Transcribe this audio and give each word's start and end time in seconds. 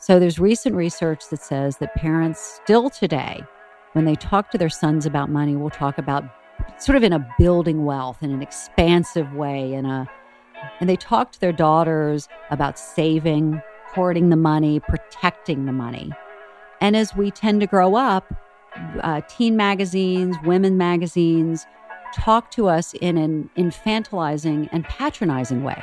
So 0.00 0.18
there's 0.18 0.38
recent 0.38 0.74
research 0.74 1.28
that 1.28 1.42
says 1.42 1.76
that 1.76 1.94
parents 1.94 2.40
still 2.40 2.88
today, 2.88 3.42
when 3.92 4.06
they 4.06 4.14
talk 4.14 4.50
to 4.50 4.58
their 4.58 4.70
sons 4.70 5.04
about 5.04 5.28
money, 5.28 5.56
will 5.56 5.68
talk 5.68 5.98
about 5.98 6.24
sort 6.78 6.96
of 6.96 7.02
in 7.02 7.12
a 7.12 7.34
building 7.38 7.84
wealth 7.84 8.22
in 8.22 8.30
an 8.30 8.40
expansive 8.40 9.34
way 9.34 9.74
in 9.74 9.84
a 9.84 10.08
and 10.80 10.88
they 10.88 10.96
talk 10.96 11.32
to 11.32 11.40
their 11.40 11.52
daughters 11.52 12.28
about 12.50 12.78
saving, 12.78 13.60
hoarding 13.88 14.30
the 14.30 14.36
money, 14.36 14.80
protecting 14.80 15.66
the 15.66 15.72
money. 15.72 16.10
And 16.80 16.96
as 16.96 17.14
we 17.14 17.30
tend 17.30 17.60
to 17.60 17.66
grow 17.66 17.94
up, 17.94 18.32
uh, 19.02 19.20
teen 19.28 19.56
magazines, 19.56 20.36
women 20.44 20.78
magazines 20.78 21.66
talk 22.14 22.50
to 22.52 22.68
us 22.68 22.94
in 22.94 23.18
an 23.18 23.50
infantilizing 23.56 24.68
and 24.72 24.84
patronizing 24.84 25.62
way. 25.62 25.82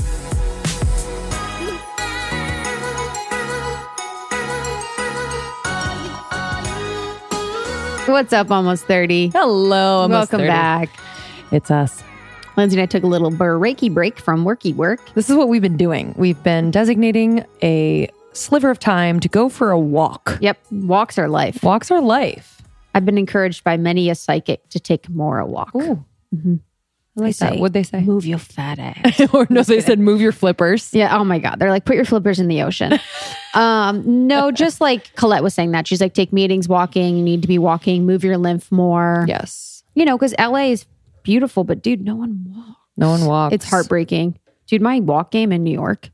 What's 8.07 8.33
up, 8.33 8.51
almost 8.51 8.85
30? 8.85 9.29
Hello, 9.29 10.01
almost 10.01 10.31
Welcome 10.31 10.39
30. 10.39 10.47
back. 10.49 10.89
It's 11.51 11.69
us. 11.71 12.03
Lindsey 12.57 12.77
and 12.77 12.83
I 12.83 12.85
took 12.87 13.03
a 13.03 13.07
little 13.07 13.31
Reiki 13.31 13.93
break 13.93 14.19
from 14.19 14.43
worky 14.43 14.75
work. 14.75 14.99
This 15.13 15.29
is 15.29 15.35
what 15.35 15.49
we've 15.49 15.61
been 15.61 15.77
doing. 15.77 16.13
We've 16.17 16.41
been 16.43 16.71
designating 16.71 17.45
a 17.63 18.09
sliver 18.33 18.69
of 18.69 18.79
time 18.79 19.19
to 19.21 19.29
go 19.29 19.49
for 19.49 19.71
a 19.71 19.79
walk. 19.79 20.37
Yep, 20.41 20.57
walks 20.71 21.17
are 21.17 21.29
life. 21.29 21.63
Walks 21.63 21.91
are 21.91 22.01
life. 22.01 22.61
I've 22.93 23.05
been 23.05 23.17
encouraged 23.17 23.63
by 23.63 23.77
many 23.77 24.09
a 24.09 24.15
psychic 24.15 24.67
to 24.69 24.79
take 24.79 25.07
more 25.09 25.39
a 25.39 25.45
walk. 25.45 25.73
Ooh. 25.75 26.03
Mm-hmm. 26.35 26.55
I 27.17 27.21
like 27.21 27.35
that. 27.37 27.57
What'd 27.57 27.73
they 27.73 27.83
say? 27.83 28.01
Move 28.01 28.25
your 28.25 28.37
fat 28.37 28.79
ass. 28.79 29.19
or 29.33 29.45
no, 29.49 29.63
they 29.63 29.81
said 29.81 29.99
move 29.99 30.21
your 30.21 30.31
flippers. 30.31 30.93
yeah. 30.93 31.17
Oh 31.17 31.25
my 31.25 31.39
God. 31.39 31.59
They're 31.59 31.69
like, 31.69 31.83
put 31.83 31.95
your 31.95 32.05
flippers 32.05 32.39
in 32.39 32.47
the 32.47 32.61
ocean. 32.61 32.99
um, 33.53 34.27
no, 34.27 34.51
just 34.51 34.79
like 34.79 35.13
Colette 35.15 35.43
was 35.43 35.53
saying 35.53 35.71
that. 35.71 35.87
She's 35.87 35.99
like, 35.99 36.13
take 36.13 36.31
meetings 36.31 36.69
walking. 36.69 37.17
You 37.17 37.23
need 37.23 37.41
to 37.41 37.49
be 37.49 37.57
walking, 37.57 38.05
move 38.05 38.23
your 38.23 38.37
lymph 38.37 38.71
more. 38.71 39.25
Yes. 39.27 39.83
You 39.93 40.05
know, 40.05 40.17
because 40.17 40.33
LA 40.39 40.67
is 40.67 40.85
beautiful, 41.23 41.65
but 41.65 41.81
dude, 41.81 42.01
no 42.01 42.15
one 42.15 42.45
walks. 42.47 42.79
No 42.95 43.09
one 43.09 43.25
walks. 43.25 43.55
It's 43.55 43.65
heartbreaking. 43.65 44.39
Dude, 44.67 44.81
my 44.81 45.01
walk 45.01 45.31
game 45.31 45.51
in 45.51 45.63
New 45.63 45.73
York. 45.73 46.09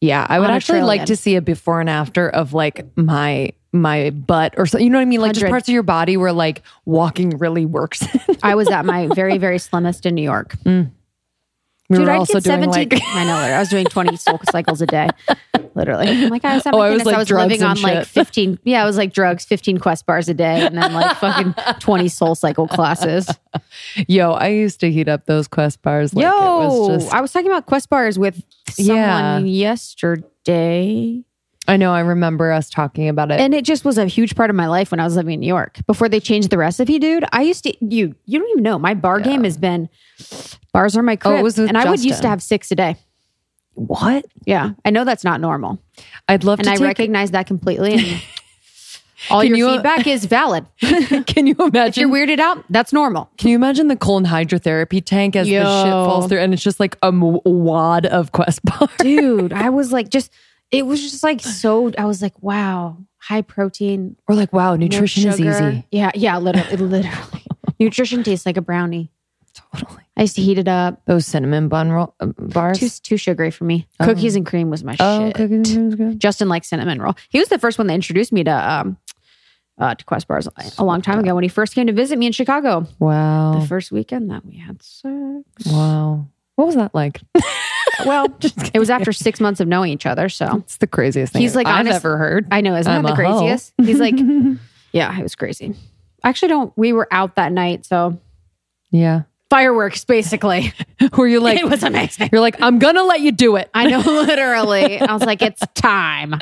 Yeah, 0.00 0.26
I 0.28 0.40
would 0.40 0.50
actually 0.50 0.82
like 0.82 1.06
to 1.06 1.16
see 1.16 1.36
a 1.36 1.42
before 1.42 1.80
and 1.80 1.88
after 1.88 2.28
of 2.28 2.52
like 2.52 2.86
my 2.96 3.52
my 3.72 4.10
butt 4.10 4.54
or 4.58 4.66
so. 4.66 4.78
You 4.78 4.90
know 4.90 4.98
what 4.98 5.02
I 5.02 5.06
mean? 5.06 5.20
Like 5.20 5.32
just 5.32 5.46
parts 5.46 5.68
of 5.68 5.72
your 5.72 5.82
body 5.82 6.16
where 6.16 6.32
like 6.32 6.62
walking 6.84 7.30
really 7.38 7.64
works. 7.66 8.06
I 8.42 8.54
was 8.54 8.68
at 8.68 8.84
my 8.84 9.06
very, 9.08 9.38
very 9.38 9.58
slimmest 9.58 10.04
in 10.06 10.14
New 10.14 10.22
York. 10.22 10.56
Mm. 10.64 10.90
we 11.88 11.96
Dude, 11.96 12.06
were 12.06 12.12
I'd 12.12 12.18
also 12.18 12.34
get 12.34 12.44
doing 12.44 12.72
17. 12.72 12.88
like 13.00 13.02
I 13.14 13.24
know. 13.24 13.34
I 13.34 13.58
was 13.58 13.70
doing 13.70 13.86
20 13.86 14.16
soul 14.16 14.40
cycles 14.50 14.82
a 14.82 14.86
day. 14.86 15.08
Literally. 15.74 16.06
I'm 16.08 16.28
like, 16.28 16.44
I 16.44 16.54
was 16.56 16.64
Oh, 16.66 16.80
I 16.80 16.90
was 16.90 17.04
like 17.06 17.14
I 17.14 17.18
was 17.18 17.30
living 17.30 17.62
on 17.62 17.80
like 17.80 18.06
15. 18.06 18.58
Yeah, 18.64 18.82
I 18.82 18.86
was 18.86 18.98
like 18.98 19.14
drugs, 19.14 19.46
15 19.46 19.78
quest 19.78 20.04
bars 20.04 20.28
a 20.28 20.34
day, 20.34 20.66
and 20.66 20.76
then 20.76 20.92
like 20.92 21.16
fucking 21.16 21.54
20 21.80 22.04
SoulCycle 22.04 22.68
classes. 22.68 23.26
yo. 24.06 24.32
I 24.32 24.48
used 24.48 24.80
to 24.80 24.90
heat 24.90 25.08
up 25.08 25.24
those 25.24 25.48
quest 25.48 25.80
bars. 25.80 26.12
Like 26.12 26.24
Yo, 26.24 26.28
it 26.28 26.66
was 26.66 26.88
just. 27.04 27.14
I 27.14 27.22
was 27.22 27.32
talking 27.32 27.50
about 27.50 27.64
quest 27.64 27.88
bars 27.88 28.18
with 28.18 28.42
someone 28.68 28.96
Yeah. 28.96 29.38
yesterday. 29.38 31.24
I 31.72 31.76
know. 31.78 31.92
I 31.94 32.00
remember 32.00 32.52
us 32.52 32.68
talking 32.68 33.08
about 33.08 33.30
it. 33.30 33.40
And 33.40 33.54
it 33.54 33.64
just 33.64 33.84
was 33.84 33.96
a 33.96 34.06
huge 34.06 34.34
part 34.36 34.50
of 34.50 34.56
my 34.56 34.66
life 34.66 34.90
when 34.90 35.00
I 35.00 35.04
was 35.04 35.16
living 35.16 35.34
in 35.34 35.40
New 35.40 35.46
York. 35.46 35.78
Before 35.86 36.08
they 36.08 36.20
changed 36.20 36.50
the 36.50 36.58
recipe, 36.58 36.98
dude, 36.98 37.24
I 37.32 37.42
used 37.42 37.64
to 37.64 37.74
you 37.84 38.14
you 38.26 38.38
don't 38.38 38.50
even 38.50 38.62
know. 38.62 38.78
My 38.78 38.94
bar 38.94 39.20
game 39.20 39.44
has 39.44 39.56
been 39.56 39.88
bars 40.72 40.96
are 40.96 41.02
my 41.02 41.16
crib. 41.16 41.34
Oh, 41.34 41.38
it 41.38 41.42
was 41.42 41.58
and 41.58 41.76
I 41.78 41.88
would 41.88 42.04
used 42.04 42.22
to 42.22 42.28
have 42.28 42.42
six 42.42 42.70
a 42.70 42.74
day. 42.74 42.96
what? 43.74 44.26
Yeah. 44.44 44.72
I 44.84 44.90
know 44.90 45.04
that's 45.04 45.24
not 45.24 45.40
normal. 45.40 45.78
I'd 46.28 46.44
love 46.44 46.58
and 46.58 46.66
to 46.66 46.72
I 46.72 46.76
take. 46.76 46.84
recognize 46.86 47.30
that 47.30 47.46
completely. 47.46 47.94
And 47.94 48.22
all 49.30 49.42
your 49.42 49.56
you- 49.56 49.70
feedback 49.70 50.06
is 50.06 50.24
valid. 50.26 50.66
can 51.26 51.46
you 51.46 51.54
imagine? 51.58 51.88
if 51.88 51.96
you're 51.96 52.08
weirded 52.10 52.38
out, 52.38 52.64
that's 52.70 52.92
normal. 52.92 53.30
Can 53.38 53.48
you 53.48 53.56
imagine 53.56 53.88
the 53.88 53.96
colon 53.96 54.26
hydrotherapy 54.26 55.02
tank 55.02 55.36
as 55.36 55.46
the 55.46 55.52
shit 55.54 55.62
falls 55.92 56.26
through, 56.28 56.40
and 56.40 56.52
it's 56.52 56.62
just 56.62 56.80
like 56.80 56.96
a 57.02 57.06
m- 57.06 57.38
wad 57.44 58.04
of 58.04 58.32
quest 58.32 58.62
bars? 58.64 58.90
Dude, 58.98 59.52
I 59.52 59.70
was 59.70 59.90
like, 59.92 60.08
just, 60.10 60.30
it 60.72 60.86
was 60.86 61.00
just 61.00 61.22
like 61.22 61.40
so, 61.40 61.92
I 61.98 62.06
was 62.06 62.22
like, 62.22 62.42
wow, 62.42 62.96
high 63.18 63.42
protein. 63.42 64.16
Or 64.26 64.34
like, 64.34 64.52
wow, 64.52 64.74
nutrition 64.74 65.28
is 65.28 65.38
easy. 65.38 65.86
Yeah, 65.92 66.10
yeah, 66.14 66.38
literally. 66.38 66.76
literally. 66.76 67.44
Nutrition 67.78 68.24
tastes 68.24 68.46
like 68.46 68.56
a 68.56 68.62
brownie. 68.62 69.12
Totally. 69.54 70.02
I 70.16 70.22
used 70.22 70.36
to 70.36 70.42
heat 70.42 70.58
it 70.58 70.68
up. 70.68 71.04
Those 71.04 71.26
cinnamon 71.26 71.68
bun 71.68 71.92
roll, 71.92 72.14
uh, 72.20 72.26
bars. 72.26 72.78
Too, 72.78 72.88
too 72.88 73.16
sugary 73.18 73.50
for 73.50 73.64
me. 73.64 73.86
Cookies 74.00 74.34
and 74.34 74.46
cream 74.46 74.70
was 74.70 74.82
my 74.82 74.96
oh, 74.98 75.26
shit. 75.26 75.34
cookies 75.34 75.52
and 75.52 75.66
cream 75.66 75.88
is 75.88 75.94
good. 75.94 76.20
Justin 76.20 76.48
likes 76.48 76.68
cinnamon 76.68 77.00
roll. 77.02 77.14
He 77.28 77.38
was 77.38 77.48
the 77.48 77.58
first 77.58 77.76
one 77.76 77.86
that 77.88 77.94
introduced 77.94 78.32
me 78.32 78.42
to, 78.44 78.50
um, 78.50 78.96
uh, 79.78 79.94
to 79.94 80.04
Quest 80.04 80.26
bars 80.26 80.48
a 80.78 80.84
long 80.84 81.02
time 81.02 81.18
ago 81.18 81.34
when 81.34 81.42
he 81.42 81.48
first 81.48 81.74
came 81.74 81.86
to 81.86 81.92
visit 81.92 82.18
me 82.18 82.26
in 82.26 82.32
Chicago. 82.32 82.86
Wow. 82.98 83.58
The 83.60 83.66
first 83.66 83.92
weekend 83.92 84.30
that 84.30 84.44
we 84.46 84.56
had 84.56 84.82
sex. 84.82 85.66
Wow. 85.66 86.28
What 86.56 86.66
was 86.66 86.76
that 86.76 86.94
like? 86.94 87.20
Well, 88.06 88.26
it 88.74 88.78
was 88.78 88.90
after 88.90 89.12
six 89.12 89.38
months 89.40 89.60
of 89.60 89.68
knowing 89.68 89.92
each 89.92 90.06
other. 90.06 90.28
So 90.28 90.56
It's 90.64 90.78
the 90.78 90.86
craziest 90.86 91.32
thing 91.32 91.42
He's 91.42 91.54
like, 91.54 91.66
I've 91.66 91.80
honest- 91.80 91.96
ever 91.96 92.16
heard. 92.16 92.46
I 92.50 92.60
know, 92.60 92.74
isn't 92.76 92.90
I'm 92.90 93.02
that 93.02 93.16
the 93.16 93.22
a 93.22 93.26
hoe. 93.26 93.38
craziest? 93.40 93.74
He's 93.78 94.00
like, 94.00 94.14
yeah, 94.92 95.18
it 95.18 95.22
was 95.22 95.34
crazy. 95.34 95.74
I 96.24 96.28
actually 96.28 96.48
don't, 96.48 96.72
we 96.76 96.92
were 96.92 97.06
out 97.10 97.36
that 97.36 97.52
night. 97.52 97.84
So 97.84 98.18
yeah. 98.90 99.22
fireworks, 99.50 100.04
basically. 100.04 100.72
Were 101.16 101.26
you 101.28 101.40
like, 101.40 101.58
it 101.58 101.68
was 101.68 101.82
amazing. 101.82 102.28
you're 102.32 102.40
like, 102.40 102.60
I'm 102.62 102.78
going 102.78 102.94
to 102.94 103.02
let 103.04 103.20
you 103.20 103.32
do 103.32 103.56
it. 103.56 103.68
I 103.74 103.86
know, 103.86 103.98
literally. 104.00 105.00
I 105.00 105.12
was 105.12 105.22
like, 105.24 105.42
it's 105.42 105.62
time. 105.74 106.40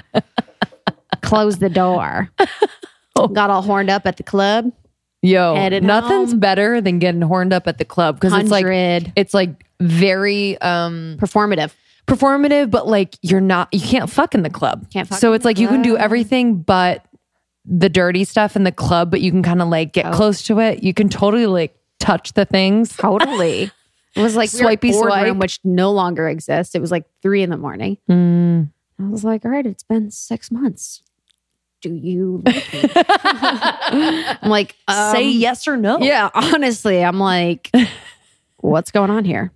Close 1.23 1.59
the 1.59 1.71
door. 1.71 2.31
Oh. 3.17 3.27
Got 3.29 3.51
all 3.51 3.63
horned 3.63 3.91
up 3.91 4.07
at 4.07 4.17
the 4.17 4.23
club. 4.23 4.73
Yo, 5.23 5.55
nothing's 5.81 6.31
home. 6.31 6.41
better 6.41 6.81
than 6.81 6.99
getting 6.99 7.21
horned 7.23 7.53
up 7.53 7.67
at 7.69 7.79
the 7.79 7.85
club 7.85 8.17
because 8.21 8.33
it's 8.35 8.51
like, 8.51 8.65
it's 9.17 9.35
like 9.35 9.67
very, 9.81 10.61
um, 10.61 11.17
Performative. 11.19 11.73
performative, 12.07 12.71
but 12.71 12.87
like 12.87 13.17
you're 13.23 13.41
not, 13.41 13.69
you 13.73 13.81
can't 13.81 14.11
fuck 14.11 14.35
in 14.35 14.43
the 14.43 14.51
club. 14.51 14.91
Can't 14.91 15.09
fuck 15.09 15.19
So 15.19 15.33
it's 15.33 15.45
like 15.45 15.59
you 15.59 15.69
can 15.69 15.83
do 15.83 15.97
everything 15.97 16.63
but 16.63 17.05
the 17.65 17.89
dirty 17.89 18.25
stuff 18.25 18.57
in 18.57 18.65
the 18.65 18.73
club, 18.73 19.11
but 19.11 19.21
you 19.21 19.31
can 19.31 19.43
kind 19.43 19.63
of 19.63 19.69
like 19.69 19.93
get 19.93 20.07
Oh. 20.07 20.13
close 20.13 20.43
to 20.45 20.61
it. 20.61 20.83
You 20.83 20.95
can 20.95 21.09
totally 21.09 21.47
like 21.47 21.77
touch 21.99 22.33
the 22.33 22.45
things. 22.45 22.97
Totally. 22.97 23.71
It 24.17 24.23
was 24.23 24.35
like 24.35 24.51
Swipey 24.51 24.93
swipe. 24.93 25.25
room, 25.25 25.39
which 25.39 25.61
no 25.63 25.93
longer 25.93 26.29
exists. 26.29 26.75
It 26.75 26.81
was 26.81 26.91
like 26.91 27.05
three 27.23 27.45
in 27.45 27.51
the 27.51 27.57
morning. 27.57 27.97
Mm. 28.11 28.69
I 28.99 29.09
was 29.09 29.23
like, 29.23 29.45
all 29.45 29.53
right, 29.53 29.65
it's 29.65 29.85
been 29.85 30.11
six 30.11 30.51
months. 30.51 31.01
Do 31.81 31.95
you? 31.95 32.43
I'm 33.25 34.51
like, 34.51 34.75
Say 34.91 35.27
um, 35.27 35.31
yes 35.39 35.69
or 35.69 35.77
no. 35.77 36.01
Yeah, 36.01 36.29
honestly, 36.35 37.05
I'm 37.05 37.21
like, 37.21 37.71
what's 38.61 38.91
going 38.91 39.11
on 39.11 39.25
here? 39.25 39.53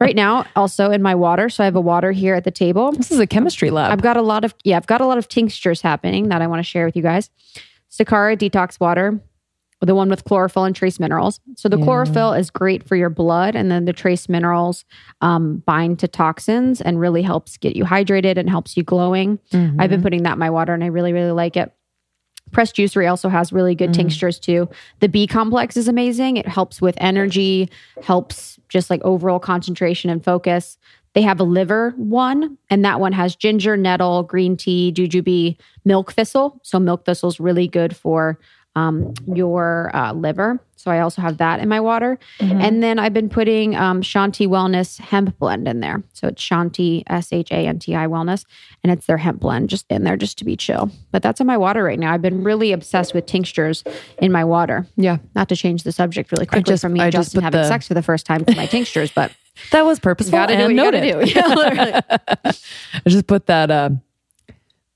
right 0.00 0.16
now, 0.16 0.44
also 0.56 0.90
in 0.90 1.02
my 1.02 1.14
water. 1.14 1.48
So 1.48 1.62
I 1.62 1.66
have 1.66 1.76
a 1.76 1.80
water 1.80 2.10
here 2.12 2.34
at 2.34 2.44
the 2.44 2.50
table. 2.50 2.92
This 2.92 3.12
is 3.12 3.20
a 3.20 3.26
chemistry 3.26 3.70
lab. 3.70 3.92
I've 3.92 4.02
got 4.02 4.16
a 4.16 4.22
lot 4.22 4.44
of 4.44 4.54
yeah, 4.64 4.76
I've 4.76 4.86
got 4.86 5.00
a 5.00 5.06
lot 5.06 5.18
of 5.18 5.28
tinctures 5.28 5.80
happening 5.80 6.28
that 6.30 6.42
I 6.42 6.46
want 6.46 6.58
to 6.58 6.64
share 6.64 6.84
with 6.84 6.96
you 6.96 7.02
guys. 7.02 7.30
Sakara 7.90 8.36
detox 8.36 8.80
water, 8.80 9.20
the 9.80 9.94
one 9.94 10.08
with 10.08 10.24
chlorophyll 10.24 10.64
and 10.64 10.74
trace 10.74 10.98
minerals. 10.98 11.40
So 11.56 11.68
the 11.68 11.78
Yeah. 11.78 11.84
chlorophyll 11.84 12.32
is 12.32 12.50
great 12.50 12.82
for 12.88 12.96
your 12.96 13.10
blood, 13.10 13.54
and 13.54 13.70
then 13.70 13.84
the 13.84 13.92
trace 13.92 14.28
minerals 14.28 14.84
um, 15.20 15.62
bind 15.66 15.98
to 16.00 16.08
toxins 16.08 16.80
and 16.80 16.98
really 16.98 17.22
helps 17.22 17.56
get 17.56 17.76
you 17.76 17.84
hydrated 17.84 18.36
and 18.38 18.50
helps 18.50 18.76
you 18.76 18.82
glowing. 18.82 19.38
Mm-hmm. 19.52 19.80
I've 19.80 19.90
been 19.90 20.02
putting 20.02 20.22
that 20.24 20.32
in 20.32 20.38
my 20.38 20.50
water, 20.50 20.74
and 20.74 20.82
I 20.82 20.88
really 20.88 21.12
really 21.12 21.32
like 21.32 21.56
it. 21.56 21.72
Press 22.52 22.72
Juicery 22.72 23.08
also 23.08 23.28
has 23.28 23.52
really 23.52 23.74
good 23.74 23.90
mm-hmm. 23.90 24.02
tinctures 24.02 24.38
too. 24.38 24.68
The 25.00 25.08
B 25.08 25.26
complex 25.26 25.76
is 25.76 25.88
amazing. 25.88 26.36
It 26.36 26.48
helps 26.48 26.80
with 26.80 26.96
energy, 26.98 27.70
helps 28.02 28.58
just 28.68 28.90
like 28.90 29.02
overall 29.02 29.38
concentration 29.38 30.10
and 30.10 30.24
focus. 30.24 30.78
They 31.14 31.22
have 31.22 31.40
a 31.40 31.44
liver 31.44 31.94
one, 31.96 32.58
and 32.68 32.84
that 32.84 33.00
one 33.00 33.12
has 33.12 33.34
ginger, 33.34 33.76
nettle, 33.76 34.22
green 34.22 34.56
tea, 34.56 34.92
jujube, 34.94 35.56
milk 35.84 36.12
thistle. 36.12 36.60
So 36.62 36.78
milk 36.78 37.06
thistle 37.06 37.30
is 37.30 37.40
really 37.40 37.68
good 37.68 37.96
for 37.96 38.38
um, 38.76 39.12
your 39.26 39.90
uh, 39.94 40.12
liver. 40.12 40.60
So 40.76 40.90
I 40.92 41.00
also 41.00 41.20
have 41.20 41.38
that 41.38 41.58
in 41.58 41.68
my 41.68 41.80
water. 41.80 42.16
And 42.38 42.80
then 42.80 43.00
I've 43.00 43.12
been 43.14 43.28
putting 43.28 43.74
um, 43.74 44.02
Shanti 44.02 44.46
Wellness 44.46 45.00
hemp 45.00 45.36
blend 45.38 45.66
in 45.66 45.80
there. 45.80 46.04
So 46.12 46.28
it's 46.28 46.40
Shanti, 46.40 47.02
S 47.08 47.32
H 47.32 47.50
A 47.50 47.66
N 47.66 47.80
T 47.80 47.96
I 47.96 48.06
Wellness, 48.06 48.44
and 48.84 48.92
it's 48.92 49.06
their 49.06 49.16
hemp 49.16 49.40
blend 49.40 49.68
just 49.68 49.86
in 49.90 50.04
there 50.04 50.16
just 50.16 50.38
to 50.38 50.44
be 50.44 50.54
chill. 50.54 50.92
But 51.10 51.22
that's 51.24 51.40
in 51.40 51.46
my 51.48 51.56
water 51.56 51.82
right 51.82 51.98
now. 51.98 52.12
I've 52.12 52.22
been 52.22 52.44
really 52.44 52.70
obsessed 52.70 53.14
with 53.14 53.26
tinctures 53.26 53.82
in 54.18 54.30
my 54.30 54.44
water. 54.44 54.86
Yeah. 54.96 55.16
Not 55.34 55.48
to 55.48 55.56
change 55.56 55.82
the 55.82 55.90
subject 55.92 56.30
really 56.30 56.46
quickly 56.46 56.70
just- 56.74 56.82
from 56.82 56.92
me 56.92 57.00
I 57.00 57.04
and 57.06 57.12
just 57.12 57.28
Justin 57.30 57.42
having 57.42 57.62
the- 57.62 57.68
sex 57.68 57.88
for 57.88 57.94
the 57.94 58.02
first 58.02 58.24
time 58.26 58.44
with 58.46 58.54
my 58.56 58.66
tinctures, 58.66 59.10
but 59.10 59.32
That 59.72 59.86
was 59.86 59.98
purposeful. 59.98 60.38
gotta 60.38 60.54
do 60.56 60.64
what 60.64 60.70
you 60.70 60.76
gotta 60.76 61.00
do. 61.00 61.32
Yeah, 61.34 61.46
literally. 61.48 61.92
I 62.44 63.08
just 63.08 63.26
put 63.26 63.46
that 63.46 63.70
uh, 63.70 63.90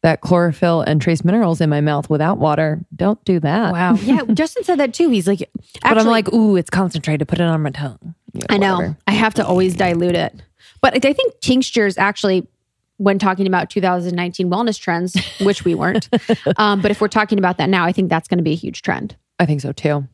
that 0.02 0.20
chlorophyll 0.22 0.80
and 0.82 1.00
trace 1.00 1.22
minerals 1.24 1.60
in 1.60 1.68
my 1.68 1.80
mouth 1.80 2.08
without 2.08 2.38
water. 2.38 2.80
Don't 2.96 3.22
do 3.24 3.38
that. 3.40 3.72
Wow. 3.72 3.94
Yeah, 4.02 4.22
Justin 4.32 4.64
said 4.64 4.78
that 4.78 4.94
too. 4.94 5.10
He's 5.10 5.26
like, 5.28 5.48
But 5.82 5.98
I'm 5.98 6.06
like, 6.06 6.32
ooh, 6.32 6.56
it's 6.56 6.70
concentrated. 6.70 7.28
Put 7.28 7.38
it 7.38 7.44
on 7.44 7.62
my 7.62 7.70
tongue. 7.70 8.14
Yeah, 8.32 8.42
I 8.48 8.56
know. 8.58 8.76
whatever. 8.76 8.96
I 9.06 9.12
have 9.12 9.34
to 9.34 9.46
always 9.46 9.74
dilute 9.74 10.14
it. 10.14 10.42
But 10.80 11.04
I 11.04 11.12
think 11.12 11.38
tinctures 11.40 11.98
actually, 11.98 12.48
when 12.96 13.18
talking 13.18 13.46
about 13.46 13.68
2019 13.70 14.48
wellness 14.50 14.78
trends, 14.80 15.16
which 15.40 15.64
we 15.64 15.74
weren't, 15.74 16.08
um, 16.56 16.80
but 16.80 16.90
if 16.90 17.00
we're 17.00 17.08
talking 17.08 17.38
about 17.38 17.58
that 17.58 17.68
now, 17.68 17.84
I 17.84 17.92
think 17.92 18.08
that's 18.08 18.28
going 18.28 18.38
to 18.38 18.44
be 18.44 18.52
a 18.52 18.56
huge 18.56 18.82
trend. 18.82 19.16
I 19.38 19.46
think 19.46 19.60
so 19.60 19.72
too. 19.72 20.06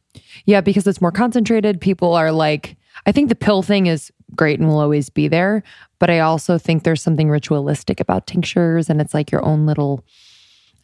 Yeah, 0.46 0.60
because 0.60 0.86
it's 0.86 1.00
more 1.00 1.12
concentrated. 1.12 1.80
People 1.80 2.14
are 2.14 2.32
like, 2.32 2.76
I 3.04 3.12
think 3.12 3.28
the 3.28 3.34
pill 3.34 3.62
thing 3.62 3.86
is 3.86 4.10
great 4.34 4.58
and 4.58 4.68
will 4.68 4.78
always 4.80 5.10
be 5.10 5.28
there. 5.28 5.62
But 5.98 6.10
I 6.10 6.20
also 6.20 6.58
think 6.58 6.82
there's 6.84 7.02
something 7.02 7.28
ritualistic 7.30 8.00
about 8.00 8.26
tinctures 8.26 8.90
and 8.90 9.00
it's 9.00 9.14
like 9.14 9.30
your 9.30 9.44
own 9.44 9.66
little, 9.66 10.04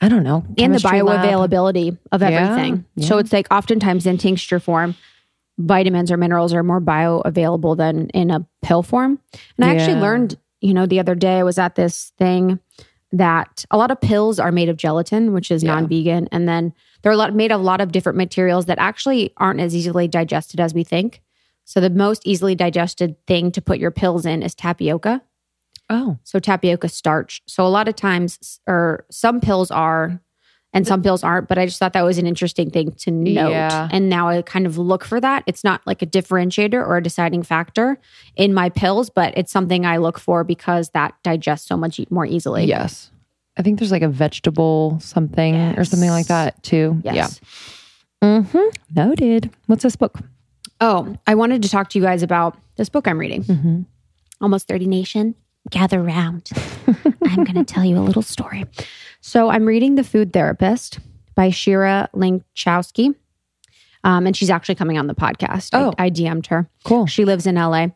I 0.00 0.08
don't 0.08 0.22
know. 0.24 0.42
and 0.46 0.56
the 0.56 0.62
chemistry 0.62 1.02
lab. 1.02 1.24
bioavailability 1.24 1.98
of 2.10 2.22
Yeah, 2.22 2.28
everything. 2.28 2.84
So 3.00 3.18
it's 3.18 3.32
like 3.32 3.46
oftentimes 3.50 4.06
in 4.06 4.18
tincture 4.18 4.58
form, 4.60 4.94
vitamins 5.58 6.10
or 6.10 6.16
minerals 6.16 6.54
are 6.54 6.62
more 6.62 6.80
bioavailable 6.80 7.76
than 7.76 8.08
in 8.10 8.30
a 8.30 8.46
pill 8.62 8.82
form. 8.82 9.18
And 9.58 9.64
I 9.66 9.74
actually 9.74 10.00
learned, 10.00 10.36
you 10.60 10.72
know, 10.74 10.86
the 10.86 10.98
other 11.00 11.14
day 11.14 11.38
I 11.38 11.42
was 11.42 11.58
at 11.58 11.74
this 11.74 12.12
thing 12.18 12.58
that 13.12 13.64
a 13.70 13.76
lot 13.76 13.90
of 13.90 14.00
pills 14.00 14.40
are 14.40 14.50
made 14.50 14.70
of 14.70 14.76
gelatin, 14.78 15.32
which 15.34 15.50
is 15.50 15.62
Yeah. 15.62 15.74
non-vegan, 15.74 16.28
and 16.32 16.48
then 16.48 16.72
they're 17.02 17.12
a 17.12 17.16
lot 17.16 17.34
made 17.34 17.52
of 17.52 17.60
a 17.60 17.64
lot 17.64 17.80
of 17.82 17.92
different 17.92 18.16
materials 18.16 18.64
that 18.66 18.78
actually 18.78 19.32
aren't 19.36 19.60
as 19.60 19.76
easily 19.76 20.08
digested 20.08 20.58
as 20.60 20.72
we 20.72 20.82
think. 20.84 21.20
So 21.64 21.80
the 21.80 21.90
most 21.90 22.26
easily 22.26 22.54
digested 22.54 23.16
thing 23.26 23.52
to 23.52 23.62
put 23.62 23.78
your 23.78 23.90
pills 23.90 24.26
in 24.26 24.42
is 24.42 24.54
tapioca. 24.54 25.22
Oh, 25.90 26.18
So 26.24 26.38
tapioca 26.38 26.88
starch. 26.88 27.42
So 27.46 27.66
a 27.66 27.68
lot 27.68 27.86
of 27.88 27.96
times, 27.96 28.60
or 28.66 29.04
some 29.10 29.40
pills 29.40 29.70
are, 29.70 30.20
and 30.72 30.86
some 30.86 31.02
pills 31.02 31.22
aren't. 31.22 31.48
But 31.48 31.58
I 31.58 31.66
just 31.66 31.78
thought 31.78 31.92
that 31.92 32.02
was 32.04 32.16
an 32.16 32.26
interesting 32.26 32.70
thing 32.70 32.92
to 32.92 33.10
note. 33.10 33.50
Yeah. 33.50 33.88
And 33.92 34.08
now 34.08 34.28
I 34.28 34.40
kind 34.40 34.64
of 34.64 34.78
look 34.78 35.04
for 35.04 35.20
that. 35.20 35.44
It's 35.46 35.62
not 35.64 35.86
like 35.86 36.00
a 36.00 36.06
differentiator 36.06 36.74
or 36.74 36.96
a 36.96 37.02
deciding 37.02 37.42
factor 37.42 37.98
in 38.36 38.54
my 38.54 38.70
pills, 38.70 39.10
but 39.10 39.34
it's 39.36 39.52
something 39.52 39.84
I 39.84 39.98
look 39.98 40.18
for 40.18 40.44
because 40.44 40.88
that 40.90 41.14
digests 41.22 41.68
so 41.68 41.76
much 41.76 42.00
more 42.10 42.24
easily. 42.24 42.64
yes. 42.64 43.10
I 43.58 43.60
think 43.60 43.78
there's 43.78 43.92
like 43.92 44.00
a 44.00 44.08
vegetable 44.08 44.98
something 45.00 45.54
or 45.78 45.84
something 45.84 46.08
like 46.08 46.28
that 46.28 46.62
too. 46.62 47.02
Yes. 47.04 47.38
Yeah. 48.22 48.38
Mm-hmm. 48.40 48.68
Noted. 48.94 49.50
What's 49.66 49.82
this 49.82 49.94
book? 49.94 50.20
Oh, 50.82 51.16
I 51.28 51.36
wanted 51.36 51.62
to 51.62 51.68
talk 51.68 51.90
to 51.90 51.98
you 51.98 52.04
guys 52.04 52.24
about 52.24 52.58
this 52.74 52.88
book 52.88 53.06
I'm 53.06 53.16
reading. 53.16 53.44
Mm-hmm. 53.44 53.82
Almost 54.40 54.66
30 54.66 54.88
Nation. 54.88 55.36
Gather 55.70 56.02
round. 56.02 56.50
I'm 57.24 57.44
going 57.44 57.54
to 57.54 57.64
tell 57.64 57.84
you 57.84 57.96
a 57.98 58.00
little 58.00 58.20
story. 58.20 58.64
So 59.20 59.48
I'm 59.48 59.64
reading 59.64 59.94
The 59.94 60.02
Food 60.02 60.32
Therapist 60.32 60.98
by 61.36 61.50
Shira 61.50 62.08
Lenchewski. 62.16 63.14
Um, 64.02 64.26
and 64.26 64.36
she's 64.36 64.50
actually 64.50 64.74
coming 64.74 64.98
on 64.98 65.06
the 65.06 65.14
podcast. 65.14 65.70
Oh. 65.72 65.92
I, 65.98 66.06
I 66.06 66.10
DM'd 66.10 66.48
her. 66.48 66.68
Cool. 66.82 67.06
She 67.06 67.24
lives 67.24 67.46
in 67.46 67.54
LA. 67.54 67.86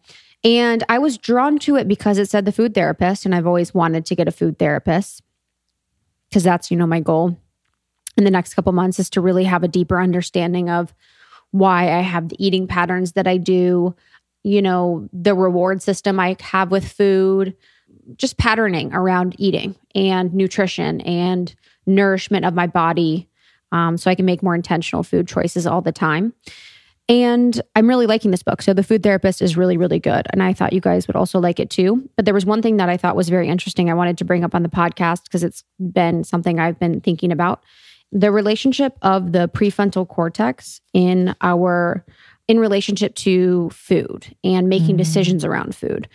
And 0.45 0.85
I 0.89 0.99
was 0.99 1.19
drawn 1.19 1.59
to 1.61 1.75
it 1.75 1.89
because 1.89 2.19
it 2.19 2.31
said 2.31 2.45
the 2.45 2.53
food 2.53 2.73
therapist, 2.73 3.27
and 3.27 3.35
I've 3.35 3.49
always 3.49 3.75
wanted 3.75 4.07
to 4.07 4.15
get 4.15 4.29
a 4.29 4.33
food 4.33 4.61
therapist 4.61 5.25
because 6.29 6.45
that's, 6.45 6.71
you 6.71 6.77
know, 6.77 6.87
my 6.87 7.01
goal 7.01 7.37
in 8.17 8.23
the 8.23 8.31
next 8.31 8.55
couple 8.55 8.71
months 8.71 9.01
is 9.01 9.11
to 9.11 9.21
really 9.21 9.43
have 9.43 9.65
a 9.65 9.69
deeper 9.69 10.01
understanding 10.01 10.71
of 10.71 10.95
why 11.59 11.85
I 11.85 12.01
have 12.01 12.29
the 12.29 12.45
eating 12.45 12.67
patterns 12.67 13.13
that 13.13 13.27
I 13.27 13.37
do, 13.37 13.95
you 14.43 14.63
know, 14.63 15.09
the 15.13 15.35
reward 15.35 15.83
system 15.83 16.21
I 16.21 16.37
have 16.41 16.71
with 16.71 16.91
food, 16.91 17.57
just 18.17 18.39
patterning 18.39 18.93
around 18.93 19.35
eating 19.39 19.75
and 19.95 20.33
nutrition 20.35 21.01
and 21.03 21.55
nourishment 21.87 22.45
of 22.45 22.55
my 22.55 22.67
body 22.67 23.29
um, 23.73 23.97
so 23.97 24.11
I 24.11 24.15
can 24.15 24.27
make 24.27 24.43
more 24.43 24.55
intentional 24.55 25.03
food 25.03 25.27
choices 25.27 25.67
all 25.67 25.81
the 25.81 25.93
time. 25.93 26.33
And 27.09 27.61
I'm 27.77 27.89
really 27.89 28.07
liking 28.07 28.33
this 28.33 28.43
book. 28.43 28.63
So, 28.63 28.73
The 28.73 28.83
Food 28.83 29.05
Therapist 29.05 29.41
is 29.41 29.57
really, 29.57 29.77
really 29.77 30.01
good. 30.01 30.27
And 30.33 30.43
I 30.43 30.53
thought 30.53 30.73
you 30.73 30.81
guys 30.81 31.07
would 31.07 31.15
also 31.15 31.39
like 31.39 31.61
it 31.61 31.71
too. 31.71 32.09
But 32.17 32.25
there 32.25 32.35
was 32.35 32.45
one 32.45 32.63
thing 32.63 32.79
that 32.79 32.89
I 32.89 32.97
thought 32.97 33.15
was 33.15 33.29
very 33.29 33.49
interesting 33.49 33.89
I 33.89 33.95
wanted 33.95 34.19
to 34.19 34.25
bring 34.25 34.43
up 34.43 34.57
on 34.57 34.65
the 34.65 34.69
podcast 34.69 35.25
because 35.25 35.45
it's 35.45 35.63
been 35.79 36.25
something 36.25 36.59
I've 36.59 36.81
been 36.81 37.01
thinking 37.01 37.31
about. 37.31 37.63
The 38.17 38.33
relationship 38.33 38.97
of 39.03 39.33
the 39.33 39.49
prefrontal 39.49 40.09
cortex 40.09 40.81
in 40.95 41.35
our 41.43 42.05
in 42.49 42.59
relationship 42.59 43.15
to 43.17 43.69
food 43.71 44.35
and 44.45 44.69
making 44.69 44.91
mm-hmm. 44.91 44.99
decisions 44.99 45.45
around 45.45 45.75
food. 45.75 46.09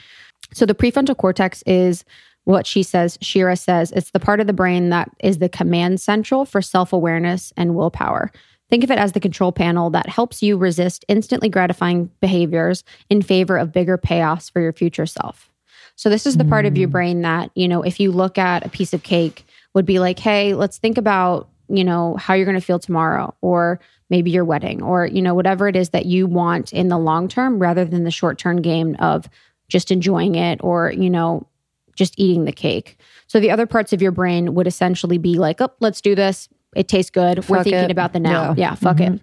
So 0.54 0.66
the 0.66 0.74
prefrontal 0.74 1.18
cortex 1.18 1.62
is 1.64 2.06
what 2.46 2.66
she 2.66 2.84
says, 2.84 3.18
Shira 3.22 3.56
says, 3.56 3.92
it's 3.92 4.12
the 4.12 4.20
part 4.20 4.40
of 4.40 4.48
the 4.48 4.54
brain 4.54 4.90
that 4.90 5.12
is 5.20 5.38
the 5.38 5.50
command 5.50 6.02
central 6.02 6.46
for 6.46 6.62
self 6.62 6.92
awareness 6.92 7.54
and 7.56 7.76
willpower. 7.76 8.32
Think 8.70 8.84
of 8.84 8.92
it 8.92 8.98
as 8.98 9.12
the 9.12 9.20
control 9.20 9.52
panel 9.52 9.90
that 9.90 10.08
helps 10.08 10.42
you 10.42 10.58
resist 10.58 11.06
instantly 11.08 11.50
gratifying 11.50 12.10
behaviors 12.22 12.84
in 13.10 13.22
favor 13.22 13.58
of 13.58 13.74
bigger 13.74 13.98
payoffs 13.98 14.50
for 14.50 14.62
your 14.62 14.74
future 14.74 15.06
self. 15.06 15.52
So 15.98 16.10
this 16.10 16.26
is 16.26 16.38
the 16.38 16.46
part 16.46 16.66
of 16.66 16.78
your 16.78 16.88
mm. 16.88 16.94
brain 16.94 17.22
that, 17.22 17.52
you 17.54 17.68
know, 17.68 17.84
if 17.84 18.00
you 18.00 18.12
look 18.12 18.38
at 18.38 18.66
a 18.66 18.70
piece 18.70 18.94
of 18.94 19.04
cake, 19.04 19.46
would 19.74 19.86
be 19.86 20.00
like, 20.00 20.20
hey, 20.20 20.54
let's 20.54 20.78
think 20.78 20.98
about, 20.98 21.50
you 21.76 21.84
know, 21.84 22.16
how 22.18 22.34
you're 22.34 22.46
going 22.46 22.60
to 22.60 22.66
feel 22.66 22.80
tomorrow 22.80 23.34
or 23.42 23.80
maybe 24.10 24.32
your 24.32 24.46
wedding 24.46 24.82
or, 24.82 25.06
you 25.06 25.22
know, 25.22 25.34
whatever 25.34 25.68
it 25.68 25.76
is 25.76 25.90
that 25.90 26.06
you 26.06 26.28
want 26.28 26.74
in 26.74 26.90
the 26.90 26.98
long 26.98 27.28
term 27.28 27.60
rather 27.60 27.86
than 27.86 28.04
the 28.04 28.12
short 28.12 28.38
term 28.38 28.62
game 28.62 28.96
of 29.00 29.30
just 29.68 29.92
enjoying 29.92 30.36
it 30.36 30.60
or, 30.64 30.92
you 30.92 31.10
know, 31.10 31.48
just 31.96 32.14
eating 32.18 32.46
the 32.46 32.52
cake. 32.52 32.98
So 33.28 33.40
the 33.40 33.52
other 33.52 33.66
parts 33.66 33.94
of 33.94 34.02
your 34.02 34.12
brain 34.12 34.54
would 34.54 34.68
essentially 34.68 35.18
be 35.18 35.36
like, 35.36 35.62
oh, 35.62 35.72
let's 35.80 36.02
do 36.02 36.16
this. 36.16 36.50
It 36.76 36.88
tastes 36.88 37.12
good. 37.12 37.48
We're 37.50 37.64
thinking 37.64 37.86
it. 37.86 37.92
about 37.92 38.14
the 38.14 38.20
now. 38.20 38.50
Yeah. 38.50 38.72
Yeah, 38.72 38.76
fuck 38.76 39.02
it. 39.02 39.20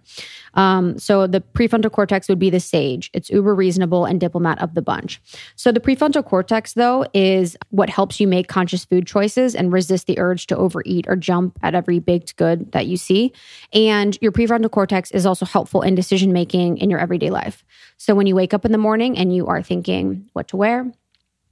Um, 0.55 0.99
so 0.99 1.27
the 1.27 1.41
prefrontal 1.41 1.91
cortex 1.91 2.29
would 2.29 2.39
be 2.39 2.51
the 2.51 2.61
sage. 2.61 3.11
It's 3.15 3.31
uber 3.31 3.55
reasonable 3.55 4.05
and 4.05 4.21
diplomat 4.21 4.61
of 4.61 4.75
the 4.75 4.83
bunch. 4.83 5.21
So 5.57 5.73
the 5.73 5.81
prefrontal 5.81 6.25
cortex, 6.25 6.75
though, 6.75 7.07
is 7.15 7.57
what 7.71 7.89
helps 7.89 8.21
you 8.21 8.27
make 8.27 8.49
conscious 8.49 8.85
food 8.85 9.07
choices 9.07 9.55
and 9.55 9.73
resist 9.73 10.07
the 10.07 10.19
urge 10.19 10.47
to 10.49 10.57
overeat 10.57 11.07
or 11.09 11.17
jump 11.17 11.59
at 11.63 11.75
every 11.75 12.01
baked 12.01 12.37
good 12.37 12.73
that 12.73 12.87
you 12.87 12.97
see. 12.97 13.33
And 13.73 14.19
your 14.21 14.33
prefrontal 14.33 14.71
cortex 14.71 15.11
is 15.13 15.25
also 15.25 15.47
helpful 15.47 15.81
in 15.83 15.95
decision 15.95 16.33
making 16.33 16.79
in 16.79 16.91
your 16.91 16.99
everyday 16.99 17.31
life. 17.31 17.65
So 17.97 18.15
when 18.15 18.27
you 18.27 18.35
wake 18.35 18.53
up 18.53 18.65
in 18.65 18.73
the 18.73 18.79
morning 18.79 19.17
and 19.17 19.35
you 19.35 19.47
are 19.47 19.63
thinking 19.63 20.29
what 20.35 20.49
to 20.49 20.57
wear, 20.57 20.93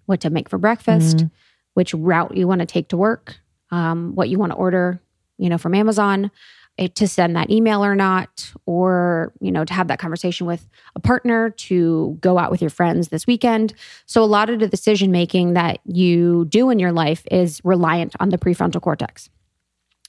what 0.06 0.20
to 0.20 0.30
make 0.30 0.48
for 0.48 0.58
breakfast, 0.58 1.24
which 1.74 1.94
route 1.94 2.36
you 2.36 2.46
want 2.46 2.60
to 2.60 2.66
take 2.66 2.88
to 2.88 2.96
work, 2.96 3.38
um, 3.70 4.14
what 4.14 4.28
you 4.28 4.38
want 4.38 4.52
to 4.52 4.56
order, 4.56 5.00
you 5.38 5.48
know, 5.48 5.58
from 5.58 5.74
Amazon, 5.74 6.30
eh, 6.78 6.88
to 6.94 7.08
send 7.08 7.36
that 7.36 7.50
email 7.50 7.84
or 7.84 7.94
not, 7.94 8.52
or 8.66 9.32
you 9.40 9.50
know, 9.50 9.64
to 9.64 9.74
have 9.74 9.88
that 9.88 9.98
conversation 9.98 10.46
with 10.46 10.68
a 10.94 11.00
partner, 11.00 11.50
to 11.50 12.16
go 12.20 12.38
out 12.38 12.50
with 12.50 12.60
your 12.60 12.70
friends 12.70 13.08
this 13.08 13.26
weekend. 13.26 13.74
So 14.06 14.22
a 14.22 14.24
lot 14.24 14.50
of 14.50 14.60
the 14.60 14.68
decision 14.68 15.10
making 15.10 15.54
that 15.54 15.80
you 15.84 16.46
do 16.46 16.70
in 16.70 16.78
your 16.78 16.92
life 16.92 17.24
is 17.30 17.60
reliant 17.64 18.14
on 18.20 18.30
the 18.30 18.38
prefrontal 18.38 18.80
cortex. 18.80 19.30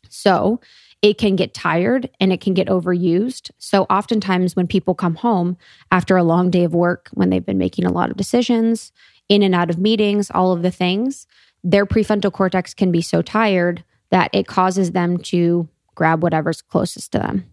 So 0.09 0.59
it 1.01 1.17
can 1.17 1.35
get 1.35 1.53
tired 1.53 2.09
and 2.19 2.33
it 2.33 2.41
can 2.41 2.53
get 2.53 2.67
overused. 2.67 3.51
So 3.59 3.83
oftentimes 3.83 4.55
when 4.55 4.67
people 4.67 4.95
come 4.95 5.15
home 5.15 5.57
after 5.91 6.17
a 6.17 6.23
long 6.23 6.49
day 6.49 6.63
of 6.63 6.73
work, 6.73 7.09
when 7.13 7.29
they've 7.29 7.45
been 7.45 7.57
making 7.57 7.85
a 7.85 7.91
lot 7.91 8.09
of 8.09 8.17
decisions, 8.17 8.91
in 9.29 9.43
and 9.43 9.53
out 9.53 9.69
of 9.69 9.77
meetings, 9.77 10.31
all 10.31 10.53
of 10.53 10.61
the 10.61 10.71
things, 10.71 11.27
their 11.63 11.85
prefrontal 11.85 12.31
cortex 12.31 12.73
can 12.73 12.91
be 12.91 13.01
so 13.01 13.21
tired 13.21 13.83
that 14.09 14.29
it 14.33 14.47
causes 14.47 14.91
them 14.91 15.17
to 15.17 15.67
grab 15.95 16.23
whatever's 16.23 16.61
closest 16.61 17.11
to 17.11 17.19
them. 17.19 17.45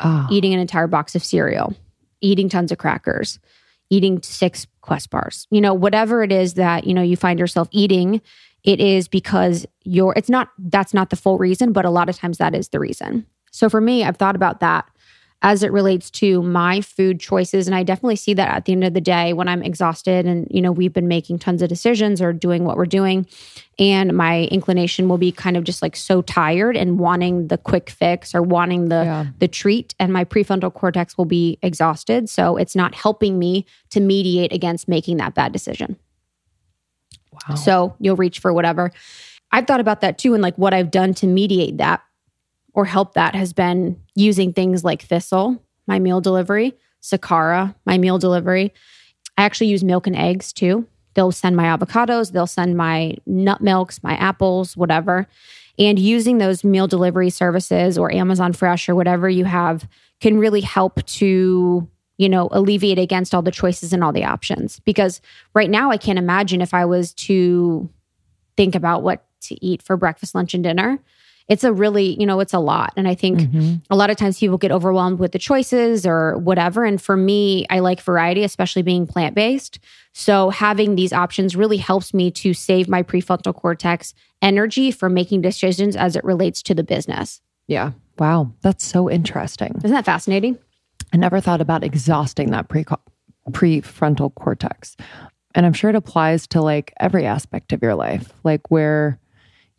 Ah. 0.00 0.26
Eating 0.30 0.52
an 0.52 0.60
entire 0.60 0.88
box 0.88 1.14
of 1.14 1.24
cereal, 1.24 1.74
eating 2.20 2.48
tons 2.48 2.72
of 2.72 2.78
crackers, 2.78 3.38
eating 3.90 4.20
six 4.22 4.66
quest 4.80 5.10
bars. 5.10 5.46
You 5.50 5.60
know, 5.60 5.74
whatever 5.74 6.22
it 6.22 6.32
is 6.32 6.54
that, 6.54 6.86
you 6.86 6.94
know, 6.94 7.02
you 7.02 7.16
find 7.16 7.38
yourself 7.38 7.68
eating, 7.70 8.20
it 8.64 8.80
is 8.80 9.08
because 9.08 9.66
you're 9.84 10.14
it's 10.16 10.28
not 10.28 10.50
that's 10.58 10.94
not 10.94 11.10
the 11.10 11.16
full 11.16 11.38
reason, 11.38 11.72
but 11.72 11.84
a 11.84 11.90
lot 11.90 12.08
of 12.08 12.16
times 12.16 12.38
that 12.38 12.54
is 12.54 12.68
the 12.68 12.80
reason. 12.80 13.26
So 13.50 13.68
for 13.68 13.80
me, 13.80 14.02
I've 14.02 14.16
thought 14.16 14.36
about 14.36 14.60
that 14.60 14.86
as 15.44 15.64
it 15.64 15.72
relates 15.72 16.08
to 16.08 16.40
my 16.42 16.80
food 16.80 17.18
choices 17.18 17.66
and 17.66 17.74
I 17.74 17.82
definitely 17.82 18.16
see 18.16 18.32
that 18.34 18.54
at 18.56 18.64
the 18.64 18.72
end 18.72 18.84
of 18.84 18.94
the 18.94 19.00
day 19.00 19.32
when 19.32 19.48
I'm 19.48 19.62
exhausted 19.62 20.24
and 20.24 20.46
you 20.50 20.62
know 20.62 20.70
we've 20.72 20.92
been 20.92 21.08
making 21.08 21.40
tons 21.40 21.62
of 21.62 21.68
decisions 21.68 22.22
or 22.22 22.32
doing 22.32 22.64
what 22.64 22.76
we're 22.76 22.86
doing 22.86 23.26
and 23.78 24.16
my 24.16 24.44
inclination 24.44 25.08
will 25.08 25.18
be 25.18 25.32
kind 25.32 25.56
of 25.56 25.64
just 25.64 25.82
like 25.82 25.96
so 25.96 26.22
tired 26.22 26.76
and 26.76 26.98
wanting 27.00 27.48
the 27.48 27.58
quick 27.58 27.90
fix 27.90 28.34
or 28.34 28.42
wanting 28.42 28.88
the 28.88 29.02
Yeah. 29.04 29.26
the 29.40 29.48
treat 29.48 29.94
and 29.98 30.12
my 30.12 30.24
prefrontal 30.24 30.72
cortex 30.72 31.18
will 31.18 31.24
be 31.24 31.58
exhausted 31.62 32.28
so 32.30 32.56
it's 32.56 32.76
not 32.76 32.94
helping 32.94 33.38
me 33.38 33.66
to 33.90 34.00
mediate 34.00 34.52
against 34.52 34.86
making 34.88 35.16
that 35.16 35.34
bad 35.34 35.52
decision. 35.52 35.96
Wow. 37.48 37.54
So 37.56 37.96
you'll 37.98 38.16
reach 38.16 38.38
for 38.38 38.52
whatever. 38.52 38.92
I've 39.50 39.66
thought 39.66 39.80
about 39.80 40.00
that 40.02 40.18
too. 40.18 40.34
And 40.34 40.42
like 40.42 40.56
what 40.56 40.72
I've 40.74 40.90
done 40.90 41.14
to 41.14 41.26
mediate 41.26 41.78
that 41.78 42.02
or 42.74 42.84
help 42.84 43.14
that 43.14 43.34
has 43.34 43.52
been 43.52 44.00
using 44.14 44.52
things 44.52 44.84
like 44.84 45.02
Thistle, 45.02 45.62
my 45.86 45.98
meal 45.98 46.20
delivery, 46.20 46.74
Sakara, 47.02 47.74
my 47.84 47.98
meal 47.98 48.18
delivery. 48.18 48.72
I 49.36 49.44
actually 49.44 49.68
use 49.68 49.84
milk 49.84 50.06
and 50.06 50.16
eggs 50.16 50.52
too. 50.52 50.86
They'll 51.14 51.32
send 51.32 51.56
my 51.56 51.64
avocados, 51.64 52.32
they'll 52.32 52.46
send 52.46 52.76
my 52.76 53.16
nut 53.26 53.60
milks, 53.60 54.02
my 54.02 54.14
apples, 54.14 54.76
whatever. 54.76 55.26
And 55.78 55.98
using 55.98 56.38
those 56.38 56.64
meal 56.64 56.86
delivery 56.86 57.30
services 57.30 57.98
or 57.98 58.12
Amazon 58.12 58.52
Fresh 58.52 58.88
or 58.88 58.94
whatever 58.94 59.28
you 59.28 59.44
have 59.44 59.88
can 60.20 60.38
really 60.38 60.60
help 60.60 61.04
to, 61.06 61.88
you 62.18 62.28
know, 62.28 62.48
alleviate 62.52 62.98
against 62.98 63.34
all 63.34 63.42
the 63.42 63.50
choices 63.50 63.92
and 63.92 64.04
all 64.04 64.12
the 64.12 64.24
options. 64.24 64.80
Because 64.80 65.20
right 65.54 65.70
now, 65.70 65.90
I 65.90 65.96
can't 65.96 66.18
imagine 66.18 66.60
if 66.60 66.74
I 66.74 66.84
was 66.84 67.14
to 67.14 67.90
think 68.56 68.74
about 68.74 69.02
what 69.02 69.24
to 69.42 69.64
eat 69.64 69.82
for 69.82 69.96
breakfast, 69.96 70.34
lunch, 70.34 70.54
and 70.54 70.62
dinner. 70.62 70.98
It's 71.52 71.64
a 71.64 71.72
really, 71.72 72.18
you 72.18 72.24
know, 72.24 72.40
it's 72.40 72.54
a 72.54 72.58
lot. 72.58 72.94
And 72.96 73.06
I 73.06 73.14
think 73.14 73.40
Mhm. 73.40 73.82
a 73.90 73.94
lot 73.96 74.08
of 74.08 74.16
times 74.16 74.38
people 74.38 74.56
get 74.56 74.72
overwhelmed 74.72 75.18
with 75.18 75.32
the 75.32 75.38
choices 75.38 76.06
or 76.06 76.38
whatever. 76.38 76.84
And 76.86 76.98
for 77.00 77.14
me, 77.14 77.66
I 77.68 77.80
like 77.80 78.00
variety, 78.00 78.42
especially 78.42 78.80
being 78.80 79.06
plant 79.06 79.34
based. 79.34 79.78
So 80.14 80.48
having 80.48 80.94
these 80.94 81.12
options 81.12 81.54
really 81.54 81.76
helps 81.76 82.14
me 82.14 82.30
to 82.30 82.54
save 82.54 82.88
my 82.88 83.02
prefrontal 83.02 83.54
cortex 83.54 84.14
energy 84.40 84.90
for 84.90 85.10
making 85.10 85.42
decisions 85.42 85.94
as 85.94 86.16
it 86.16 86.24
relates 86.24 86.62
to 86.62 86.74
the 86.74 86.82
business. 86.82 87.42
Yeah. 87.68 87.90
Wow. 88.18 88.52
That's 88.62 88.84
so 88.84 89.10
interesting. 89.10 89.74
Isn't 89.84 89.90
that 89.94 90.06
fascinating? 90.06 90.56
I 91.12 91.18
never 91.18 91.38
thought 91.40 91.60
about 91.60 91.84
exhausting 91.84 92.50
that 92.52 92.68
pre- 92.68 92.86
prefrontal 93.50 94.34
cortex. 94.34 94.96
And 95.54 95.66
I'm 95.66 95.74
sure 95.74 95.90
it 95.90 95.96
applies 95.96 96.46
to 96.48 96.62
like 96.62 96.94
every 96.98 97.26
aspect 97.26 97.74
of 97.74 97.82
your 97.82 97.94
life, 97.94 98.32
like 98.42 98.70
where, 98.70 99.18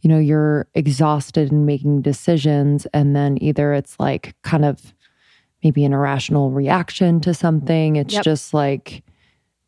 you 0.04 0.10
know, 0.10 0.20
you're 0.20 0.68
exhausted 0.76 1.52
in 1.52 1.66
making 1.66 2.02
decisions. 2.02 2.86
And 2.94 3.16
then 3.16 3.42
either 3.42 3.74
it's 3.74 3.98
like 4.00 4.36
kind 4.44 4.66
of 4.66 4.94
maybe 5.64 5.86
an 5.86 5.94
irrational 5.94 6.52
reaction 6.52 7.22
to 7.22 7.34
something, 7.34 7.96
it's 7.96 8.14
Yep. 8.14 8.24
just 8.24 8.54
like 8.54 9.02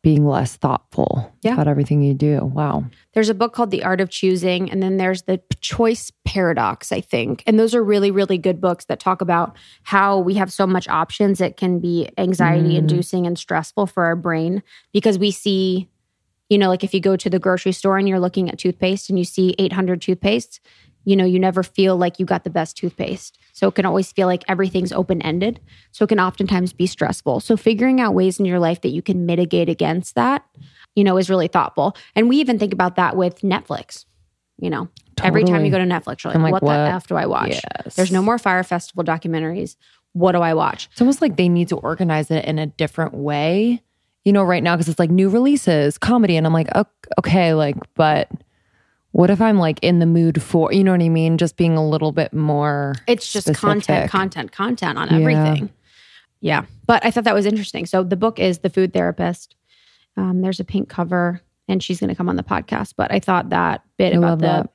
being 0.02 0.26
less 0.26 0.54
thoughtful 0.56 1.32
Yeah. 1.42 1.54
about 1.54 1.66
everything 1.66 2.02
you 2.02 2.12
do. 2.14 2.44
Wow. 2.44 2.84
There's 3.14 3.30
a 3.30 3.34
book 3.34 3.54
called 3.54 3.70
The 3.72 3.82
Art 3.82 4.00
of 4.00 4.10
Choosing, 4.10 4.70
and 4.70 4.80
then 4.80 4.98
there's 4.98 5.22
the 5.22 5.40
Choice 5.60 6.12
Paradox, 6.24 6.92
I 6.92 7.00
think. 7.00 7.42
And 7.44 7.58
those 7.58 7.74
are 7.74 7.82
really, 7.82 8.12
really 8.12 8.38
good 8.38 8.60
books 8.60 8.84
that 8.84 9.00
talk 9.00 9.20
about 9.20 9.56
how 9.82 10.18
we 10.18 10.34
have 10.34 10.52
so 10.52 10.64
much 10.66 10.86
options 10.86 11.38
that 11.38 11.56
can 11.56 11.80
be 11.80 12.08
anxiety 12.18 12.74
mm. 12.74 12.78
inducing 12.78 13.26
and 13.26 13.36
stressful 13.36 13.86
for 13.86 14.04
our 14.04 14.14
brain 14.14 14.62
because 14.92 15.18
we 15.18 15.30
see, 15.32 15.88
you 16.48 16.58
know, 16.58 16.68
like 16.68 16.84
if 16.84 16.94
you 16.94 17.00
go 17.00 17.16
to 17.16 17.30
the 17.30 17.38
grocery 17.38 17.72
store 17.72 17.98
and 17.98 18.08
you're 18.08 18.20
looking 18.20 18.48
at 18.48 18.58
toothpaste 18.58 19.10
and 19.10 19.18
you 19.18 19.24
see 19.24 19.54
800 19.58 20.00
toothpastes, 20.00 20.60
you 21.04 21.16
know, 21.16 21.24
you 21.24 21.38
never 21.38 21.62
feel 21.62 21.96
like 21.96 22.18
you 22.18 22.26
got 22.26 22.44
the 22.44 22.50
best 22.50 22.76
toothpaste. 22.76 23.38
So 23.52 23.68
it 23.68 23.74
can 23.76 23.86
always 23.86 24.12
feel 24.12 24.26
like 24.26 24.44
everything's 24.48 24.92
open 24.92 25.22
ended. 25.22 25.60
So 25.92 26.04
it 26.04 26.08
can 26.08 26.20
oftentimes 26.20 26.72
be 26.72 26.86
stressful. 26.86 27.40
So 27.40 27.56
figuring 27.56 28.00
out 28.00 28.12
ways 28.12 28.38
in 28.40 28.44
your 28.44 28.58
life 28.58 28.80
that 28.82 28.88
you 28.88 29.02
can 29.02 29.24
mitigate 29.24 29.68
against 29.68 30.16
that, 30.16 30.44
you 30.94 31.04
know, 31.04 31.16
is 31.16 31.30
really 31.30 31.48
thoughtful. 31.48 31.96
And 32.16 32.28
we 32.28 32.38
even 32.38 32.58
think 32.58 32.72
about 32.72 32.96
that 32.96 33.16
with 33.16 33.40
Netflix. 33.40 34.04
You 34.58 34.70
know, 34.70 34.88
every 35.22 35.44
time 35.44 35.64
you 35.64 35.70
go 35.70 35.78
to 35.78 35.84
Netflix, 35.84 36.24
you're 36.24 36.32
like, 36.32 36.42
like, 36.42 36.52
what, 36.54 36.62
what? 36.62 36.72
the 36.72 36.90
F 36.90 37.06
do 37.06 37.16
I 37.16 37.26
watch? 37.26 37.50
Yes. 37.50 37.94
There's 37.94 38.10
no 38.10 38.22
more 38.22 38.38
Fyre 38.38 38.64
Festival 38.64 39.04
documentaries. 39.04 39.76
What 40.14 40.32
do 40.32 40.40
I 40.40 40.54
watch? 40.54 40.88
It's 40.92 41.00
almost 41.00 41.20
like 41.20 41.36
they 41.36 41.48
need 41.48 41.68
to 41.68 41.76
organize 41.76 42.30
it 42.30 42.46
in 42.46 42.58
a 42.58 42.66
different 42.66 43.12
way, 43.12 43.82
you 44.26 44.32
know, 44.32 44.42
right 44.42 44.62
now, 44.62 44.74
because 44.74 44.88
it's 44.88 44.98
like 44.98 45.10
new 45.10 45.28
releases, 45.30 45.96
comedy. 45.98 46.36
And 46.36 46.46
I'm 46.46 46.52
like, 46.52 46.68
"Ok- 46.74 47.08
okay, 47.20 47.54
like, 47.54 47.76
but 47.94 48.28
what 49.12 49.30
if 49.30 49.40
I'm 49.40 49.56
like 49.56 49.78
in 49.82 50.00
the 50.00 50.04
mood 50.06 50.42
for, 50.42 50.72
you 50.72 50.82
know 50.84 50.90
what 50.90 51.00
I 51.00 51.08
mean? 51.08 51.38
Just 51.38 51.56
being 51.56 51.76
a 51.76 51.88
little 51.88 52.10
bit 52.12 52.32
more. 52.34 52.94
It's 53.06 53.32
just 53.32 53.46
specific. 53.46 53.60
content, 53.62 54.10
content, 54.10 54.52
content 54.52 54.98
on 54.98 55.10
everything. 55.14 55.70
Yeah. 56.40 56.64
But 56.86 57.04
I 57.06 57.10
thought 57.12 57.24
that 57.24 57.34
was 57.34 57.46
interesting. 57.46 57.86
So 57.86 58.02
the 58.02 58.16
book 58.16 58.38
is 58.38 58.58
The 58.58 58.68
Food 58.68 58.92
Therapist. 58.92 59.54
Um, 60.16 60.42
there's 60.42 60.60
a 60.60 60.64
pink 60.64 60.88
cover 60.88 61.40
and 61.68 61.82
she's 61.82 61.98
going 62.00 62.08
to 62.10 62.14
come 62.16 62.28
on 62.28 62.36
the 62.36 62.42
podcast. 62.42 62.94
But 62.96 63.10
I 63.12 63.20
thought 63.20 63.50
that 63.50 63.82
bit 63.96 64.12
I 64.12 64.16
about 64.18 64.40
the 64.40 64.46
that. 64.46 64.70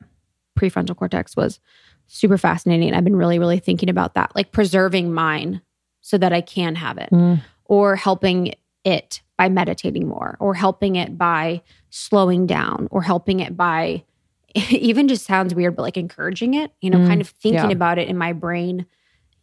prefrontal 0.57 0.95
cortex 0.95 1.35
was 1.35 1.59
super 2.07 2.37
fascinating. 2.37 2.87
And 2.87 2.95
I've 2.97 3.03
been 3.03 3.15
really, 3.15 3.37
really 3.37 3.59
thinking 3.59 3.89
about 3.89 4.15
that, 4.15 4.31
like 4.35 4.51
preserving 4.51 5.13
mine 5.13 5.61
so 6.01 6.17
that 6.17 6.33
I 6.33 6.41
can 6.41 6.75
have 6.75 6.97
it 6.97 7.09
Mm. 7.11 7.41
or 7.65 7.95
helping 7.95 8.53
it 8.83 9.21
by 9.37 9.49
meditating 9.49 10.07
more 10.07 10.37
or 10.39 10.53
helping 10.53 10.95
it 10.95 11.17
by 11.17 11.61
slowing 11.89 12.45
down 12.45 12.87
or 12.91 13.01
helping 13.01 13.39
it 13.39 13.57
by 13.57 14.03
even 14.69 15.07
just 15.07 15.25
sounds 15.25 15.55
weird, 15.55 15.75
but 15.75 15.83
like 15.83 15.97
encouraging 15.97 16.53
it, 16.55 16.71
you 16.81 16.89
know, 16.89 16.97
Mm, 16.97 17.07
kind 17.07 17.21
of 17.21 17.29
thinking 17.29 17.69
yeah. 17.69 17.75
about 17.75 17.97
it 17.97 18.07
in 18.09 18.17
my 18.17 18.33
brain 18.33 18.85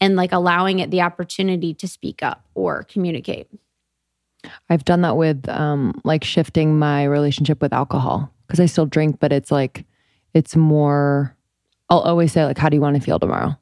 and 0.01 0.17
like 0.17 0.33
allowing 0.33 0.79
it 0.81 0.91
the 0.91 1.01
opportunity 1.01 1.75
to 1.75 1.89
speak 1.89 2.23
up 2.23 2.45
or 2.55 2.85
communicate. 2.85 3.49
I've 4.71 4.85
done 4.85 5.01
that 5.03 5.17
with 5.17 5.49
um, 5.49 6.01
like 6.05 6.25
shifting 6.25 6.79
my 6.79 7.05
relationship 7.05 7.61
with 7.61 7.73
alcohol 7.73 8.33
because 8.47 8.61
I 8.61 8.67
still 8.67 8.87
drink, 8.87 9.19
but 9.19 9.33
it's 9.33 9.51
like, 9.51 9.85
it's 10.35 10.55
more, 10.55 11.35
I'll 11.91 12.01
always 12.01 12.33
say, 12.33 12.45
like, 12.45 12.59
how 12.59 12.69
do 12.69 12.77
you 12.77 12.81
want 12.81 12.97
to 12.97 13.03
feel 13.03 13.19
tomorrow? 13.19 13.57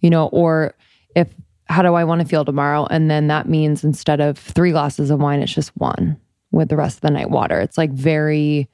You 0.00 0.10
know, 0.10 0.26
or 0.28 0.74
if, 1.16 1.28
how 1.66 1.82
do 1.82 1.94
I 1.94 2.04
want 2.04 2.20
to 2.20 2.26
feel 2.26 2.44
tomorrow? 2.44 2.86
And 2.90 3.10
then 3.10 3.28
that 3.28 3.48
means 3.48 3.84
instead 3.84 4.20
of 4.20 4.38
three 4.38 4.72
glasses 4.72 5.10
of 5.10 5.20
wine, 5.20 5.40
it's 5.40 5.52
just 5.52 5.70
one 5.76 6.16
with 6.50 6.68
the 6.68 6.76
rest 6.76 6.98
of 6.98 7.00
the 7.02 7.10
night 7.10 7.30
water. 7.30 7.60
It's 7.60 7.78
like 7.78 7.92
very, 7.92 8.68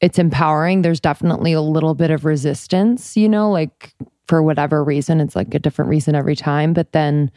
it's 0.00 0.18
empowering. 0.18 0.82
There's 0.82 1.00
definitely 1.00 1.52
a 1.52 1.60
little 1.60 1.94
bit 1.94 2.10
of 2.10 2.24
resistance, 2.24 3.16
you 3.16 3.28
know, 3.28 3.50
like 3.50 3.94
for 4.26 4.42
whatever 4.42 4.84
reason, 4.84 5.20
it's 5.20 5.34
like 5.34 5.54
a 5.54 5.58
different 5.58 5.90
reason 5.90 6.14
every 6.14 6.36
time. 6.36 6.72
But 6.72 6.92
then 6.92 7.30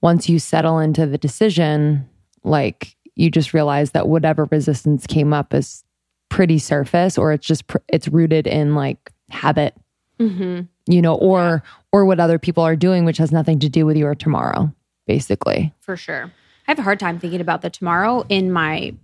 once 0.00 0.28
you 0.28 0.38
settle 0.38 0.78
into 0.78 1.06
the 1.06 1.18
decision, 1.18 2.08
like 2.44 2.96
you 3.14 3.30
just 3.30 3.52
realize 3.52 3.90
that 3.90 4.08
whatever 4.08 4.46
resistance 4.50 5.06
came 5.06 5.32
up 5.32 5.52
is 5.52 5.84
pretty 6.28 6.58
surface 6.58 7.18
or 7.18 7.32
it's 7.32 7.46
just 7.46 7.66
pr- 7.66 7.78
it's 7.88 8.08
rooted 8.08 8.46
in 8.46 8.74
like 8.74 9.12
habit 9.30 9.74
Mm-hmm. 10.22 10.60
You 10.86 11.00
know 11.02 11.14
or 11.14 11.62
or 11.92 12.04
what 12.04 12.18
other 12.20 12.38
people 12.38 12.62
are 12.64 12.76
doing 12.76 13.04
which 13.04 13.18
has 13.18 13.30
nothing 13.32 13.58
to 13.58 13.68
do 13.68 13.86
with 13.86 13.96
your 13.96 14.14
tomorrow 14.14 14.72
basically 15.06 15.72
For 15.80 15.96
sure. 15.96 16.24
I 16.66 16.70
have 16.70 16.78
a 16.78 16.82
hard 16.82 17.00
time 17.00 17.18
thinking 17.18 17.40
about 17.40 17.62
the 17.62 17.70
tomorrow 17.70 18.24
in 18.28 18.52
my 18.52 18.94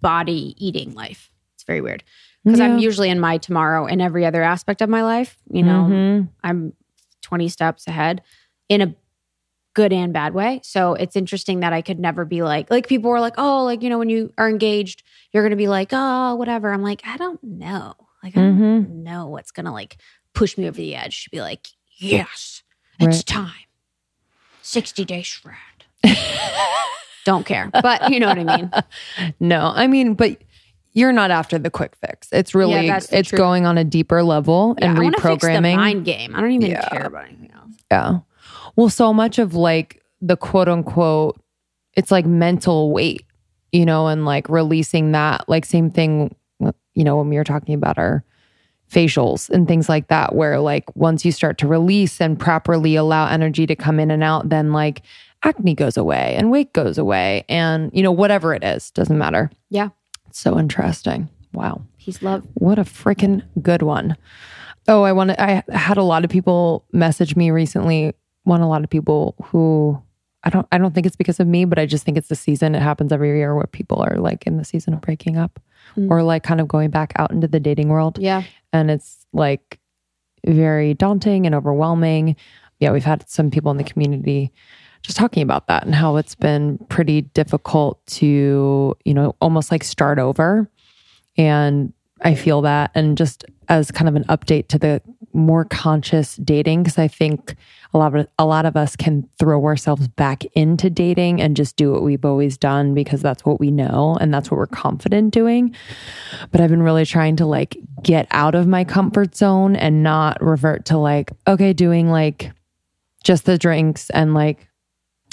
body 0.00 0.54
eating 0.58 0.94
life. 0.94 1.30
It's 1.54 1.64
very 1.64 1.80
weird 1.80 2.02
because 2.44 2.58
I'm 2.60 2.78
usually 2.78 3.10
in 3.10 3.20
my 3.20 3.36
tomorrow 3.36 3.84
in 3.86 4.00
every 4.00 4.24
other 4.24 4.42
aspect 4.42 4.80
of 4.80 4.88
my 4.88 5.02
life. 5.02 5.36
You 5.52 5.62
know, 5.62 5.86
Mhm. 5.90 6.28
I'm 6.42 6.72
20 7.22 7.48
steps 7.50 7.86
ahead 7.86 8.22
in 8.70 8.80
a 8.80 8.94
good 9.74 9.92
and 9.92 10.12
bad 10.12 10.32
way. 10.34 10.60
So 10.64 10.94
it's 10.94 11.16
interesting 11.16 11.60
that 11.60 11.72
I 11.74 11.82
could 11.82 12.00
never 12.00 12.24
be 12.24 12.42
like, 12.42 12.70
like 12.70 12.88
people 12.88 13.10
were 13.10 13.20
like, 13.20 13.34
oh, 13.36 13.64
like, 13.64 13.82
you 13.82 13.90
know, 13.90 13.98
when 13.98 14.08
you 14.10 14.32
are 14.38 14.48
engaged, 14.48 15.02
you're 15.32 15.42
going 15.42 15.50
to 15.50 15.56
be 15.56 15.68
like, 15.68 15.90
oh, 15.92 16.34
whatever. 16.36 16.72
I'm 16.72 16.82
like, 16.82 17.02
I 17.06 17.16
don't 17.18 17.42
know. 17.44 17.94
Like, 18.22 18.36
I 18.36 18.40
don't 18.40 18.58
Mhm. 18.58 18.88
know 19.04 19.28
what's 19.28 19.50
going 19.50 19.66
to 19.66 19.72
like 19.72 19.98
push 20.34 20.56
me 20.58 20.66
over 20.68 20.76
the 20.76 20.94
edge 20.94 21.24
to 21.24 21.30
be 21.30 21.40
like, 21.40 21.68
yes, 21.98 22.62
it's 22.98 23.18
Right. 23.18 23.26
time. 23.26 23.52
60 24.62 25.04
days 25.04 25.26
shred. 25.26 25.54
don't 27.24 27.44
care. 27.46 27.70
But 27.82 28.10
you 28.10 28.20
know 28.20 28.28
what 28.28 28.38
I 28.38 28.44
mean? 28.44 28.70
no 29.40 29.72
i 29.74 29.86
mean 29.86 30.14
but 30.14 30.38
you're 30.92 31.12
not 31.12 31.30
after 31.30 31.58
the 31.58 31.70
quick 31.70 31.94
fix 31.96 32.28
it's 32.32 32.54
really 32.54 32.88
the 32.88 32.96
it's 33.12 33.28
truth. 33.28 33.38
going 33.38 33.66
on 33.66 33.76
a 33.78 33.84
deeper 33.84 34.22
level 34.22 34.74
Yeah, 34.78 34.90
and 34.90 34.98
I 34.98 35.02
reprogramming 35.10 35.76
mind 35.76 36.04
game. 36.04 36.34
I 36.34 36.40
don't 36.40 36.52
even 36.52 36.70
Yeah. 36.70 36.88
care 36.88 37.06
about 37.06 37.26
anything 37.26 37.50
else. 37.54 37.72
Yeah. 37.90 38.18
Well, 38.76 38.88
so 38.88 39.12
much 39.12 39.38
of 39.38 39.54
like 39.54 40.02
the 40.20 40.36
quote 40.36 40.68
unquote, 40.68 41.40
it's 41.96 42.10
like 42.10 42.24
mental 42.26 42.90
weight, 42.92 43.24
you 43.72 43.84
know, 43.84 44.06
and 44.08 44.24
like 44.24 44.48
releasing 44.48 45.12
that, 45.12 45.48
like 45.48 45.64
same 45.64 45.90
thing, 45.90 46.34
you 46.94 47.04
know, 47.04 47.16
when 47.16 47.28
we 47.28 47.36
were 47.36 47.44
talking 47.44 47.74
about 47.74 47.98
our 47.98 48.24
facials 48.90 49.48
and 49.50 49.68
things 49.68 49.88
like 49.88 50.08
that, 50.08 50.34
where 50.34 50.60
like 50.60 50.84
once 50.96 51.24
you 51.24 51.32
start 51.32 51.58
to 51.58 51.66
release 51.66 52.20
and 52.20 52.38
properly 52.38 52.96
allow 52.96 53.26
energy 53.26 53.66
to 53.66 53.76
come 53.76 54.00
in 54.00 54.10
and 54.10 54.22
out, 54.22 54.48
then 54.48 54.72
like 54.72 55.02
acne 55.42 55.74
goes 55.74 55.96
away 55.96 56.34
and 56.36 56.50
weight 56.50 56.72
goes 56.72 56.98
away 56.98 57.44
and, 57.48 57.90
you 57.94 58.02
know, 58.02 58.12
whatever 58.12 58.52
it 58.54 58.64
is, 58.64 58.90
doesn't 58.90 59.18
matter. 59.18 59.50
Yeah. 59.70 59.90
It's 60.28 60.40
so 60.40 60.58
interesting. 60.58 61.28
Wow. 61.52 61.82
he's 61.96 62.22
love. 62.22 62.42
What 62.54 62.78
a 62.78 62.84
freaking 62.84 63.42
good 63.62 63.82
one. 63.82 64.16
Oh, 64.88 65.02
I 65.02 65.12
want 65.12 65.30
to, 65.30 65.42
I 65.42 65.62
had 65.72 65.96
a 65.96 66.02
lot 66.02 66.24
of 66.24 66.30
people 66.30 66.84
message 66.92 67.36
me 67.36 67.50
recently. 67.50 68.14
One, 68.44 68.60
a 68.60 68.68
lot 68.68 68.82
of 68.82 68.90
people 68.90 69.34
who 69.44 70.00
I 70.42 70.50
don't 70.50 70.66
I 70.72 70.78
don't 70.78 70.94
think 70.94 71.06
it's 71.06 71.16
because 71.16 71.38
of 71.38 71.46
me, 71.46 71.64
but 71.64 71.78
I 71.78 71.86
just 71.86 72.04
think 72.04 72.16
it's 72.16 72.28
the 72.28 72.34
season. 72.34 72.74
It 72.74 72.80
happens 72.80 73.12
every 73.12 73.36
year 73.36 73.54
where 73.54 73.66
people 73.66 73.98
are 74.02 74.16
like 74.16 74.46
in 74.46 74.56
the 74.56 74.64
season 74.64 74.94
of 74.94 75.00
breaking 75.00 75.36
up 75.36 75.60
Mm. 75.96 76.10
or 76.10 76.22
like 76.22 76.42
kind 76.42 76.60
of 76.60 76.68
going 76.68 76.90
back 76.90 77.12
out 77.16 77.30
into 77.30 77.48
the 77.48 77.60
dating 77.60 77.88
world. 77.88 78.18
Yeah. 78.18 78.42
And 78.72 78.90
it's 78.90 79.26
like 79.32 79.78
very 80.46 80.94
daunting 80.94 81.46
and 81.46 81.54
overwhelming. 81.54 82.36
Yeah, 82.78 82.92
we've 82.92 83.04
had 83.04 83.28
some 83.28 83.50
people 83.50 83.70
in 83.70 83.76
the 83.76 83.84
community 83.84 84.52
just 85.02 85.16
talking 85.16 85.42
about 85.42 85.66
that 85.68 85.84
and 85.84 85.94
how 85.94 86.16
it's 86.16 86.34
been 86.34 86.78
pretty 86.88 87.22
difficult 87.22 88.04
to, 88.06 88.96
you 89.04 89.14
know, 89.14 89.34
almost 89.40 89.70
like 89.70 89.82
start 89.82 90.18
over. 90.18 90.70
And 91.36 91.92
I 92.22 92.34
feel 92.34 92.62
that. 92.62 92.90
And 92.94 93.16
just 93.16 93.44
as 93.68 93.90
kind 93.90 94.08
of 94.08 94.16
an 94.16 94.24
update 94.24 94.68
to 94.68 94.78
the 94.78 95.00
more 95.32 95.64
conscious 95.64 96.36
dating, 96.36 96.82
because 96.82 96.98
I 96.98 97.08
think 97.08 97.54
a 97.92 97.98
lot 97.98 98.14
of 98.14 98.26
a 98.38 98.46
lot 98.46 98.66
of 98.66 98.76
us 98.76 98.94
can 98.94 99.28
throw 99.38 99.64
ourselves 99.64 100.06
back 100.08 100.44
into 100.54 100.88
dating 100.88 101.40
and 101.40 101.56
just 101.56 101.76
do 101.76 101.92
what 101.92 102.02
we've 102.02 102.24
always 102.24 102.56
done 102.56 102.94
because 102.94 103.20
that's 103.20 103.44
what 103.44 103.58
we 103.58 103.70
know 103.70 104.16
and 104.20 104.32
that's 104.32 104.50
what 104.50 104.58
we're 104.58 104.66
confident 104.66 105.32
doing. 105.32 105.74
But 106.52 106.60
I've 106.60 106.70
been 106.70 106.82
really 106.82 107.04
trying 107.04 107.36
to 107.36 107.46
like 107.46 107.76
get 108.02 108.28
out 108.30 108.54
of 108.54 108.66
my 108.66 108.84
comfort 108.84 109.34
zone 109.34 109.74
and 109.76 110.02
not 110.02 110.42
revert 110.42 110.86
to 110.86 110.98
like, 110.98 111.32
okay, 111.46 111.72
doing 111.72 112.10
like 112.10 112.52
just 113.24 113.44
the 113.44 113.58
drinks 113.58 114.08
and 114.10 114.34
like, 114.34 114.68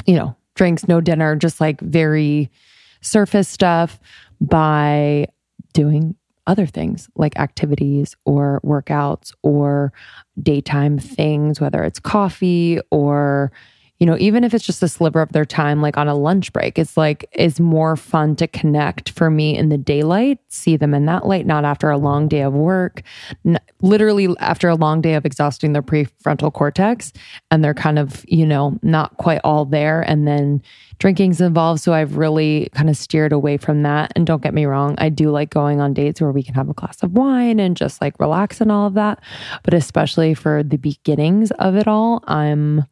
you 0.05 0.15
know, 0.15 0.35
drinks, 0.55 0.87
no 0.87 0.99
dinner, 0.99 1.35
just 1.35 1.61
like 1.61 1.79
very 1.81 2.49
surface 3.01 3.47
stuff 3.47 3.99
by 4.41 5.27
doing 5.73 6.15
other 6.47 6.65
things 6.65 7.09
like 7.15 7.37
activities 7.37 8.15
or 8.25 8.59
workouts 8.63 9.33
or 9.43 9.93
daytime 10.41 10.97
things, 10.97 11.61
whether 11.61 11.83
it's 11.83 11.99
coffee 11.99 12.79
or, 12.89 13.51
you 13.99 14.05
know, 14.05 14.15
even 14.19 14.43
if 14.43 14.53
it's 14.53 14.65
just 14.65 14.83
a 14.83 14.87
sliver 14.87 15.21
of 15.21 15.31
their 15.31 15.45
time, 15.45 15.81
like 15.81 15.97
on 15.97 16.07
a 16.07 16.13
lunch 16.13 16.53
break, 16.53 16.77
it's 16.77 16.97
like, 16.97 17.27
it's 17.31 17.59
more 17.59 17.95
fun 17.95 18.35
to 18.35 18.47
connect 18.47 19.09
for 19.09 19.31
me 19.31 19.57
in 19.57 19.69
the 19.69 19.77
daylight, 19.77 20.37
see 20.49 20.77
them 20.77 20.93
in 20.93 21.05
that 21.07 21.25
light, 21.25 21.47
not 21.47 21.65
after 21.65 21.89
a 21.89 21.97
long 21.97 22.27
day 22.27 22.41
of 22.41 22.53
work, 22.53 23.01
n- 23.43 23.59
literally 23.81 24.35
after 24.39 24.69
a 24.69 24.75
long 24.75 25.01
day 25.01 25.15
of 25.15 25.25
exhausting 25.25 25.73
their 25.73 25.81
prefrontal 25.81 26.53
cortex. 26.53 27.11
And 27.49 27.63
they're 27.63 27.73
kind 27.73 27.97
of, 27.97 28.23
you 28.27 28.45
know, 28.45 28.77
not 28.83 29.17
quite 29.17 29.41
all 29.43 29.65
there. 29.65 30.01
And 30.01 30.27
then 30.27 30.61
drinking's 30.99 31.41
involved. 31.41 31.81
So 31.81 31.93
I've 31.93 32.17
really 32.17 32.69
kind 32.73 32.91
of 32.91 32.97
steered 32.97 33.31
away 33.31 33.57
from 33.57 33.81
that. 33.81 34.11
And 34.15 34.27
don't 34.27 34.43
get 34.43 34.53
me 34.53 34.65
wrong, 34.65 34.93
I 34.99 35.09
do 35.09 35.31
like 35.31 35.49
going 35.49 35.81
on 35.81 35.95
dates 35.95 36.21
where 36.21 36.31
we 36.31 36.43
can 36.43 36.53
have 36.53 36.69
a 36.69 36.73
glass 36.73 37.01
of 37.01 37.13
wine 37.13 37.59
and 37.59 37.75
just 37.75 37.99
like 37.99 38.19
relax 38.19 38.61
and 38.61 38.71
all 38.71 38.85
of 38.85 38.93
that. 38.93 39.23
But 39.63 39.73
especially 39.73 40.35
for 40.35 40.61
the 40.61 40.77
beginnings 40.77 41.49
of 41.51 41.75
it 41.75 41.87
all, 41.87 42.23
I'm 42.27 42.85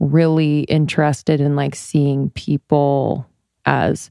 really 0.00 0.60
interested 0.60 1.40
in 1.40 1.56
like 1.56 1.74
seeing 1.74 2.30
people 2.30 3.26
as 3.64 4.10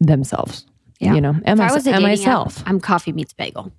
themselves. 0.00 0.66
Yeah. 0.98 1.14
You 1.14 1.20
know, 1.20 1.34
and, 1.44 1.60
If 1.60 1.70
I 1.70 1.72
was 1.72 1.86
a 1.86 1.90
and 1.92 2.02
dating 2.04 2.04
app, 2.04 2.10
myself. 2.18 2.62
I'm 2.66 2.78
coffee 2.80 3.12
meets 3.12 3.32
bagel. 3.32 3.72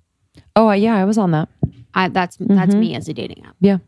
Oh, 0.56 0.70
yeah, 0.72 0.96
I 0.96 1.04
was 1.04 1.18
on 1.18 1.30
that. 1.32 1.48
I, 1.94 2.08
that's 2.08 2.36
that's 2.40 2.74
Mhm. 2.74 2.80
me 2.80 2.94
as 2.96 3.08
a 3.08 3.14
dating 3.14 3.44
app. 3.46 3.54
Yeah. 3.60 3.78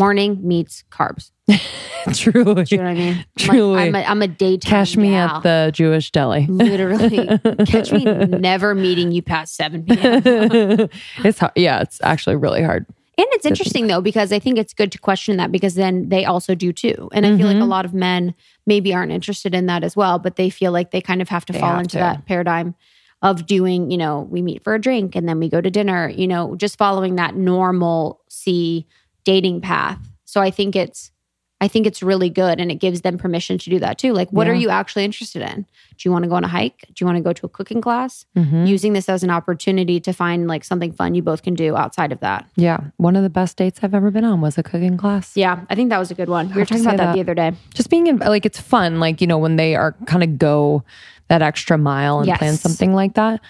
Morning 0.00 0.40
meets 0.46 0.82
carbs. 0.90 1.30
Truly. 2.14 2.64
Do 2.64 2.74
you 2.76 2.82
know 2.82 2.88
what 2.88 2.90
I 2.90 2.94
mean? 2.94 3.12
I'm 3.12 3.16
like, 3.18 3.26
Truly. 3.38 3.82
I'm, 3.82 3.94
a, 3.94 4.02
I'm 4.02 4.22
a 4.22 4.28
daytime. 4.28 4.68
Cash 4.70 4.96
me 4.96 5.10
gal. 5.10 5.36
at 5.36 5.42
the 5.42 5.70
Jewish 5.72 6.10
deli. 6.10 6.46
Literally, 6.46 7.26
catch 7.66 7.92
me 7.92 8.04
never 8.04 8.74
meeting 8.74 9.10
you 9.12 9.22
past 9.22 9.54
seven 9.56 9.84
p.m. 9.84 10.22
it's 11.24 11.38
hard. 11.38 11.52
Yeah, 11.56 11.80
it's 11.80 12.00
actually 12.02 12.36
really 12.36 12.62
hard. 12.62 12.86
And 13.18 13.26
it's 13.30 13.46
interesting 13.46 13.86
though, 13.86 14.02
because 14.02 14.30
I 14.30 14.38
think 14.38 14.58
it's 14.58 14.74
good 14.74 14.92
to 14.92 14.98
question 14.98 15.38
that 15.38 15.50
because 15.50 15.74
then 15.74 16.10
they 16.10 16.26
also 16.26 16.54
do 16.54 16.72
too. 16.72 17.08
And 17.12 17.24
I 17.26 17.36
feel 17.36 17.46
like 17.46 17.56
a 17.56 17.60
Mhm. 17.60 17.68
lot 17.68 17.84
of 17.86 17.94
men 17.94 18.34
maybe 18.66 18.92
aren't 18.94 19.10
interested 19.12 19.54
in 19.54 19.66
that 19.66 19.82
as 19.82 19.96
well, 19.96 20.18
but 20.18 20.36
they 20.36 20.50
feel 20.50 20.70
like 20.70 20.90
they 20.90 21.00
kind 21.00 21.22
of 21.22 21.28
have 21.30 21.46
to 21.46 21.52
They 21.54 21.58
fall 21.60 21.72
have 21.72 21.80
into 21.80 21.94
to. 21.96 21.98
that 22.00 22.26
paradigm 22.26 22.74
of 23.22 23.46
doing, 23.46 23.90
you 23.90 23.96
know, 23.96 24.20
we 24.30 24.42
meet 24.42 24.62
for 24.62 24.74
a 24.74 24.78
drink 24.80 25.16
and 25.16 25.26
then 25.26 25.38
we 25.38 25.48
go 25.48 25.62
to 25.62 25.70
dinner, 25.70 26.10
you 26.10 26.26
know, 26.26 26.56
just 26.56 26.76
following 26.76 27.16
that 27.16 27.34
normal 27.34 28.20
C 28.28 28.86
dating 29.24 29.62
path. 29.62 29.98
So 30.26 30.42
I 30.42 30.50
think 30.50 30.76
it's 30.76 31.10
I 31.58 31.68
think 31.68 31.86
it's 31.86 32.02
really 32.02 32.28
good 32.28 32.60
and 32.60 32.70
it 32.70 32.74
gives 32.74 33.00
them 33.00 33.16
permission 33.16 33.56
to 33.56 33.70
do 33.70 33.78
that 33.78 33.96
too. 33.96 34.12
Like 34.12 34.28
what 34.30 34.46
are 34.46 34.54
you 34.54 34.68
actually 34.68 35.04
interested 35.06 35.40
in? 35.40 35.62
Do 35.96 36.06
you 36.06 36.12
want 36.12 36.24
to 36.24 36.28
go 36.28 36.34
on 36.34 36.44
a 36.44 36.48
hike? 36.48 36.84
Do 36.88 36.94
you 37.02 37.06
want 37.06 37.16
to 37.16 37.22
go 37.22 37.32
to 37.32 37.46
a 37.46 37.48
cooking 37.48 37.80
class? 37.80 38.26
Mhm. 38.36 38.66
Using 38.68 38.92
this 38.92 39.08
as 39.08 39.22
an 39.22 39.30
opportunity 39.30 39.98
to 40.00 40.12
find 40.12 40.48
like 40.48 40.64
something 40.64 40.92
fun 40.92 41.14
you 41.14 41.22
both 41.22 41.42
can 41.42 41.54
do 41.54 41.74
outside 41.74 42.12
of 42.12 42.20
that. 42.20 42.46
Yeah, 42.56 42.80
one 42.98 43.16
of 43.16 43.22
the 43.22 43.30
best 43.30 43.56
dates 43.56 43.80
I've 43.82 43.94
ever 43.94 44.10
been 44.10 44.24
on 44.24 44.42
was 44.42 44.58
a 44.58 44.62
cooking 44.62 44.98
class. 44.98 45.34
Yeah, 45.34 45.60
I 45.70 45.74
think 45.74 45.88
that 45.88 45.98
was 45.98 46.10
a 46.10 46.14
good 46.14 46.28
one. 46.28 46.48
We 46.50 46.56
were 46.56 46.66
talking 46.66 46.84
about 46.84 46.98
that, 46.98 47.06
that. 47.06 47.14
the 47.14 47.20
other 47.20 47.34
day. 47.34 47.52
just 47.72 47.88
being 47.88 48.06
in, 48.06 48.18
like 48.18 48.44
it's 48.44 48.60
fun 48.60 49.00
like 49.00 49.22
you 49.22 49.26
know 49.26 49.38
when 49.38 49.56
they 49.56 49.74
are 49.76 49.92
kind 50.04 50.22
of 50.22 50.36
go 50.38 50.84
that 51.28 51.40
extra 51.40 51.78
mile 51.78 52.20
and 52.20 52.30
plan 52.34 52.56
something 52.56 52.92
like 52.92 53.14
that 53.14 53.40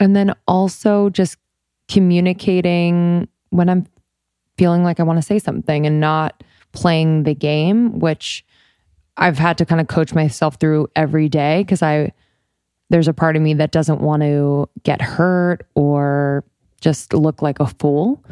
and 0.00 0.16
then 0.16 0.34
also 0.48 1.10
just 1.10 1.36
communicating 1.88 3.28
when 3.50 3.68
i'm 3.68 3.86
feeling 4.56 4.82
like 4.82 4.98
i 5.00 5.02
want 5.02 5.18
to 5.18 5.22
say 5.22 5.38
something 5.38 5.86
and 5.86 6.00
not 6.00 6.42
playing 6.74 7.22
the 7.22 7.34
game 7.34 7.98
which 7.98 8.44
i've 9.16 9.38
had 9.38 9.56
to 9.56 9.64
kind 9.64 9.80
of 9.80 9.88
coach 9.88 10.14
myself 10.14 10.56
through 10.56 10.86
every 10.94 11.28
day 11.28 11.62
because 11.62 11.82
i 11.82 12.12
there's 12.90 13.08
a 13.08 13.14
part 13.14 13.36
of 13.36 13.42
me 13.42 13.54
that 13.54 13.72
doesn't 13.72 14.00
want 14.00 14.22
to 14.22 14.68
get 14.82 15.00
hurt 15.00 15.66
or 15.74 16.44
just 16.80 17.14
look 17.14 17.40
like 17.40 17.58
a 17.60 17.66
fool 17.66 18.22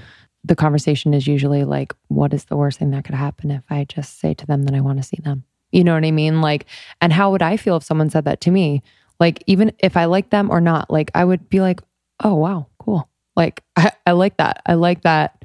the 0.44 0.56
conversation 0.56 1.14
is 1.14 1.26
usually 1.26 1.64
like, 1.64 1.94
what 2.08 2.34
is 2.34 2.46
the 2.46 2.56
worst 2.56 2.78
thing 2.78 2.90
that 2.90 3.04
could 3.04 3.14
happen 3.14 3.50
if 3.50 3.62
I 3.70 3.84
just 3.84 4.18
say 4.18 4.34
to 4.34 4.46
them 4.46 4.64
that 4.64 4.74
I 4.74 4.80
want 4.80 4.98
to 4.98 5.04
see 5.04 5.18
them? 5.22 5.44
You 5.70 5.84
know 5.84 5.94
what 5.94 6.04
I 6.04 6.10
mean? 6.10 6.40
Like, 6.40 6.66
and 7.00 7.12
how 7.12 7.30
would 7.30 7.42
I 7.42 7.56
feel 7.56 7.76
if 7.76 7.84
someone 7.84 8.10
said 8.10 8.24
that 8.24 8.40
to 8.42 8.50
me? 8.50 8.82
Like, 9.20 9.42
even 9.46 9.72
if 9.78 9.96
I 9.96 10.06
like 10.06 10.30
them 10.30 10.50
or 10.50 10.60
not, 10.60 10.90
like, 10.90 11.10
I 11.14 11.24
would 11.24 11.48
be 11.48 11.60
like, 11.60 11.80
oh, 12.22 12.34
wow, 12.34 12.66
cool. 12.78 13.08
Like, 13.36 13.62
I, 13.76 13.92
I 14.06 14.12
like 14.12 14.36
that. 14.38 14.62
I 14.66 14.74
like 14.74 15.02
that 15.02 15.41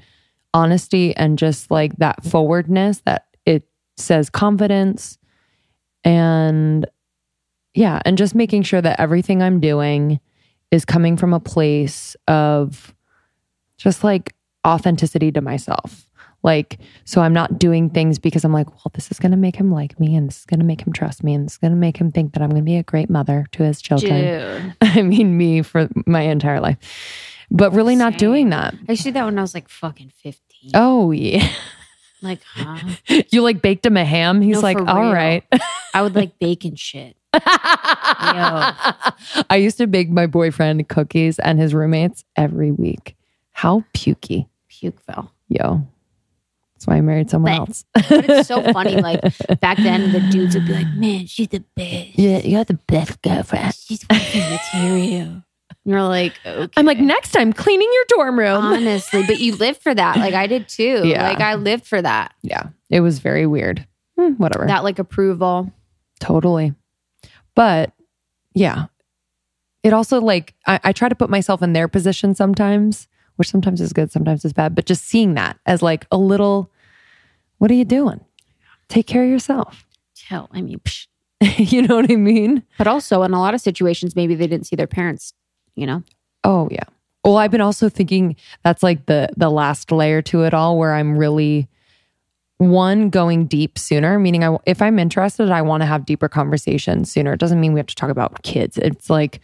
honesty 0.57 1.15
and 1.15 1.37
just 1.37 1.69
like 1.69 1.95
that 1.97 2.23
forwardness 2.25 3.01
that 3.05 3.27
it 3.45 3.67
says 3.95 4.29
confidence 4.29 5.19
and 6.03 6.87
yeah, 7.73 8.01
and 8.05 8.17
just 8.17 8.33
making 8.33 8.63
sure 8.63 8.81
that 8.81 8.99
everything 8.99 9.43
I'm 9.43 9.59
doing 9.59 10.19
is 10.71 10.83
coming 10.83 11.15
from 11.15 11.31
a 11.31 11.39
place 11.39 12.15
of 12.27 12.95
just 13.77 14.03
like 14.03 14.35
authenticity 14.65 15.31
to 15.33 15.41
myself. 15.41 16.09
Like, 16.43 16.79
so 17.05 17.21
I'm 17.21 17.33
not 17.33 17.59
doing 17.59 17.89
things 17.89 18.17
because 18.17 18.43
I'm 18.43 18.53
like, 18.53 18.69
well, 18.69 18.91
this 18.93 19.11
is 19.11 19.19
going 19.19 19.31
to 19.31 19.37
make 19.37 19.55
him 19.55 19.71
like 19.71 19.99
me 19.99 20.15
and 20.15 20.27
this 20.27 20.39
is 20.39 20.45
going 20.45 20.59
to 20.59 20.65
make 20.65 20.81
him 20.81 20.93
trust 20.93 21.23
me 21.23 21.33
and 21.33 21.45
this 21.45 21.53
is 21.53 21.57
going 21.57 21.71
to 21.71 21.77
make 21.77 21.97
him 21.97 22.11
think 22.11 22.33
that 22.33 22.41
I'm 22.41 22.49
going 22.49 22.61
to 22.61 22.65
be 22.65 22.77
a 22.77 22.83
great 22.83 23.09
mother 23.09 23.45
to 23.51 23.63
his 23.63 23.81
children. 23.81 24.21
Dude. 24.21 24.75
I 24.81 25.01
mean, 25.03 25.37
me 25.37 25.61
for 25.61 25.87
my 26.05 26.21
entire 26.21 26.59
life, 26.59 26.77
but 27.51 27.73
really 27.73 27.95
not 27.95 28.17
doing 28.17 28.49
that. 28.49 28.73
I 28.87 28.93
used 28.93 29.03
to 29.03 29.09
do 29.09 29.13
that 29.13 29.25
when 29.25 29.37
I 29.37 29.41
was 29.41 29.53
like 29.53 29.69
fucking 29.69 30.11
15. 30.23 30.46
Oh, 30.73 31.11
yeah. 31.11 31.47
Like, 32.21 32.41
huh? 32.43 32.79
you 33.29 33.41
like 33.41 33.61
baked 33.61 33.85
him 33.85 33.97
a 33.97 34.05
ham? 34.05 34.41
He's 34.41 34.55
No, 34.57 34.61
like, 34.61 34.77
for 34.77 34.89
all 34.89 35.01
real. 35.03 35.13
right. 35.13 35.43
I 35.93 36.01
would 36.01 36.15
like 36.15 36.37
bacon 36.39 36.75
shit. 36.75 37.15
I 37.33 39.55
used 39.59 39.77
to 39.77 39.87
bake 39.87 40.09
my 40.09 40.27
boyfriend 40.27 40.87
cookies 40.89 41.39
and 41.39 41.59
his 41.59 41.73
roommates 41.73 42.23
every 42.35 42.71
week. 42.71 43.15
How 43.51 43.83
pukey. 43.93 44.47
Pukeville. 44.71 45.29
Yo. 45.47 45.87
That's 46.73 46.87
why 46.87 46.97
I 46.97 47.01
married 47.01 47.29
someone 47.29 47.53
But- 47.53 47.59
else. 47.69 47.85
But 47.93 48.29
it's 48.29 48.47
so 48.47 48.61
funny. 48.71 48.95
Like 49.01 49.21
back 49.61 49.77
then, 49.77 50.11
the 50.11 50.19
dudes 50.31 50.55
would 50.55 50.65
be 50.67 50.73
like, 50.73 50.87
man, 50.95 51.25
she's 51.27 51.47
the 51.49 51.63
best. 51.75 52.17
yeah, 52.19 52.39
you're 52.39 52.63
the 52.63 52.79
best 52.87 53.21
girlfriend. 53.21 53.73
She's 53.75 54.03
fucking 54.03 54.57
material. 54.73 55.43
You're 55.87 56.03
like, 56.03 56.33
okay. 56.45 56.69
I'm 56.75 56.85
like, 56.85 56.99
next 56.99 57.31
time, 57.31 57.53
cleaning 57.53 57.89
your 57.93 58.03
dorm 58.09 58.37
room. 58.37 58.57
honestly, 58.65 59.25
but 59.25 59.39
you 59.39 59.55
lived 59.55 59.81
for 59.81 59.95
that. 59.95 60.17
Like 60.17 60.33
I 60.33 60.45
did 60.45 60.67
too. 60.67 61.07
Yeah. 61.07 61.29
Like 61.29 61.39
I 61.39 61.55
lived 61.55 61.87
for 61.87 62.01
that. 62.01 62.33
yeah, 62.41 62.63
it 62.89 62.99
was 62.99 63.19
very 63.19 63.47
weird. 63.47 63.87
Hmm, 64.19 64.33
whatever. 64.33 64.67
That 64.67 64.83
like 64.83 64.99
approval. 64.99 65.71
Totally. 66.19 66.73
But 67.55 67.93
yeah, 68.53 68.87
it 69.81 69.93
also 69.93 70.19
like, 70.19 70.55
I, 70.65 70.77
I 70.83 70.91
try 70.91 71.07
to 71.07 71.15
put 71.15 71.29
myself 71.29 71.61
in 71.61 71.71
their 71.71 71.87
position 71.87 72.35
sometimes, 72.35 73.07
which 73.37 73.49
sometimes 73.49 73.79
is 73.79 73.93
good, 73.93 74.11
sometimes 74.11 74.43
is 74.43 74.51
bad. 74.51 74.75
But 74.75 74.87
just 74.87 75.05
seeing 75.05 75.35
that 75.35 75.57
as 75.65 75.81
like 75.81 76.05
a 76.11 76.17
little, 76.17 76.69
what 77.59 77.71
are 77.71 77.75
you 77.75 77.85
doing? 77.85 78.19
Take 78.89 79.07
care 79.07 79.23
of 79.23 79.29
yourself. 79.29 79.85
Hell, 80.27 80.49
I 80.51 80.61
mean, 80.61 80.79
psh. 80.79 81.07
you 81.71 81.81
know 81.83 81.95
what 81.95 82.11
I 82.11 82.15
mean? 82.17 82.63
but 82.77 82.87
also 82.87 83.23
in 83.23 83.31
a 83.31 83.39
lot 83.39 83.53
of 83.53 83.61
situations, 83.61 84.17
maybe 84.17 84.35
they 84.35 84.47
didn't 84.47 84.67
see 84.67 84.75
their 84.75 84.87
parents. 84.87 85.33
You 85.77 85.85
know, 85.85 86.03
Oh 86.47 86.69
yeah. 86.71 86.85
Well, 87.25 87.37
I've 87.37 87.51
been 87.51 87.61
also 87.61 87.89
thinking 87.89 88.37
that's 88.63 88.81
like 88.81 89.05
the 89.05 89.29
the 89.35 89.49
last 89.49 89.91
layer 89.91 90.21
to 90.23 90.43
it 90.43 90.53
all, 90.53 90.77
where 90.77 90.93
I'm 90.93 91.17
really 91.17 91.67
one 92.57 93.09
going 93.09 93.47
deep 93.47 93.77
sooner. 93.77 94.17
Meaning, 94.17 94.45
I 94.45 94.57
if 94.65 94.81
I'm 94.81 94.97
interested, 94.97 95.51
I 95.51 95.61
want 95.61 95.81
to 95.81 95.87
have 95.87 96.05
deeper 96.05 96.29
conversations 96.29 97.11
sooner. 97.11 97.33
It 97.33 97.39
doesn't 97.41 97.59
mean 97.59 97.73
we 97.73 97.79
have 97.79 97.87
to 97.87 97.95
talk 97.95 98.09
about 98.09 98.41
kids. 98.43 98.77
It's 98.77 99.09
like, 99.09 99.41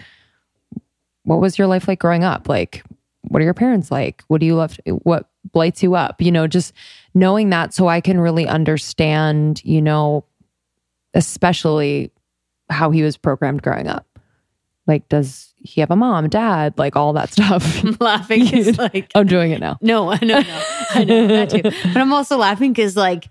what 1.23 1.41
was 1.41 1.57
your 1.57 1.67
life 1.67 1.89
like 1.89 1.99
growing 1.99 2.23
up? 2.23 2.47
Like, 2.47 2.83
what 3.23 3.41
are 3.41 3.45
your 3.45 3.53
parents 3.53 3.91
like? 3.91 4.23
What 4.29 4.39
do 4.39 4.45
you 4.45 4.55
love? 4.55 4.79
What 4.85 5.29
lights 5.53 5.83
you 5.83 5.95
up? 5.95 6.21
You 6.21 6.31
know, 6.31 6.47
just 6.47 6.73
knowing 7.13 7.49
that, 7.49 7.73
so 7.73 7.89
I 7.89 7.99
can 7.99 8.17
really 8.17 8.47
understand. 8.47 9.61
You 9.65 9.81
know, 9.81 10.23
especially 11.13 12.11
how 12.69 12.91
he 12.91 13.03
was 13.03 13.17
programmed 13.17 13.61
growing 13.61 13.89
up. 13.89 14.07
Like, 14.87 15.09
does 15.09 15.52
he 15.63 15.81
have 15.81 15.91
a 15.91 15.95
mom, 15.95 16.27
dad, 16.29 16.73
like 16.77 16.95
all 16.95 17.13
that 17.13 17.31
stuff? 17.31 17.83
I'm 17.83 17.95
laughing 17.99 18.43
because 18.43 18.77
like 18.93 19.09
I'm 19.15 19.25
doing 19.27 19.51
it 19.51 19.59
now. 19.59 19.77
no, 19.81 20.09
I 20.11 20.19
know, 20.21 20.39
no, 20.41 20.63
I 20.91 21.03
know 21.03 21.27
that 21.27 21.49
too. 21.49 21.61
But 21.63 21.97
I'm 21.97 22.11
also 22.13 22.37
laughing 22.37 22.73
because 22.73 22.95
like 22.97 23.29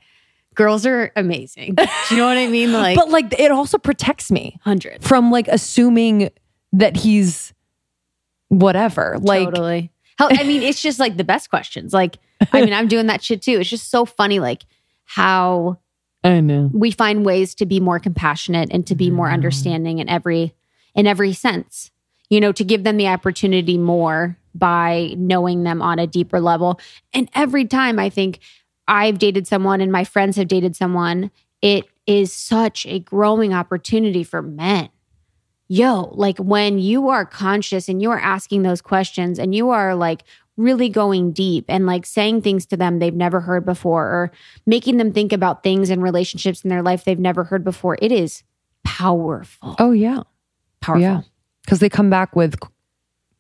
girls 0.55 0.85
are 0.87 1.12
amazing. 1.16 1.75
Do 1.77 1.87
you 2.11 2.16
know 2.16 2.27
what 2.27 2.37
I 2.38 2.47
mean? 2.47 2.73
Like 2.73 2.97
But 2.97 3.11
like, 3.11 3.38
it 3.38 3.51
also 3.51 3.79
protects 3.79 4.31
me 4.31 4.59
hundred. 4.62 5.03
from 5.03 5.31
like 5.31 5.49
assuming 5.49 6.31
that 6.73 6.97
he's 6.97 7.53
whatever. 8.49 9.16
Like, 9.21 9.47
totally. 9.49 9.90
Hell, 10.18 10.29
I 10.31 10.45
mean, 10.45 10.62
it's 10.62 10.81
just 10.83 10.99
like 10.99 11.16
the 11.16 11.25
best 11.25 11.49
questions. 11.51 11.92
Like, 11.92 12.18
I 12.53 12.62
mean, 12.64 12.73
I'm 12.75 12.88
doing 12.88 13.07
that 13.07 13.23
shit 13.23 13.42
too. 13.42 13.59
It's 13.61 13.71
just 13.71 13.90
so 13.90 14.05
funny, 14.05 14.40
like 14.40 14.64
how 15.05 15.79
I 16.25 16.40
know. 16.40 16.71
we 16.73 16.90
find 16.90 17.25
ways 17.25 17.55
to 17.57 17.66
be 17.66 17.81
more 17.81 17.99
compassionate 17.99 18.68
and 18.73 18.87
to 18.87 18.95
be 18.95 19.11
more 19.11 19.29
Mm. 19.29 19.33
understanding 19.35 19.99
in 19.99 20.09
every 20.09 20.55
in 20.95 21.07
every 21.07 21.33
sense. 21.33 21.90
You 22.33 22.40
know, 22.40 22.51
to 22.53 22.64
give 22.64 22.83
them 22.83 22.97
the 22.97 23.09
opportunity 23.09 23.77
more 23.77 24.38
by 24.55 25.12
knowing 25.18 25.64
them 25.64 25.83
on 25.83 25.99
a 25.99 26.07
deeper 26.07 26.40
level. 26.40 26.81
And 27.12 27.29
every 27.35 27.66
time 27.66 27.99
I 27.99 28.09
think 28.09 28.40
I've 28.88 29.18
dated 29.18 29.47
someone 29.47 29.83
and 29.83 29.92
my 29.92 30.05
friends 30.05 30.37
have 30.37 30.49
dated 30.49 30.75
someone, 30.75 31.31
it 31.61 31.85
is 32.07 32.33
such 32.33 32.87
a 32.87 33.01
growing 33.01 33.53
opportunity 33.53 34.25
for 34.25 34.40
men. 34.40 34.88
Yo, 35.68 36.09
like 36.14 36.38
when 36.38 36.79
you 36.79 37.11
are 37.11 37.27
conscious 37.27 37.87
and 37.87 38.01
you 38.01 38.11
are 38.11 38.18
asking 38.18 38.62
those 38.62 38.81
questions 38.81 39.38
and 39.38 39.55
you 39.55 39.68
are 39.68 39.95
like 39.95 40.25
really 40.57 40.88
going 40.88 41.33
deep 41.33 41.66
and 41.68 41.85
like 41.85 42.07
saying 42.07 42.40
things 42.40 42.64
to 42.64 42.79
them 42.79 42.99
they've 42.99 43.12
never 43.12 43.40
heard 43.40 43.66
before 43.66 44.05
or 44.05 44.33
making 44.64 44.97
them 44.97 45.12
think 45.12 45.35
about 45.35 45.62
things 45.62 45.90
and 45.90 46.03
relationships 46.03 46.62
in 46.62 46.71
their 46.71 46.83
life 46.83 47.05
they've 47.05 47.18
never 47.18 47.45
heard 47.45 47.62
before, 47.62 47.99
it 48.01 48.11
is 48.11 48.42
powerful. 48.85 49.77
Oh, 49.79 49.92
yeah. 49.92 50.23
Powerful. 50.81 51.03
Yeah. 51.03 51.21
Because 51.64 51.79
they 51.81 51.88
come 51.88 52.11
back 52.11 52.35
with 52.37 52.57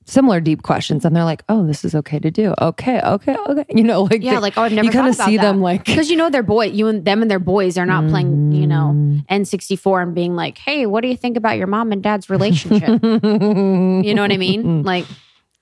similar 0.04 0.40
deep 0.40 0.62
questions 0.62 1.04
and 1.04 1.14
they're 1.14 1.24
like, 1.24 1.42
oh, 1.48 1.64
this 1.66 1.84
is 1.84 1.94
okay 1.94 2.18
to 2.18 2.30
do. 2.30 2.54
Okay. 2.60 3.00
Okay. 3.00 3.36
Okay. 3.48 3.64
You 3.74 3.84
know, 3.84 4.02
like, 4.02 4.22
Yeah, 4.22 4.34
they- 4.34 4.38
like 4.40 4.58
oh, 4.58 4.62
I've 4.62 4.72
never. 4.72 4.86
you 4.86 4.90
kind 4.92 5.08
of 5.08 5.14
see 5.14 5.36
that. 5.36 5.42
them 5.42 5.60
like, 5.60 5.84
because 5.84 6.10
you 6.10 6.16
know 6.16 6.28
they're 6.30 6.42
boy, 6.42 6.66
you 6.66 6.88
and 6.88 7.04
them 7.04 7.22
and 7.22 7.30
their 7.30 7.38
boys 7.38 7.78
are 7.78 7.86
not 7.86 8.08
playing, 8.08 8.52
you 8.52 8.66
know, 8.66 8.92
Mm. 8.94 9.26
N64 9.28 10.02
and 10.02 10.14
being 10.14 10.34
like, 10.36 10.58
hey, 10.58 10.86
what 10.86 11.02
do 11.02 11.08
you 11.08 11.16
think 11.16 11.36
about 11.36 11.56
your 11.58 11.66
mom 11.68 11.92
and 11.92 12.02
dad's 12.02 12.28
relationship? 12.28 13.02
you 13.02 14.14
know 14.14 14.22
what 14.22 14.32
I 14.32 14.36
mean? 14.36 14.82
Like 14.92 15.06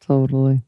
totally. 0.00 0.62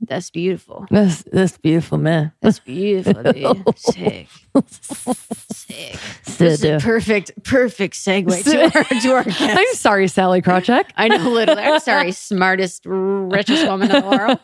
That's 0.00 0.30
beautiful. 0.30 0.86
That's, 0.90 1.22
that's 1.24 1.58
beautiful, 1.58 1.98
man. 1.98 2.32
That's 2.40 2.58
beautiful, 2.60 3.32
dude. 3.32 3.78
Sick, 3.78 4.28
sick. 4.70 5.98
This 6.38 6.64
is 6.64 6.82
perfect, 6.82 7.42
perfect 7.44 7.94
segue 7.94 8.44
to 8.44 8.62
our 8.62 8.84
to 9.02 9.08
our 9.14 9.24
guest. 9.24 9.40
I'm 9.40 9.74
sorry, 9.74 10.08
Sally 10.08 10.40
Krawcheck. 10.42 10.84
I 10.96 11.08
know, 11.08 11.16
literally. 11.30 11.62
I'm 11.62 11.80
sorry, 11.80 12.12
smartest, 12.12 12.82
richest 12.86 13.66
woman 13.66 13.90
in 13.90 14.02
the 14.02 14.08
world. 14.08 14.38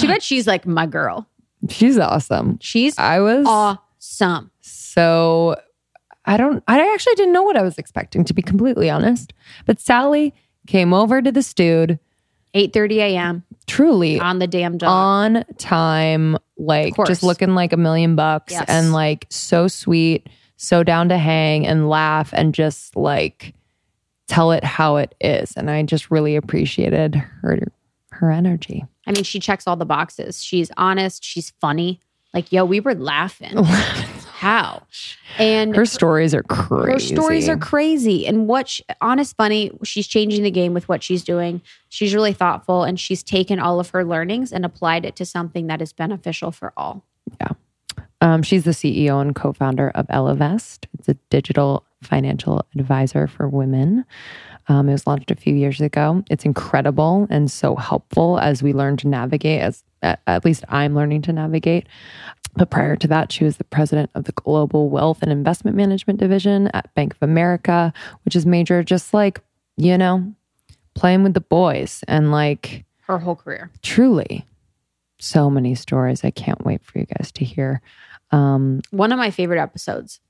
Too 0.00 0.08
bad 0.08 0.22
she's 0.22 0.46
like 0.46 0.66
my 0.66 0.86
girl. 0.86 1.26
She's 1.68 1.98
awesome. 1.98 2.58
She's 2.60 2.98
I 2.98 3.20
was 3.20 3.46
awesome. 3.46 4.50
so 4.60 5.56
I 6.24 6.36
don't 6.36 6.62
I 6.68 6.92
actually 6.92 7.14
didn't 7.14 7.32
know 7.32 7.42
what 7.42 7.56
I 7.56 7.62
was 7.62 7.78
expecting 7.78 8.24
to 8.24 8.34
be 8.34 8.42
completely 8.42 8.88
honest. 8.90 9.32
But 9.66 9.80
Sally 9.80 10.34
came 10.66 10.92
over 10.92 11.20
to 11.22 11.32
the 11.32 11.42
stude 11.42 11.98
8:30 12.58 12.96
a.m. 12.98 13.44
truly 13.66 14.20
on 14.20 14.38
the 14.38 14.46
damn 14.46 14.78
dot. 14.78 14.88
on 14.90 15.44
time, 15.58 16.36
like 16.56 16.94
just 17.06 17.22
looking 17.22 17.54
like 17.54 17.72
a 17.72 17.76
million 17.76 18.16
bucks 18.16 18.52
Yes. 18.52 18.64
and 18.68 18.92
like 18.92 19.26
so 19.30 19.68
sweet, 19.68 20.28
so 20.56 20.82
down 20.82 21.08
to 21.10 21.18
hang 21.18 21.66
and 21.66 21.88
laugh 21.88 22.30
and 22.32 22.52
just 22.54 22.96
like 22.96 23.54
tell 24.26 24.52
it 24.52 24.64
how 24.64 24.96
it 24.96 25.14
is. 25.20 25.52
And 25.56 25.70
I 25.70 25.82
just 25.84 26.10
really 26.10 26.36
appreciated 26.36 27.14
her 27.14 27.58
her 28.10 28.30
energy. 28.30 28.84
I 29.06 29.12
mean, 29.12 29.24
she 29.24 29.40
checks 29.40 29.66
all 29.66 29.76
the 29.76 29.86
boxes. 29.86 30.42
She's 30.44 30.70
honest. 30.76 31.24
She's 31.24 31.50
funny. 31.60 32.00
Like, 32.34 32.52
yo, 32.52 32.64
we 32.64 32.80
were 32.80 32.94
laughing. 32.94 33.54
How? 34.38 34.84
And 35.36 35.74
Her 35.74 35.84
stories 35.84 36.32
are 36.32 36.44
crazy. 36.44 36.92
her 36.92 36.98
stories 37.00 37.48
are 37.48 37.56
crazy. 37.56 38.24
And 38.24 38.46
what, 38.46 38.68
she, 38.68 38.84
honest, 39.00 39.36
funny, 39.36 39.72
she's 39.82 40.06
changing 40.06 40.44
the 40.44 40.50
game 40.52 40.74
with 40.74 40.88
what 40.88 41.02
she's 41.02 41.24
doing. 41.24 41.60
She's 41.88 42.14
really 42.14 42.32
thoughtful 42.32 42.84
and 42.84 43.00
she's 43.00 43.24
taken 43.24 43.58
all 43.58 43.80
of 43.80 43.90
her 43.90 44.04
learnings 44.04 44.52
and 44.52 44.64
applied 44.64 45.04
it 45.04 45.16
to 45.16 45.24
something 45.24 45.66
that 45.66 45.82
is 45.82 45.92
beneficial 45.92 46.52
for 46.52 46.72
all. 46.76 47.04
Yeah. 47.40 47.48
Um, 48.20 48.44
she's 48.44 48.62
the 48.62 48.70
CEO 48.70 49.20
and 49.20 49.34
co-founder 49.34 49.90
of 49.90 50.06
Ellevest. 50.06 50.86
It's 50.96 51.08
a 51.08 51.14
digital 51.30 51.84
financial 52.04 52.64
advisor 52.76 53.26
for 53.26 53.48
women. 53.48 54.04
Um, 54.68 54.88
it 54.88 54.92
was 54.92 55.04
launched 55.04 55.32
a 55.32 55.34
few 55.36 55.56
years 55.56 55.80
ago. 55.80 56.22
It's 56.30 56.44
incredible 56.44 57.26
and 57.28 57.50
so 57.50 57.74
helpful 57.74 58.38
as 58.38 58.62
we 58.62 58.72
learn 58.72 58.96
to 58.98 59.08
navigate. 59.08 59.62
As 59.62 59.82
at, 60.02 60.20
at 60.26 60.44
least 60.44 60.64
I'm 60.68 60.94
learning 60.94 61.22
to 61.22 61.32
navigate. 61.32 61.86
But 62.56 62.70
prior 62.70 62.96
to 62.96 63.06
that, 63.08 63.30
she 63.30 63.44
was 63.44 63.56
the 63.58 63.64
president 63.64 64.10
of 64.14 64.24
the 64.24 64.32
Global 64.32 64.88
Wealth 64.88 65.18
and 65.22 65.30
Investment 65.30 65.76
Management 65.76 66.18
Division 66.18 66.68
at 66.74 66.92
Bank 66.94 67.14
of 67.14 67.22
America, 67.22 67.92
which 68.24 68.34
is 68.34 68.46
major, 68.46 68.82
just 68.82 69.12
like 69.14 69.40
you 69.76 69.96
know, 69.96 70.32
playing 70.94 71.22
with 71.22 71.34
the 71.34 71.40
boys 71.40 72.02
and 72.08 72.32
like 72.32 72.84
Her 73.02 73.18
whole 73.18 73.36
career. 73.36 73.70
truly 73.82 74.44
so 75.20 75.48
many 75.50 75.74
stories. 75.76 76.24
I 76.24 76.30
can't 76.32 76.64
wait 76.64 76.82
for 76.84 76.98
you 76.98 77.06
guys 77.06 77.30
to 77.32 77.44
hear. 77.44 77.80
Um, 78.32 78.80
One 78.90 79.12
of 79.12 79.18
my 79.18 79.30
favorite 79.30 79.60
episodes, 79.60 80.20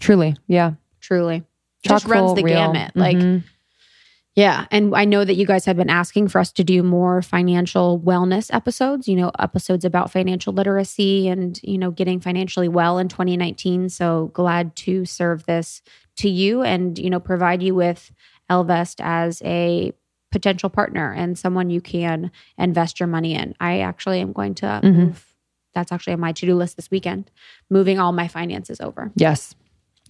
truly, 0.00 0.36
yeah. 0.46 0.72
truly. 1.00 1.42
Just 1.82 2.04
Chock-full, 2.06 2.26
runs 2.26 2.34
the 2.36 2.42
real. 2.44 2.54
gamut. 2.72 2.92
Like, 2.96 3.16
Mhm. 3.18 3.44
Yeah. 4.36 4.66
And 4.70 4.94
I 4.94 5.06
know 5.06 5.24
that 5.24 5.34
you 5.34 5.46
guys 5.46 5.64
have 5.64 5.76
been 5.78 5.88
asking 5.88 6.28
for 6.28 6.38
us 6.38 6.52
to 6.52 6.62
do 6.64 6.82
more 6.82 7.22
financial 7.22 7.98
wellness 7.98 8.52
episodes, 8.54 9.08
you 9.08 9.16
know, 9.16 9.32
episodes 9.38 9.82
about 9.84 10.10
financial 10.12 10.52
literacy 10.52 11.26
and, 11.28 11.58
you 11.62 11.78
know, 11.78 11.90
getting 11.90 12.20
financially 12.20 12.68
well 12.68 12.98
in 12.98 13.08
2019. 13.08 13.88
So 13.88 14.30
glad 14.34 14.76
to 14.76 15.06
serve 15.06 15.46
this 15.46 15.80
to 16.18 16.28
you 16.28 16.62
and, 16.62 16.98
you 16.98 17.08
know, 17.08 17.18
provide 17.18 17.62
you 17.62 17.74
with 17.74 18.12
Ellevest 18.50 19.00
as 19.02 19.40
a 19.42 19.92
potential 20.30 20.68
partner 20.68 21.12
and 21.14 21.38
someone 21.38 21.70
you 21.70 21.80
can 21.80 22.30
invest 22.58 23.00
your 23.00 23.06
money 23.06 23.34
in. 23.34 23.54
I 23.58 23.80
actually 23.80 24.20
am 24.20 24.32
going 24.32 24.54
to 24.56 24.80
Mhm. 24.84 24.94
move. 24.94 25.34
That's 25.72 25.92
actually 25.92 26.12
on 26.12 26.20
my 26.20 26.32
to 26.32 26.46
do 26.46 26.54
list 26.54 26.76
this 26.76 26.90
weekend, 26.90 27.30
moving 27.70 27.98
all 27.98 28.12
my 28.12 28.28
finances 28.28 28.80
over. 28.82 29.12
yes, 29.16 29.54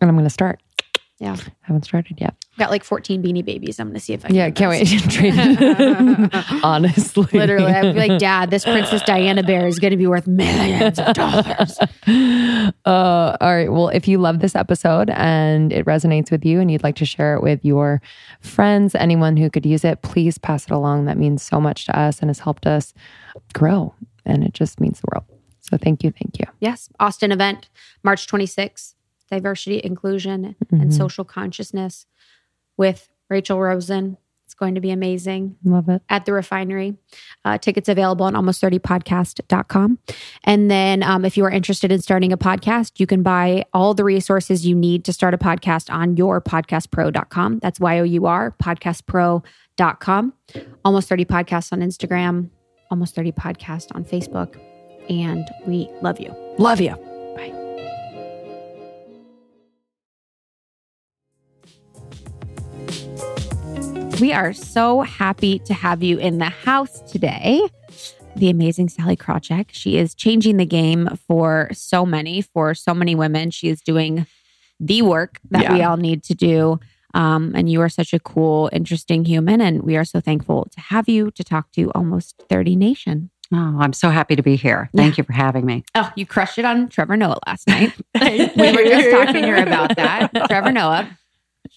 and 0.00 0.10
I'm 0.10 0.16
going 0.16 0.24
to 0.26 0.30
start. 0.30 0.60
Yeah. 1.18 1.32
I 1.32 1.50
haven't 1.62 1.84
started 1.84 2.20
yet. 2.20 2.34
Got 2.58 2.70
like 2.70 2.84
14 2.84 3.22
beanie 3.22 3.44
babies. 3.44 3.80
I'm 3.80 3.86
going 3.88 3.94
to 3.94 4.00
see 4.00 4.12
if 4.12 4.24
I 4.24 4.28
can. 4.28 4.36
Yeah, 4.36 4.50
can't 4.50 4.70
wait 4.70 4.86
to 4.86 5.08
trade. 5.08 6.30
Honestly, 6.62 7.26
Literally, 7.32 7.72
I'd 7.72 7.94
be 7.94 8.08
like, 8.08 8.18
Dad, 8.18 8.50
this 8.50 8.64
Princess 8.64 9.02
Diana 9.02 9.42
bear 9.42 9.66
is 9.66 9.78
going 9.78 9.92
to 9.92 9.96
be 9.96 10.06
worth 10.06 10.26
millions 10.26 10.98
of 10.98 11.14
dollars. 11.14 11.78
Uh, 12.84 13.36
all 13.40 13.54
right. 13.54 13.70
Well, 13.72 13.88
if 13.88 14.08
you 14.08 14.18
love 14.18 14.40
this 14.40 14.54
episode 14.56 15.10
and 15.10 15.72
it 15.72 15.86
resonates 15.86 16.30
with 16.30 16.44
you 16.44 16.60
and 16.60 16.70
you'd 16.70 16.82
like 16.82 16.96
to 16.96 17.04
share 17.04 17.34
it 17.34 17.42
with 17.42 17.64
your 17.64 18.00
friends, 18.40 18.94
anyone 18.94 19.36
who 19.36 19.50
could 19.50 19.64
use 19.66 19.84
it, 19.84 20.02
please 20.02 20.38
pass 20.38 20.64
it 20.64 20.70
along. 20.72 21.04
That 21.04 21.16
means 21.16 21.42
so 21.42 21.60
much 21.60 21.84
to 21.86 21.98
us 21.98 22.20
and 22.20 22.28
has 22.28 22.40
helped 22.40 22.66
us 22.66 22.92
grow. 23.54 23.94
And 24.24 24.42
it 24.42 24.52
just 24.52 24.80
means 24.80 25.00
the 25.00 25.08
world. 25.12 25.24
So 25.60 25.76
thank 25.76 26.02
you. 26.02 26.10
Thank 26.10 26.38
you. 26.38 26.46
Yes, 26.60 26.88
Austin 26.98 27.30
event, 27.32 27.68
March 28.02 28.26
26th, 28.26 28.94
diversity, 29.30 29.80
inclusion, 29.82 30.54
Mhm. 30.72 30.82
and 30.82 30.94
social 30.94 31.24
consciousness 31.24 32.06
with 32.76 33.08
Rachel 33.28 33.60
Rosen. 33.60 34.16
It's 34.44 34.54
going 34.54 34.76
to 34.76 34.80
be 34.80 34.92
amazing 34.92 35.56
Love 35.64 35.88
it. 35.88 36.02
at 36.08 36.24
the 36.24 36.32
refinery. 36.32 36.96
Uh, 37.44 37.58
tickets 37.58 37.88
available 37.88 38.24
on 38.26 38.34
almost30podcast.com. 38.34 39.98
And 40.44 40.70
then 40.70 41.02
um, 41.02 41.24
if 41.24 41.36
you 41.36 41.44
are 41.44 41.50
interested 41.50 41.90
in 41.90 42.00
starting 42.00 42.32
a 42.32 42.38
podcast, 42.38 43.00
you 43.00 43.08
can 43.08 43.24
buy 43.24 43.64
all 43.72 43.92
the 43.94 44.04
resources 44.04 44.64
you 44.64 44.76
need 44.76 45.04
to 45.06 45.12
start 45.12 45.34
a 45.34 45.38
podcast 45.38 45.92
on 45.92 46.14
yourpodcastpro.com. 46.14 47.58
That's 47.58 47.80
Y 47.80 47.98
O 47.98 48.04
U 48.04 48.26
R, 48.26 48.54
podcastpro.com. 48.62 50.32
Almost 50.84 51.08
30 51.08 51.24
podcasts 51.24 51.72
on 51.72 51.80
Instagram, 51.80 52.50
almost 52.90 53.16
30 53.16 53.32
podcast 53.32 53.86
on 53.96 54.04
Facebook. 54.04 54.56
And 55.10 55.44
we 55.66 55.88
love 56.02 56.20
you. 56.20 56.32
Love 56.58 56.80
you. 56.80 57.15
We 64.20 64.32
are 64.32 64.54
so 64.54 65.02
happy 65.02 65.58
to 65.60 65.74
have 65.74 66.02
you 66.02 66.16
in 66.16 66.38
the 66.38 66.46
house 66.46 67.02
today. 67.02 67.68
The 68.34 68.48
amazing 68.48 68.88
Sally 68.88 69.14
Krawcheck. 69.14 69.66
She 69.72 69.98
is 69.98 70.14
changing 70.14 70.56
the 70.56 70.64
game 70.64 71.18
for 71.28 71.68
so 71.72 72.06
many, 72.06 72.40
for 72.40 72.74
so 72.74 72.94
many 72.94 73.14
women. 73.14 73.50
She 73.50 73.68
is 73.68 73.82
doing 73.82 74.26
the 74.80 75.02
work 75.02 75.38
that 75.50 75.70
we 75.70 75.82
all 75.82 75.98
need 75.98 76.22
to 76.24 76.34
do. 76.34 76.80
Um, 77.12 77.52
and 77.54 77.70
you 77.70 77.82
are 77.82 77.90
such 77.90 78.14
a 78.14 78.18
cool, 78.18 78.70
interesting 78.72 79.26
human. 79.26 79.60
And 79.60 79.82
we 79.82 79.96
are 79.96 80.04
so 80.04 80.20
thankful 80.20 80.66
to 80.72 80.80
have 80.80 81.10
you 81.10 81.30
to 81.32 81.44
talk 81.44 81.70
to 81.72 81.90
Almost 81.94 82.42
30 82.48 82.74
Nation. 82.74 83.30
Oh, 83.52 83.78
I'm 83.80 83.92
so 83.92 84.08
happy 84.08 84.34
to 84.34 84.42
be 84.42 84.56
here. 84.56 84.88
Thank 84.96 85.18
you 85.18 85.24
for 85.24 85.32
having 85.34 85.66
me. 85.66 85.84
Oh, 85.94 86.10
you 86.16 86.24
crushed 86.26 86.58
it 86.58 86.64
on 86.64 86.88
Trevor 86.88 87.16
Noah 87.16 87.38
last 87.46 87.68
night. 87.68 87.92
we 88.20 88.72
were 88.72 88.84
just 88.84 89.10
talking 89.10 89.42
to 89.42 89.48
her 89.48 89.62
about 89.62 89.94
that. 89.96 90.30
Trevor 90.48 90.72
Noah, 90.72 91.16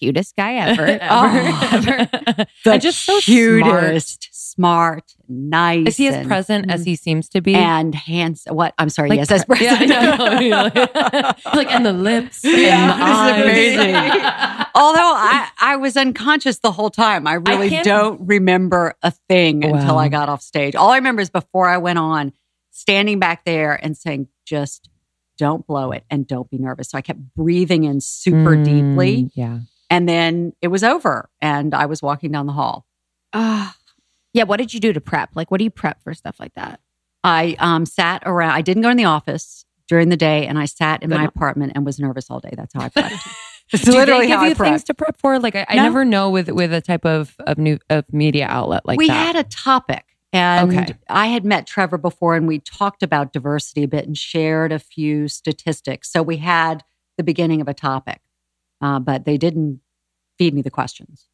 cutest 0.00 0.34
guy 0.36 0.54
ever. 0.68 0.98
Oh. 1.02 1.68
ever. 1.72 2.46
The 2.64 2.72
And 2.72 2.82
just 2.82 3.04
so 3.04 3.20
cutest, 3.20 4.28
smart, 4.32 5.14
nice. 5.28 5.86
Is 5.88 5.96
he 5.96 6.08
as 6.08 6.14
and- 6.16 6.26
present 6.28 6.70
as 6.70 6.84
he 6.84 6.96
seems 6.96 7.28
to 7.30 7.40
be? 7.40 7.54
and 7.54 7.94
handsome? 7.94 8.56
What? 8.56 8.74
I'm 8.78 8.88
sorry. 8.88 9.10
Like 9.10 9.18
yes, 9.18 9.30
as 9.30 9.44
pre- 9.44 9.60
yeah, 9.62 9.74
I 9.74 9.86
president. 9.86 10.74
know. 10.74 11.32
like 11.54 11.70
and 11.70 11.86
the 11.86 11.92
lips 11.92 12.40
Yeah, 12.44 12.92
and 12.92 13.00
the 13.00 13.04
eyes. 13.04 13.42
amazing. 13.42 13.94
Although 14.74 15.14
I, 15.16 15.48
I 15.60 15.76
was 15.76 15.96
unconscious 15.96 16.58
the 16.58 16.72
whole 16.72 16.90
time. 16.90 17.26
I 17.26 17.34
really 17.34 17.68
can't- 17.68 17.84
don't 17.84 18.20
remember 18.26 18.94
a 19.02 19.10
thing 19.28 19.64
until 19.64 19.98
I 19.98 20.08
got 20.08 20.28
off 20.28 20.42
stage. 20.42 20.74
All 20.74 20.90
I 20.90 20.96
remember 20.96 21.22
is 21.22 21.30
before 21.30 21.68
I 21.68 21.76
went 21.78 21.98
on, 21.98 22.32
standing 22.70 23.18
back 23.18 23.44
there 23.44 23.74
and 23.82 23.96
saying, 23.96 24.28
just 24.46 24.88
don't 25.38 25.66
blow 25.66 25.90
it 25.92 26.04
and 26.10 26.26
don't 26.26 26.50
be 26.50 26.58
nervous. 26.58 26.90
So 26.90 26.98
I 26.98 27.02
kept 27.02 27.20
breathing 27.34 27.84
in 27.84 28.00
super 28.00 28.56
Mm, 28.56 28.64
deeply. 28.64 29.30
Yeah. 29.34 29.60
And 29.90 30.08
then 30.08 30.52
it 30.62 30.68
was 30.68 30.84
over 30.84 31.28
and 31.40 31.74
I 31.74 31.86
was 31.86 32.00
walking 32.02 32.30
down 32.32 32.46
the 32.46 32.52
hall. 32.52 32.86
Ah. 33.32 33.76
yeah. 34.32 34.44
What 34.44 34.58
did 34.58 34.72
you 34.72 34.80
do 34.80 34.92
to 34.92 35.00
prep? 35.00 35.30
Like, 35.34 35.50
what 35.50 35.58
do 35.58 35.64
you 35.64 35.70
prep 35.70 36.02
for 36.02 36.14
stuff 36.14 36.36
like 36.40 36.54
that? 36.54 36.80
I 37.24 37.56
um, 37.58 37.84
sat 37.86 38.22
around, 38.24 38.52
I 38.52 38.62
didn't 38.62 38.82
go 38.82 38.88
in 38.90 38.96
the 38.96 39.04
office 39.04 39.64
during 39.88 40.08
the 40.08 40.16
day 40.16 40.46
and 40.46 40.58
I 40.58 40.64
sat 40.66 41.02
in 41.02 41.08
Good 41.10 41.16
my 41.16 41.22
one. 41.22 41.28
apartment 41.28 41.72
and 41.74 41.84
was 41.84 41.98
nervous 41.98 42.30
all 42.30 42.40
day. 42.40 42.50
That's 42.56 42.72
how 42.72 42.80
I 42.82 42.88
prepped. 42.90 43.36
It's 43.72 43.84
Do 43.84 43.92
literally 43.92 44.22
they 44.26 44.28
give 44.28 44.42
you 44.42 44.54
things 44.54 44.84
to 44.84 44.94
prep 44.94 45.16
for? 45.18 45.38
Like 45.38 45.54
I, 45.56 45.66
I 45.68 45.76
No. 45.76 45.82
never 45.84 46.04
know 46.04 46.30
with 46.30 46.48
with 46.50 46.72
a 46.72 46.80
type 46.80 47.04
of 47.04 47.36
of 47.40 47.58
new 47.58 47.78
of 47.90 48.04
media 48.12 48.46
outlet 48.48 48.86
like 48.86 48.96
that. 48.96 49.02
we 49.02 49.08
that. 49.08 49.26
had 49.26 49.36
a 49.36 49.44
topic 49.44 50.04
and 50.32 50.72
Okay. 50.72 50.94
I 51.08 51.26
had 51.26 51.44
met 51.44 51.66
Trevor 51.66 51.98
before 51.98 52.36
and 52.36 52.46
we 52.48 52.60
talked 52.60 53.02
about 53.02 53.32
diversity 53.32 53.82
a 53.82 53.88
bit 53.88 54.06
and 54.06 54.16
shared 54.16 54.70
a 54.72 54.78
few 54.78 55.26
statistics. 55.28 56.10
So 56.10 56.22
we 56.22 56.36
had 56.38 56.84
the 57.18 57.22
beginning 57.24 57.60
of 57.60 57.68
a 57.68 57.74
topic, 57.74 58.20
uh, 58.80 58.98
but 58.98 59.24
they 59.24 59.36
didn't 59.36 59.80
feed 60.38 60.54
me 60.54 60.62
the 60.62 60.70
questions. 60.70 61.28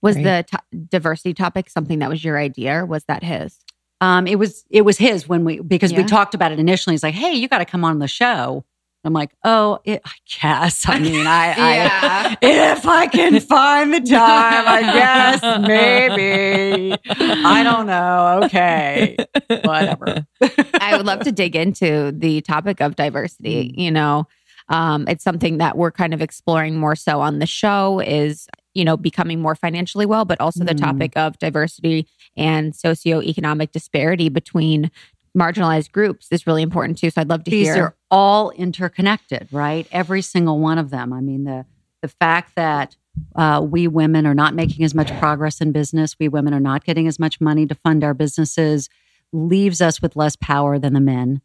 Was 0.00 0.16
Great. 0.16 0.24
the 0.24 0.44
to- 0.50 0.78
diversity 0.88 1.34
topic 1.34 1.68
something 1.68 1.98
that 1.98 2.08
was 2.08 2.24
your 2.24 2.38
idea 2.38 2.80
or 2.80 2.86
was 2.86 3.04
that 3.04 3.22
his? 3.22 3.58
Um, 4.00 4.26
it 4.26 4.38
was 4.38 4.64
it 4.70 4.82
was 4.82 4.98
his 4.98 5.28
when 5.28 5.44
we 5.44 5.60
because 5.60 5.92
we 5.92 6.04
talked 6.04 6.34
about 6.34 6.52
it 6.52 6.58
initially. 6.58 6.94
He's 6.94 7.02
like, 7.02 7.14
"Hey, 7.14 7.32
you 7.32 7.48
got 7.48 7.58
to 7.58 7.64
come 7.64 7.84
on 7.84 7.98
the 8.00 8.08
show." 8.08 8.64
I'm 9.04 9.12
like, 9.12 9.30
"Oh, 9.44 9.78
it, 9.84 10.00
I 10.04 10.12
guess. 10.40 10.88
I 10.88 10.98
mean, 10.98 11.26
I, 11.26 11.54
I 11.56 12.36
if 12.42 12.86
I 12.86 13.06
can 13.06 13.40
find 13.54 13.94
the 13.94 14.00
time, 14.00 14.64
I 14.66 14.80
guess 14.80 15.60
maybe. 15.66 16.96
I 17.08 17.62
don't 17.62 17.86
know. 17.86 18.40
Okay, 18.44 19.16
whatever." 19.62 20.26
I 20.80 20.96
would 20.96 21.06
love 21.06 21.20
to 21.20 21.32
dig 21.32 21.54
into 21.54 22.12
the 22.12 22.40
topic 22.40 22.80
of 22.80 22.96
diversity. 22.96 23.70
Mm. 23.70 23.78
You 23.78 23.90
know, 23.90 24.26
um, 24.68 25.06
it's 25.08 25.22
something 25.24 25.58
that 25.58 25.76
we're 25.76 25.90
kind 25.90 26.14
of 26.14 26.22
exploring 26.22 26.76
more 26.76 26.96
so 26.96 27.20
on 27.20 27.38
the 27.38 27.46
show 27.46 28.00
is, 28.00 28.48
you 28.72 28.84
know, 28.84 28.96
becoming 28.96 29.40
more 29.40 29.54
financially 29.54 30.06
well, 30.06 30.24
but 30.24 30.40
also 30.40 30.64
the 30.64 30.74
Mm. 30.74 30.80
topic 30.80 31.16
of 31.16 31.38
diversity 31.38 32.06
and 32.36 32.72
socioeconomic 32.72 33.72
disparity 33.72 34.28
between 34.28 34.90
marginalized 35.36 35.92
groups 35.92 36.28
is 36.30 36.46
really 36.46 36.62
important 36.62 36.96
too. 36.96 37.10
So 37.10 37.20
I'd 37.20 37.28
love 37.28 37.44
to 37.44 37.50
these 37.50 37.66
hear. 37.66 37.74
These 37.74 37.82
are 37.82 37.96
all 38.10 38.50
interconnected, 38.52 39.48
right? 39.50 39.86
Every 39.92 40.22
single 40.22 40.60
one 40.60 40.78
of 40.78 40.90
them. 40.90 41.12
I 41.12 41.20
mean, 41.20 41.44
the 41.44 41.66
the 42.02 42.08
fact 42.08 42.54
that 42.56 42.96
uh, 43.34 43.60
we 43.66 43.88
women 43.88 44.26
are 44.26 44.34
not 44.34 44.54
making 44.54 44.84
as 44.84 44.94
much 44.94 45.08
progress 45.18 45.60
in 45.60 45.72
business, 45.72 46.16
we 46.18 46.28
women 46.28 46.52
are 46.52 46.60
not 46.60 46.84
getting 46.84 47.06
as 47.06 47.18
much 47.18 47.40
money 47.40 47.66
to 47.66 47.74
fund 47.74 48.04
our 48.04 48.12
businesses, 48.14 48.88
leaves 49.32 49.80
us 49.80 50.02
with 50.02 50.14
less 50.14 50.36
power 50.36 50.78
than 50.78 50.92
the 50.92 51.00
men. 51.00 51.40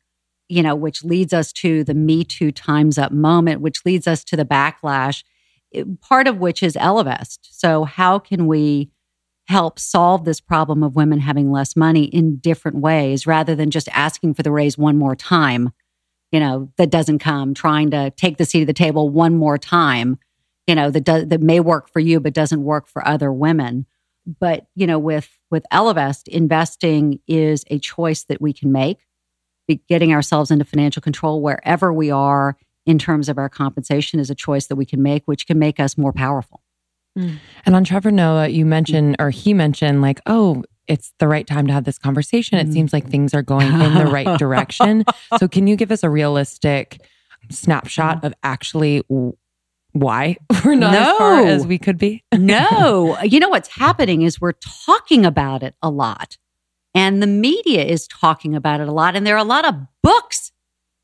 You 0.49 0.63
know, 0.63 0.75
which 0.75 1.03
leads 1.03 1.31
us 1.31 1.53
to 1.53 1.83
the 1.83 1.93
Me 1.93 2.23
Too 2.23 2.51
Times 2.51 2.97
Up 2.97 3.11
moment, 3.11 3.61
which 3.61 3.85
leads 3.85 4.07
us 4.07 4.23
to 4.25 4.35
the 4.35 4.45
backlash. 4.45 5.23
part 6.01 6.27
of 6.27 6.39
which 6.39 6.63
is 6.63 6.75
Ellevest. 6.75 7.39
So, 7.43 7.83
how 7.83 8.19
can 8.19 8.47
we 8.47 8.89
help 9.47 9.79
solve 9.79 10.25
this 10.25 10.41
problem 10.41 10.83
of 10.83 10.95
women 10.95 11.19
having 11.19 11.51
less 11.51 11.75
money 11.75 12.05
in 12.05 12.37
different 12.37 12.77
ways 12.77 13.25
rather 13.25 13.55
than 13.55 13.71
just 13.71 13.87
asking 13.89 14.33
for 14.33 14.43
the 14.43 14.51
raise 14.51 14.77
one 14.77 14.97
more 14.97 15.15
time? 15.15 15.71
you 16.31 16.39
know, 16.39 16.71
that 16.77 16.91
doesn't 16.91 17.19
come, 17.19 17.53
trying 17.53 17.91
to 17.91 18.11
take 18.11 18.37
the 18.37 18.45
seat 18.45 18.61
at 18.61 18.67
the 18.67 18.73
table 18.73 19.09
one 19.09 19.35
more 19.35 19.57
time, 19.57 20.19
you 20.67 20.75
know, 20.75 20.91
that 20.91 21.05
that 21.05 21.41
may 21.41 21.59
work 21.59 21.89
for 21.89 21.99
you 21.99 22.19
but 22.19 22.33
doesn't 22.33 22.63
work 22.63 22.87
for 22.87 23.07
other 23.07 23.33
women. 23.33 23.85
But, 24.39 24.67
you 24.75 24.85
know, 24.85 24.99
with 24.99 25.29
with 25.49 25.65
Ellevest, 25.71 26.27
investing 26.27 27.19
is 27.27 27.65
a 27.69 27.79
choice 27.79 28.23
that 28.25 28.41
we 28.41 28.53
can 28.53 28.71
make. 28.71 28.99
Be- 29.69 29.81
Getting 29.87 30.11
ourselves 30.11 30.49
into 30.51 30.65
financial 30.65 31.01
control 31.01 31.41
wherever 31.41 31.93
we 31.93 32.09
are 32.11 32.57
in 32.87 32.97
terms 32.97 33.29
of 33.29 33.37
our 33.37 33.49
compensation 33.49 34.19
is 34.19 34.29
a 34.31 34.35
choice 34.35 34.65
that 34.67 34.75
we 34.75 34.85
can 34.85 35.01
make, 35.03 35.23
which 35.27 35.45
can 35.45 35.59
make 35.59 35.79
us 35.79 35.95
more 35.97 36.11
powerful. 36.11 36.61
And 37.65 37.75
on 37.75 37.83
Trevor 37.83 38.11
Noah, 38.11 38.47
you 38.47 38.65
mentioned 38.65 39.17
or 39.19 39.29
he 39.29 39.53
mentioned 39.53 40.01
like, 40.01 40.21
oh, 40.25 40.63
it's 40.87 41.11
the 41.19 41.27
right 41.27 41.45
time 41.45 41.67
to 41.67 41.73
have 41.73 41.83
this 41.83 41.97
conversation. 41.99 42.57
It 42.57 42.67
Mm. 42.69 42.73
seems 42.73 42.93
like 42.93 43.09
things 43.09 43.33
are 43.33 43.41
going 43.43 43.67
in 43.67 43.93
the 43.95 44.05
right 44.07 44.39
direction. 44.39 45.03
So 45.37 45.47
can 45.49 45.67
you 45.67 45.75
give 45.75 45.91
us 45.91 46.01
a 46.03 46.09
realistic 46.09 47.01
snapshot 47.51 48.23
of 48.23 48.33
actually 48.41 49.03
w- 49.09 49.33
why 49.91 50.37
we're 50.65 50.75
not 50.75 50.93
as 50.95 51.17
far 51.17 51.45
as 51.45 51.67
we 51.67 51.77
could 51.77 51.97
be? 51.97 52.23
no, 52.33 53.17
you 53.23 53.39
know 53.39 53.49
what's 53.49 53.69
happening 53.69 54.21
is 54.21 54.39
we're 54.39 54.53
talking 54.85 55.25
about 55.25 55.61
it 55.61 55.75
a 55.81 55.89
lot. 55.89 56.37
And 56.93 57.21
the 57.21 57.27
media 57.27 57.83
is 57.83 58.07
talking 58.07 58.55
about 58.55 58.81
it 58.81 58.87
a 58.87 58.91
lot. 58.91 59.15
And 59.15 59.25
there 59.25 59.35
are 59.35 59.37
a 59.37 59.43
lot 59.43 59.67
of 59.67 59.75
books 60.01 60.51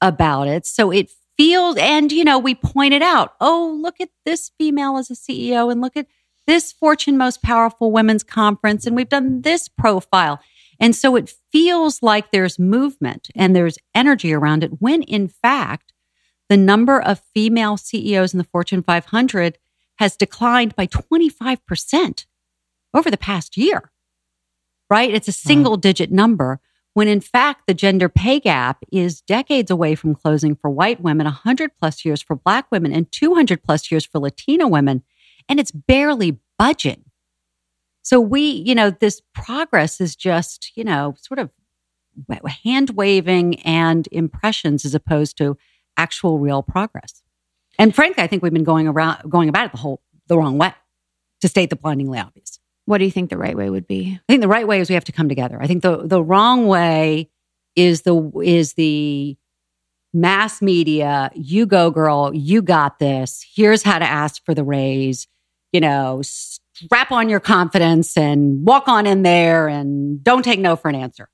about 0.02 0.48
it. 0.48 0.66
So 0.66 0.92
it 0.92 1.12
feels, 1.38 1.78
and, 1.78 2.12
you 2.12 2.24
know, 2.24 2.40
we 2.40 2.56
pointed 2.56 3.02
out, 3.02 3.36
oh, 3.40 3.78
look 3.82 4.02
at 4.02 4.10
this 4.26 4.52
female 4.58 4.98
as 4.98 5.12
a 5.12 5.16
CEO 5.16 5.72
and 5.72 5.82
look 5.82 5.96
at 5.96 6.08
this 6.48 6.72
Fortune 6.72 7.18
Most 7.18 7.42
Powerful 7.42 7.92
Women's 7.92 8.24
Conference. 8.24 8.86
And 8.86 8.96
we've 8.96 9.10
done 9.10 9.42
this 9.42 9.68
profile. 9.68 10.40
And 10.80 10.96
so 10.96 11.16
it 11.16 11.34
feels 11.52 12.04
like 12.04 12.32
there's 12.32 12.60
movement 12.60 13.30
and 13.36 13.56
there's 13.56 13.78
energy 13.94 14.34
around 14.34 14.64
it 14.64 14.82
when 14.82 15.04
in 15.04 15.28
fact, 15.28 15.94
the 16.50 16.58
number 16.58 17.02
of 17.02 17.24
female 17.34 17.78
CEOs 17.78 18.34
in 18.34 18.38
the 18.38 18.44
Fortune 18.44 18.84
500 18.84 19.58
has 19.98 20.16
declined 20.16 20.76
by 20.76 20.88
25% 20.88 22.26
over 22.94 23.10
the 23.10 23.18
past 23.18 23.58
year, 23.58 23.92
right? 24.90 25.14
It's 25.14 25.28
a 25.28 25.32
mm. 25.32 25.36
single 25.36 25.78
digit 25.78 26.12
number 26.12 26.60
when 26.94 27.08
in 27.08 27.20
fact 27.20 27.68
the 27.68 27.74
gender 27.74 28.08
pay 28.08 28.40
gap 28.40 28.84
is 28.92 29.22
decades 29.22 29.70
away 29.70 29.96
from 29.96 30.16
closing 30.16 30.56
for 30.56 30.70
white 30.70 31.02
women, 31.02 31.26
100 31.26 31.72
plus 31.78 32.06
years 32.06 32.22
for 32.22 32.36
black 32.36 32.72
women, 32.72 32.94
and 32.94 33.12
200 33.12 33.64
plus 33.64 33.92
years 33.92 34.06
for 34.06 34.20
Latino 34.20 34.68
women. 34.68 35.04
And 35.50 35.60
it's 35.60 35.72
barely 35.72 36.40
budging. 36.58 37.04
So 38.02 38.20
we, 38.20 38.42
you 38.42 38.76
know, 38.76 38.92
this 38.92 39.22
progress 39.34 40.00
is 40.00 40.16
just, 40.16 40.72
you 40.76 40.84
know, 40.84 41.16
sort 41.20 41.40
of 41.40 41.50
hand 42.64 42.92
waving 42.92 43.60
and 43.62 44.08
impressions 44.12 44.86
as 44.86 44.96
opposed 44.96 45.38
to 45.40 45.58
actual 45.98 46.40
real 46.40 46.64
progress. 46.64 47.24
And 47.78 47.94
frankly, 47.94 48.24
I 48.24 48.28
think 48.28 48.42
we've 48.42 48.54
been 48.54 48.64
going 48.64 48.88
around 48.88 49.30
going 49.30 49.50
about 49.50 49.66
it 49.66 49.72
the 49.72 49.80
whole 49.80 50.02
the 50.28 50.38
wrong 50.38 50.58
way, 50.58 50.74
to 51.42 51.48
state 51.48 51.70
the 51.70 51.76
blindingly 51.76 52.20
obvious. 52.20 52.60
What 52.86 53.00
do 53.00 53.06
you 53.06 53.12
think 53.12 53.30
the 53.30 53.38
right 53.38 53.56
way 53.56 53.70
would 53.70 53.88
be? 53.88 54.20
I 54.22 54.32
think 54.32 54.42
the 54.42 54.48
right 54.48 54.68
way 54.68 54.80
is 54.80 54.90
we 54.90 54.96
have 54.96 55.06
to 55.06 55.12
come 55.12 55.30
together. 55.30 55.58
I 55.60 55.68
think 55.68 55.82
the 55.82 56.06
the 56.06 56.24
wrong 56.24 56.68
way 56.68 57.30
is 57.76 58.04
the 58.04 58.32
is 58.44 58.74
the 58.74 59.38
mass 60.14 60.62
media. 60.62 61.32
You 61.36 61.66
go, 61.66 61.92
girl. 61.92 62.32
You 62.34 62.62
got 62.62 63.00
this. 63.00 63.46
Here's 63.54 63.84
how 63.84 64.00
to 64.00 64.06
ask 64.06 64.44
for 64.46 64.54
the 64.54 64.64
raise. 64.64 65.28
You 65.74 65.82
know, 65.82 66.22
strap 66.22 67.12
on 67.12 67.28
your 67.28 67.40
confidence 67.40 68.16
and 68.18 68.66
walk 68.66 68.88
on 68.88 69.06
in 69.06 69.24
there 69.24 69.68
and 69.68 70.24
don't 70.24 70.44
take 70.44 70.60
no 70.60 70.76
for 70.76 70.90
an 70.90 70.96
answer. 70.96 71.30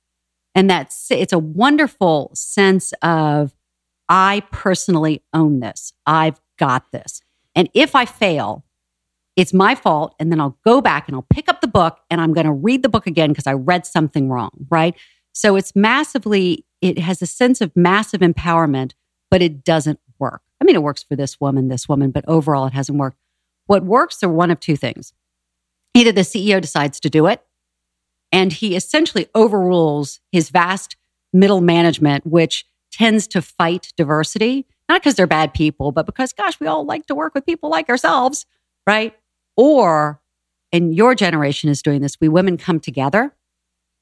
And 0.56 0.70
that's 0.70 1.12
it's 1.12 1.34
a 1.34 1.40
wonderful 1.40 2.32
sense 2.34 2.94
of 3.02 3.54
I 4.10 4.44
personally 4.52 5.24
own 5.34 5.60
this. 5.60 5.94
I've 6.06 6.42
got 6.58 6.92
this. 6.92 7.22
And 7.56 7.70
if 7.74 7.96
I 7.96 8.06
fail, 8.06 8.66
it's 9.36 9.54
my 9.54 9.76
fault. 9.76 10.16
And 10.20 10.32
then 10.32 10.42
I'll 10.42 10.58
go 10.66 10.82
back 10.82 11.08
and 11.08 11.16
I'll 11.16 11.28
pick 11.30 11.48
up 11.48 11.62
the 11.62 11.68
book 11.68 12.00
and 12.10 12.20
I'm 12.20 12.34
going 12.34 12.46
to 12.46 12.52
read 12.52 12.84
the 12.84 12.90
book 12.90 13.08
again 13.08 13.30
because 13.30 13.48
I 13.48 13.54
read 13.54 13.86
something 13.86 14.30
wrong. 14.30 14.52
Right. 14.70 14.96
So 15.34 15.56
it's 15.56 15.76
massively, 15.76 16.66
it 16.82 17.00
has 17.00 17.22
a 17.22 17.26
sense 17.26 17.62
of 17.62 17.76
massive 17.76 18.22
empowerment, 18.22 18.92
but 19.30 19.42
it 19.42 19.64
doesn't 19.64 20.00
work. 20.20 20.42
I 20.60 20.66
mean, 20.66 20.76
it 20.76 20.84
works 20.84 21.04
for 21.04 21.16
this 21.16 21.40
woman, 21.40 21.70
this 21.70 21.88
woman, 21.88 22.12
but 22.12 22.26
overall 22.28 22.68
it 22.68 22.74
hasn't 22.74 22.98
worked. 22.98 23.18
What 23.68 23.84
works 23.84 24.22
are 24.24 24.30
one 24.30 24.52
of 24.52 24.60
two 24.60 24.76
things. 24.76 25.14
Either 25.94 26.12
the 26.12 26.22
CEO 26.22 26.62
decides 26.62 27.00
to 27.00 27.10
do 27.10 27.28
it 27.28 27.42
and 28.32 28.52
he 28.52 28.76
essentially 28.76 29.28
overrules 29.36 30.20
his 30.32 30.50
vast 30.50 30.96
middle 31.34 31.62
management, 31.62 32.26
which 32.26 32.66
tends 32.92 33.28
to 33.28 33.42
fight 33.42 33.94
diversity, 33.96 34.66
not 34.90 35.02
because 35.02 35.16
they're 35.16 35.28
bad 35.28 35.54
people, 35.54 35.92
but 35.92 36.06
because, 36.06 36.34
gosh, 36.34 36.60
we 36.60 36.68
all 36.68 36.86
like 36.86 37.06
to 37.08 37.16
work 37.16 37.34
with 37.34 37.46
people 37.46 37.70
like 37.70 37.90
ourselves, 37.90 38.46
right? 38.86 39.16
Or, 39.58 40.22
and 40.72 40.96
your 40.96 41.16
generation 41.16 41.70
is 41.70 41.82
doing 41.82 42.02
this, 42.02 42.18
we 42.20 42.30
women 42.30 42.58
come 42.58 42.80
together 42.80 43.36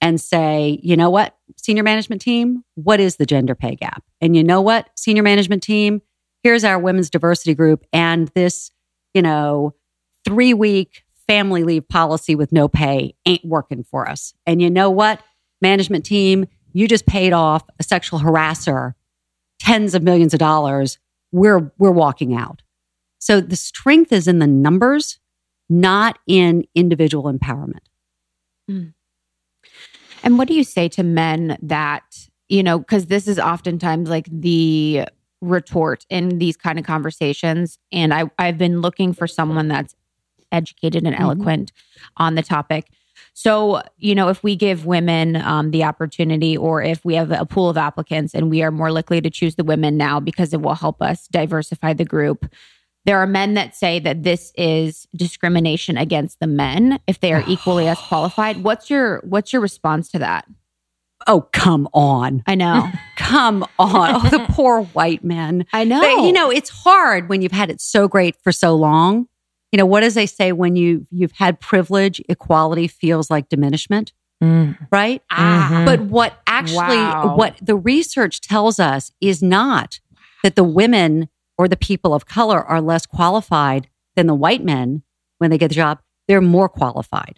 and 0.01 0.19
say, 0.19 0.79
you 0.81 0.95
know 0.95 1.09
what, 1.09 1.35
senior 1.57 1.83
management 1.83 2.21
team, 2.21 2.63
what 2.75 2.99
is 2.99 3.17
the 3.17 3.25
gender 3.25 3.55
pay 3.55 3.75
gap? 3.75 4.03
And 4.21 4.35
you 4.35 4.43
know 4.43 4.61
what, 4.61 4.89
senior 4.95 5.23
management 5.23 5.63
team, 5.63 6.01
here's 6.43 6.63
our 6.63 6.79
women's 6.79 7.09
diversity 7.09 7.53
group 7.53 7.85
and 7.91 8.29
this, 8.29 8.71
you 9.13 9.21
know, 9.21 9.75
three 10.23 10.53
week 10.53 11.03
family 11.27 11.63
leave 11.63 11.87
policy 11.87 12.35
with 12.35 12.51
no 12.51 12.67
pay 12.67 13.13
ain't 13.25 13.45
working 13.45 13.83
for 13.83 14.09
us. 14.09 14.33
And 14.45 14.61
you 14.61 14.69
know 14.69 14.89
what, 14.89 15.21
management 15.61 16.05
team, 16.05 16.47
you 16.73 16.87
just 16.87 17.05
paid 17.05 17.33
off 17.33 17.63
a 17.79 17.83
sexual 17.83 18.19
harasser 18.19 18.93
tens 19.59 19.93
of 19.93 20.01
millions 20.01 20.33
of 20.33 20.39
dollars. 20.39 20.97
We're, 21.31 21.71
we're 21.77 21.91
walking 21.91 22.35
out. 22.35 22.61
So 23.19 23.41
the 23.41 23.55
strength 23.55 24.11
is 24.11 24.27
in 24.27 24.39
the 24.39 24.47
numbers, 24.47 25.19
not 25.69 26.19
in 26.27 26.65
individual 26.75 27.31
empowerment. 27.31 27.85
Mm. 28.69 28.93
And 30.23 30.37
what 30.37 30.47
do 30.47 30.53
you 30.53 30.63
say 30.63 30.89
to 30.89 31.03
men 31.03 31.57
that, 31.61 32.03
you 32.47 32.63
know, 32.63 32.79
because 32.79 33.05
this 33.05 33.27
is 33.27 33.39
oftentimes 33.39 34.09
like 34.09 34.27
the 34.31 35.05
retort 35.41 36.05
in 36.09 36.39
these 36.39 36.57
kind 36.57 36.77
of 36.77 36.85
conversations. 36.85 37.77
And 37.91 38.13
I, 38.13 38.29
I've 38.37 38.57
been 38.57 38.81
looking 38.81 39.13
for 39.13 39.27
someone 39.27 39.67
that's 39.67 39.95
educated 40.51 41.05
and 41.05 41.13
Mm-hmm. 41.13 41.23
eloquent 41.23 41.71
on 42.17 42.35
the 42.35 42.41
topic. 42.41 42.89
So, 43.33 43.81
you 43.97 44.15
know, 44.15 44.29
if 44.29 44.43
we 44.43 44.55
give 44.55 44.85
women 44.85 45.37
um, 45.37 45.71
the 45.71 45.83
opportunity 45.83 46.57
or 46.57 46.81
if 46.81 47.05
we 47.05 47.15
have 47.15 47.31
a 47.31 47.45
pool 47.45 47.69
of 47.69 47.77
applicants 47.77 48.33
and 48.33 48.49
we 48.49 48.61
are 48.63 48.71
more 48.71 48.91
likely 48.91 49.21
to 49.21 49.29
choose 49.29 49.55
the 49.55 49.63
women 49.63 49.95
now 49.95 50.19
because 50.19 50.53
it 50.53 50.61
will 50.61 50.75
help 50.75 51.01
us 51.01 51.27
diversify 51.27 51.93
the 51.93 52.05
group, 52.05 52.51
there 53.05 53.17
are 53.19 53.27
men 53.27 53.53
that 53.55 53.75
say 53.75 53.99
that 53.99 54.23
this 54.23 54.51
is 54.55 55.07
discrimination 55.15 55.97
against 55.97 56.39
the 56.39 56.47
men 56.47 56.99
if 57.07 57.19
they 57.19 57.33
are 57.33 57.43
equally 57.47 57.87
as 57.87 57.97
qualified. 58.07 58.63
What's 58.63 58.89
your 58.89 59.19
what's 59.25 59.51
your 59.53 59.61
response 59.61 60.09
to 60.11 60.19
that? 60.19 60.45
Oh, 61.27 61.41
come 61.51 61.89
on. 61.93 62.43
I 62.47 62.55
know. 62.55 62.89
Come 63.17 63.63
on. 63.77 64.15
Oh, 64.25 64.29
the 64.29 64.39
poor 64.49 64.83
white 64.83 65.21
men. 65.21 65.65
I 65.73 65.83
know. 65.83 65.99
But, 65.99 66.23
you 66.25 66.31
know, 66.31 66.49
it's 66.49 66.69
hard 66.69 67.27
when 67.27 67.41
you've 67.41 67.51
had 67.51 67.69
it 67.69 67.81
so 67.81 68.07
great 68.07 68.37
for 68.41 68.53
so 68.53 68.73
long. 68.73 69.27
You 69.73 69.77
know, 69.77 69.85
what 69.85 69.99
does 69.99 70.13
they 70.13 70.25
say 70.25 70.53
when 70.53 70.77
you 70.77 71.05
you've 71.11 71.33
had 71.33 71.59
privilege, 71.59 72.21
equality 72.29 72.87
feels 72.87 73.29
like 73.29 73.49
diminishment, 73.49 74.13
Mm. 74.41 74.77
right? 74.91 75.21
Ah. 75.29 75.83
But 75.85 75.99
what 76.03 76.39
actually 76.47 76.77
Wow. 76.97 77.35
what 77.35 77.55
the 77.61 77.75
research 77.75 78.39
tells 78.39 78.79
us 78.79 79.11
is 79.19 79.43
not 79.43 79.99
that 80.43 80.55
the 80.55 80.63
women 80.63 81.27
or 81.59 81.67
the 81.67 81.75
people 81.77 82.13
of 82.13 82.25
color 82.25 82.63
are 82.63 82.79
less 82.79 83.05
qualified 83.05 83.89
than 84.15 84.27
the 84.27 84.33
white 84.33 84.63
men 84.63 85.03
when 85.39 85.51
they 85.51 85.57
get 85.57 85.67
the 85.67 85.75
job. 85.75 85.99
They're 86.29 86.39
more 86.41 86.69
qualified. 86.69 87.37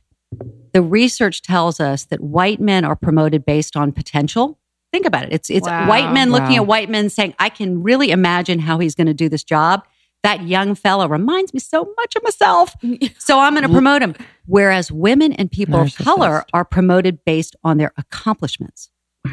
The 0.74 0.82
research 0.84 1.42
tells 1.42 1.80
us 1.80 2.06
that 2.06 2.22
white 2.22 2.62
men 2.62 2.86
are 2.86 2.96
promoted 2.96 3.46
based 3.46 3.76
on 3.76 3.92
potential. 3.92 4.60
Think 4.94 5.08
about 5.08 5.24
it. 5.24 5.34
It's 5.34 5.50
it's 5.50 5.68
Wow. 5.68 5.88
white 5.88 6.14
men 6.14 6.30
looking 6.32 6.52
Wow. 6.58 6.62
at 6.64 6.68
white 6.68 6.90
men 6.90 7.10
saying, 7.10 7.34
"I 7.40 7.50
can 7.50 7.82
really 7.82 8.12
imagine 8.12 8.60
how 8.60 8.78
he's 8.78 8.94
going 8.94 9.08
to 9.08 9.14
do 9.14 9.28
this 9.28 9.44
job." 9.44 9.84
That 10.24 10.44
young 10.48 10.76
fellow 10.76 11.08
reminds 11.08 11.52
me 11.52 11.60
so 11.60 11.92
much 11.98 12.16
of 12.16 12.22
myself, 12.24 12.76
so 13.18 13.40
I'm 13.40 13.54
going 13.54 13.64
to 13.64 13.70
promote 13.70 14.04
him. 14.04 14.14
Whereas 14.46 14.92
women 14.92 15.34
and 15.34 15.50
people 15.50 15.82
of 15.82 15.96
color 15.96 16.46
are 16.54 16.64
promoted 16.64 17.26
based 17.26 17.56
on 17.64 17.78
their 17.78 17.92
accomplishments. 17.98 18.92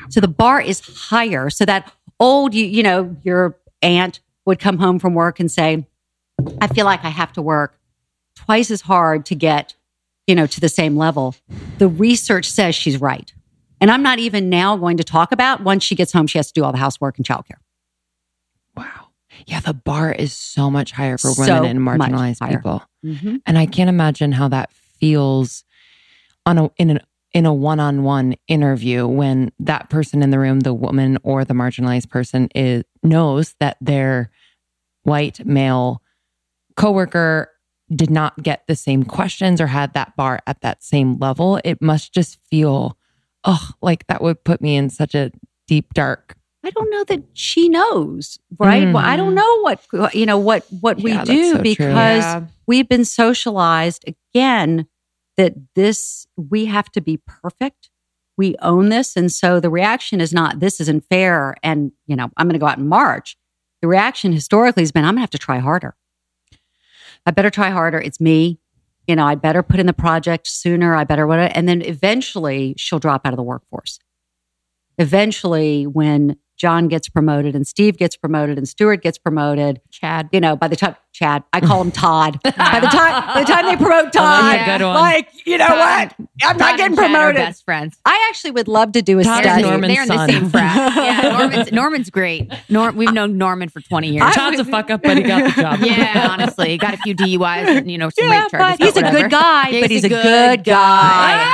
So 0.08 0.20
the 0.20 0.28
bar 0.28 0.62
is 0.62 0.80
higher. 1.10 1.50
So 1.50 1.66
that 1.66 1.92
old, 2.18 2.54
you, 2.54 2.64
you 2.64 2.82
know, 2.82 3.14
your 3.22 3.58
aunt 3.82 4.20
would 4.48 4.58
come 4.58 4.78
home 4.78 4.98
from 4.98 5.12
work 5.12 5.38
and 5.38 5.52
say, 5.52 5.86
I 6.58 6.68
feel 6.68 6.86
like 6.86 7.04
I 7.04 7.10
have 7.10 7.34
to 7.34 7.42
work 7.42 7.78
twice 8.34 8.70
as 8.70 8.80
hard 8.80 9.26
to 9.26 9.34
get, 9.34 9.74
you 10.26 10.34
know, 10.34 10.46
to 10.46 10.58
the 10.58 10.70
same 10.70 10.96
level. 10.96 11.34
The 11.76 11.86
research 11.86 12.50
says 12.50 12.74
she's 12.74 12.98
right. 12.98 13.30
And 13.78 13.90
I'm 13.90 14.02
not 14.02 14.18
even 14.18 14.48
now 14.48 14.74
going 14.78 14.96
to 14.96 15.04
talk 15.04 15.32
about 15.32 15.62
once 15.62 15.84
she 15.84 15.94
gets 15.94 16.14
home, 16.14 16.26
she 16.26 16.38
has 16.38 16.46
to 16.46 16.54
do 16.54 16.64
all 16.64 16.72
the 16.72 16.78
housework 16.78 17.18
and 17.18 17.26
childcare. 17.26 17.60
Wow. 18.74 19.08
Yeah, 19.44 19.60
the 19.60 19.74
bar 19.74 20.12
is 20.12 20.32
so 20.32 20.70
much 20.70 20.92
higher 20.92 21.18
for 21.18 21.28
So 21.28 21.42
women 21.42 21.76
and 21.76 21.80
marginalized 21.80 22.48
people. 22.48 22.82
Mm-hmm. 23.04 23.36
And 23.44 23.58
I 23.58 23.66
can't 23.66 23.90
imagine 23.90 24.32
how 24.32 24.48
that 24.48 24.72
feels 24.72 25.62
on 26.46 26.56
a 26.56 26.70
in 26.78 26.88
an 26.88 27.00
in 27.32 27.44
a 27.44 27.52
one-on-one 27.52 28.34
interview 28.48 29.06
when 29.06 29.52
that 29.60 29.90
person 29.90 30.22
in 30.22 30.30
the 30.30 30.38
room, 30.38 30.60
the 30.60 30.72
woman 30.72 31.18
or 31.22 31.44
the 31.44 31.52
marginalized 31.52 32.08
person 32.08 32.48
is 32.54 32.84
knows 33.02 33.54
that 33.60 33.76
their 33.82 34.30
white 35.02 35.44
male 35.46 36.02
coworker 36.76 37.50
did 37.94 38.10
not 38.10 38.42
get 38.42 38.64
the 38.68 38.76
same 38.76 39.02
questions 39.04 39.60
or 39.60 39.66
had 39.66 39.94
that 39.94 40.14
bar 40.16 40.40
at 40.46 40.60
that 40.60 40.82
same 40.82 41.18
level. 41.18 41.60
It 41.64 41.80
must 41.80 42.12
just 42.12 42.38
feel 42.50 42.96
oh, 43.44 43.70
like 43.80 44.06
that 44.08 44.22
would 44.22 44.44
put 44.44 44.60
me 44.60 44.76
in 44.76 44.90
such 44.90 45.14
a 45.14 45.30
deep 45.66 45.94
dark 45.94 46.38
I 46.64 46.70
don't 46.70 46.90
know 46.90 47.04
that 47.04 47.22
she 47.34 47.68
knows, 47.68 48.38
right? 48.58 48.92
Well, 48.92 49.04
I 49.04 49.16
don't 49.16 49.34
mm-hmm. 49.34 49.36
know 49.36 49.60
what 50.00 50.14
you 50.14 50.26
know 50.26 50.38
what 50.38 50.66
what 50.80 51.00
we 51.00 51.12
Yeah, 51.12 51.18
that's 51.18 51.30
do 51.30 51.52
so 51.52 51.62
because 51.62 52.24
Yeah. 52.24 52.46
we've 52.66 52.88
been 52.88 53.04
socialized 53.04 54.04
again 54.06 54.86
that 55.36 55.54
this 55.74 56.26
we 56.36 56.66
have 56.66 56.90
to 56.92 57.00
be 57.00 57.16
perfect. 57.26 57.90
We 58.36 58.56
own 58.60 58.88
this, 58.88 59.16
and 59.16 59.32
so 59.32 59.60
the 59.60 59.70
reaction 59.70 60.20
is 60.20 60.32
not 60.32 60.60
this 60.60 60.80
isn't 60.80 61.04
fair, 61.08 61.54
and 61.62 61.92
you 62.06 62.16
know 62.16 62.28
I'm 62.36 62.46
going 62.48 62.54
to 62.54 62.58
go 62.58 62.66
out 62.66 62.78
and 62.78 62.88
march. 62.88 63.36
The 63.82 63.88
reaction 63.88 64.32
historically 64.32 64.82
has 64.82 64.92
been 64.92 65.04
I'm 65.04 65.14
going 65.14 65.18
to 65.18 65.20
have 65.22 65.30
to 65.30 65.38
try 65.38 65.58
harder. 65.58 65.94
I 67.26 67.30
better 67.30 67.50
try 67.50 67.70
harder. 67.70 67.98
It's 67.98 68.20
me. 68.20 68.58
You 69.06 69.16
know, 69.16 69.24
I 69.24 69.34
better 69.36 69.62
put 69.62 69.80
in 69.80 69.86
the 69.86 69.92
project 69.92 70.46
sooner. 70.46 70.94
I 70.94 71.04
better 71.04 71.26
what, 71.26 71.38
and 71.38 71.68
then 71.68 71.80
eventually 71.82 72.74
she'll 72.76 72.98
drop 72.98 73.26
out 73.26 73.32
of 73.32 73.36
the 73.36 73.42
workforce 73.42 73.98
eventually 74.98 75.86
when 75.86 76.36
John 76.58 76.88
gets 76.88 77.08
promoted 77.08 77.54
and 77.54 77.66
Steve 77.66 77.96
gets 77.96 78.16
promoted 78.16 78.58
and 78.58 78.68
Stuart 78.68 79.00
gets 79.02 79.16
promoted, 79.16 79.80
Chad. 79.90 80.28
you 80.32 80.40
know, 80.40 80.56
by 80.56 80.66
the 80.68 80.76
time 80.76 80.96
Chad, 81.12 81.42
I 81.52 81.60
call 81.60 81.80
him 81.80 81.90
Todd. 81.92 82.38
by 82.42 82.50
the 82.80 82.86
time 82.88 83.34
by 83.34 83.40
the 83.40 83.46
time 83.52 83.64
they 83.66 83.76
promote 83.76 84.12
Todd, 84.12 84.44
that's 84.44 84.62
a 84.62 84.78
good 84.78 84.84
one. 84.84 84.94
like, 84.94 85.28
you 85.46 85.56
know 85.58 85.66
Todd- 85.66 85.78
what? 85.78 86.28
I'm 86.42 86.56
Todd 86.56 86.58
not 86.58 86.76
getting 86.78 86.96
promoted. 86.96 87.36
best 87.36 87.64
friends. 87.64 87.96
I 88.04 88.26
actually 88.28 88.50
would 88.52 88.68
love 88.68 88.92
to 88.92 89.02
do 89.02 89.18
a 89.20 89.24
Todd 89.24 89.42
study. 89.44 89.62
Norman's 89.62 89.94
They're 89.94 90.02
in 90.02 90.08
the 90.08 90.26
same 90.26 90.50
frat. 90.50 90.94
Yeah, 90.96 91.38
Norman's, 91.38 91.72
Norman's 91.72 92.10
great. 92.10 92.52
Norm, 92.68 92.96
we've 92.96 93.12
known 93.12 93.38
Norman 93.38 93.68
for 93.68 93.80
20 93.80 94.08
years. 94.12 94.22
I- 94.26 94.32
Todd's 94.34 94.60
a 94.60 94.64
fuck 94.64 94.90
up, 94.90 95.02
but 95.02 95.16
he 95.16 95.22
got 95.22 95.54
the 95.54 95.62
job. 95.62 95.80
yeah, 95.80 96.28
honestly. 96.30 96.70
He 96.70 96.78
got 96.78 96.94
a 96.94 96.98
few 96.98 97.14
DUIs 97.14 97.66
and, 97.78 97.90
you 97.90 97.98
know, 97.98 98.10
some 98.10 98.28
Yeah, 98.28 98.42
rape 98.42 98.50
charges. 98.50 98.86
he's 98.88 98.96
a 98.96 99.10
good 99.10 99.30
guy. 99.30 99.68
Yeah, 99.68 99.80
but 99.82 99.90
he's 99.90 100.04
a 100.04 100.08
good 100.08 100.64
guy. 100.64 101.52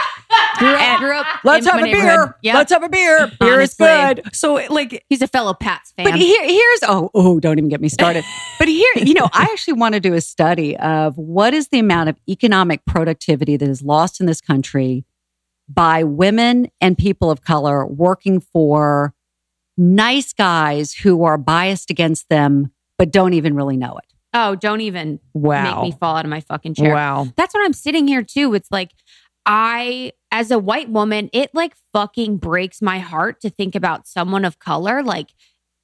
Grew 0.59 0.68
up, 0.68 0.99
grew 1.01 1.16
up 1.16 1.27
Let's 1.44 1.66
have 1.66 1.81
a 1.81 1.85
beer. 1.85 2.37
Yep. 2.42 2.55
Let's 2.55 2.73
have 2.73 2.83
a 2.83 2.88
beer. 2.88 3.31
Beer 3.40 3.55
Honestly. 3.55 3.87
is 3.87 4.14
good. 4.14 4.35
So 4.35 4.55
like 4.70 5.05
He's 5.09 5.23
a 5.23 5.29
fellow 5.29 5.55
Pats 5.55 5.92
fan. 5.92 6.05
But 6.05 6.14
here, 6.14 6.42
here's 6.44 6.81
oh 6.85 7.11
oh, 7.14 7.40
don't 7.40 7.59
even 7.59 7.68
get 7.68 7.81
me 7.81 7.88
started. 7.88 8.25
but 8.59 8.68
here, 8.68 8.92
you 8.97 9.14
know, 9.14 9.29
I 9.33 9.44
actually 9.44 9.75
want 9.75 9.94
to 9.94 10.01
do 10.01 10.14
a 10.14 10.20
study 10.20 10.77
of 10.77 11.18
what 11.18 11.55
is 11.55 11.68
the 11.68 11.79
amount 11.79 12.09
of 12.09 12.16
economic 12.29 12.85
productivity 12.87 13.57
that 13.57 13.68
is 13.68 13.83
lost 13.83 14.20
in 14.20 14.27
this 14.27 14.40
country 14.40 15.05
by 15.68 16.05
women 16.05 16.68
and 16.81 16.97
people 16.97 17.31
of 17.31 17.42
color 17.42 17.87
working 17.87 18.38
for 18.40 19.14
nice 19.77 20.33
guys 20.33 20.92
who 20.92 21.25
are 21.25 21.38
biased 21.38 21.90
against 21.90 22.29
them 22.29 22.70
but 22.99 23.11
don't 23.11 23.33
even 23.35 23.55
really 23.55 23.77
know 23.77 23.97
it. 23.97 24.05
oh, 24.35 24.55
don't 24.55 24.81
even 24.81 25.18
wow. 25.33 25.83
make 25.83 25.92
me 25.92 25.99
fall 25.99 26.16
out 26.16 26.25
of 26.25 26.31
my 26.31 26.40
fucking 26.40 26.75
chair. 26.75 26.94
Wow. 26.94 27.27
That's 27.37 27.55
what 27.55 27.64
I'm 27.64 27.73
sitting 27.73 28.07
here 28.07 28.23
too. 28.23 28.55
It's 28.55 28.70
like 28.70 28.92
I 29.46 30.12
as 30.30 30.50
a 30.50 30.59
white 30.59 30.88
woman, 30.90 31.30
it 31.33 31.50
like 31.54 31.74
fucking 31.92 32.38
breaks 32.38 32.83
my 32.83 32.98
heart 32.98 33.40
to 33.42 33.50
think 33.50 33.74
about 33.74 34.07
someone 34.09 34.44
of 34.44 34.59
color 34.59 35.02
like 35.02 35.33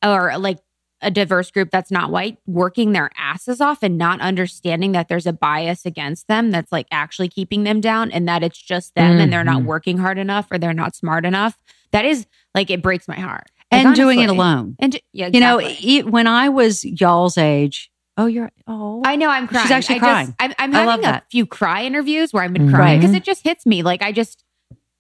or 0.05 0.37
like 0.39 0.59
a 1.03 1.11
diverse 1.11 1.51
group 1.51 1.71
that's 1.71 1.91
not 1.91 2.11
white 2.11 2.37
working 2.47 2.93
their 2.93 3.11
asses 3.17 3.61
off 3.61 3.83
and 3.83 3.97
not 3.97 4.21
understanding 4.21 4.93
that 4.93 5.09
there's 5.09 5.27
a 5.27 5.33
bias 5.33 5.87
against 5.87 6.27
them 6.29 6.51
that's 6.51 6.71
like 6.73 6.87
actually 6.91 7.29
keeping 7.29 7.65
them 7.65 7.81
down 7.81 8.11
and 8.11 8.29
that 8.29 8.43
it's 8.43 8.61
just 8.61 8.95
them 8.95 9.19
and 9.19 9.33
they're 9.33 9.45
not 9.45 9.63
Mhm. 9.63 9.67
working 9.67 9.97
hard 9.99 10.19
enough 10.19 10.49
or 10.51 10.59
they're 10.59 10.75
not 10.75 10.95
smart 10.95 11.25
enough. 11.25 11.57
That 11.93 12.05
is 12.05 12.27
like 12.55 12.71
it 12.71 12.83
breaks 12.83 13.09
my 13.09 13.19
heart. 13.19 13.47
Like, 13.73 13.87
And 13.87 13.95
doing 13.95 14.19
it 14.21 14.29
alone. 14.29 14.77
And 14.79 14.99
yeah, 15.13 15.31
You 15.33 15.41
know, 15.41 15.59
exactly. 15.59 15.91
e- 15.91 16.03
when 16.03 16.27
I 16.27 16.49
was 16.51 16.85
y'all's 16.85 17.39
age, 17.39 17.90
oh, 18.21 18.27
you're 18.27 18.51
oh, 18.67 19.03
I 19.05 19.17
know 19.17 19.29
I'm 19.31 19.47
crying. 19.49 19.63
She's 19.65 19.71
actually 19.73 19.97
I 19.97 19.99
crying. 19.99 20.27
Just, 20.29 20.37
I'm, 20.41 20.55
I'm 20.59 20.73
having 20.73 20.99
a 21.01 21.09
that. 21.09 21.25
few 21.31 21.47
cry 21.47 21.85
interviews 21.85 22.33
where 22.33 22.43
I've 22.43 22.53
been 22.53 22.69
Mhm. 22.69 22.75
crying 22.75 23.01
because 23.01 23.15
it 23.15 23.25
just 23.25 23.43
hits 23.43 23.65
me. 23.67 23.83
Like 23.83 24.03
I 24.03 24.13
just, 24.13 24.45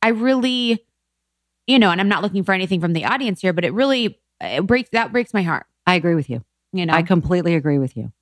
I 0.02 0.08
really, 0.08 0.84
you 1.66 1.78
know, 1.78 1.90
and 1.90 2.00
I'm 2.00 2.08
not 2.08 2.22
looking 2.22 2.42
for 2.44 2.52
anything 2.52 2.80
from 2.80 2.92
the 2.94 3.04
audience 3.04 3.40
here, 3.40 3.52
but 3.52 3.64
it 3.64 3.72
really 3.72 4.18
it 4.40 4.66
breaks 4.66 4.90
that 4.90 5.12
breaks 5.12 5.34
my 5.34 5.42
heart. 5.42 5.66
I 5.86 5.94
agree 5.94 6.14
with 6.14 6.30
you. 6.30 6.42
You 6.72 6.86
know, 6.86 6.94
I 6.94 7.02
completely 7.02 7.54
agree 7.54 7.78
with 7.78 7.96
you. 7.96 8.12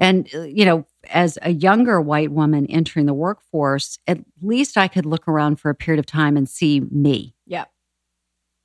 And, 0.00 0.28
uh, 0.32 0.42
you 0.42 0.64
know, 0.64 0.86
as 1.10 1.38
a 1.42 1.50
younger 1.50 2.00
white 2.00 2.30
woman 2.30 2.66
entering 2.66 3.06
the 3.06 3.14
workforce, 3.14 3.98
at 4.06 4.18
least 4.40 4.76
I 4.76 4.86
could 4.86 5.04
look 5.06 5.26
around 5.26 5.56
for 5.58 5.70
a 5.70 5.74
period 5.74 5.98
of 5.98 6.06
time 6.06 6.36
and 6.36 6.48
see 6.48 6.80
me. 6.80 7.34
Yeah. 7.46 7.64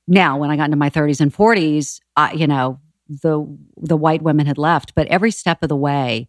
Now, 0.06 0.38
when 0.38 0.50
I 0.50 0.56
got 0.56 0.66
into 0.66 0.76
my 0.76 0.90
30s 0.90 1.20
and 1.20 1.34
40s, 1.34 2.00
I, 2.14 2.32
you 2.34 2.46
know, 2.46 2.78
the 3.08 3.46
the 3.76 3.96
white 3.96 4.22
women 4.22 4.46
had 4.46 4.58
left, 4.58 4.94
but 4.94 5.06
every 5.08 5.30
step 5.30 5.62
of 5.62 5.68
the 5.68 5.76
way, 5.76 6.28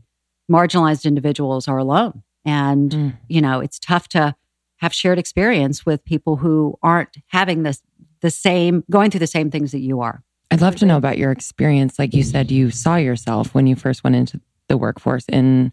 marginalized 0.51 1.05
individuals 1.05 1.67
are 1.67 1.77
alone. 1.77 2.23
And, 2.45 2.91
Mm. 2.91 3.17
you 3.27 3.41
know, 3.41 3.59
it's 3.59 3.79
tough 3.79 4.07
to 4.09 4.35
have 4.77 4.93
shared 4.93 5.17
experience 5.17 5.85
with 5.85 6.05
people 6.05 6.35
who 6.37 6.77
aren't 6.83 7.17
having 7.27 7.63
this 7.63 7.81
the 8.21 8.29
same 8.29 8.83
going 8.91 9.09
through 9.11 9.19
the 9.19 9.27
same 9.27 9.49
things 9.51 9.71
that 9.71 9.79
you 9.79 10.01
are. 10.01 10.23
I'd 10.51 10.61
love 10.61 10.75
to 10.77 10.85
know 10.85 10.97
about 10.97 11.17
your 11.17 11.31
experience. 11.31 11.97
Like 11.97 12.13
you 12.13 12.23
said, 12.23 12.51
you 12.51 12.69
saw 12.71 12.95
yourself 12.97 13.53
when 13.55 13.65
you 13.67 13.75
first 13.75 14.03
went 14.03 14.15
into 14.15 14.39
the 14.69 14.77
workforce. 14.77 15.25
And 15.29 15.71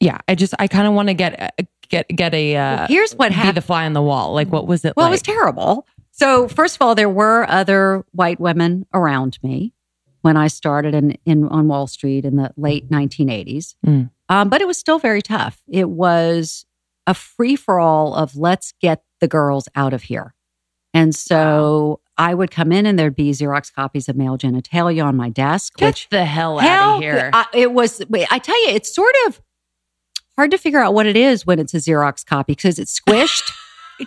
yeah, 0.00 0.18
I 0.28 0.34
just 0.34 0.54
I 0.58 0.68
kind 0.68 0.86
of 0.88 0.94
want 0.94 1.08
to 1.08 1.14
get 1.14 1.54
get 1.88 2.08
get 2.08 2.34
a 2.34 2.56
uh, 2.56 2.76
Well, 2.78 2.86
here's 2.88 3.12
what 3.14 3.28
be 3.28 3.34
happened. 3.34 3.56
the 3.56 3.62
fly 3.62 3.84
on 3.84 3.92
the 3.92 4.02
wall. 4.02 4.32
Like 4.34 4.48
what 4.48 4.66
was 4.66 4.84
it? 4.84 4.94
Well, 4.96 5.04
like? 5.06 5.10
it 5.10 5.12
was 5.14 5.22
terrible. 5.22 5.86
So, 6.12 6.46
first 6.46 6.76
of 6.76 6.82
all, 6.82 6.94
there 6.94 7.08
were 7.08 7.44
other 7.48 8.04
white 8.12 8.38
women 8.38 8.86
around 8.92 9.38
me 9.42 9.72
when 10.20 10.36
I 10.36 10.46
started 10.46 10.94
in, 10.94 11.18
in 11.24 11.48
on 11.48 11.68
Wall 11.68 11.86
Street 11.86 12.24
in 12.24 12.36
the 12.36 12.52
late 12.56 12.90
1980s. 12.90 13.74
Mm. 13.84 14.10
Um, 14.28 14.48
but 14.48 14.60
it 14.60 14.66
was 14.66 14.78
still 14.78 14.98
very 14.98 15.22
tough. 15.22 15.60
It 15.68 15.88
was 15.88 16.64
a 17.06 17.14
free 17.14 17.56
for 17.56 17.80
all 17.80 18.14
of 18.14 18.36
let's 18.36 18.72
get 18.80 19.02
the 19.20 19.28
girls 19.28 19.68
out 19.74 19.92
of 19.92 20.02
here. 20.02 20.34
And 20.94 21.14
so 21.14 22.00
I 22.18 22.34
would 22.34 22.50
come 22.50 22.70
in 22.72 22.86
and 22.86 22.98
there'd 22.98 23.16
be 23.16 23.30
Xerox 23.30 23.72
copies 23.72 24.08
of 24.08 24.16
male 24.16 24.36
genitalia 24.36 25.04
on 25.04 25.16
my 25.16 25.30
desk, 25.30 25.76
Get 25.76 25.86
which 25.86 26.08
the 26.10 26.24
hell 26.24 26.60
out 26.60 26.96
of 26.96 27.02
here. 27.02 27.30
I, 27.32 27.46
it 27.54 27.72
was, 27.72 28.02
I 28.30 28.38
tell 28.38 28.60
you, 28.66 28.74
it's 28.74 28.94
sort 28.94 29.14
of 29.26 29.40
hard 30.36 30.50
to 30.50 30.58
figure 30.58 30.80
out 30.80 30.94
what 30.94 31.06
it 31.06 31.16
is 31.16 31.46
when 31.46 31.58
it's 31.58 31.74
a 31.74 31.78
Xerox 31.78 32.24
copy 32.24 32.52
because 32.52 32.78
it's 32.78 32.98
squished. 32.98 33.50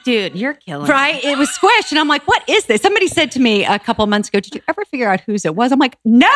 Dude, 0.03 0.35
you're 0.35 0.53
killing 0.55 0.85
me. 0.87 0.89
Right? 0.89 1.23
It 1.23 1.37
was 1.37 1.49
squished. 1.49 1.91
And 1.91 1.99
I'm 1.99 2.07
like, 2.07 2.27
what 2.27 2.43
is 2.49 2.65
this? 2.65 2.81
Somebody 2.81 3.07
said 3.07 3.31
to 3.31 3.39
me 3.39 3.63
a 3.65 3.79
couple 3.79 4.05
months 4.07 4.29
ago, 4.29 4.39
did 4.39 4.53
you 4.55 4.61
ever 4.67 4.83
figure 4.85 5.07
out 5.09 5.21
whose 5.21 5.45
it 5.45 5.55
was? 5.55 5.71
I'm 5.71 5.79
like, 5.79 5.97
no, 6.03 6.27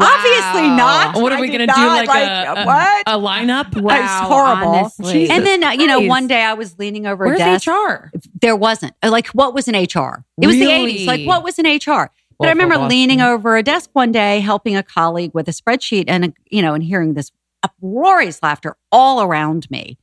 obviously 0.00 0.68
not. 0.68 1.16
what 1.16 1.32
are 1.32 1.40
we 1.40 1.46
going 1.48 1.60
to 1.60 1.66
do? 1.66 1.72
not, 1.72 2.06
Like, 2.06 2.28
a, 2.28 2.60
a- 2.62 2.66
what? 2.66 3.02
a 3.06 3.12
lineup? 3.18 3.80
Wow, 3.80 3.94
It's 4.02 4.28
horrible. 4.28 4.68
honestly. 4.74 5.30
and 5.30 5.46
then, 5.46 5.62
uh, 5.64 5.70
you 5.70 5.86
know, 5.86 6.00
one 6.00 6.26
day 6.26 6.42
I 6.42 6.54
was 6.54 6.78
leaning 6.78 7.06
over 7.06 7.26
Where's 7.26 7.40
a 7.40 7.44
desk. 7.44 7.66
HR? 7.68 8.10
There 8.40 8.56
wasn't. 8.56 8.94
Uh, 9.02 9.10
Like, 9.10 9.28
what 9.28 9.54
was 9.54 9.68
an 9.68 9.74
HR? 9.74 10.24
It 10.40 10.46
was 10.46 10.56
the 10.56 10.66
80s. 10.66 11.06
Like, 11.06 11.26
what 11.26 11.42
was 11.44 11.58
an 11.58 11.66
HR? 11.66 12.10
But 12.40 12.44
Well, 12.44 12.48
I 12.50 12.52
remember 12.52 12.74
for 12.74 12.78
Boston. 12.80 12.88
leaning 12.98 13.20
over 13.20 13.56
a 13.56 13.62
desk 13.62 13.90
one 13.94 14.12
day, 14.12 14.40
helping 14.40 14.76
a 14.76 14.82
colleague 14.82 15.32
with 15.34 15.48
a 15.48 15.52
spreadsheet, 15.52 16.04
and 16.06 16.34
you 16.50 16.62
know, 16.62 16.72
and 16.74 16.84
hearing 16.84 17.14
this 17.14 17.32
uproarious 17.64 18.40
laughter 18.44 18.76
all 18.92 19.22
around 19.22 19.68
me. 19.70 19.98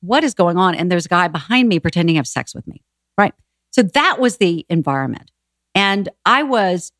What 0.00 0.24
is 0.24 0.34
going 0.34 0.56
on? 0.56 0.74
And 0.74 0.90
there's 0.90 1.06
a 1.06 1.10
guy 1.10 1.28
behind 1.28 1.68
me 1.68 1.80
pretending 1.80 2.14
to 2.14 2.18
have 2.18 2.26
sex 2.26 2.54
with 2.54 2.66
me. 2.66 2.82
Right. 3.18 3.34
So 3.70 3.82
that 3.82 4.18
was 4.18 4.38
the 4.38 4.64
environment, 4.68 5.30
and 5.74 6.08
I 6.24 6.42
was 6.42 6.92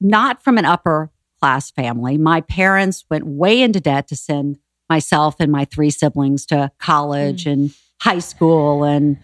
not 0.00 0.42
from 0.42 0.58
an 0.58 0.64
upper 0.64 1.10
class 1.40 1.70
family. 1.70 2.18
My 2.18 2.40
parents 2.42 3.04
went 3.10 3.26
way 3.26 3.60
into 3.60 3.80
debt 3.80 4.08
to 4.08 4.16
send 4.16 4.58
myself 4.88 5.36
and 5.40 5.50
my 5.50 5.64
three 5.64 5.90
siblings 5.90 6.46
to 6.46 6.70
college 6.78 7.44
mm. 7.44 7.52
and 7.52 7.74
high 8.00 8.18
school 8.18 8.84
and 8.84 9.18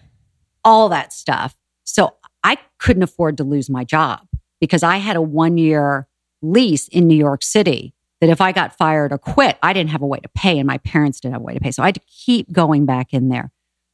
all 0.63 0.89
that 0.89 1.13
stuff. 1.13 1.55
So 1.83 2.15
I 2.43 2.57
couldn't 2.79 3.03
afford 3.03 3.37
to 3.37 3.43
lose 3.43 3.69
my 3.69 3.83
job 3.83 4.27
because 4.59 4.83
I 4.83 4.97
had 4.97 5.15
a 5.15 5.21
one 5.21 5.57
year 5.57 6.07
lease 6.41 6.87
in 6.87 7.07
New 7.07 7.17
York 7.17 7.43
City 7.43 7.93
that 8.21 8.29
if 8.29 8.41
I 8.41 8.51
got 8.51 8.77
fired 8.77 9.11
or 9.11 9.17
quit, 9.17 9.57
I 9.61 9.73
didn't 9.73 9.91
have 9.91 10.01
a 10.01 10.07
way 10.07 10.19
to 10.19 10.29
pay 10.29 10.57
and 10.57 10.67
my 10.67 10.79
parents 10.79 11.19
didn't 11.19 11.33
have 11.33 11.41
a 11.41 11.45
way 11.45 11.53
to 11.53 11.59
pay. 11.59 11.71
So 11.71 11.83
I 11.83 11.87
had 11.87 11.95
to 11.95 12.01
keep 12.07 12.51
going 12.51 12.85
back 12.85 13.13
in 13.13 13.29
there. 13.29 13.51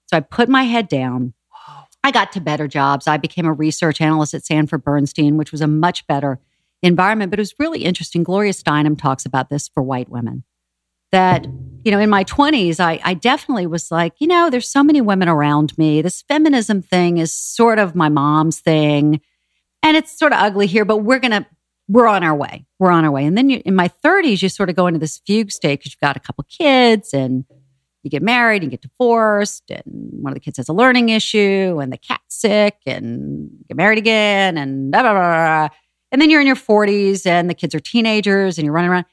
So 0.07 0.17
I 0.17 0.21
put 0.21 0.49
my 0.49 0.63
head 0.63 0.87
down. 0.87 1.33
I 2.03 2.11
got 2.11 2.31
to 2.33 2.41
better 2.41 2.67
jobs. 2.67 3.07
I 3.07 3.17
became 3.17 3.45
a 3.45 3.53
research 3.53 4.01
analyst 4.01 4.33
at 4.33 4.45
Sanford 4.45 4.83
Bernstein, 4.83 5.37
which 5.37 5.51
was 5.51 5.61
a 5.61 5.67
much 5.67 6.05
better 6.07 6.39
environment. 6.81 7.31
But 7.31 7.39
it 7.39 7.41
was 7.41 7.55
really 7.59 7.83
interesting. 7.83 8.23
Gloria 8.23 8.53
Steinem 8.53 8.97
talks 8.97 9.25
about 9.25 9.49
this 9.49 9.69
for 9.69 9.81
white 9.81 10.09
women 10.09 10.43
that, 11.13 11.45
you 11.85 11.91
know, 11.91 11.99
in 11.99 12.09
my 12.09 12.23
20s, 12.23 12.79
I, 12.79 12.99
I 13.03 13.13
definitely 13.13 13.67
was 13.67 13.91
like, 13.91 14.13
you 14.17 14.25
know, 14.25 14.49
there's 14.49 14.67
so 14.67 14.83
many 14.83 14.99
women 14.99 15.29
around 15.29 15.77
me. 15.77 16.01
This 16.01 16.23
feminism 16.23 16.81
thing 16.81 17.19
is 17.19 17.31
sort 17.31 17.77
of 17.77 17.93
my 17.93 18.09
mom's 18.09 18.59
thing. 18.59 19.21
And 19.83 19.95
it's 19.95 20.17
sort 20.17 20.33
of 20.33 20.39
ugly 20.39 20.65
here, 20.65 20.85
but 20.85 20.97
we're 20.97 21.19
going 21.19 21.31
to, 21.31 21.45
we're 21.93 22.07
on 22.07 22.23
our 22.23 22.33
way. 22.33 22.65
We're 22.79 22.89
on 22.89 23.05
our 23.05 23.11
way. 23.11 23.23
And 23.23 23.37
then 23.37 23.51
you, 23.51 23.61
in 23.65 23.75
my 23.75 23.87
30s, 24.03 24.41
you 24.41 24.49
sort 24.49 24.69
of 24.71 24.75
go 24.75 24.87
into 24.87 24.99
this 24.99 25.21
fugue 25.27 25.51
state 25.51 25.79
because 25.79 25.93
you've 25.93 25.99
got 25.99 26.17
a 26.17 26.19
couple 26.19 26.43
kids 26.45 27.13
and 27.13 27.45
you 28.01 28.09
get 28.09 28.23
married 28.23 28.63
and 28.63 28.71
get 28.71 28.81
divorced. 28.81 29.69
And 29.69 29.83
one 29.85 30.31
of 30.31 30.33
the 30.33 30.39
kids 30.39 30.57
has 30.57 30.69
a 30.69 30.73
learning 30.73 31.09
issue 31.09 31.79
and 31.79 31.93
the 31.93 31.99
cat's 31.99 32.35
sick 32.35 32.77
and 32.87 33.51
get 33.67 33.77
married 33.77 33.99
again 33.99 34.57
and 34.57 34.91
blah, 34.91 35.03
blah, 35.03 35.13
blah, 35.13 35.21
blah. 35.21 35.69
And 36.11 36.19
then 36.19 36.31
you're 36.31 36.41
in 36.41 36.47
your 36.47 36.55
40s 36.55 37.27
and 37.27 37.47
the 37.47 37.53
kids 37.53 37.75
are 37.75 37.79
teenagers 37.79 38.57
and 38.57 38.65
you're 38.65 38.73
running 38.73 38.89
around. 38.89 39.05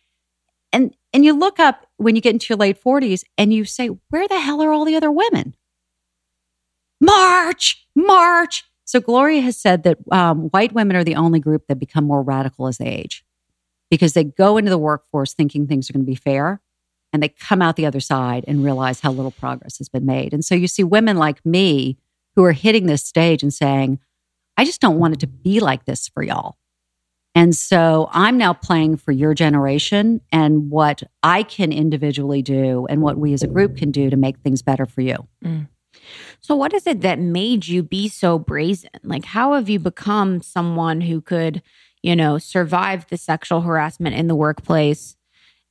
And, 0.73 0.97
and 1.13 1.23
you 1.23 1.39
look 1.39 1.61
up 1.61 1.87
when 1.99 2.17
you 2.17 2.23
get 2.23 2.33
into 2.33 2.47
your 2.49 2.57
late 2.57 2.83
40s 2.83 3.25
and 3.37 3.53
you 3.53 3.67
say, 3.67 3.89
where 4.09 4.27
the 4.27 4.41
hell 4.41 4.63
are 4.63 4.73
all 4.73 4.87
the 4.87 4.97
other 4.97 5.13
women? 5.13 5.55
March, 6.99 7.87
March. 7.95 8.65
So 8.91 8.99
Gloria 8.99 9.41
has 9.43 9.57
said 9.57 9.85
that 9.85 9.99
um, 10.11 10.49
white 10.49 10.73
women 10.73 10.97
are 10.97 11.05
the 11.05 11.15
only 11.15 11.39
group 11.39 11.69
that 11.69 11.79
become 11.79 12.03
more 12.03 12.25
radical 12.25 12.67
as 12.67 12.79
they 12.79 12.87
age 12.87 13.25
because 13.89 14.15
they 14.15 14.25
go 14.25 14.57
into 14.57 14.69
the 14.69 14.79
workforce 14.79 15.33
thinking 15.33 15.69
things 15.69 15.89
are 15.89 15.93
going 15.93 16.05
to 16.05 16.11
be 16.11 16.17
fair 16.17 16.61
and 17.13 17.23
they 17.23 17.29
come 17.29 17.63
out 17.63 17.77
the 17.77 17.87
other 17.87 18.01
side 18.01 18.45
and 18.49 18.65
realize 18.65 18.99
how 18.99 19.13
little 19.13 19.31
progress 19.31 19.79
has 19.79 19.89
been 19.89 20.07
made. 20.07 20.35
And 20.35 20.45
so 20.45 20.57
you 20.57 20.67
see 20.67 20.83
women 20.83 21.19
like 21.19 21.47
me 21.47 21.99
who 22.35 22.43
are 22.43 22.51
hitting 22.51 22.87
this 22.87 23.05
stage 23.05 23.45
and 23.45 23.55
saying, 23.55 24.01
I 24.57 24.65
just 24.65 24.81
don't 24.81 24.99
want 24.99 25.15
it 25.15 25.21
to 25.21 25.29
be 25.29 25.61
like 25.61 25.85
this 25.85 26.09
for 26.09 26.25
y'all. 26.25 26.57
And 27.37 27.55
so 27.55 28.09
I'm 28.11 28.39
now 28.39 28.55
playing 28.55 28.97
for 28.97 29.13
your 29.13 29.35
generation 29.35 30.21
and 30.33 30.69
what 30.69 31.05
I 31.23 31.45
can 31.45 31.71
individually 31.71 32.43
do 32.43 32.89
and 32.91 33.03
what 33.03 33.19
we 33.19 33.35
as 33.35 33.45
a 33.45 33.47
group 33.47 33.77
can 33.77 33.93
do 33.93 34.11
to 34.11 34.17
make 34.17 34.39
things 34.41 34.63
better 34.63 34.85
for 34.85 35.01
you. 35.01 35.29
So, 36.41 36.57
what 36.57 36.73
is 36.73 36.87
it 36.87 37.03
that 37.03 37.19
made 37.19 37.67
you 37.67 37.83
be 37.83 38.09
so 38.09 38.39
brazen? 38.39 38.91
Like, 39.03 39.25
how 39.25 39.55
have 39.55 39.69
you 39.69 39.79
become 39.79 40.43
someone 40.43 41.01
who 41.01 41.21
could, 41.21 41.63
you 42.03 42.17
know, 42.17 42.39
survive 42.39 43.07
the 43.09 43.17
sexual 43.17 43.61
harassment 43.61 44.17
in 44.17 44.27
the 44.27 44.35
workplace 44.35 45.17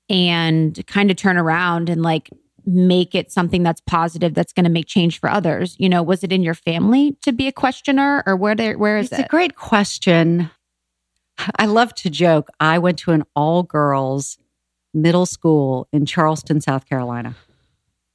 and 0.10 0.86
kind 0.88 1.12
of 1.12 1.18
turn 1.18 1.38
around 1.38 1.90
and 1.90 2.02
like 2.02 2.30
make 2.66 3.16
it 3.16 3.32
something 3.32 3.64
that's 3.64 3.82
positive 3.82 4.34
that's 4.34 4.54
going 4.54 4.66
to 4.66 4.70
make 4.70 4.88
change 4.88 5.20
for 5.20 5.30
others? 5.30 5.76
You 5.80 5.90
know, 5.90 6.04
was 6.04 6.24
it 6.24 6.32
in 6.32 6.44
your 6.44 6.54
family 6.54 7.18
to 7.24 7.32
be 7.32 7.48
a 7.48 7.52
questioner 7.52 8.24
or 8.26 8.36
where, 8.36 8.56
there, 8.56 8.78
where 8.78 8.98
is 8.98 9.08
it's 9.12 9.20
it? 9.20 9.26
a 9.26 9.30
great 9.30 9.56
question. 9.56 10.52
I 11.58 11.66
love 11.66 11.96
to 11.96 12.10
joke. 12.10 12.50
I 12.60 12.80
went 12.80 13.00
to 13.00 13.12
an 13.12 13.24
all 13.36 13.64
girls 13.64 14.38
middle 14.94 15.26
school 15.26 15.88
in 15.94 16.06
Charleston, 16.06 16.62
South 16.62 16.88
Carolina, 16.88 17.36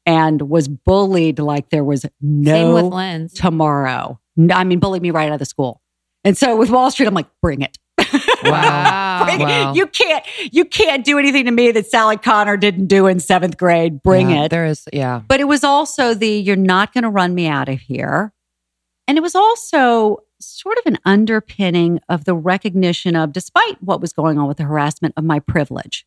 and 0.06 0.42
was 0.48 0.68
bullied 0.68 1.38
like 1.38 1.70
there 1.70 1.84
was 1.84 2.04
no 2.20 2.52
Same 2.52 2.72
with 2.74 2.84
Lynn's. 2.92 3.32
tomorrow. 3.34 4.20
I 4.52 4.64
mean, 4.64 4.78
bullied 4.80 5.02
me 5.02 5.10
right 5.10 5.28
out 5.28 5.34
of 5.34 5.38
the 5.38 5.44
school. 5.46 5.80
And 6.24 6.36
so 6.36 6.56
with 6.56 6.70
Wall 6.70 6.90
Street, 6.90 7.06
I'm 7.06 7.14
like, 7.14 7.28
bring 7.42 7.62
it. 7.62 7.78
Wow. 8.44 9.24
Bring 9.24 9.40
it. 9.48 9.74
You 9.76 9.86
can't 9.86 10.24
you 10.52 10.66
can't 10.66 11.02
do 11.04 11.18
anything 11.18 11.46
to 11.46 11.50
me 11.50 11.70
that 11.72 11.86
Sally 11.86 12.18
Connor 12.18 12.58
didn't 12.58 12.86
do 12.88 13.06
in 13.06 13.18
seventh 13.18 13.56
grade. 13.56 14.02
Bring 14.02 14.30
Yeah, 14.30 14.44
it. 14.44 14.50
There 14.50 14.66
is, 14.66 14.86
yeah. 14.92 15.22
But 15.26 15.40
it 15.40 15.44
was 15.44 15.64
also 15.64 16.12
the 16.12 16.28
you're 16.28 16.54
not 16.56 16.92
going 16.92 17.04
to 17.04 17.10
run 17.10 17.34
me 17.34 17.46
out 17.46 17.70
of 17.70 17.80
here. 17.80 18.34
And 19.08 19.16
it 19.16 19.22
was 19.22 19.34
also 19.34 20.18
sort 20.40 20.76
of 20.78 20.84
an 20.86 20.98
underpinning 21.06 22.00
of 22.10 22.26
the 22.26 22.34
recognition 22.34 23.16
of, 23.16 23.32
despite 23.32 23.82
what 23.82 24.00
was 24.02 24.12
going 24.12 24.38
on 24.38 24.46
with 24.46 24.58
the 24.58 24.64
harassment, 24.64 25.14
of 25.16 25.24
my 25.24 25.40
privilege. 25.40 26.06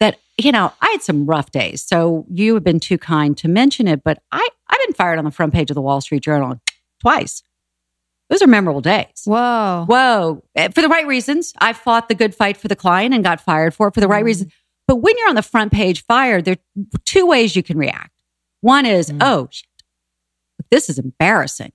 That, 0.00 0.18
you 0.38 0.50
know, 0.50 0.72
I 0.80 0.88
had 0.90 1.02
some 1.02 1.26
rough 1.26 1.50
days. 1.50 1.82
So 1.82 2.24
you 2.30 2.54
have 2.54 2.64
been 2.64 2.80
too 2.80 2.98
kind 2.98 3.36
to 3.38 3.48
mention 3.48 3.86
it, 3.86 4.02
but 4.02 4.22
I, 4.32 4.48
I've 4.68 4.80
been 4.86 4.94
fired 4.94 5.18
on 5.18 5.24
the 5.24 5.30
front 5.30 5.52
page 5.52 5.70
of 5.70 5.74
the 5.74 5.82
Wall 5.82 6.00
Street 6.00 6.22
Journal 6.22 6.58
twice. 7.00 7.42
Those 8.30 8.40
are 8.42 8.46
memorable 8.46 8.80
days. 8.80 9.22
Whoa. 9.24 9.84
Whoa. 9.88 10.42
Eh, 10.54 10.68
For 10.68 10.82
the 10.82 10.88
right 10.88 11.06
reasons. 11.06 11.52
I 11.58 11.72
fought 11.72 12.08
the 12.08 12.14
good 12.14 12.34
fight 12.34 12.56
for 12.56 12.68
the 12.68 12.76
client 12.76 13.12
and 13.12 13.22
got 13.24 13.40
fired 13.40 13.74
for 13.74 13.88
it 13.88 13.94
for 13.94 14.00
the 14.00 14.08
right 14.08 14.24
reasons. 14.24 14.52
But 14.86 14.96
when 14.96 15.18
you're 15.18 15.28
on 15.28 15.34
the 15.34 15.42
front 15.42 15.72
page 15.72 16.04
fired, 16.04 16.44
there 16.44 16.54
are 16.78 16.84
two 17.04 17.26
ways 17.26 17.54
you 17.54 17.62
can 17.62 17.76
react. 17.76 18.10
One 18.60 18.86
is, 18.86 19.12
oh, 19.20 19.48
shit, 19.50 19.66
this 20.70 20.88
is 20.88 20.98
embarrassing. 20.98 21.72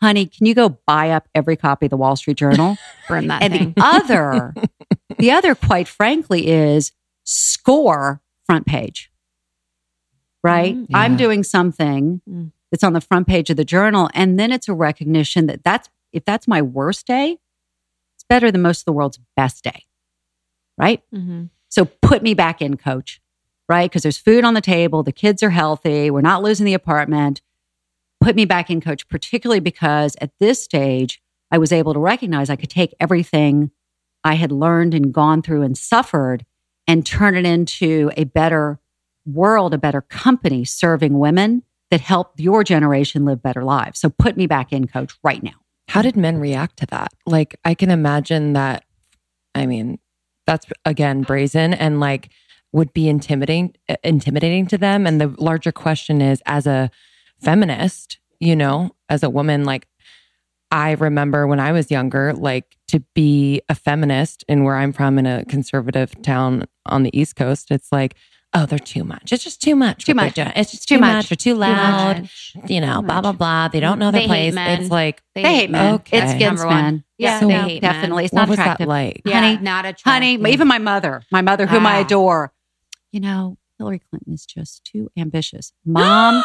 Honey, 0.00 0.24
can 0.26 0.46
you 0.46 0.54
go 0.54 0.70
buy 0.86 1.10
up 1.10 1.28
every 1.34 1.56
copy 1.56 1.86
of 1.86 1.90
the 1.90 1.96
Wall 1.98 2.16
Street 2.16 2.38
Journal? 2.38 2.78
Burn 3.08 3.26
that 3.28 3.42
and 3.42 3.52
thing. 3.52 3.72
the 3.76 3.82
other, 3.84 4.54
the 5.18 5.30
other, 5.32 5.54
quite 5.54 5.86
frankly, 5.86 6.48
is 6.48 6.92
score 7.30 8.20
front 8.46 8.66
page. 8.66 9.10
Right? 10.42 10.74
Mm. 10.74 10.86
I'm 10.94 11.16
doing 11.16 11.42
something 11.42 12.22
Mm. 12.28 12.52
that's 12.70 12.82
on 12.84 12.92
the 12.94 13.00
front 13.00 13.26
page 13.26 13.50
of 13.50 13.56
the 13.56 13.64
journal, 13.64 14.08
and 14.14 14.38
then 14.38 14.52
it's 14.52 14.68
a 14.68 14.74
recognition 14.74 15.46
that 15.46 15.62
that's 15.64 15.88
if 16.12 16.24
that's 16.24 16.48
my 16.48 16.60
worst 16.60 17.06
day, 17.06 17.38
it's 18.16 18.24
better 18.28 18.50
than 18.50 18.62
most 18.62 18.80
of 18.80 18.84
the 18.86 18.92
world's 18.92 19.20
best 19.36 19.62
day. 19.62 19.84
Right? 20.76 21.02
Mhm. 21.14 21.50
So 21.68 21.84
put 21.84 22.22
me 22.22 22.34
back 22.34 22.60
in, 22.60 22.76
coach, 22.76 23.20
right? 23.68 23.88
Because 23.88 24.02
there's 24.02 24.18
food 24.18 24.44
on 24.44 24.54
the 24.54 24.60
table, 24.60 25.02
the 25.04 25.12
kids 25.12 25.40
are 25.42 25.50
healthy, 25.50 26.10
we're 26.10 26.20
not 26.20 26.42
losing 26.42 26.66
the 26.66 26.74
apartment. 26.74 27.42
Put 28.20 28.34
me 28.34 28.44
back 28.44 28.70
in, 28.70 28.80
coach, 28.80 29.08
particularly 29.08 29.60
because 29.60 30.16
at 30.20 30.32
this 30.40 30.62
stage, 30.64 31.22
I 31.50 31.58
was 31.58 31.70
able 31.70 31.94
to 31.94 32.00
recognize 32.00 32.50
I 32.50 32.56
could 32.56 32.70
take 32.70 32.94
everything 32.98 33.70
I 34.24 34.34
had 34.34 34.50
learned 34.52 34.94
and 34.94 35.12
gone 35.12 35.42
through 35.42 35.62
and 35.62 35.78
suffered 35.78 36.44
and 36.90 37.06
turn 37.06 37.36
it 37.36 37.46
into 37.46 38.10
a 38.16 38.24
better 38.24 38.80
world, 39.24 39.72
a 39.72 39.78
better 39.78 40.00
company 40.00 40.64
serving 40.64 41.16
women 41.20 41.62
that 41.92 42.00
help 42.00 42.32
your 42.36 42.64
generation 42.64 43.24
live 43.24 43.40
better 43.40 43.62
lives. 43.62 44.00
So 44.00 44.10
put 44.10 44.36
me 44.36 44.48
back 44.48 44.72
in, 44.72 44.88
coach, 44.88 45.16
right 45.22 45.40
now. 45.40 45.52
How 45.86 46.02
did 46.02 46.16
men 46.16 46.38
react 46.38 46.78
to 46.78 46.86
that? 46.86 47.12
Like, 47.26 47.54
I 47.64 47.74
can 47.74 47.92
imagine 47.92 48.54
that. 48.54 48.82
I 49.54 49.66
mean, 49.66 50.00
that's 50.48 50.66
again 50.84 51.22
brazen 51.22 51.74
and 51.74 52.00
like 52.00 52.30
would 52.72 52.92
be 52.92 53.08
intimidating, 53.08 53.76
intimidating 54.02 54.66
to 54.66 54.78
them. 54.78 55.06
And 55.06 55.20
the 55.20 55.28
larger 55.38 55.70
question 55.70 56.20
is, 56.20 56.42
as 56.44 56.66
a 56.66 56.90
feminist, 57.40 58.18
you 58.40 58.56
know, 58.56 58.96
as 59.08 59.22
a 59.22 59.30
woman, 59.30 59.62
like 59.62 59.86
I 60.70 60.92
remember 60.92 61.46
when 61.46 61.58
I 61.60 61.72
was 61.72 61.90
younger, 61.90 62.32
like 62.32 62.76
to 62.88 63.00
be 63.14 63.60
a 63.68 63.74
feminist 63.74 64.44
and 64.48 64.64
where 64.64 64.76
I'm 64.76 64.92
from 64.92 65.18
in 65.18 65.26
a 65.26 65.44
conservative 65.46 66.20
town 66.22 66.66
on 66.86 67.02
the 67.02 67.18
East 67.18 67.36
Coast, 67.36 67.70
it's 67.70 67.90
like, 67.90 68.14
oh, 68.54 68.66
they're 68.66 68.78
too 68.78 69.04
much. 69.04 69.32
It's 69.32 69.42
just 69.44 69.60
too 69.62 69.74
much. 69.76 70.04
Too 70.04 70.14
much. 70.14 70.34
they're. 70.34 70.52
It's 70.56 70.70
just 70.72 70.88
Too 70.88 70.96
too, 70.96 71.00
much. 71.00 71.14
much. 71.24 71.32
or 71.32 71.36
too 71.36 71.54
loud. 71.54 72.28
You 72.68 72.80
know, 72.80 73.00
Too 73.00 73.06
blah, 73.06 73.20
blah, 73.20 73.32
blah. 73.32 73.68
They 73.68 73.80
don't 73.80 73.98
know 73.98 74.10
their 74.10 74.22
They 74.22 74.26
hate 74.26 74.52
place. 74.52 74.54
men. 74.54 74.80
It's 74.82 74.90
like, 74.90 75.22
They, 75.34 75.42
They 75.42 75.54
hate 75.54 75.70
men. 75.70 75.94
Okay. 75.94 76.18
It's 76.18 76.32
against 76.32 76.62
Number 76.64 76.74
one. 76.74 77.04
Yeah, 77.18 77.40
So 77.40 77.46
they 77.48 77.52
no, 77.54 77.62
hate 77.62 77.82
men. 77.82 77.92
definitely. 77.92 78.24
It's 78.24 78.32
what 78.32 78.40
not 78.42 78.48
was 78.48 78.58
attractive. 78.58 78.86
that 78.86 78.88
like? 78.88 79.22
Yeah, 79.24 79.40
Honey, 79.40 79.58
not 79.62 79.84
a 79.86 79.94
Honey, 80.04 80.34
even 80.52 80.66
my 80.68 80.78
mother, 80.78 81.22
my 81.30 81.42
mother, 81.42 81.66
whom 81.66 81.86
I 81.86 81.98
Ah. 81.98 82.00
adore, 82.04 82.52
you 83.12 83.20
know, 83.20 83.56
Hillary 83.78 84.00
Clinton 84.10 84.32
is 84.34 84.44
just 84.46 84.84
too 84.84 85.10
ambitious. 85.16 85.72
Mom, 85.84 86.42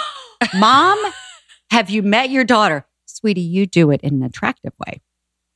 mom, 0.55 0.97
have 1.71 1.89
you 1.89 2.01
met 2.03 2.29
your 2.29 2.43
daughter? 2.43 2.85
Sweetie, 3.25 3.41
you 3.41 3.65
do 3.65 3.89
it 3.89 4.01
in 4.01 4.13
an 4.13 4.23
attractive 4.23 4.73
way. 4.85 5.01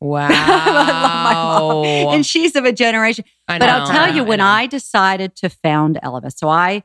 Wow. 0.01 0.27
I 0.31 0.71
love 0.71 0.87
my 0.87 2.03
mom. 2.03 2.15
And 2.15 2.25
she's 2.25 2.55
of 2.55 2.65
a 2.65 2.71
generation. 2.73 3.25
I 3.47 3.59
But 3.59 3.69
I'll 3.69 3.85
tell 3.85 4.15
you, 4.15 4.23
when. 4.23 4.39
I 4.39 4.65
decided 4.65 5.35
to 5.35 5.49
found 5.49 5.99
Ellevest, 6.03 6.39
so 6.39 6.49
I, 6.49 6.81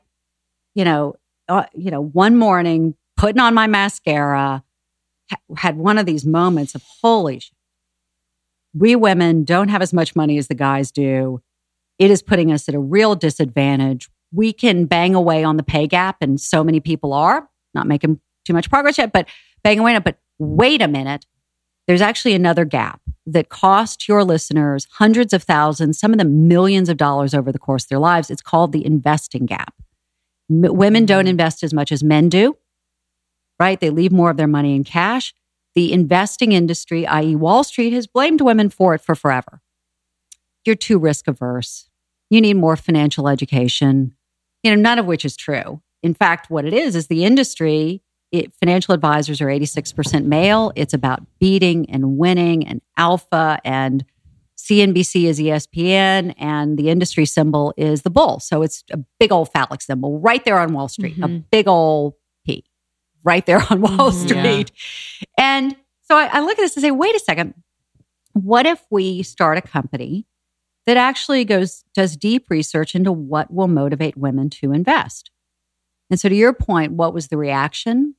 you 0.75 0.85
know, 0.85 1.15
uh, 1.49 1.65
you 1.73 1.89
know, 1.89 2.03
one 2.03 2.37
morning 2.37 2.93
putting 3.17 3.39
on 3.39 3.55
my 3.55 3.65
mascara, 3.65 4.63
ha- 5.31 5.37
had 5.57 5.75
one 5.75 5.97
of 5.97 6.05
these 6.05 6.23
moments 6.23 6.75
of 6.75 6.83
holy, 7.01 7.39
sh- 7.39 7.51
we 8.75 8.95
women 8.95 9.43
don't 9.43 9.69
have 9.69 9.81
as 9.81 9.91
much 9.91 10.15
money 10.15 10.37
as 10.37 10.49
the 10.49 10.53
guys 10.53 10.91
do. 10.91 11.41
It 11.97 12.11
is 12.11 12.21
putting 12.21 12.51
us 12.51 12.69
at 12.69 12.75
a 12.75 12.79
real 12.79 13.15
disadvantage. 13.15 14.07
We 14.31 14.53
can 14.53 14.85
bang 14.85 15.15
away 15.15 15.43
on 15.43 15.57
the 15.57 15.63
pay 15.63 15.87
gap, 15.87 16.17
and 16.21 16.39
so 16.39 16.63
many 16.63 16.79
people 16.79 17.11
are 17.11 17.49
not 17.73 17.87
making 17.87 18.19
too 18.45 18.53
much 18.53 18.69
progress 18.69 18.99
yet, 18.99 19.11
but 19.11 19.27
bang 19.63 19.79
away 19.79 19.91
on 19.91 19.97
it. 19.97 20.03
But 20.03 20.19
wait 20.39 20.81
a 20.81 20.87
minute, 20.87 21.25
there's 21.87 22.01
actually 22.01 22.33
another 22.33 22.65
gap 22.65 23.01
that 23.25 23.49
cost 23.49 24.07
your 24.07 24.23
listeners 24.23 24.87
hundreds 24.93 25.33
of 25.33 25.43
thousands, 25.43 25.99
some 25.99 26.11
of 26.11 26.17
them 26.17 26.47
millions 26.47 26.89
of 26.89 26.97
dollars 26.97 27.33
over 27.33 27.51
the 27.51 27.59
course 27.59 27.83
of 27.83 27.89
their 27.89 27.99
lives. 27.99 28.29
It's 28.29 28.41
called 28.41 28.71
the 28.71 28.85
investing 28.85 29.45
gap. 29.45 29.73
M- 30.49 30.75
women 30.75 31.01
mm-hmm. 31.01 31.05
don't 31.07 31.27
invest 31.27 31.63
as 31.63 31.73
much 31.73 31.91
as 31.91 32.03
men 32.03 32.29
do, 32.29 32.57
right? 33.59 33.79
They 33.79 33.89
leave 33.89 34.11
more 34.11 34.29
of 34.31 34.37
their 34.37 34.47
money 34.47 34.75
in 34.75 34.83
cash. 34.83 35.33
The 35.75 35.91
investing 35.91 36.51
industry, 36.53 37.05
i.e., 37.05 37.35
Wall 37.35 37.63
Street, 37.63 37.93
has 37.93 38.07
blamed 38.07 38.41
women 38.41 38.69
for 38.69 38.95
it 38.95 39.01
for 39.01 39.15
forever. 39.15 39.61
You're 40.65 40.75
too 40.75 40.97
risk 40.97 41.27
averse. 41.27 41.89
You 42.29 42.41
need 42.41 42.55
more 42.55 42.75
financial 42.75 43.27
education, 43.27 44.15
you 44.63 44.71
know, 44.71 44.81
none 44.81 44.97
of 44.97 45.05
which 45.05 45.25
is 45.25 45.35
true. 45.35 45.81
In 46.01 46.13
fact, 46.13 46.49
what 46.49 46.65
it 46.65 46.73
is 46.73 46.95
is 46.95 47.07
the 47.07 47.23
industry 47.23 48.01
it, 48.39 48.53
financial 48.53 48.93
advisors 48.93 49.41
are 49.41 49.47
86% 49.47 50.25
male. 50.25 50.71
It's 50.75 50.93
about 50.93 51.23
beating 51.39 51.89
and 51.89 52.17
winning 52.17 52.67
and 52.67 52.81
alpha 52.97 53.59
and 53.65 54.05
CNBC 54.57 55.25
is 55.25 55.39
ESPN 55.39 56.33
and 56.37 56.77
the 56.77 56.89
industry 56.89 57.25
symbol 57.25 57.73
is 57.77 58.01
the 58.03 58.09
bull. 58.09 58.39
So 58.39 58.61
it's 58.61 58.83
a 58.91 58.97
big 59.19 59.31
old 59.31 59.51
phallic 59.51 59.81
symbol 59.81 60.19
right 60.19 60.43
there 60.45 60.57
on 60.59 60.73
Wall 60.73 60.87
Street, 60.87 61.17
a 61.17 61.27
Mhm. 61.27 61.43
big 61.51 61.67
old 61.67 62.13
P 62.45 62.63
right 63.23 63.45
there 63.45 63.61
on 63.69 63.81
Wall 63.81 64.11
Mhm. 64.11 64.27
Street. 64.27 64.71
And 65.37 65.75
so 66.03 66.15
I, 66.15 66.27
I 66.27 66.39
look 66.39 66.51
at 66.57 66.61
this 66.61 66.75
and 66.75 66.81
say, 66.81 66.91
wait 66.91 67.15
a 67.15 67.19
second. 67.19 67.53
What 68.33 68.65
if 68.65 68.83
we 68.89 69.23
start 69.23 69.57
a 69.57 69.61
company 69.61 70.25
that 70.85 70.97
actually 70.97 71.45
goes, 71.45 71.83
does 71.93 72.15
deep 72.17 72.49
research 72.49 72.95
into 72.95 73.11
what 73.11 73.51
will 73.53 73.67
motivate 73.67 74.17
women 74.17 74.49
to 74.51 74.71
invest? 74.71 75.31
And 76.09 76.19
so 76.19 76.29
to 76.29 76.35
your 76.35 76.53
point, 76.53 76.93
what 76.93 77.13
was 77.13 77.27
the 77.27 77.37
reaction? 77.37 78.15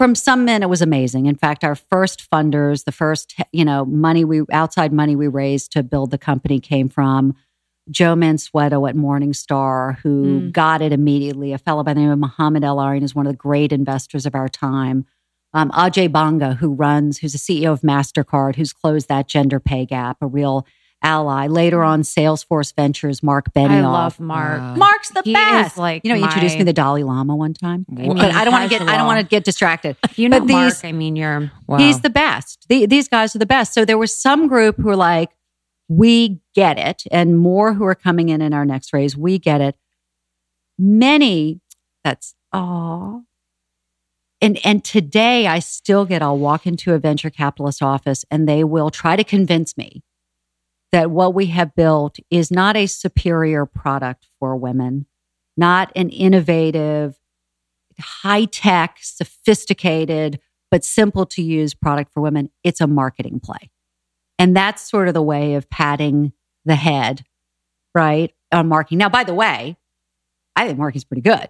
From 0.00 0.14
some 0.14 0.46
men, 0.46 0.62
it 0.62 0.70
was 0.70 0.80
amazing. 0.80 1.26
In 1.26 1.34
fact, 1.34 1.62
our 1.62 1.74
first 1.74 2.26
funders, 2.30 2.84
the 2.84 2.90
first, 2.92 3.34
you 3.52 3.66
know, 3.66 3.84
money 3.84 4.24
we 4.24 4.40
outside 4.50 4.94
money 4.94 5.14
we 5.14 5.28
raised 5.28 5.72
to 5.72 5.82
build 5.82 6.10
the 6.10 6.16
company 6.16 6.58
came 6.58 6.88
from 6.88 7.34
Joe 7.90 8.14
Mansueto 8.14 8.88
at 8.88 8.96
Morningstar, 8.96 9.98
who 9.98 10.40
Mm. 10.40 10.52
got 10.52 10.80
it 10.80 10.94
immediately. 10.94 11.52
A 11.52 11.58
fellow 11.58 11.84
by 11.84 11.92
the 11.92 12.00
name 12.00 12.08
of 12.08 12.18
Mohamed 12.18 12.64
El-Erian 12.64 13.02
is 13.02 13.14
one 13.14 13.26
of 13.26 13.32
the 13.34 13.36
great 13.36 13.72
investors 13.72 14.24
of 14.24 14.34
our 14.34 14.48
time. 14.48 15.04
Um, 15.52 15.70
Ajay 15.72 16.10
Banga, 16.10 16.54
who 16.54 16.72
runs, 16.72 17.18
who's 17.18 17.32
the 17.32 17.38
CEO 17.38 17.70
of 17.70 17.82
MasterCard, 17.82 18.56
who's 18.56 18.72
closed 18.72 19.08
that 19.08 19.28
gender 19.28 19.60
pay 19.60 19.84
gap, 19.84 20.16
a 20.22 20.26
real 20.26 20.64
ally. 21.02 21.46
Later 21.46 21.82
on, 21.82 22.02
Salesforce 22.02 22.74
Ventures, 22.74 23.22
Mark 23.22 23.52
Benioff. 23.54 23.70
I 23.70 23.80
love 23.86 24.20
Mark. 24.20 24.60
Wow. 24.60 24.74
Mark's 24.76 25.10
the 25.10 25.22
He 25.24 25.32
best. 25.32 25.76
like 25.78 26.04
you 26.04 26.10
know, 26.10 26.16
he 26.16 26.22
introduced 26.22 26.54
my- 26.54 26.58
me 26.58 26.60
to 26.60 26.64
the 26.66 26.72
Dalai 26.72 27.02
Lama 27.02 27.34
one 27.36 27.54
time. 27.54 27.86
Wha- 27.88 28.14
But 28.14 28.32
I 28.34 28.44
don't 28.44 28.52
want 28.52 28.70
to 28.70 28.78
get 28.78 28.88
I 28.88 28.96
don't 28.96 29.06
want 29.06 29.20
to 29.20 29.26
get 29.26 29.44
distracted. 29.44 29.96
If 30.04 30.18
you 30.18 30.28
know 30.28 30.40
But 30.40 30.48
Mark, 30.52 30.72
these- 30.74 30.84
I 30.84 30.92
mean, 30.92 31.16
you're 31.16 31.50
Wow. 31.66 31.78
He's 31.78 32.00
the 32.00 32.10
best. 32.10 32.66
The, 32.68 32.86
these 32.86 33.08
guys 33.08 33.34
are 33.34 33.38
the 33.38 33.46
best. 33.46 33.72
So 33.74 33.84
there 33.84 33.98
was 33.98 34.14
some 34.14 34.48
group 34.48 34.76
who 34.76 34.84
were 34.84 34.96
like, 34.96 35.30
we 35.88 36.40
get 36.54 36.78
it, 36.78 37.02
and 37.10 37.36
more 37.38 37.72
who 37.74 37.84
are 37.84 37.94
coming 37.96 38.28
in 38.28 38.40
in 38.42 38.52
our 38.54 38.64
next 38.64 38.92
raise. 38.92 39.16
We 39.16 39.38
get 39.38 39.60
it. 39.60 39.76
Many, 40.78 41.60
that's 42.04 42.34
oh. 42.52 43.24
And 44.42 44.58
and 44.64 44.82
today 44.84 45.46
I 45.46 45.58
still 45.58 46.04
get. 46.06 46.22
I'll 46.22 46.38
walk 46.38 46.66
into 46.66 46.94
a 46.94 46.98
venture 46.98 47.28
capitalist 47.28 47.82
office, 47.82 48.24
and 48.30 48.48
they 48.48 48.64
will 48.64 48.90
try 48.90 49.16
to 49.16 49.24
convince 49.24 49.76
me 49.76 50.02
that 50.92 51.10
what 51.10 51.34
we 51.34 51.46
have 51.46 51.74
built 51.74 52.18
is 52.30 52.50
not 52.50 52.76
a 52.76 52.86
superior 52.86 53.66
product 53.66 54.26
for 54.38 54.56
women, 54.56 55.06
not 55.56 55.92
an 55.94 56.08
innovative, 56.08 57.18
high 57.98 58.44
tech, 58.46 58.98
sophisticated 59.00 60.40
but 60.70 60.84
simple 60.84 61.26
to 61.26 61.42
use 61.42 61.74
product 61.74 62.12
for 62.12 62.20
women, 62.20 62.50
it's 62.62 62.80
a 62.80 62.86
marketing 62.86 63.40
play. 63.40 63.70
And 64.38 64.56
that's 64.56 64.88
sort 64.88 65.08
of 65.08 65.14
the 65.14 65.22
way 65.22 65.54
of 65.54 65.68
patting 65.68 66.32
the 66.64 66.76
head, 66.76 67.24
right? 67.94 68.32
On 68.52 68.68
marketing. 68.68 68.98
Now, 68.98 69.08
by 69.08 69.24
the 69.24 69.34
way, 69.34 69.76
I 70.56 70.66
think 70.66 70.78
marketing's 70.78 71.04
pretty 71.04 71.22
good. 71.22 71.48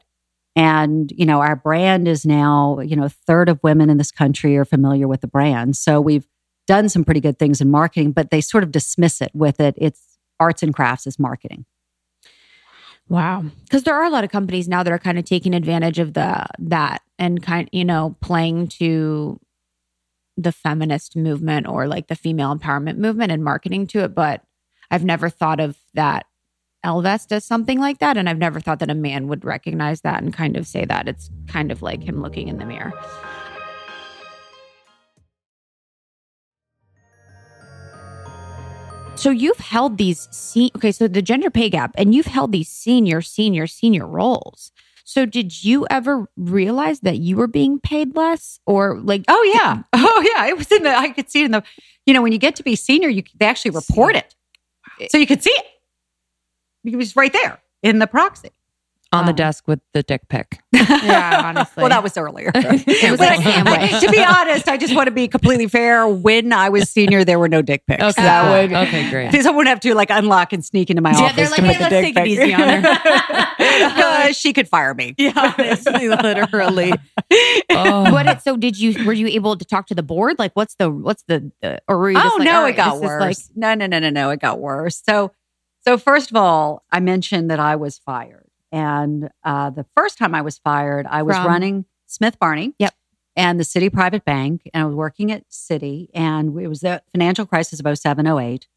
And, 0.56 1.12
you 1.14 1.26
know, 1.26 1.40
our 1.40 1.54
brand 1.54 2.08
is 2.08 2.26
now, 2.26 2.80
you 2.80 2.96
know, 2.96 3.04
a 3.04 3.10
third 3.10 3.48
of 3.48 3.62
women 3.62 3.88
in 3.88 3.98
this 3.98 4.10
country 4.10 4.56
are 4.56 4.64
familiar 4.64 5.06
with 5.06 5.20
the 5.20 5.28
brand. 5.28 5.76
So 5.76 6.00
we've 6.00 6.26
done 6.70 6.88
some 6.88 7.04
pretty 7.04 7.20
good 7.20 7.36
things 7.36 7.60
in 7.60 7.68
marketing, 7.68 8.12
but 8.12 8.30
they 8.30 8.40
sort 8.40 8.62
of 8.62 8.70
dismiss 8.70 9.20
it 9.20 9.32
with 9.34 9.58
it. 9.58 9.74
It's 9.76 10.16
arts 10.38 10.62
and 10.62 10.72
crafts 10.72 11.04
is 11.04 11.18
marketing. 11.18 11.64
Wow. 13.08 13.46
Because 13.64 13.82
there 13.82 13.96
are 13.96 14.04
a 14.04 14.10
lot 14.10 14.22
of 14.22 14.30
companies 14.30 14.68
now 14.68 14.84
that 14.84 14.92
are 14.92 14.98
kind 15.00 15.18
of 15.18 15.24
taking 15.24 15.52
advantage 15.52 15.98
of 15.98 16.14
the 16.14 16.46
that 16.60 17.02
and 17.18 17.42
kind 17.42 17.68
you 17.72 17.84
know, 17.84 18.16
playing 18.20 18.68
to 18.68 19.40
the 20.36 20.52
feminist 20.52 21.16
movement 21.16 21.66
or 21.66 21.88
like 21.88 22.06
the 22.06 22.14
female 22.14 22.56
empowerment 22.56 22.98
movement 22.98 23.32
and 23.32 23.42
marketing 23.42 23.88
to 23.88 24.04
it. 24.04 24.14
But 24.14 24.44
I've 24.92 25.04
never 25.04 25.28
thought 25.28 25.58
of 25.58 25.76
that 25.94 26.26
Ellevest 26.86 27.26
does 27.26 27.44
something 27.44 27.80
like 27.80 27.98
that. 27.98 28.16
And 28.16 28.28
I've 28.28 28.38
never 28.38 28.60
thought 28.60 28.78
that 28.78 28.90
a 28.92 28.94
man 28.94 29.26
would 29.26 29.44
recognize 29.44 30.02
that 30.02 30.22
and 30.22 30.32
kind 30.32 30.56
of 30.56 30.68
say 30.68 30.84
that. 30.84 31.08
It's 31.08 31.30
kind 31.48 31.72
of 31.72 31.82
like 31.82 32.04
him 32.04 32.22
looking 32.22 32.46
in 32.46 32.58
the 32.58 32.64
mirror. 32.64 32.92
So 39.20 39.28
you've 39.28 39.58
held 39.58 39.98
these 39.98 40.28
se- 40.30 40.70
okay, 40.76 40.92
so 40.92 41.06
the 41.06 41.20
gender 41.20 41.50
pay 41.50 41.68
gap, 41.68 41.92
and 41.98 42.14
you've 42.14 42.24
held 42.24 42.52
these 42.52 42.70
senior, 42.70 43.20
senior, 43.20 43.66
senior 43.66 44.06
roles. 44.06 44.72
So 45.04 45.26
did 45.26 45.62
you 45.62 45.86
ever 45.90 46.26
realize 46.38 47.00
that 47.00 47.18
you 47.18 47.36
were 47.36 47.46
being 47.46 47.78
paid 47.80 48.16
less, 48.16 48.60
or 48.64 48.98
like? 48.98 49.24
Oh 49.28 49.52
yeah. 49.54 49.82
Oh 49.92 50.24
yeah. 50.34 50.46
It 50.46 50.56
was 50.56 50.72
in 50.72 50.84
the 50.84 50.90
I 50.96 51.10
could 51.10 51.30
see 51.30 51.42
it 51.42 51.46
in 51.46 51.50
the 51.50 51.62
you 52.06 52.14
know, 52.14 52.22
when 52.22 52.32
you 52.32 52.38
get 52.38 52.56
to 52.56 52.62
be 52.62 52.74
senior, 52.76 53.10
you 53.10 53.22
they 53.38 53.44
actually 53.44 53.72
report 53.72 54.16
it. 54.16 54.34
So 55.10 55.18
you 55.18 55.26
could 55.26 55.42
see 55.42 55.50
it. 55.50 55.66
It 56.84 56.96
was 56.96 57.14
right 57.14 57.32
there 57.32 57.60
in 57.82 57.98
the 57.98 58.06
proxy. 58.06 58.50
On 59.12 59.26
the 59.26 59.32
desk 59.32 59.66
with 59.66 59.80
the 59.92 60.02
dick 60.02 60.28
pic. 60.28 60.60
Yeah, 60.90 61.42
honestly. 61.46 61.82
well, 61.82 61.88
that 61.90 62.02
was 62.02 62.16
earlier. 62.16 62.50
It 62.54 63.10
was 63.10 63.18
But 63.18 63.38
like 63.38 63.46
I- 63.46 63.88
Amway. 63.88 64.00
to 64.00 64.10
be 64.10 64.22
honest, 64.24 64.68
I 64.68 64.76
just 64.76 64.94
want 64.94 65.06
to 65.06 65.10
be 65.12 65.28
completely 65.28 65.68
fair. 65.68 66.06
When 66.08 66.52
I 66.52 66.68
was 66.68 66.90
senior, 66.90 67.24
there 67.24 67.38
were 67.38 67.48
no 67.48 67.62
dick 67.62 67.84
pics. 67.86 68.02
Okay. 68.02 68.22
That 68.22 68.50
would 68.50 68.72
Okay, 68.72 69.08
great. 69.10 69.32
Someone 69.42 69.56
would 69.58 69.66
have 69.68 69.80
to 69.80 69.94
like 69.94 70.10
unlock 70.10 70.52
and 70.52 70.64
sneak 70.64 70.90
into 70.90 71.00
my 71.02 71.10
Yeah, 71.12 71.18
office 71.18 71.36
Yeah, 71.36 71.36
they're 71.36 71.44
to 71.46 71.50
like, 71.50 71.60
put 71.60 71.66
"Hey, 71.66 71.76
the 71.76 71.82
let's 71.82 72.06
dick 72.06 72.14
take 72.14 72.26
it 72.26 72.28
easy 72.28 72.54
on 72.54 72.82
her. 72.82 73.50
Uh, 74.02 74.32
she 74.32 74.52
could 74.52 74.68
fire 74.68 74.94
me. 74.94 75.14
yeah, 75.18 75.54
honestly, 75.58 76.08
literally. 76.08 76.92
Oh. 77.70 78.12
What? 78.12 78.26
It, 78.26 78.42
so 78.42 78.56
did 78.56 78.78
you? 78.78 79.04
Were 79.04 79.12
you 79.12 79.26
able 79.28 79.56
to 79.56 79.64
talk 79.64 79.86
to 79.88 79.94
the 79.94 80.02
board? 80.02 80.38
Like, 80.38 80.52
what's 80.54 80.74
the 80.74 80.90
what's 80.90 81.22
the, 81.24 81.50
the 81.60 81.80
or 81.88 81.98
were 81.98 82.10
you? 82.10 82.18
Oh 82.18 82.36
like, 82.38 82.44
no, 82.46 82.60
all 82.62 82.66
it 82.66 82.76
got 82.76 83.00
worse. 83.00 83.20
Like, 83.20 83.36
no, 83.56 83.74
no, 83.74 83.86
no, 83.86 83.98
no, 83.98 84.10
no, 84.10 84.30
it 84.30 84.40
got 84.40 84.58
worse. 84.60 85.02
So, 85.06 85.32
so 85.86 85.98
first 85.98 86.30
of 86.30 86.36
all, 86.36 86.84
I 86.90 87.00
mentioned 87.00 87.50
that 87.50 87.60
I 87.60 87.76
was 87.76 87.98
fired, 87.98 88.39
and 88.72 89.30
uh, 89.44 89.70
the 89.70 89.86
first 89.96 90.18
time 90.18 90.34
I 90.34 90.42
was 90.42 90.58
fired, 90.58 91.06
I 91.06 91.22
was 91.22 91.36
From? 91.36 91.46
running 91.46 91.84
Smith 92.06 92.38
Barney. 92.38 92.74
Yep. 92.78 92.94
And 93.36 93.58
the 93.58 93.64
Citi 93.64 93.92
Private 93.92 94.24
Bank. 94.24 94.62
And 94.74 94.82
I 94.82 94.86
was 94.86 94.94
working 94.94 95.32
at 95.32 95.48
Citi, 95.48 96.08
and 96.12 96.58
it 96.60 96.68
was 96.68 96.80
the 96.80 97.02
financial 97.12 97.46
crisis 97.46 97.80
of 97.80 97.98
07, 97.98 98.26
08. 98.26 98.68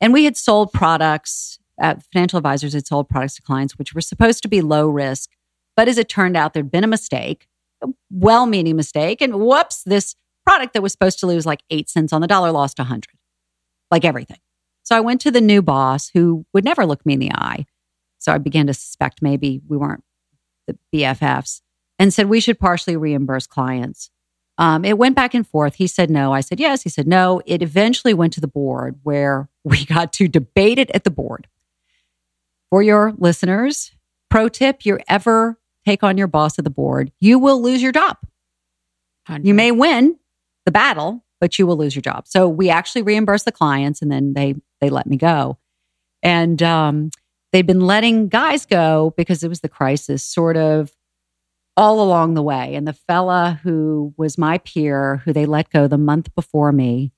And 0.00 0.12
we 0.12 0.24
had 0.24 0.36
sold 0.36 0.72
products, 0.72 1.58
uh, 1.80 1.96
financial 2.12 2.36
advisors 2.36 2.74
had 2.74 2.86
sold 2.86 3.08
products 3.08 3.36
to 3.36 3.42
clients, 3.42 3.78
which 3.78 3.94
were 3.94 4.00
supposed 4.00 4.42
to 4.42 4.48
be 4.48 4.60
low 4.60 4.88
risk. 4.88 5.30
But 5.76 5.88
as 5.88 5.98
it 5.98 6.08
turned 6.08 6.36
out, 6.36 6.54
there'd 6.54 6.70
been 6.70 6.84
a 6.84 6.88
mistake, 6.88 7.48
a 7.82 7.88
well 8.10 8.46
meaning 8.46 8.76
mistake. 8.76 9.20
And 9.20 9.40
whoops, 9.40 9.82
this 9.84 10.14
product 10.46 10.74
that 10.74 10.82
was 10.82 10.92
supposed 10.92 11.18
to 11.20 11.26
lose 11.26 11.46
like 11.46 11.62
eight 11.70 11.88
cents 11.88 12.12
on 12.12 12.20
the 12.20 12.26
dollar 12.26 12.50
lost 12.52 12.78
a 12.78 12.82
100, 12.82 13.06
like 13.90 14.04
everything. 14.04 14.38
So 14.82 14.96
I 14.96 15.00
went 15.00 15.20
to 15.22 15.30
the 15.30 15.40
new 15.40 15.60
boss 15.60 16.10
who 16.14 16.46
would 16.54 16.64
never 16.64 16.86
look 16.86 17.04
me 17.04 17.14
in 17.14 17.20
the 17.20 17.32
eye. 17.32 17.66
So 18.28 18.34
I 18.34 18.36
began 18.36 18.66
to 18.66 18.74
suspect 18.74 19.22
maybe 19.22 19.62
we 19.66 19.78
weren't 19.78 20.04
the 20.66 20.76
BFFs 20.94 21.62
and 21.98 22.12
said 22.12 22.28
we 22.28 22.40
should 22.40 22.58
partially 22.58 22.94
reimburse 22.94 23.46
clients. 23.46 24.10
Um, 24.58 24.84
it 24.84 24.98
went 24.98 25.16
back 25.16 25.32
and 25.32 25.46
forth. 25.46 25.76
He 25.76 25.86
said 25.86 26.10
no. 26.10 26.34
I 26.34 26.42
said 26.42 26.60
yes. 26.60 26.82
He 26.82 26.90
said 26.90 27.06
no. 27.06 27.40
It 27.46 27.62
eventually 27.62 28.12
went 28.12 28.34
to 28.34 28.42
the 28.42 28.46
board 28.46 28.96
where 29.02 29.48
we 29.64 29.86
got 29.86 30.12
to 30.14 30.28
debate 30.28 30.78
it 30.78 30.90
at 30.90 31.04
the 31.04 31.10
board. 31.10 31.48
For 32.68 32.82
your 32.82 33.14
listeners, 33.16 33.92
pro 34.28 34.50
tip 34.50 34.84
you 34.84 34.98
ever 35.08 35.58
take 35.86 36.02
on 36.02 36.18
your 36.18 36.26
boss 36.26 36.58
at 36.58 36.64
the 36.64 36.70
board, 36.70 37.10
you 37.20 37.38
will 37.38 37.62
lose 37.62 37.80
your 37.80 37.92
job. 37.92 38.18
You 39.42 39.54
may 39.54 39.70
win 39.70 40.18
the 40.66 40.70
battle, 40.70 41.24
but 41.40 41.58
you 41.58 41.66
will 41.66 41.78
lose 41.78 41.96
your 41.96 42.02
job. 42.02 42.28
So 42.28 42.46
we 42.46 42.68
actually 42.68 43.00
reimbursed 43.00 43.46
the 43.46 43.52
clients 43.52 44.02
and 44.02 44.12
then 44.12 44.34
they 44.34 44.54
they 44.82 44.90
let 44.90 45.06
me 45.06 45.16
go. 45.16 45.56
And 46.22 46.62
um, 46.62 47.10
they'd 47.52 47.66
been 47.66 47.80
letting 47.80 48.28
guys 48.28 48.66
go 48.66 49.14
because 49.16 49.42
it 49.42 49.48
was 49.48 49.60
the 49.60 49.68
crisis 49.68 50.22
sort 50.22 50.56
of 50.56 50.92
all 51.76 52.02
along 52.02 52.34
the 52.34 52.42
way. 52.42 52.74
And 52.74 52.86
the 52.86 52.92
fella 52.92 53.60
who 53.62 54.12
was 54.16 54.36
my 54.36 54.58
peer, 54.58 55.22
who 55.24 55.32
they 55.32 55.46
let 55.46 55.70
go 55.70 55.86
the 55.86 55.98
month 55.98 56.34
before 56.34 56.72
me, 56.72 57.12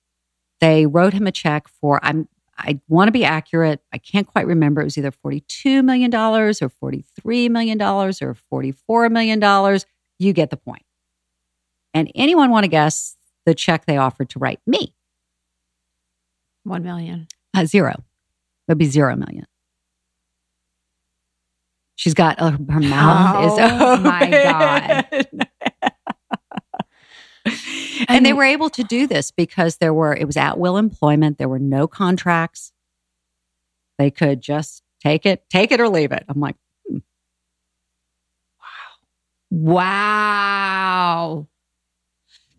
they 0.61 0.87
wrote 0.87 1.15
him 1.15 1.27
a 1.27 1.33
check 1.33 1.67
for 1.69 1.99
I'm 2.03 2.29
I 2.63 2.79
want 2.89 3.09
to 3.09 3.13
be 3.13 3.25
accurate. 3.25 3.81
I 3.91 3.97
can't 3.97 4.27
quite 4.27 4.47
remember. 4.47 4.83
It 4.83 4.85
was 4.85 4.99
either 4.99 5.11
$42 5.11 5.83
million 5.83 6.15
or 6.15 6.53
$43 6.53 7.51
million 7.51 7.81
or 7.81 8.13
$44 8.13 9.11
million. 9.11 9.81
You 10.19 10.33
get 10.35 10.51
the 10.51 10.59
point. 10.59 10.85
And 11.95 12.13
anyone 12.15 12.51
want 12.51 12.65
to 12.65 12.69
guess 12.69 13.17
the 13.47 13.55
check 13.55 13.87
they 13.87 13.97
offered 13.97 14.29
to 14.31 14.39
write 14.39 14.61
me? 14.67 14.95
One 16.65 16.83
million. 16.83 17.29
Uh, 17.55 17.65
zero. 17.65 18.05
It'd 18.69 18.79
be 18.79 18.85
zero 18.85 19.17
million. 19.17 19.47
She's 22.01 22.15
got 22.15 22.41
uh, 22.41 22.53
her 22.71 22.81
mouth 22.81 23.45
is 23.45 23.53
Oh, 23.59 23.97
my 24.01 24.31
god. 24.31 25.29
and 28.09 28.25
they 28.25 28.33
were 28.33 28.43
able 28.45 28.71
to 28.71 28.83
do 28.83 29.07
this 29.07 29.31
because 29.31 29.77
there 29.77 29.93
were 29.93 30.17
it 30.17 30.25
was 30.25 30.39
at 30.39 30.59
will 30.59 30.79
employment. 30.79 31.37
There 31.37 31.47
were 31.47 31.59
no 31.59 31.87
contracts. 31.87 32.73
They 33.99 34.11
could 34.11 34.41
just 34.41 34.83
take 35.03 35.27
it, 35.27 35.45
take 35.51 35.73
it 35.73 35.79
or 35.81 35.91
leave 35.91 36.11
it. 36.11 36.25
I'm 36.27 36.41
like, 36.41 36.57
wow. 36.91 36.97
Wow. 39.51 41.49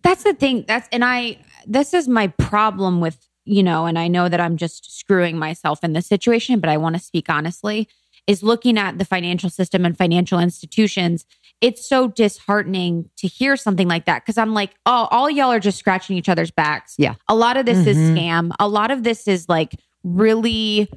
That's 0.03 0.21
the 0.21 0.35
thing. 0.35 0.65
That's, 0.67 0.87
and 0.91 1.03
I, 1.03 1.39
this 1.65 1.95
is 1.95 2.07
my 2.07 2.27
problem 2.27 3.01
with, 3.01 3.27
you 3.45 3.63
know, 3.63 3.87
and 3.87 3.97
I 3.97 4.07
know 4.07 4.29
that 4.29 4.39
I'm 4.39 4.55
just 4.57 4.99
screwing 4.99 5.39
myself 5.39 5.83
in 5.83 5.93
this 5.93 6.05
situation, 6.05 6.59
but 6.59 6.69
I 6.69 6.77
want 6.77 6.95
to 6.95 7.01
speak 7.01 7.27
honestly, 7.27 7.87
is 8.27 8.43
looking 8.43 8.77
at 8.77 8.97
the 8.97 9.05
financial 9.05 9.49
system 9.49 9.85
and 9.85 9.97
financial 9.97 10.39
institutions. 10.39 11.25
It's 11.59 11.87
so 11.87 12.07
disheartening 12.07 13.09
to 13.17 13.27
hear 13.27 13.55
something 13.55 13.87
like 13.87 14.05
that 14.05 14.23
because 14.23 14.37
I'm 14.37 14.53
like, 14.53 14.71
oh, 14.85 15.07
all 15.11 15.29
y'all 15.29 15.51
are 15.51 15.59
just 15.59 15.77
scratching 15.77 16.17
each 16.17 16.29
other's 16.29 16.51
backs. 16.51 16.95
Yeah. 16.97 17.15
A 17.27 17.35
lot 17.35 17.57
of 17.57 17.65
this 17.65 17.85
is 17.85 17.97
Mhm. 17.97 18.17
scam. 18.17 18.51
A 18.59 18.67
lot 18.67 18.89
of 18.91 19.03
this 19.03 19.27
is 19.27 19.47
like 19.49 19.75
really 20.03 20.89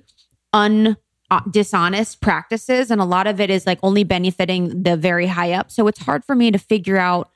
un 0.52 0.96
uh, 1.30 1.40
dishonest 1.50 2.20
practices 2.20 2.90
and 2.90 3.00
a 3.00 3.04
lot 3.04 3.26
of 3.26 3.40
it 3.40 3.50
is 3.50 3.66
like 3.66 3.78
only 3.82 4.04
benefiting 4.04 4.82
the 4.82 4.96
very 4.96 5.26
high 5.26 5.52
up 5.52 5.70
so 5.70 5.88
it's 5.88 5.98
hard 6.00 6.22
for 6.24 6.34
me 6.36 6.50
to 6.50 6.58
figure 6.58 6.98
out 6.98 7.30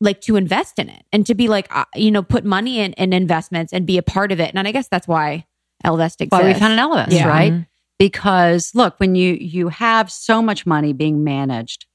like 0.00 0.20
to 0.20 0.36
invest 0.36 0.78
in 0.78 0.88
it 0.90 1.02
and 1.10 1.26
to 1.26 1.34
be 1.34 1.48
like 1.48 1.66
uh, 1.74 1.84
you 1.96 2.10
know 2.10 2.22
put 2.22 2.44
money 2.44 2.78
in, 2.80 2.92
in 2.92 3.12
investments 3.14 3.72
and 3.72 3.86
be 3.86 3.96
a 3.98 4.02
part 4.02 4.30
of 4.30 4.38
it 4.40 4.54
and 4.54 4.68
i 4.68 4.72
guess 4.72 4.88
that's 4.88 5.08
why 5.08 5.44
Ellevest 5.84 6.20
exists 6.20 6.30
why 6.32 6.44
we 6.44 6.54
found 6.54 6.74
an 6.74 6.78
Ellevest, 6.78 7.10
Yeah. 7.12 7.26
right? 7.28 7.52
Mhm. 7.52 7.66
Because 7.98 8.74
look, 8.74 8.98
when 8.98 9.14
you 9.14 9.34
you 9.34 9.68
have 9.68 10.10
so 10.10 10.42
much 10.42 10.66
money 10.66 10.92
being 10.92 11.22
managed 11.22 11.86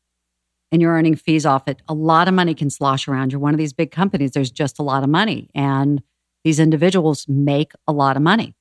and 0.71 0.81
you're 0.81 0.93
earning 0.93 1.15
fees 1.15 1.45
off 1.45 1.67
it, 1.67 1.81
a 1.87 1.93
lot 1.93 2.27
of 2.27 2.33
money 2.33 2.53
can 2.53 2.69
slosh 2.69 3.07
around. 3.07 3.31
You're 3.31 3.41
one 3.41 3.53
of 3.53 3.57
these 3.57 3.73
big 3.73 3.91
companies. 3.91 4.31
There's 4.31 4.51
just 4.51 4.79
a 4.79 4.83
lot 4.83 5.03
of 5.03 5.09
money, 5.09 5.49
and 5.53 6.01
these 6.43 6.59
individuals 6.59 7.25
make 7.27 7.73
a 7.87 7.91
lot 7.91 8.15
of 8.15 8.21
money. 8.21 8.55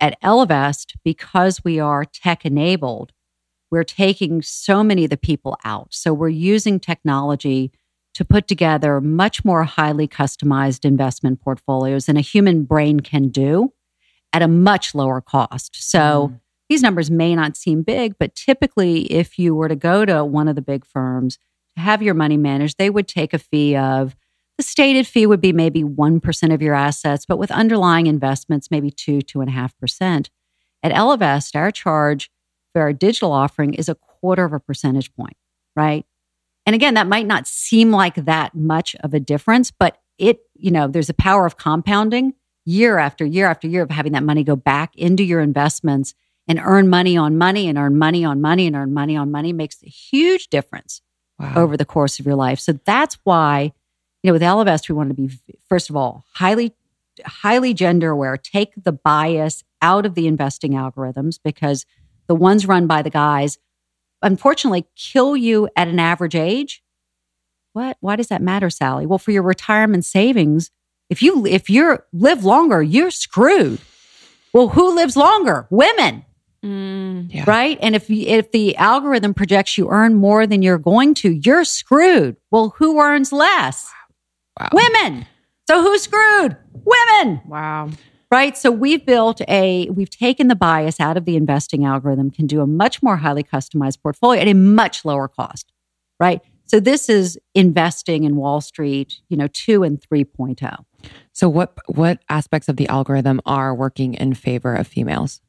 At 0.00 0.20
Ellevest, 0.20 0.94
because 1.04 1.64
we 1.64 1.80
are 1.80 2.04
tech 2.04 2.44
enabled, 2.44 3.12
we're 3.70 3.84
taking 3.84 4.42
so 4.42 4.84
many 4.84 5.04
of 5.04 5.10
the 5.10 5.16
people 5.16 5.56
out. 5.64 5.88
So 5.94 6.12
we're 6.12 6.28
using 6.28 6.78
technology 6.78 7.72
to 8.14 8.24
put 8.24 8.46
together 8.46 9.00
much 9.00 9.44
more 9.44 9.64
highly 9.64 10.06
customized 10.06 10.84
investment 10.84 11.40
portfolios 11.40 12.06
than 12.06 12.16
a 12.16 12.20
human 12.20 12.64
brain 12.64 13.00
can 13.00 13.28
do 13.28 13.72
at 14.34 14.42
a 14.42 14.48
much 14.48 14.94
lower 14.94 15.20
cost. 15.20 15.76
So 15.88 16.28
mm. 16.28 16.40
these 16.68 16.82
numbers 16.82 17.10
may 17.10 17.34
not 17.34 17.56
seem 17.56 17.82
big, 17.82 18.16
but 18.18 18.34
typically, 18.34 19.02
if 19.04 19.38
you 19.38 19.54
were 19.54 19.68
to 19.68 19.76
go 19.76 20.04
to 20.04 20.24
one 20.24 20.48
of 20.48 20.56
the 20.56 20.62
big 20.62 20.84
firms 20.84 21.38
to 21.76 21.80
have 21.80 22.02
your 22.02 22.14
money 22.14 22.36
managed, 22.36 22.76
they 22.76 22.90
would 22.90 23.08
take 23.08 23.32
a 23.32 23.38
fee 23.38 23.76
of 23.76 24.16
the 24.58 24.62
stated 24.62 25.06
fee 25.06 25.26
would 25.26 25.40
be 25.40 25.52
maybe 25.52 25.82
1% 25.82 26.54
of 26.54 26.62
your 26.62 26.74
assets, 26.74 27.26
but 27.26 27.38
with 27.38 27.50
underlying 27.50 28.06
investments, 28.06 28.70
maybe 28.70 28.90
2, 28.90 29.18
2.5%. 29.18 30.28
At 30.82 30.92
Ellevest, 30.92 31.56
our 31.56 31.72
charge 31.72 32.30
for 32.72 32.82
our 32.82 32.92
digital 32.92 33.32
offering 33.32 33.74
is 33.74 33.88
a 33.88 33.96
quarter 33.96 34.44
of 34.44 34.52
a 34.52 34.60
percentage 34.60 35.12
point, 35.14 35.36
right? 35.74 36.06
And 36.66 36.74
again, 36.74 36.94
that 36.94 37.08
might 37.08 37.26
not 37.26 37.48
seem 37.48 37.90
like 37.90 38.14
that 38.26 38.54
much 38.54 38.94
of 39.00 39.12
a 39.12 39.18
difference, 39.18 39.72
but 39.72 39.98
it, 40.18 40.38
you 40.54 40.70
know, 40.70 40.86
there's 40.86 41.10
a 41.10 41.14
power 41.14 41.46
of 41.46 41.56
compounding 41.56 42.34
year 42.64 42.98
after 42.98 43.24
year 43.24 43.46
after 43.46 43.68
year 43.68 43.82
of 43.82 43.90
having 43.90 44.12
that 44.12 44.22
money 44.22 44.42
go 44.44 44.56
back 44.56 44.94
into 44.96 45.22
your 45.22 45.40
investments 45.40 46.14
and 46.48 46.60
earn 46.62 46.88
money 46.88 47.16
on 47.16 47.36
money 47.38 47.68
and 47.68 47.78
earn 47.78 47.96
money 47.96 48.24
on 48.24 48.40
money 48.40 48.66
and 48.66 48.76
earn 48.76 48.92
money 48.92 49.16
on 49.16 49.30
money 49.30 49.52
makes 49.52 49.82
a 49.82 49.88
huge 49.88 50.48
difference 50.48 51.00
Wow. 51.38 51.54
over 51.56 51.76
the 51.76 51.84
course 51.84 52.20
of 52.20 52.26
your 52.26 52.36
life. 52.36 52.60
So 52.60 52.74
that's 52.84 53.18
why, 53.24 53.72
you 54.22 54.28
know, 54.28 54.34
with 54.34 54.42
Ellevest, 54.42 54.88
we 54.88 54.94
want 54.94 55.08
to 55.08 55.14
be, 55.14 55.30
first 55.68 55.90
of 55.90 55.96
all, 55.96 56.24
highly, 56.34 56.72
highly 57.26 57.74
gender 57.74 58.10
aware, 58.10 58.36
take 58.36 58.72
the 58.80 58.92
bias 58.92 59.64
out 59.82 60.06
of 60.06 60.14
the 60.14 60.28
investing 60.28 60.72
algorithms 60.74 61.40
because 61.42 61.86
the 62.28 62.36
ones 62.36 62.66
run 62.66 62.86
by 62.86 63.02
the 63.02 63.10
guys, 63.10 63.58
unfortunately, 64.22 64.86
kill 64.96 65.36
you 65.36 65.68
at 65.76 65.88
an 65.88 65.98
average 65.98 66.36
age. 66.36 66.82
What? 67.72 67.96
Why 68.00 68.14
does 68.14 68.28
that 68.28 68.40
matter, 68.40 68.70
Sallie? 68.70 69.06
Well, 69.06 69.18
for 69.18 69.32
your 69.32 69.42
retirement 69.42 70.04
savings, 70.04 70.70
if 71.10 71.22
you 71.22 71.46
if 71.46 71.68
you're 71.68 72.06
live 72.12 72.44
longer, 72.44 72.82
you're 72.82 73.10
screwed. 73.10 73.80
Well, 74.52 74.68
who 74.68 74.94
lives 74.94 75.16
longer? 75.16 75.66
Women 75.70 76.24
Mm. 76.64 77.28
Yeah. 77.30 77.44
right? 77.46 77.78
And 77.82 77.94
if 77.94 78.10
if 78.10 78.50
the 78.52 78.74
algorithm 78.76 79.34
projects 79.34 79.76
you 79.76 79.90
earn 79.90 80.14
more 80.14 80.46
than 80.46 80.62
you're 80.62 80.78
going 80.78 81.12
to, 81.16 81.30
you're 81.30 81.64
screwed. 81.64 82.36
Well, 82.50 82.74
who 82.78 82.98
earns 83.00 83.32
less? 83.32 83.92
Wow. 84.58 84.70
Women. 84.72 85.26
So 85.68 85.82
who's 85.82 86.02
screwed? 86.02 86.56
Women, 86.72 87.42
wow 87.46 87.90
right? 88.30 88.56
So 88.58 88.72
we've 88.72 89.06
built 89.06 89.40
a 89.46 89.88
we've 89.90 90.10
taken 90.10 90.48
the 90.48 90.56
bias 90.56 90.98
out 90.98 91.16
of 91.16 91.24
the 91.24 91.36
investing 91.36 91.84
algorithm, 91.84 92.32
can 92.32 92.48
do 92.48 92.60
a 92.62 92.66
much 92.66 93.00
more 93.00 93.16
highly 93.18 93.44
customized 93.44 94.02
portfolio 94.02 94.40
at 94.40 94.48
a 94.48 94.54
much 94.54 95.04
lower 95.04 95.28
cost, 95.28 95.70
right? 96.18 96.40
So 96.66 96.80
this 96.80 97.08
is 97.08 97.38
investing 97.54 98.24
in 98.24 98.34
Wall 98.34 98.60
Street, 98.60 99.20
you 99.28 99.36
know, 99.36 99.46
2 99.46 99.84
and 99.84 100.02
oh. 100.10 100.14
3.0. 100.14 100.84
So 101.34 101.48
what 101.48 101.74
what 101.86 102.20
aspects 102.28 102.68
of 102.68 102.76
the 102.76 102.88
algorithm 102.88 103.40
are 103.44 103.74
working 103.74 104.14
in 104.14 104.34
favor 104.34 104.74
of 104.74 104.86
females? 104.86 105.40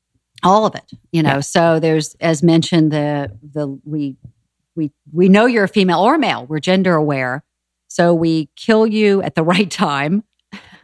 all 0.44 0.66
of 0.66 0.76
it 0.76 0.92
you 1.12 1.24
know? 1.24 1.36
Yeah. 1.36 1.40
so 1.40 1.80
there's 1.80 2.14
as 2.16 2.44
mentioned 2.44 2.92
the 2.92 3.32
the 3.42 3.68
we 3.86 4.18
we 4.76 4.92
we 5.12 5.30
know 5.30 5.46
you're 5.46 5.64
a 5.64 5.70
female 5.70 6.00
or 6.00 6.18
male. 6.18 6.46
We're 6.46 6.60
gender 6.60 6.96
aware. 6.96 7.44
So 7.88 8.14
we 8.14 8.50
kill 8.56 8.86
you 8.86 9.22
at 9.22 9.36
the 9.36 9.44
right 9.54 9.70
time. 9.70 10.24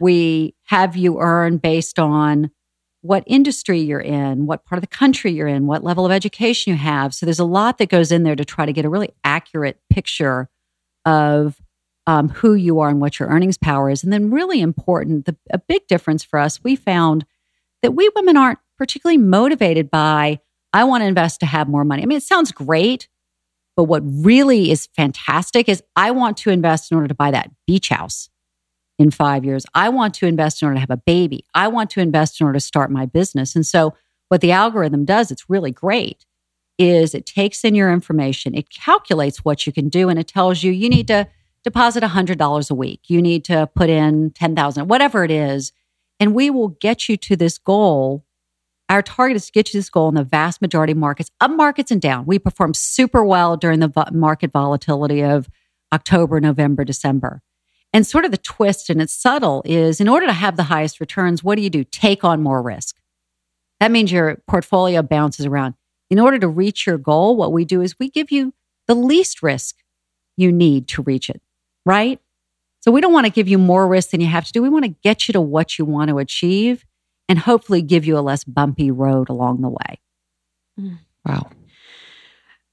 We 0.00 0.54
have 0.64 0.96
you 0.96 1.20
earn 1.20 1.58
based 1.58 1.98
on 1.98 2.50
what 3.02 3.24
industry 3.26 3.80
you're 3.80 4.00
in 4.00 4.46
what 4.46 4.64
part 4.64 4.78
of 4.78 4.82
the 4.82 4.96
country 4.96 5.32
you're 5.32 5.48
in 5.48 5.66
what 5.66 5.82
level 5.82 6.06
of 6.06 6.12
education 6.12 6.72
you 6.72 6.76
have. 6.76 7.12
So 7.14 7.26
there's 7.26 7.40
a 7.40 7.44
lot 7.44 7.78
that 7.78 7.88
goes 7.88 8.12
in 8.12 8.22
there 8.22 8.36
to 8.36 8.44
try 8.44 8.64
to 8.64 8.72
get 8.72 8.84
a 8.84 8.88
really 8.88 9.10
accurate 9.24 9.78
picture 9.90 10.48
of 11.04 11.60
um, 12.06 12.28
who 12.28 12.54
you 12.54 12.80
are 12.80 12.88
and 12.88 13.00
what 13.00 13.18
your 13.18 13.28
earnings 13.28 13.58
power 13.58 13.90
is 13.90 14.02
and 14.04 14.12
then 14.12 14.30
really 14.30 14.60
important 14.60 15.26
the, 15.26 15.36
a 15.50 15.58
big 15.58 15.86
difference 15.86 16.24
for 16.24 16.38
us 16.38 16.62
we 16.64 16.76
found 16.76 17.24
that 17.82 17.92
we 17.92 18.10
women 18.16 18.36
aren't 18.36 18.58
particularly 18.78 19.18
motivated 19.18 19.90
by, 19.90 20.40
I 20.72 20.84
want 20.84 21.02
to 21.02 21.06
invest 21.06 21.40
to 21.40 21.46
have 21.46 21.68
more 21.68 21.84
money. 21.84 22.02
I 22.02 22.06
mean, 22.06 22.18
it 22.18 22.22
sounds 22.24 22.52
great, 22.52 23.08
But 23.76 23.84
what 23.84 24.02
really 24.04 24.70
is 24.70 24.88
fantastic 24.94 25.68
is 25.68 25.82
I 25.96 26.10
want 26.10 26.36
to 26.38 26.50
invest 26.50 26.90
in 26.90 26.96
order 26.96 27.08
to 27.08 27.14
buy 27.14 27.30
that 27.30 27.50
beach 27.66 27.88
house 27.88 28.28
in 28.98 29.10
five 29.10 29.44
years. 29.44 29.64
I 29.74 29.88
want 29.88 30.14
to 30.14 30.26
invest 30.26 30.60
in 30.62 30.66
order 30.66 30.76
to 30.76 30.80
have 30.80 30.90
a 30.90 30.96
baby. 30.96 31.46
I 31.54 31.68
want 31.68 31.90
to 31.90 32.00
invest 32.00 32.40
in 32.40 32.46
order 32.46 32.58
to 32.58 32.64
start 32.64 32.90
my 32.90 33.06
business. 33.06 33.56
And 33.56 33.66
so, 33.66 33.94
what 34.28 34.40
the 34.40 34.52
algorithm 34.52 35.04
does, 35.04 35.30
it's 35.30 35.50
really 35.50 35.70
great, 35.70 36.24
is 36.78 37.14
it 37.14 37.26
takes 37.26 37.64
in 37.64 37.74
your 37.74 37.92
information, 37.92 38.54
it 38.54 38.70
calculates 38.70 39.44
what 39.44 39.66
you 39.66 39.72
can 39.72 39.88
do, 39.88 40.08
and 40.08 40.18
it 40.18 40.26
tells 40.28 40.62
you 40.62 40.72
you 40.72 40.88
need 40.88 41.06
to 41.08 41.28
deposit 41.64 42.02
$100 42.02 42.70
a 42.70 42.74
week. 42.74 43.00
You 43.06 43.22
need 43.22 43.44
to 43.44 43.68
put 43.74 43.88
in 43.88 44.30
10,000, 44.30 44.88
whatever 44.88 45.24
it 45.24 45.30
is. 45.30 45.72
And 46.18 46.34
we 46.34 46.50
will 46.50 46.68
get 46.68 47.08
you 47.08 47.16
to 47.18 47.36
this 47.36 47.58
goal. 47.58 48.24
Our 48.88 49.02
target 49.02 49.36
is 49.36 49.46
to 49.46 49.52
get 49.52 49.68
you 49.68 49.72
to 49.72 49.78
this 49.78 49.90
goal 49.90 50.08
in 50.08 50.14
the 50.14 50.24
vast 50.24 50.60
majority 50.60 50.92
of 50.92 50.98
markets, 50.98 51.30
up 51.40 51.50
markets 51.50 51.90
and 51.90 52.00
down. 52.00 52.26
We 52.26 52.38
perform 52.38 52.74
super 52.74 53.24
well 53.24 53.56
during 53.56 53.80
the 53.80 54.10
market 54.12 54.52
volatility 54.52 55.22
of 55.22 55.48
October, 55.92 56.40
November, 56.40 56.84
December. 56.84 57.42
And 57.92 58.06
sort 58.06 58.24
of 58.24 58.30
the 58.30 58.38
twist, 58.38 58.88
and 58.88 59.02
it's 59.02 59.12
subtle, 59.12 59.62
is 59.66 60.00
in 60.00 60.08
order 60.08 60.26
to 60.26 60.32
have 60.32 60.56
the 60.56 60.62
highest 60.64 60.98
returns, 60.98 61.44
what 61.44 61.56
do 61.56 61.62
you 61.62 61.70
do? 61.70 61.84
Take 61.84 62.24
on 62.24 62.42
more 62.42 62.62
risk. 62.62 62.96
That 63.80 63.90
means 63.90 64.10
your 64.10 64.42
portfolio 64.46 65.02
bounces 65.02 65.44
around. 65.44 65.74
In 66.08 66.18
order 66.18 66.38
to 66.38 66.48
reach 66.48 66.86
your 66.86 66.98
goal, 66.98 67.36
what 67.36 67.52
we 67.52 67.64
do 67.64 67.82
is 67.82 67.98
we 67.98 68.08
give 68.08 68.30
you 68.30 68.54
the 68.86 68.94
least 68.94 69.42
risk 69.42 69.76
you 70.36 70.50
need 70.50 70.88
to 70.88 71.02
reach 71.02 71.28
it 71.28 71.42
right? 71.84 72.20
So 72.80 72.90
we 72.90 73.00
don't 73.00 73.12
want 73.12 73.26
to 73.26 73.32
give 73.32 73.48
you 73.48 73.58
more 73.58 73.86
risk 73.86 74.10
than 74.10 74.20
you 74.20 74.26
have 74.26 74.44
to 74.44 74.52
do. 74.52 74.62
We 74.62 74.68
want 74.68 74.84
to 74.84 74.94
get 75.02 75.28
you 75.28 75.32
to 75.32 75.40
what 75.40 75.78
you 75.78 75.84
want 75.84 76.08
to 76.10 76.18
achieve 76.18 76.84
and 77.28 77.38
hopefully 77.38 77.80
give 77.80 78.04
you 78.04 78.18
a 78.18 78.20
less 78.20 78.44
bumpy 78.44 78.90
road 78.90 79.28
along 79.28 79.62
the 79.62 79.68
way. 79.68 80.00
Mm. 80.78 80.98
Wow. 81.24 81.50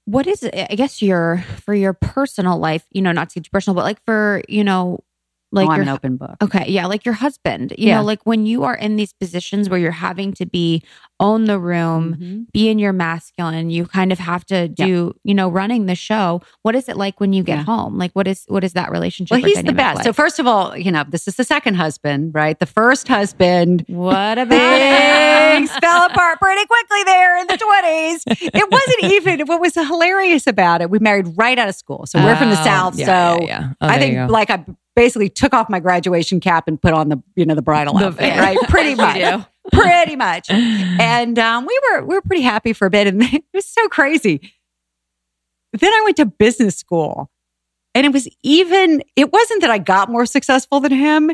What 0.06 0.26
is 0.26 0.42
it? 0.42 0.68
I 0.70 0.76
guess 0.76 1.02
your 1.04 1.44
for 1.64 1.76
your 1.76 1.94
personal 1.94 2.58
life, 2.58 2.86
you 2.90 3.02
know, 3.02 3.12
not 3.12 3.30
to 3.32 3.42
too 3.42 3.50
personal, 3.52 3.76
but 3.76 3.84
like 3.84 4.04
for, 4.06 4.42
you 4.48 4.64
know, 4.64 5.04
like 5.52 5.70
oh, 5.70 5.74
your 5.74 5.82
an 5.84 5.90
open 5.90 6.18
book. 6.18 6.36
Okay, 6.42 6.66
yeah, 6.68 6.86
like 6.86 7.06
your 7.06 7.16
husband. 7.16 7.74
You 7.78 7.88
Yeah. 7.88 7.98
know, 7.98 8.04
like 8.04 8.20
when 8.26 8.46
you 8.46 8.64
are 8.66 8.76
in 8.76 8.96
these 8.98 9.14
positions 9.14 9.70
where 9.70 9.80
you're 9.80 9.92
having 9.92 10.32
to 10.34 10.46
be 10.46 10.84
own 11.20 11.46
the 11.46 11.60
room, 11.60 12.16
Mhm. 12.16 12.52
be 12.54 12.70
in 12.70 12.80
your 12.80 12.94
masculine, 12.94 13.70
you 13.70 13.86
kind 13.88 14.12
of 14.12 14.20
have 14.20 14.46
to 14.46 14.68
do, 14.70 15.14
you 15.24 15.34
know, 15.34 15.50
running 15.50 15.86
the 15.88 15.96
show. 15.96 16.42
What 16.62 16.76
is 16.76 16.88
it 16.88 16.96
like 16.98 17.20
when 17.20 17.34
you 17.34 17.44
get 17.44 17.58
Yeah. 17.58 17.64
home? 17.64 17.98
Like 17.98 18.12
what 18.14 18.28
is 18.28 18.46
what 18.48 18.64
is 18.64 18.74
that 18.74 18.90
relationship? 18.92 19.32
Well, 19.36 19.42
he's 19.44 19.62
the 19.64 19.74
best. 19.74 19.96
like? 19.98 20.04
So 20.06 20.14
first 20.14 20.40
of 20.40 20.48
all, 20.48 20.78
you 20.78 20.92
know, 20.92 21.04
this 21.08 21.28
is 21.28 21.36
the 21.36 21.44
second 21.44 21.74
husband, 21.76 22.32
right? 22.34 22.58
The 22.58 22.66
first 22.66 23.08
husband 23.08 23.84
what 23.88 24.38
about 24.38 24.80
things 24.80 25.72
fell 25.78 26.06
apart 26.06 26.40
pretty 26.40 26.66
quickly 26.66 27.04
there 27.06 27.38
in 27.42 27.48
the 27.48 27.58
20s. 27.58 28.24
It 28.54 28.72
wasn't 28.72 29.14
even 29.14 29.48
what 29.48 29.60
was 29.60 29.74
hilarious 29.76 30.48
about 30.48 30.82
it. 30.82 30.90
We 30.90 31.00
married 31.00 31.28
right 31.36 31.58
out 31.58 31.68
of 31.68 31.76
school. 31.76 32.06
So 32.06 32.24
we're 32.24 32.36
from 32.36 32.50
the 32.50 32.60
Oh, 32.60 32.64
South. 32.64 32.96
yeah, 32.98 33.06
so 33.06 33.40
yeah, 33.42 33.48
yeah. 33.48 33.70
Oh, 33.82 33.88
I 33.88 34.00
think 34.00 34.30
like 34.32 34.50
I 34.50 34.64
basically 34.96 35.30
took 35.30 35.54
off 35.54 35.70
my 35.70 35.80
graduation 35.80 36.40
cap 36.40 36.68
and 36.68 36.82
put 36.82 36.94
on 36.94 37.10
the, 37.10 37.22
you 37.36 37.46
know, 37.46 37.56
the 37.56 37.62
bridal 37.62 37.98
The 37.98 38.08
outfit, 38.08 38.38
right? 38.38 38.58
Pretty 38.68 38.96
much. 38.96 39.46
Pretty 39.72 40.16
much. 40.16 40.50
And 41.00 41.40
um, 41.40 41.66
we 41.66 41.80
were 41.92 42.04
we 42.04 42.16
were 42.16 42.22
pretty 42.22 42.42
happy 42.44 42.74
for 42.74 42.86
a 42.88 42.90
bit. 42.90 43.08
And 43.08 43.22
it 43.34 43.44
was 43.54 43.66
so 43.66 43.88
crazy. 43.88 44.54
Then 45.74 45.94
I 45.94 46.02
went 46.04 46.18
to 46.18 46.26
business 46.26 46.76
school. 46.76 47.30
And 47.96 48.06
it 48.06 48.14
was 48.14 48.28
even, 48.44 49.02
it 49.16 49.34
wasn't 49.34 49.62
that 49.62 49.72
I 49.72 49.78
got 49.80 50.10
more 50.12 50.26
successful 50.26 50.80
than 50.80 50.92
him. 50.92 51.32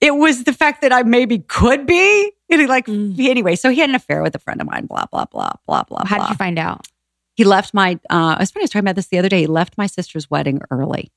It 0.00 0.14
was 0.16 0.44
the 0.44 0.52
fact 0.52 0.80
that 0.80 0.92
I 0.92 1.02
maybe 1.02 1.40
could 1.40 1.86
be. 1.86 2.32
And 2.50 2.60
he 2.60 2.66
like, 2.66 2.88
anyway, 2.88 3.54
so 3.54 3.70
he 3.70 3.80
had 3.80 3.90
an 3.90 3.94
affair 3.94 4.22
with 4.22 4.34
a 4.34 4.38
friend 4.38 4.60
of 4.60 4.66
mine, 4.66 4.86
blah, 4.86 5.04
blah, 5.12 5.26
blah, 5.26 5.52
blah, 5.66 5.82
blah, 5.84 6.04
How 6.06 6.16
blah. 6.16 6.26
did 6.26 6.30
you 6.30 6.36
find 6.36 6.58
out? 6.58 6.86
he 7.36 7.44
left 7.44 7.72
my, 7.72 7.98
uh, 8.10 8.34
I 8.36 8.40
was 8.40 8.50
funny, 8.50 8.62
I 8.62 8.64
was 8.64 8.70
talking 8.70 8.80
about 8.80 8.96
this 8.96 9.06
the 9.06 9.18
other 9.18 9.28
day. 9.30 9.40
He 9.40 9.46
left 9.46 9.78
my 9.78 9.86
sister's 9.86 10.30
wedding 10.30 10.60
early. 10.70 11.10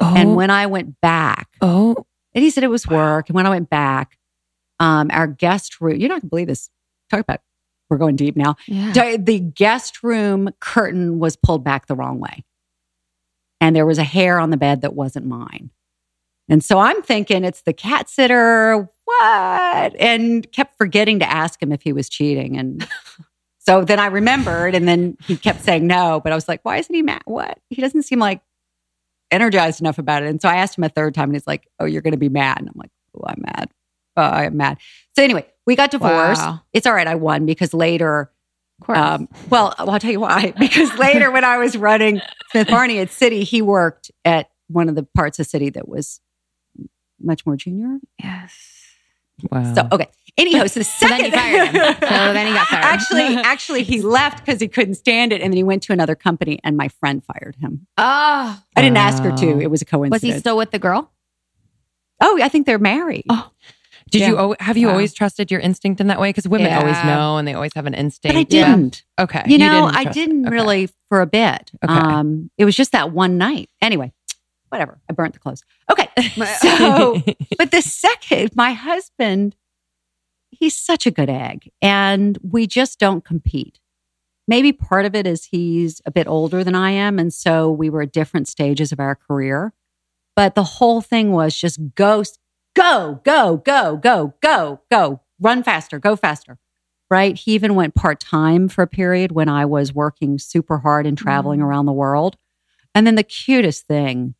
Oh, 0.00 0.14
And 0.16 0.36
when 0.36 0.50
I 0.50 0.66
went 0.66 1.00
back, 1.00 1.48
oh, 1.60 2.06
and 2.34 2.44
he 2.44 2.50
said 2.50 2.64
it 2.64 2.68
was 2.68 2.86
work. 2.86 3.28
And 3.28 3.34
when 3.34 3.46
I 3.46 3.50
went 3.50 3.70
back, 3.70 4.18
um, 4.78 5.10
our 5.12 5.26
guest 5.26 5.80
room, 5.80 5.96
you're 5.96 6.08
not 6.08 6.22
gonna 6.22 6.30
believe 6.30 6.46
this. 6.46 6.70
Talk 7.10 7.20
about, 7.20 7.40
we're 7.88 7.98
going 7.98 8.16
deep 8.16 8.36
now. 8.36 8.56
Yeah. 8.66 9.16
The 9.16 9.40
guest 9.40 10.02
room 10.02 10.50
curtain 10.60 11.18
was 11.18 11.36
pulled 11.36 11.64
back 11.64 11.86
the 11.86 11.96
wrong 11.96 12.20
way. 12.20 12.44
And 13.60 13.74
there 13.76 13.84
was 13.84 13.98
a 13.98 14.04
hair 14.04 14.38
on 14.38 14.50
the 14.50 14.56
bed 14.56 14.82
that 14.82 14.94
wasn't 14.94 15.26
mine. 15.26 15.70
And 16.48 16.64
so 16.64 16.78
I'm 16.78 17.02
thinking 17.02 17.44
it's 17.44 17.62
the 17.62 17.72
cat 17.72 18.08
sitter. 18.08 18.88
What? 19.04 19.94
And 19.98 20.50
kept 20.50 20.76
forgetting 20.78 21.20
to 21.20 21.30
ask 21.30 21.62
him 21.62 21.72
if 21.72 21.82
he 21.82 21.92
was 21.92 22.08
cheating. 22.08 22.56
And 22.56 22.88
so 23.58 23.84
then 23.84 24.00
I 24.00 24.06
remembered, 24.06 24.74
and 24.74 24.88
then 24.88 25.16
he 25.22 25.36
kept 25.36 25.62
saying 25.62 25.86
no. 25.86 26.20
But 26.22 26.32
I 26.32 26.34
was 26.34 26.48
like, 26.48 26.60
why 26.64 26.78
isn't 26.78 26.94
he 26.94 27.02
mad? 27.02 27.22
What? 27.24 27.58
He 27.68 27.80
doesn't 27.80 28.02
seem 28.02 28.18
like 28.18 28.40
energized 29.30 29.80
enough 29.80 29.98
about 29.98 30.22
it. 30.22 30.28
And 30.28 30.40
so 30.40 30.48
I 30.48 30.56
asked 30.56 30.78
him 30.78 30.84
a 30.84 30.88
third 30.88 31.14
time, 31.14 31.30
and 31.30 31.34
he's 31.34 31.46
like, 31.46 31.66
oh, 31.78 31.84
you're 31.84 32.02
going 32.02 32.12
to 32.12 32.18
be 32.18 32.28
mad. 32.28 32.58
And 32.58 32.68
I'm 32.68 32.74
like, 32.76 32.90
oh, 33.16 33.24
I'm 33.26 33.42
mad. 33.42 33.70
Oh, 34.16 34.22
I'm 34.22 34.56
mad. 34.56 34.78
So 35.16 35.22
anyway, 35.22 35.46
we 35.66 35.76
got 35.76 35.90
divorced. 35.90 36.42
Wow. 36.42 36.60
It's 36.72 36.86
all 36.86 36.94
right. 36.94 37.06
I 37.06 37.14
won 37.14 37.46
because 37.46 37.72
later 37.72 38.30
um, 38.88 39.28
well, 39.48 39.74
well, 39.78 39.90
I'll 39.90 40.00
tell 40.00 40.10
you 40.10 40.20
why. 40.20 40.54
Because 40.58 40.96
later, 40.98 41.30
when 41.30 41.44
I 41.44 41.58
was 41.58 41.76
running 41.76 42.20
Smith 42.50 42.68
Barney 42.68 42.98
at 42.98 43.08
Citi, 43.08 43.42
he 43.42 43.62
worked 43.62 44.10
at 44.24 44.50
one 44.68 44.88
of 44.88 44.94
the 44.94 45.02
parts 45.14 45.38
of 45.38 45.46
Citi 45.46 45.72
that 45.74 45.88
was 45.88 46.20
much 47.20 47.44
more 47.44 47.56
junior. 47.56 47.98
yes. 48.18 48.79
Wow. 49.50 49.74
So, 49.74 49.88
okay. 49.92 50.08
Anyhow, 50.38 50.66
so 50.66 50.80
the 50.80 50.84
So 50.84 51.08
then 51.08 51.30
second, 51.30 51.32
fired 51.32 51.68
him. 51.68 51.96
So 52.00 52.32
then 52.32 52.46
he 52.46 52.52
got 52.52 52.66
fired. 52.68 52.84
actually, 52.84 53.36
actually, 53.36 53.82
he 53.82 54.00
left 54.02 54.44
because 54.44 54.60
he 54.60 54.68
couldn't 54.68 54.94
stand 54.94 55.32
it, 55.32 55.40
and 55.40 55.52
then 55.52 55.56
he 55.56 55.62
went 55.64 55.82
to 55.84 55.92
another 55.92 56.14
company, 56.14 56.58
and 56.64 56.76
my 56.76 56.88
friend 56.88 57.22
fired 57.24 57.56
him. 57.56 57.86
Oh, 57.98 58.62
I 58.76 58.80
didn't 58.82 58.96
ask 58.98 59.22
her 59.22 59.32
to; 59.32 59.60
it 59.60 59.70
was 59.70 59.82
a 59.82 59.84
coincidence. 59.84 60.22
was 60.22 60.34
he 60.34 60.38
still 60.38 60.56
with 60.56 60.70
the 60.70 60.78
girl? 60.78 61.10
oh, 62.22 62.38
I 62.42 62.48
think 62.48 62.66
they're 62.66 62.78
married. 62.78 63.24
Oh, 63.30 63.50
Did 64.10 64.22
you 64.28 64.34
Yeah. 64.34 64.40
al- 64.40 64.56
have 64.60 64.76
you 64.76 64.88
Wow. 64.88 64.92
always 64.94 65.14
trusted 65.14 65.50
your 65.50 65.60
instinct 65.60 66.00
in 66.02 66.08
that 66.08 66.20
way? 66.20 66.28
Because 66.30 66.46
women 66.46 66.70
always 66.72 67.02
know 67.04 67.38
and 67.38 67.48
they 67.48 67.54
always 67.54 67.72
have 67.74 67.86
an 67.86 67.94
instinct. 67.94 68.34
but 68.34 68.38
I 68.38 68.42
didn't. 68.42 69.04
Okay. 69.18 69.42
You 69.46 69.56
know, 69.56 69.86
didn't 69.86 69.96
I 69.96 70.04
didn't 70.12 70.46
okay. 70.46 70.54
really 70.54 70.88
for 71.08 71.22
a 71.22 71.26
bit. 71.26 71.70
Okay. 71.82 71.92
Um, 71.92 72.50
it 72.58 72.64
was 72.66 72.76
just 72.76 72.92
that 72.92 73.10
one 73.12 73.38
night. 73.38 73.70
Anyway, 73.80 74.12
whatever. 74.70 75.00
I 75.08 75.12
burnt 75.12 75.34
the 75.34 75.40
clothes. 75.40 75.62
Okay. 75.90 76.08
So, 76.60 77.22
but 77.56 77.70
the 77.70 77.80
second, 77.80 78.50
my 78.54 78.72
husband, 78.72 79.56
he's 80.50 80.76
such 80.76 81.06
a 81.06 81.10
good 81.10 81.30
egg, 81.30 81.70
and 81.80 82.38
we 82.42 82.66
just 82.66 82.98
don't 82.98 83.24
compete. 83.24 83.80
Maybe 84.46 84.72
part 84.72 85.06
of 85.06 85.14
it 85.14 85.26
is 85.26 85.46
he's 85.46 86.02
a 86.04 86.10
bit 86.10 86.26
older 86.26 86.62
than 86.64 86.74
I 86.74 86.90
am, 86.90 87.18
and 87.18 87.32
so 87.32 87.70
we 87.70 87.88
were 87.88 88.02
at 88.02 88.12
different 88.12 88.48
stages 88.48 88.92
of 88.92 89.00
our 89.00 89.14
career. 89.14 89.72
But 90.36 90.54
the 90.54 90.64
whole 90.64 91.00
thing 91.00 91.32
was 91.32 91.56
just 91.56 91.94
go, 91.94 92.22
go, 92.74 93.20
go, 93.24 93.56
go, 93.56 93.96
go, 93.96 94.34
go, 94.40 94.80
go, 94.90 95.20
run 95.40 95.62
faster, 95.62 95.98
go 95.98 96.16
faster. 96.16 96.58
Right. 97.10 97.36
He 97.36 97.52
even 97.54 97.74
went 97.74 97.96
part 97.96 98.20
time 98.20 98.68
for 98.68 98.82
a 98.82 98.86
period 98.86 99.32
when 99.32 99.48
I 99.48 99.64
was 99.64 99.92
working 99.92 100.38
super 100.38 100.78
hard 100.78 101.06
and 101.06 101.18
traveling 101.18 101.60
mm. 101.60 101.64
around 101.64 101.86
the 101.86 101.92
world. 101.92 102.36
And 102.94 103.06
then 103.06 103.16
the 103.16 103.24
cutest 103.24 103.86
thing, 103.86 104.34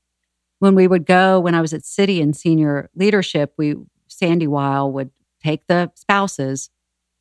when 0.61 0.75
we 0.75 0.87
would 0.87 1.05
go, 1.05 1.41
when 1.41 1.55
I 1.55 1.61
was 1.61 1.75
at 1.75 1.83
Citi 1.83 2.23
and 2.23 2.37
senior 2.37 2.91
leadership, 2.95 3.53
we, 3.57 3.75
Sandy 4.07 4.47
Weill 4.47 4.93
would 4.93 5.11
take 5.43 5.67
the 5.67 5.91
spouses. 5.95 6.71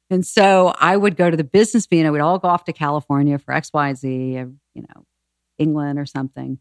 And 0.09 0.25
so 0.25 0.73
I 0.77 0.97
would 0.97 1.15
go 1.15 1.31
to 1.31 1.37
the 1.37 1.43
business 1.43 1.87
meeting. 1.89 2.11
We'd 2.11 2.19
all 2.19 2.37
go 2.37 2.47
off 2.47 2.65
to 2.65 2.73
California 2.73 3.39
for 3.39 3.53
X, 3.53 3.71
Y, 3.73 3.93
Z, 3.93 4.09
you 4.09 4.57
know, 4.75 5.05
England 5.57 5.99
or 5.99 6.05
something. 6.05 6.59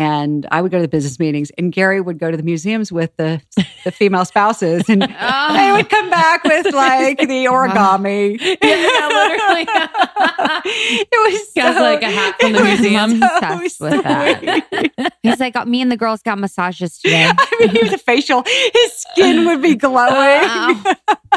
And 0.00 0.46
I 0.50 0.62
would 0.62 0.70
go 0.70 0.78
to 0.78 0.82
the 0.82 0.88
business 0.88 1.18
meetings, 1.18 1.50
and 1.58 1.70
Gary 1.70 2.00
would 2.00 2.18
go 2.18 2.30
to 2.30 2.36
the 2.36 2.42
museums 2.42 2.90
with 2.90 3.14
the 3.16 3.42
the 3.84 3.92
female 3.92 4.24
spouses, 4.24 4.88
and 4.88 5.02
they 5.02 5.08
oh. 5.20 5.74
would 5.76 5.90
come 5.90 6.08
back 6.08 6.42
with 6.42 6.72
like 6.72 7.18
the 7.18 7.44
origami. 7.44 8.40
Yeah, 8.62 9.08
literally. 9.08 9.66
it 10.64 11.32
was 11.32 11.50
He 11.52 11.60
has, 11.60 11.76
so- 11.76 11.82
like, 11.82 12.02
a 12.02 12.10
hat 12.10 12.36
from 12.40 12.52
the 12.52 12.62
museum. 12.62 13.18
so 13.20 13.26
Obsessed 13.26 13.80
with 13.80 14.02
that. 14.02 15.12
He's 15.22 15.38
like, 15.38 15.54
oh, 15.56 15.64
me 15.66 15.82
and 15.82 15.92
the 15.92 15.96
girls 15.96 16.22
got 16.22 16.38
massages 16.38 16.98
today. 16.98 17.30
I 17.30 17.56
mean, 17.60 17.68
he 17.68 17.82
was 17.82 17.92
a 17.92 17.98
facial. 17.98 18.42
His 18.46 18.92
skin 18.92 19.44
would 19.46 19.60
be 19.60 19.74
glowing. 19.74 20.12
Wow. 20.12 20.82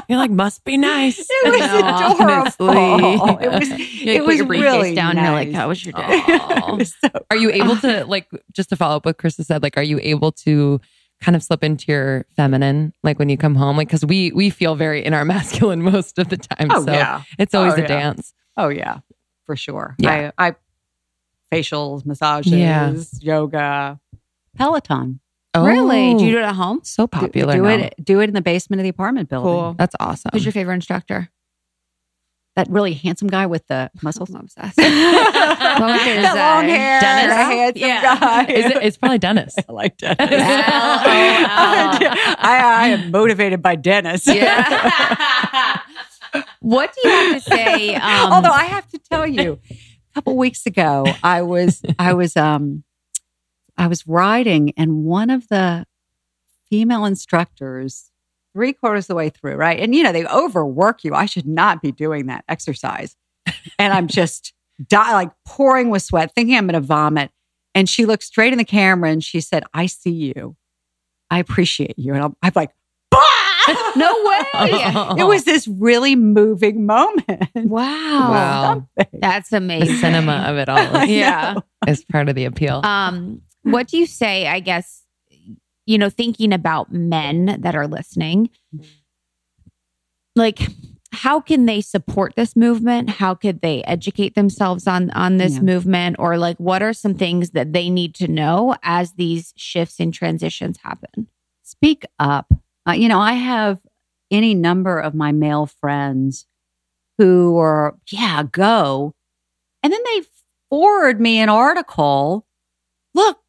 You're 0.07 0.17
like, 0.17 0.31
must 0.31 0.63
be 0.63 0.77
nice. 0.77 1.19
It 1.19 1.51
was 1.51 1.59
No, 1.59 2.13
adorable. 2.59 3.37
It 3.39 3.49
was. 3.49 3.69
You 3.69 4.11
it 4.11 4.19
put 4.19 4.27
was 4.27 4.37
your 4.37 4.47
really 4.47 4.95
down. 4.95 5.15
Nice. 5.15 5.25
You're 5.25 5.33
like, 5.33 5.51
how 5.53 5.67
was 5.67 5.85
your 5.85 5.93
day? 5.93 6.23
It 6.27 6.77
was 6.77 6.95
so 7.01 7.09
Are 7.29 7.37
you 7.37 7.51
able 7.51 7.77
to 7.77 8.05
like 8.05 8.27
just 8.53 8.69
to 8.69 8.75
follow 8.75 8.97
up 8.97 9.05
what 9.05 9.17
Krista 9.17 9.43
said? 9.45 9.63
Like, 9.63 9.77
are 9.77 9.83
you 9.83 9.99
able 10.01 10.31
to 10.31 10.79
kind 11.21 11.35
of 11.35 11.43
slip 11.43 11.63
into 11.63 11.85
your 11.91 12.25
feminine, 12.35 12.93
like 13.03 13.17
when 13.19 13.29
you 13.29 13.37
come 13.37 13.55
home? 13.55 13.77
Like, 13.77 13.87
because 13.87 14.05
we 14.05 14.31
we 14.31 14.49
feel 14.49 14.75
very 14.75 15.03
in 15.03 15.13
our 15.13 15.25
masculine 15.33 15.81
most 15.81 16.19
of 16.19 16.29
the 16.29 16.37
time. 16.37 16.69
Oh, 16.71 16.85
so 16.85 16.91
yeah. 16.91 17.21
it's 17.39 17.53
always 17.53 17.73
Oh, 17.73 17.77
a 17.77 17.81
yeah. 17.81 17.87
dance. 17.87 18.33
Oh 18.57 18.69
yeah, 18.69 18.99
for 19.45 19.55
sure. 19.55 19.95
Yeah. 19.97 20.31
I, 20.37 20.47
I 20.49 20.55
facials, 21.51 22.05
massages, 22.05 22.51
Yeah. 22.53 22.93
yoga, 23.21 23.99
Peloton. 24.57 25.19
Oh. 25.55 25.65
Really? 25.65 26.15
Do 26.15 26.25
you 26.25 26.29
Oh, 26.29 26.31
do 26.33 26.39
it 26.39 26.47
at 26.49 26.55
home? 26.55 26.79
so 26.83 27.05
popular? 27.05 27.53
Do, 27.55 27.61
now. 27.61 27.69
it. 27.69 27.93
Do 28.03 28.19
it 28.21 28.27
in 28.27 28.33
the 28.33 28.41
basement 28.41 28.79
of 28.79 28.83
the 28.83 28.89
apartment 28.89 29.29
building. 29.29 29.51
Cool. 29.51 29.75
That's 29.77 29.95
awesome. 29.99 30.31
Who's 30.33 30.43
your 30.45 30.51
favorite 30.51 30.75
instructor? 30.75 31.29
That 32.55 32.69
really 32.69 32.93
handsome 32.93 33.29
guy 33.29 33.47
with 33.47 33.65
the 33.67 33.89
muscles. 34.03 34.29
I'm 34.33 34.41
obsessed. 34.41 34.75
that 34.77 36.35
long 36.35 36.67
hair, 36.69 37.01
Denis? 37.01 37.29
the 37.29 37.35
handsome 37.35 37.81
Yeah. 37.81 38.19
guy. 38.19 38.43
Is 38.45 38.65
it, 38.65 38.83
it's 38.83 38.97
probably 38.97 39.17
Denis. 39.17 39.55
I 39.57 39.71
like 39.71 39.97
Denis. 39.97 40.17
L-O-L. 40.19 40.37
I, 42.39 42.61
I 42.83 42.87
am 42.89 43.09
motivated 43.11 43.61
by 43.61 43.75
Denis. 43.75 44.27
Yeah. 44.27 45.79
what 46.59 46.93
do 46.93 47.09
you 47.09 47.15
have 47.15 47.43
to 47.43 47.49
say? 47.49 47.95
Um, 47.95 48.31
Although 48.33 48.49
I 48.51 48.65
have 48.65 48.87
to 48.89 48.99
tell 48.99 49.25
you, 49.27 49.59
a 49.71 50.13
couple 50.13 50.35
weeks 50.37 50.65
ago, 50.65 51.05
I 51.23 51.41
was 51.41 51.81
I 51.97 52.13
was 52.13 52.35
um 52.37 52.83
I 53.77 53.87
was 53.87 54.07
riding, 54.07 54.73
and 54.77 55.03
one 55.03 55.29
of 55.31 55.47
the 55.47 55.85
female 56.69 57.05
instructors, 57.05 58.11
three 58.53 58.73
quarters 58.73 59.05
of 59.05 59.07
the 59.09 59.15
way 59.15 59.29
through, 59.29 59.55
right, 59.55 59.79
and 59.79 59.93
you 59.95 60.03
know 60.03 60.11
they 60.11 60.25
overwork 60.25 61.03
you. 61.03 61.13
I 61.13 61.25
should 61.25 61.47
not 61.47 61.81
be 61.81 61.91
doing 61.91 62.27
that 62.27 62.43
exercise, 62.47 63.15
and 63.79 63.93
I'm 63.93 64.07
just 64.07 64.53
die, 64.87 65.13
like 65.13 65.31
pouring 65.47 65.89
with 65.89 66.01
sweat, 66.03 66.33
thinking 66.33 66.55
I'm 66.57 66.67
going 66.67 66.81
to 66.81 66.85
vomit. 66.85 67.31
And 67.75 67.89
she 67.89 68.05
looked 68.05 68.23
straight 68.23 68.53
in 68.53 68.59
the 68.59 68.65
camera 68.65 69.09
and 69.09 69.23
she 69.23 69.41
said, 69.41 69.63
"I 69.73 69.87
see 69.87 70.11
you. 70.11 70.55
I 71.31 71.39
appreciate 71.39 71.97
you." 71.97 72.13
And 72.13 72.23
I'm, 72.23 72.35
I'm 72.43 72.51
like, 72.55 72.69
no 73.95 74.23
way. 74.25 74.39
It 75.19 75.25
was 75.27 75.45
this 75.45 75.67
really 75.67 76.15
moving 76.15 76.85
moment. 76.85 77.49
Wow. 77.55 77.93
Wow. 78.13 78.87
Something. 78.97 79.19
That's 79.19 79.49
The 79.49 79.57
amazing. 79.57 79.95
cinema 79.97 80.45
of 80.47 80.57
it 80.57 80.69
all 80.69 81.05
Yeah. 81.05 81.55
It's 81.87 82.03
part 82.05 82.29
of 82.29 82.35
the 82.35 82.45
appeal. 82.45 82.81
Um, 82.83 83.41
what 83.63 83.87
do 83.87 83.97
you 83.97 84.05
say, 84.05 84.47
I 84.47 84.59
guess, 84.59 85.02
you 85.85 85.97
know, 85.97 86.09
thinking 86.09 86.53
about 86.53 86.91
men 86.91 87.57
that 87.61 87.75
are 87.75 87.87
listening, 87.87 88.49
like 90.35 90.59
how 91.11 91.39
can 91.39 91.67
they 91.67 91.79
support 91.81 92.33
this 92.35 92.55
movement? 92.55 93.09
How 93.09 93.35
could 93.35 93.61
they 93.61 93.83
educate 93.83 94.33
themselves 94.35 94.87
on 94.87 95.11
on 95.11 95.37
this 95.37 95.55
Yeah. 95.55 95.61
movement? 95.61 96.15
Or 96.19 96.37
like 96.37 96.57
what 96.57 96.81
are 96.81 96.93
some 96.93 97.13
things 97.13 97.51
that 97.51 97.71
they 97.73 97.89
need 97.89 98.15
to 98.15 98.27
know 98.27 98.75
as 98.81 99.13
these 99.13 99.53
shifts 99.55 99.99
and 99.99 100.13
transitions 100.13 100.77
happen? 100.83 101.27
Speak 101.61 102.05
up. 102.19 102.51
Uh, 102.87 102.93
you 102.93 103.07
know, 103.07 103.19
I 103.19 103.33
have 103.33 103.79
any 104.31 104.55
number 104.55 104.99
of 104.99 105.13
my 105.13 105.31
male 105.31 105.67
friends 105.67 106.47
who 107.19 107.57
are, 107.59 107.95
yeah, 108.11 108.43
go. 108.51 109.13
And 109.83 109.93
then 109.93 110.01
they 110.03 110.23
forward 110.69 111.21
me 111.21 111.37
an 111.39 111.49
article. 111.49 112.47
Look, 113.13 113.39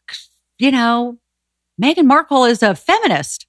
you 0.59 0.71
know, 0.71 1.19
Meghan 1.81 2.07
Markle 2.07 2.45
is 2.45 2.63
a 2.63 2.75
feminist. 2.75 3.47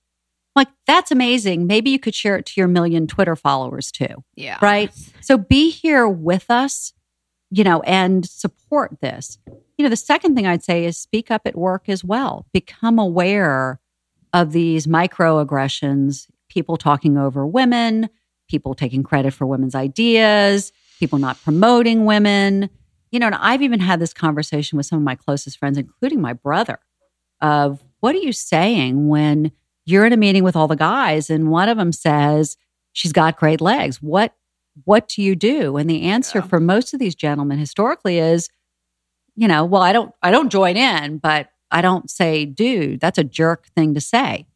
Like, 0.56 0.70
that's 0.88 1.12
amazing. 1.12 1.68
Maybe 1.68 1.90
you 1.90 2.00
could 2.00 2.16
share 2.16 2.38
it 2.38 2.46
to 2.48 2.54
your 2.56 2.68
million 2.68 3.08
Twitter 3.08 3.36
followers 3.36 3.92
too. 3.92 4.24
Yeah. 4.36 4.58
Right. 4.62 4.92
So 5.20 5.38
be 5.38 5.70
here 5.70 6.08
with 6.08 6.50
us, 6.50 6.94
you 7.52 7.64
know, 7.64 7.82
and 7.82 8.26
support 8.26 9.02
this. 9.02 9.38
You 9.78 9.84
know, 9.84 9.90
the 9.90 9.98
second 9.98 10.36
thing 10.36 10.48
I'd 10.48 10.64
say 10.64 10.86
is 10.86 10.98
speak 10.98 11.30
up 11.30 11.42
at 11.46 11.58
work 11.58 11.90
as 11.90 12.04
well. 12.04 12.48
Become 12.54 13.00
aware 13.00 13.82
of 14.32 14.54
these 14.54 14.88
microaggressions, 14.88 16.28
people 16.50 16.78
talking 16.78 17.18
over 17.18 17.46
women, 17.46 18.10
people 18.50 18.76
taking 18.76 19.04
credit 19.04 19.34
for 19.34 19.46
women's 19.46 19.76
ideas, 19.76 20.72
people 21.00 21.20
not 21.20 21.42
promoting 21.44 22.06
women. 22.06 22.70
You 23.12 23.20
know, 23.20 23.28
and 23.28 23.36
I've 23.36 23.62
even 23.62 23.82
had 23.82 24.00
this 24.00 24.14
conversation 24.14 24.78
with 24.78 24.86
some 24.86 24.98
of 24.98 25.04
my 25.04 25.16
closest 25.16 25.58
friends, 25.58 25.78
including 25.78 26.22
my 26.22 26.34
brother, 26.34 26.80
of 27.42 27.84
what 28.00 28.16
are 28.16 28.20
you 28.20 28.32
saying 28.32 29.08
when 29.08 29.52
you're 29.86 30.06
in 30.06 30.14
a 30.14 30.18
meeting 30.18 30.44
with 30.44 30.56
all 30.56 30.68
the 30.68 30.76
guys 30.76 31.30
and 31.30 31.50
one 31.50 31.70
of 31.70 31.78
them 31.78 31.92
says, 31.92 32.58
she's 32.94 33.14
got 33.14 33.38
great 33.38 33.62
legs. 33.62 34.02
What 34.02 34.34
what 34.84 35.08
do 35.08 35.22
you 35.22 35.36
do? 35.36 35.78
And 35.78 35.90
the 35.90 36.04
answer 36.04 36.42
for 36.42 36.60
most 36.60 36.94
of 36.94 37.00
these 37.00 37.16
gentlemen 37.16 37.58
historically 37.58 38.20
is, 38.20 38.50
you 39.36 39.48
know, 39.48 39.64
well, 39.64 39.82
I 39.82 39.94
don't 39.94 40.14
I 40.22 40.32
don't 40.32 40.52
join 40.52 40.76
in, 40.76 41.20
but 41.20 41.50
I 41.72 41.82
don't 41.82 42.10
say, 42.10 42.46
dude, 42.46 43.00
that's 43.00 43.18
a 43.18 43.24
jerk 43.24 43.68
thing 43.76 43.94
to 43.94 44.02
say. 44.02 44.48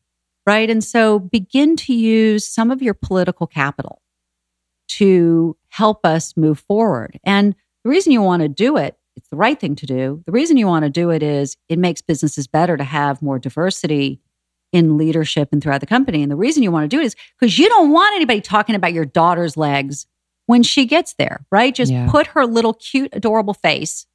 Right. 0.45 0.69
And 0.69 0.83
so 0.83 1.19
begin 1.19 1.75
to 1.77 1.93
use 1.93 2.45
some 2.45 2.71
of 2.71 2.81
your 2.81 2.93
political 2.93 3.45
capital 3.47 4.01
to 4.89 5.55
help 5.69 6.05
us 6.05 6.35
move 6.35 6.59
forward. 6.59 7.19
And 7.23 7.55
the 7.83 7.89
reason 7.89 8.11
you 8.11 8.21
want 8.21 8.41
to 8.41 8.49
do 8.49 8.75
it, 8.75 8.97
it's 9.20 9.30
the 9.30 9.36
right 9.36 9.59
thing 9.59 9.76
to 9.76 9.86
do. 9.86 10.24
The 10.26 10.32
reason 10.32 10.57
you 10.57 10.65
want 10.65 10.84
to 10.86 10.89
do 10.89 11.09
it 11.09 11.22
is 11.22 11.57
it 11.67 11.78
makes 11.78 12.01
businesses 12.01 12.47
better 12.47 12.78
to 12.78 12.84
have 12.84 13.22
more 13.22 13.38
diversity 13.38 14.22
in 14.72 14.97
leadership 14.97 15.49
and 15.51 15.61
throughout 15.61 15.82
the 15.82 15.88
company. 15.88 16.22
And 16.24 16.32
the 16.32 16.36
reason 16.36 16.63
you 16.63 16.72
want 16.72 16.89
to 16.89 16.95
do 16.95 17.01
it 17.01 17.05
is 17.05 17.15
because 17.39 17.59
you 17.59 17.67
don't 17.67 17.91
want 17.91 18.15
anybody 18.15 18.39
talking 18.39 18.76
about 18.76 18.93
your 18.93 19.05
daughter's 19.05 19.57
legs 19.57 20.07
when 20.45 20.63
she 20.63 20.86
gets 20.86 21.13
there, 21.15 21.45
right? 21.51 21.76
Just 21.76 21.91
Yeah. 21.91 22.07
put 22.09 22.28
her 22.28 22.45
little 22.45 22.74
cute, 22.74 23.09
adorable 23.13 23.53
face 23.53 24.05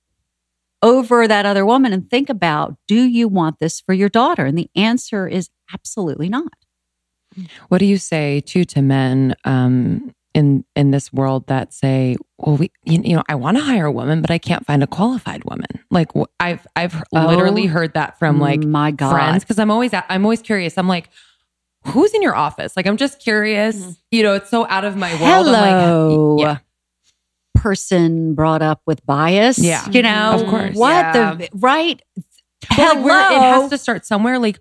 over 0.83 1.29
that 1.29 1.45
other 1.47 1.67
woman 1.67 1.93
and 1.93 2.09
think 2.09 2.29
about 2.29 2.77
do 2.89 3.03
you 3.03 3.29
want 3.29 3.59
this 3.59 3.81
for 3.81 3.93
your 3.93 4.09
daughter? 4.09 4.47
And 4.47 4.57
the 4.57 4.71
answer 4.75 5.27
is 5.29 5.51
absolutely 5.73 6.29
not. 6.29 6.53
What 7.69 7.79
do 7.79 7.85
you 7.87 7.99
say 7.99 8.41
too 8.41 8.65
to 8.67 8.83
men 8.83 9.35
um, 9.45 10.15
in 10.35 10.64
in 10.76 10.91
this 10.91 11.12
world 11.12 11.47
that 11.47 11.72
say, 11.72 12.16
"Well, 12.39 12.57
we, 12.57 12.70
you, 12.85 13.01
you 13.05 13.16
know, 13.16 13.22
I 13.28 13.37
want 13.37 13.57
to 13.57 13.62
hire 13.62 13.87
a 13.87 13.93
woman, 13.93 14.20
but 14.20 14.30
I 14.30 14.39
can't 14.39 14.66
find 14.66 14.82
a 14.82 14.87
qualified 14.87 15.45
woman." 15.45 15.66
Like 15.91 16.11
I've 16.41 16.66
I've 16.76 17.03
Oh. 17.14 17.26
literally 17.28 17.66
heard 17.66 17.95
that 17.95 18.18
from 18.18 18.41
like 18.41 18.64
my 18.64 18.91
God. 18.91 19.12
friends 19.12 19.45
because 19.45 19.59
I'm 19.59 19.70
always 19.70 19.93
at, 19.95 20.05
I'm 20.09 20.24
always 20.24 20.43
curious. 20.43 20.76
I'm 20.76 20.89
like, 20.89 21.09
who's 21.87 22.12
in 22.14 22.20
your 22.22 22.35
office? 22.35 22.76
Like 22.76 22.87
I'm 22.87 22.97
just 22.97 23.20
curious. 23.20 23.76
Mm-hmm. 23.80 23.91
You 24.11 24.22
know, 24.24 24.35
it's 24.35 24.51
so 24.51 24.66
out 24.68 24.85
of 24.85 24.97
my 24.97 25.11
world. 25.20 25.47
Hello. 25.47 26.30
I'm 26.32 26.37
like, 26.37 26.43
yeah. 26.45 26.59
Person 27.55 28.35
brought 28.35 28.62
up 28.62 28.82
with 28.87 29.07
bias. 29.07 29.59
Yeah. 29.59 29.89
You 29.89 30.03
know, 30.03 30.32
Of 30.41 30.47
course. 30.49 30.74
What 30.76 30.91
Yeah. 30.91 31.35
the 31.37 31.49
right? 31.55 32.03
Hello. 32.71 33.37
it 33.37 33.41
has 33.41 33.71
to 33.71 33.79
start 33.79 34.05
somewhere. 34.07 34.39
Like, 34.39 34.59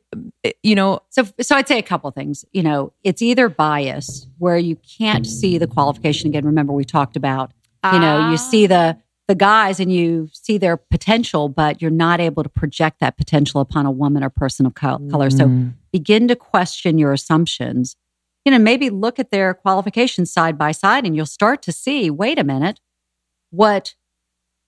you 0.62 0.76
know, 0.76 1.00
So, 1.10 1.24
so 1.42 1.56
I'd 1.56 1.68
say 1.68 1.80
a 1.80 1.84
couple 1.84 2.10
things. 2.12 2.46
You 2.54 2.64
know, 2.64 2.94
it's 3.04 3.22
either 3.22 3.50
bias 3.50 4.28
where 4.38 4.58
you 4.58 4.76
can't 4.98 5.26
see 5.26 5.58
the 5.58 5.68
qualification. 5.68 6.30
Again, 6.30 6.46
remember 6.46 6.74
we 6.74 6.86
talked 6.86 7.16
about. 7.16 7.52
You 7.92 8.00
know, 8.00 8.30
you 8.32 8.38
see 8.38 8.66
the 8.68 8.98
the 9.28 9.36
guys 9.36 9.80
and 9.80 9.92
you 9.92 10.30
see 10.34 10.58
their 10.58 10.76
potential, 10.78 11.48
but 11.50 11.82
you're 11.82 11.92
not 11.92 12.20
able 12.20 12.44
to 12.44 12.50
project 12.50 13.00
that 13.00 13.16
potential 13.18 13.62
upon 13.62 13.86
a 13.86 13.92
woman 13.92 14.22
or 14.24 14.30
person 14.30 14.66
of 14.66 14.74
col- 14.74 15.00
color. 15.10 15.30
So 15.30 15.48
Mm. 15.48 15.74
begin 15.94 16.28
to 16.28 16.36
question 16.36 16.98
your 16.98 17.14
assumptions. 17.14 17.96
You 18.46 18.52
know, 18.52 18.60
maybe 18.60 18.90
look 18.90 19.20
at 19.20 19.32
their 19.32 19.54
qualifications 19.54 20.32
side 20.32 20.58
by 20.58 20.74
side, 20.74 21.06
and 21.06 21.16
you'll 21.16 21.26
start 21.26 21.62
to 21.64 21.72
see. 21.72 22.10
Wait 22.10 22.38
a 22.38 22.44
minute, 22.44 22.82
what 23.50 23.96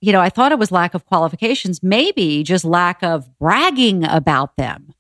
you 0.02 0.12
know, 0.12 0.20
I 0.22 0.30
thought 0.30 0.52
it 0.52 0.60
was 0.60 0.72
lack 0.72 0.94
of 0.94 1.06
qualifications, 1.06 1.82
maybe 1.82 2.44
just 2.44 2.64
lack 2.66 3.02
of 3.04 3.30
bragging 3.40 4.04
about 4.04 4.56
them 4.58 4.94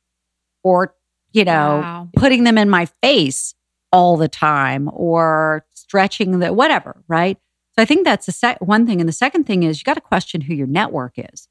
or, 0.63 0.95
you 1.31 1.43
know, 1.45 1.79
Wow. 1.81 2.09
putting 2.15 2.43
them 2.43 2.57
in 2.57 2.69
my 2.69 2.85
face 3.03 3.53
all 3.91 4.17
the 4.17 4.27
time 4.27 4.89
or 4.93 5.65
stretching 5.73 6.39
the 6.39 6.53
whatever, 6.53 7.03
right? 7.07 7.37
So 7.75 7.81
I 7.81 7.85
think 7.85 8.03
that's 8.05 8.25
the 8.25 8.31
sec- 8.31 8.61
one 8.61 8.85
thing. 8.87 8.99
And 8.99 9.07
the 9.07 9.13
second 9.13 9.45
thing 9.45 9.63
is 9.63 9.79
you 9.79 9.83
got 9.83 9.95
to 9.95 10.01
question 10.01 10.41
who 10.41 10.53
your 10.53 10.67
network 10.67 11.13
is. 11.17 11.47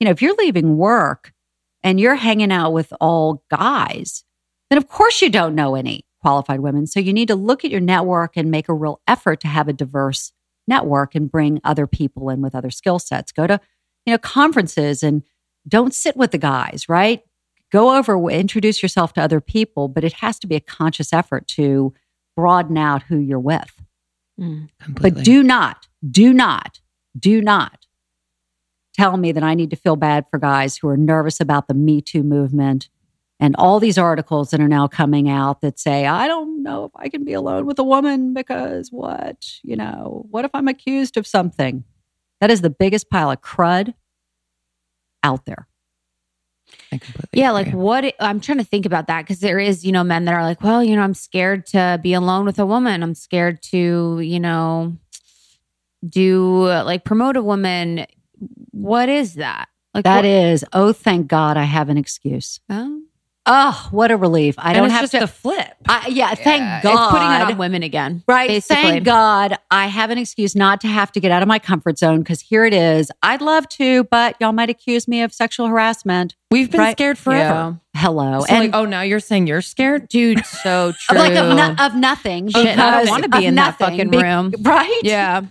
You 0.00 0.06
know, 0.06 0.10
if 0.10 0.22
you're 0.22 0.34
leaving 0.36 0.76
work 0.76 1.32
and 1.82 2.00
you're 2.00 2.14
hanging 2.16 2.50
out 2.52 2.72
with 2.72 2.92
all 3.00 3.44
guys, 3.50 4.24
then 4.70 4.78
of 4.78 4.88
course 4.88 5.20
you 5.22 5.30
don't 5.30 5.54
know 5.54 5.74
any 5.74 6.04
qualified 6.20 6.60
women. 6.60 6.86
So 6.86 7.00
you 7.00 7.12
need 7.12 7.28
to 7.28 7.34
look 7.36 7.64
at 7.64 7.70
your 7.70 7.80
network 7.80 8.36
and 8.36 8.50
make 8.50 8.68
a 8.68 8.74
real 8.74 9.00
effort 9.06 9.40
to 9.40 9.48
have 9.48 9.68
a 9.68 9.72
diverse 9.72 10.32
network 10.68 11.14
and 11.14 11.30
bring 11.30 11.60
other 11.64 11.86
people 11.86 12.30
in 12.30 12.40
with 12.40 12.54
other 12.54 12.70
skill 12.70 12.98
sets. 12.98 13.32
Go 13.32 13.46
to, 13.46 13.60
you 14.06 14.12
know, 14.12 14.18
conferences 14.18 15.02
and 15.02 15.22
don't 15.66 15.94
sit 15.94 16.16
with 16.16 16.30
the 16.30 16.38
guys, 16.38 16.88
right? 16.88 17.22
Go 17.70 17.96
over, 17.96 18.30
introduce 18.30 18.82
yourself 18.82 19.12
to 19.14 19.20
other 19.20 19.40
people, 19.40 19.88
but 19.88 20.04
it 20.04 20.14
has 20.14 20.38
to 20.40 20.46
be 20.46 20.54
a 20.54 20.60
conscious 20.60 21.12
effort 21.12 21.46
to 21.48 21.92
broaden 22.36 22.78
out 22.78 23.02
who 23.02 23.18
you're 23.18 23.38
with. 23.38 23.82
Mm. 24.40 24.68
completely. 24.80 25.10
But 25.10 25.24
do 25.24 25.42
not, 25.42 25.88
do 26.08 26.32
not, 26.32 26.80
do 27.18 27.42
not 27.42 27.86
tell 28.94 29.16
me 29.16 29.32
that 29.32 29.42
I 29.42 29.54
need 29.54 29.70
to 29.70 29.76
feel 29.76 29.96
bad 29.96 30.26
for 30.30 30.38
guys 30.38 30.76
who 30.76 30.88
are 30.88 30.96
nervous 30.96 31.40
about 31.40 31.68
the 31.68 31.74
Me 31.74 32.00
Too 32.00 32.22
movement 32.22 32.88
and 33.40 33.54
all 33.56 33.78
these 33.80 33.98
articles 33.98 34.50
that 34.50 34.60
are 34.60 34.68
now 34.68 34.88
coming 34.88 35.28
out 35.28 35.60
that 35.60 35.78
say, 35.78 36.06
I 36.06 36.26
don't 36.26 36.62
know 36.62 36.84
if 36.84 36.92
I 36.96 37.08
can 37.08 37.24
be 37.24 37.32
alone 37.32 37.66
with 37.66 37.78
a 37.78 37.84
woman 37.84 38.34
because 38.34 38.90
what? 38.90 39.46
You 39.62 39.76
know, 39.76 40.26
what 40.30 40.44
if 40.44 40.50
I'm 40.54 40.68
accused 40.68 41.16
of 41.16 41.26
something? 41.26 41.84
That 42.40 42.50
is 42.50 42.60
the 42.62 42.70
biggest 42.70 43.10
pile 43.10 43.30
of 43.30 43.40
crud 43.40 43.94
out 45.22 45.44
there. 45.46 45.68
Yeah, 47.32 47.50
like 47.52 47.70
what 47.72 48.14
I'm 48.20 48.40
trying 48.40 48.58
to 48.58 48.64
think 48.64 48.86
about 48.86 49.06
that 49.06 49.22
because 49.22 49.40
there 49.40 49.58
is, 49.58 49.84
you 49.84 49.92
know, 49.92 50.04
men 50.04 50.24
that 50.26 50.34
are 50.34 50.42
like, 50.42 50.62
well, 50.62 50.82
you 50.84 50.96
know, 50.96 51.02
I'm 51.02 51.14
scared 51.14 51.64
to 51.66 51.98
be 52.02 52.12
alone 52.12 52.44
with 52.44 52.58
a 52.58 52.66
woman. 52.66 53.02
I'm 53.02 53.14
scared 53.14 53.62
to, 53.64 54.20
you 54.20 54.40
know, 54.40 54.96
do 56.08 56.66
like 56.66 57.04
promote 57.04 57.36
a 57.36 57.42
woman. 57.42 58.06
What 58.70 59.08
is 59.08 59.34
that? 59.34 59.68
Like 59.94 60.04
That 60.04 60.16
what- 60.16 60.24
is, 60.26 60.64
oh, 60.72 60.92
thank 60.92 61.26
God 61.26 61.56
I 61.56 61.64
have 61.64 61.88
an 61.88 61.96
excuse. 61.98 62.60
Oh, 62.70 63.00
Oh, 63.50 63.88
what 63.92 64.10
a 64.10 64.16
relief! 64.18 64.56
I 64.58 64.68
And 64.68 64.76
don't 64.76 64.84
it's 64.86 64.92
have 64.94 65.02
just 65.02 65.12
to. 65.12 65.20
the 65.20 65.26
flip. 65.26 65.72
I, 65.88 66.08
yeah, 66.08 66.34
thank 66.34 66.60
Yeah, 66.60 66.82
God. 66.82 66.92
It's 66.92 67.12
putting 67.12 67.30
it 67.32 67.52
on 67.52 67.58
women 67.58 67.82
again. 67.82 68.22
Right. 68.28 68.48
Basically. 68.48 68.82
Thank 68.82 69.04
God 69.04 69.56
I 69.70 69.86
have 69.86 70.10
an 70.10 70.18
excuse 70.18 70.54
not 70.54 70.80
to 70.82 70.88
have 70.88 71.10
to 71.12 71.20
get 71.20 71.30
out 71.30 71.40
of 71.42 71.48
my 71.48 71.58
comfort 71.58 71.98
zone 71.98 72.18
because 72.18 72.40
here 72.42 72.64
it 72.66 72.74
is. 72.74 73.10
I'd 73.22 73.40
love 73.40 73.66
to, 73.70 74.04
but 74.04 74.36
y'all 74.38 74.52
might 74.52 74.68
accuse 74.70 75.08
me 75.08 75.22
of 75.22 75.32
sexual 75.32 75.66
harassment. 75.68 76.36
We've 76.50 76.70
been 76.70 76.80
Right. 76.80 76.92
scared 76.92 77.16
forever. 77.18 77.80
Hello. 77.96 78.44
So 78.46 78.54
like, 78.54 78.70
oh, 78.74 78.84
now 78.84 79.00
you're 79.02 79.18
saying 79.20 79.46
you're 79.46 79.62
scared? 79.62 80.08
Dude, 80.08 80.44
so 80.46 80.92
true. 80.98 81.16
of 81.16 81.22
like 81.22 81.34
of, 81.36 81.56
no, 81.56 81.74
of 81.84 81.94
nothing. 81.94 82.48
Shit, 82.50 82.78
I 82.78 82.98
don't 83.04 83.08
wanna 83.10 83.28
be 83.28 83.38
of 83.38 83.44
in 83.44 83.54
that 83.54 83.80
nothing. 83.80 83.96
fucking 83.96 84.10
Be- 84.10 84.22
room. 84.22 84.52
Right? 84.60 85.00
yeah. 85.02 85.42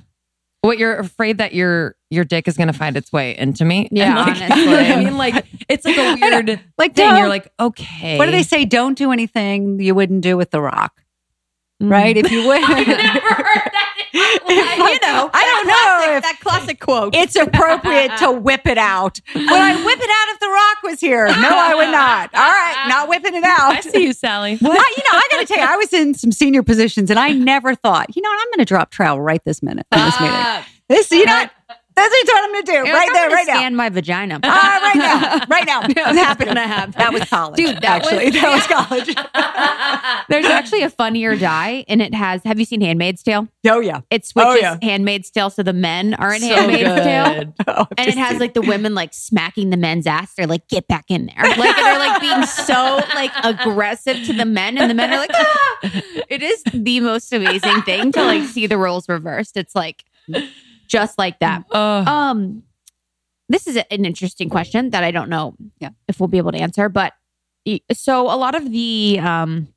What 0.61 0.77
you're 0.79 0.97
afraid 0.97 1.37
that 1.37 1.53
your 1.53 1.95
your 2.09 2.23
dick 2.23 2.47
is 2.47 2.57
going 2.57 2.67
to 2.67 2.73
find 2.73 2.97
its 2.97 3.11
way 3.11 3.37
into 3.37 3.63
me? 3.65 3.87
Yeah, 3.91 4.15
like, 4.15 4.27
honestly. 4.41 4.59
you 4.61 4.65
know 4.71 4.77
I 4.79 5.03
mean, 5.03 5.17
like 5.17 5.45
it's 5.69 5.85
like 5.85 5.97
a 5.97 6.15
weird 6.19 6.61
Like, 6.77 6.95
thing. 6.95 7.15
You're 7.17 7.29
like, 7.29 7.51
okay, 7.59 8.17
What 8.17 8.25
do 8.25 8.31
they 8.31 8.43
say? 8.43 8.65
Don't 8.65 8.97
do 8.97 9.11
anything 9.11 9.79
you 9.79 9.93
wouldn't 9.93 10.21
do 10.21 10.35
with 10.37 10.51
The 10.51 10.61
Rock. 10.61 11.03
Right? 11.79 12.17
If 12.17 12.31
you 12.31 12.47
would. 12.47 12.61
If, 14.49 14.77
you 14.77 14.99
know, 15.07 15.29
I 15.33 15.43
don't 15.43 15.67
know 15.67 16.15
if 16.15 16.23
that 16.23 16.37
classic 16.39 16.79
quote. 16.79 17.13
it's 17.13 17.35
appropriate 17.35 18.17
to 18.17 18.31
whip 18.31 18.65
it 18.65 18.77
out. 18.77 19.19
Would 19.35 19.49
I 19.49 19.75
whip 19.85 19.99
it 19.99 20.09
out 20.09 20.33
if 20.33 20.39
The 20.39 20.47
Rock 20.47 20.83
was 20.83 20.99
here? 21.01 21.27
No, 21.27 21.49
I 21.51 21.75
would 21.75 21.91
not. 21.91 22.33
All 22.33 22.41
right, 22.41 22.85
not 22.87 23.09
whipping 23.09 23.35
it 23.35 23.43
out. 23.43 23.75
I 23.75 23.81
see 23.81 24.05
you, 24.05 24.13
Sallie. 24.13 24.53
I, 24.53 24.55
you 24.55 24.67
know, 24.69 24.71
I 24.71 25.27
got 25.31 25.39
to 25.41 25.45
tell 25.45 25.57
you, 25.57 25.63
I 25.69 25.75
was 25.75 25.91
in 25.93 26.13
some 26.13 26.31
senior 26.31 26.63
positions, 26.63 27.09
and 27.09 27.19
I 27.19 27.31
never 27.31 27.75
thought, 27.75 28.15
you 28.15 28.21
know, 28.21 28.29
what, 28.29 28.39
I'm 28.39 28.47
going 28.51 28.59
to 28.59 28.65
drop 28.65 28.89
trowel 28.89 29.21
right 29.21 29.43
this 29.43 29.61
minute 29.61 29.85
in 29.91 29.99
this 29.99 30.19
meeting. 30.19 30.63
This, 30.87 31.11
you 31.11 31.25
know, 31.25 31.47
what? 31.97 32.11
this 32.11 32.33
what 32.33 32.43
I'm 32.43 32.65
to 32.65 32.71
do 32.71 32.83
right 32.93 33.09
there, 33.13 33.29
right 33.29 33.47
now. 33.47 33.53
Scan 33.55 33.75
my 33.75 33.89
vagina. 33.89 34.39
Ah, 34.43 34.79
right 34.83 34.95
now, 34.95 35.45
right 35.55 35.65
now. 35.65 35.81
It's 35.87 36.17
happening. 36.19 36.47
gonna 36.53 36.67
happen. 36.67 36.93
That 36.97 37.13
was 37.13 37.23
college, 37.25 37.57
Dude, 37.57 37.75
that 37.77 37.83
actually, 38.05 38.25
was- 38.25 38.33
that 38.35 38.51
was 38.53 38.67
college. 38.67 40.27
There's 40.29 40.45
actually 40.45 40.83
a 40.83 40.89
funnier 40.89 41.35
die, 41.35 41.85
and 41.87 42.01
it 42.01 42.13
has. 42.13 42.41
Have 42.43 42.59
you 42.59 42.65
seen 42.65 42.81
Handmaid's 42.81 43.23
Tale? 43.23 43.47
Oh 43.67 43.79
yeah, 43.79 44.01
It 44.09 44.25
switches 44.25 44.51
Oh, 44.51 44.55
yeah. 44.55 44.77
Handmaid's 44.81 45.29
Tale, 45.31 45.49
so 45.49 45.63
the 45.63 45.73
men 45.73 46.13
are 46.15 46.33
in 46.33 46.41
So 46.41 46.47
Handmaid's 46.47 46.83
good. 46.83 47.03
Tale. 47.03 47.53
Oh, 47.67 47.87
And 47.97 48.07
it 48.09 48.17
has 48.17 48.31
seen- 48.31 48.39
like 48.39 48.53
the 48.53 48.61
women 48.61 48.93
like 48.95 49.13
smacking 49.13 49.69
the 49.69 49.77
men's 49.77 50.07
ass. 50.07 50.33
They're 50.35 50.47
like, 50.47 50.67
get 50.67 50.87
back 50.87 51.05
in 51.09 51.27
there. 51.27 51.43
Like, 51.57 51.75
they're 51.75 51.99
like 51.99 52.21
being 52.21 52.45
so 52.45 53.01
like 53.15 53.31
aggressive 53.43 54.23
to 54.25 54.33
the 54.33 54.45
men. 54.45 54.77
And 54.77 54.89
the 54.89 54.93
men 54.93 55.11
are 55.13 55.17
like, 55.17 55.31
ah. 55.33 55.79
It 56.29 56.41
is 56.43 56.63
the 56.73 56.99
most 56.99 57.31
amazing 57.33 57.81
thing 57.83 58.11
to 58.13 58.23
like 58.23 58.43
see 58.43 58.67
the 58.67 58.77
roles 58.77 59.07
reversed. 59.09 59.57
It's 59.57 59.75
like 59.75 60.03
just 60.87 61.17
like 61.17 61.39
that. 61.39 61.63
Oh, 61.71 62.05
Um, 62.05 62.63
this 63.49 63.67
is 63.67 63.77
an 63.77 64.05
interesting 64.05 64.49
question 64.49 64.89
that 64.91 65.03
I 65.03 65.11
don't 65.11 65.29
know 65.29 65.55
Yeah. 65.79 65.89
if 66.07 66.19
we'll 66.19 66.27
be 66.27 66.37
able 66.37 66.51
to 66.51 66.57
answer. 66.59 66.89
But 66.89 67.13
so 67.93 68.23
a 68.33 68.35
lot 68.37 68.55
of 68.55 68.71
the 68.71 69.19
um, 69.21 69.67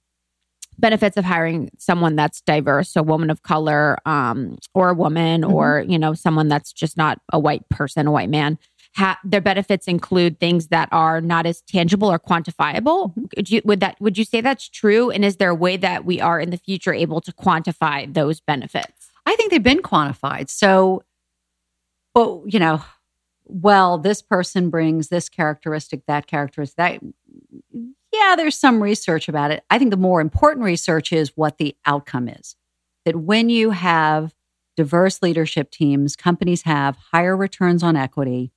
benefits 0.79 1.17
of 1.17 1.25
hiring 1.25 1.71
someone 1.79 2.17
that's 2.17 2.41
diverse, 2.41 2.91
so 2.93 3.01
a 3.01 3.05
woman 3.05 3.31
of 3.31 3.43
color, 3.43 3.97
um, 4.07 4.57
or 4.75 4.91
a 4.91 4.95
woman, 4.95 5.43
Mhm. 5.43 5.53
or 5.53 5.85
you 5.87 5.99
know 5.99 6.15
someone 6.15 6.49
that's 6.49 6.73
just 6.73 6.97
not 6.97 7.21
a 7.33 7.39
white 7.39 7.69
person, 7.69 8.07
a 8.07 8.13
white 8.13 8.31
man. 8.31 8.59
Ha- 8.97 9.21
their 9.25 9.41
benefits 9.41 9.87
include 9.87 10.41
things 10.41 10.67
that 10.69 10.89
are 10.91 11.21
not 11.21 11.47
as 11.47 11.61
tangible 11.63 12.11
or 12.11 12.19
quantifiable. 12.19 13.13
Would 13.37 13.49
you, 13.51 13.61
would 13.65 13.79
that 13.81 13.97
would 14.01 14.19
you 14.19 14.25
say 14.25 14.41
that's 14.41 14.69
true? 14.69 15.11
And 15.11 15.25
is 15.25 15.37
there 15.37 15.51
a 15.51 15.55
way 15.55 15.77
that 15.77 16.05
we 16.05 16.21
are 16.21 16.41
in 16.41 16.51
the 16.51 16.57
future 16.57 16.93
able 16.93 17.21
to 17.21 17.33
quantify 17.33 18.13
those 18.13 18.41
benefits? 18.41 19.00
I 19.31 19.37
think 19.37 19.53
they've 19.53 19.63
been 19.63 19.81
quantified. 19.81 20.51
So, 20.51 21.05
well, 22.17 22.43
you 22.47 22.59
know, 22.59 22.83
well, 23.45 23.97
this 23.97 24.23
person 24.23 24.71
brings 24.71 25.09
this 25.09 25.29
characteristic, 25.29 26.03
that 26.09 26.27
characteristic, 26.27 26.77
that. 26.77 27.01
Yeah, 28.13 28.35
there's 28.37 28.59
some 28.59 28.83
research 28.83 29.29
about 29.29 29.53
it. 29.53 29.63
I 29.71 29.79
think 29.79 29.93
the 29.93 29.97
more 29.97 30.21
important 30.21 30.65
research 30.65 31.13
is 31.13 31.37
what 31.37 31.59
the 31.59 31.77
outcome 31.87 32.29
is. 32.29 32.57
That 33.05 33.15
when 33.15 33.49
you 33.51 33.71
have 33.71 34.35
diverse 34.77 35.23
leadership 35.23 35.71
teams, 35.71 36.17
companies 36.17 36.63
have 36.63 36.97
higher 37.13 37.37
returns 37.37 37.85
on 37.85 37.95
equity, 37.95 38.51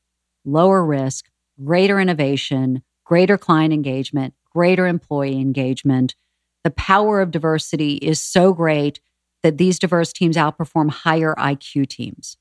lower 0.43 0.83
risk, 0.83 1.29
greater 1.63 1.99
innovation, 1.99 2.81
greater 3.05 3.37
client 3.37 3.75
engagement, 3.75 4.33
greater 4.51 4.87
employee 4.87 5.39
engagement. 5.39 6.15
The 6.63 6.71
power 6.71 7.21
of 7.21 7.29
diversity 7.29 7.97
is 7.97 8.19
so 8.19 8.53
great 8.53 9.01
that 9.43 9.57
these 9.57 9.77
diverse 9.77 10.11
teams 10.11 10.35
outperform 10.35 10.89
higher 10.89 11.35
IQ 11.37 11.87
teams. 11.89 12.37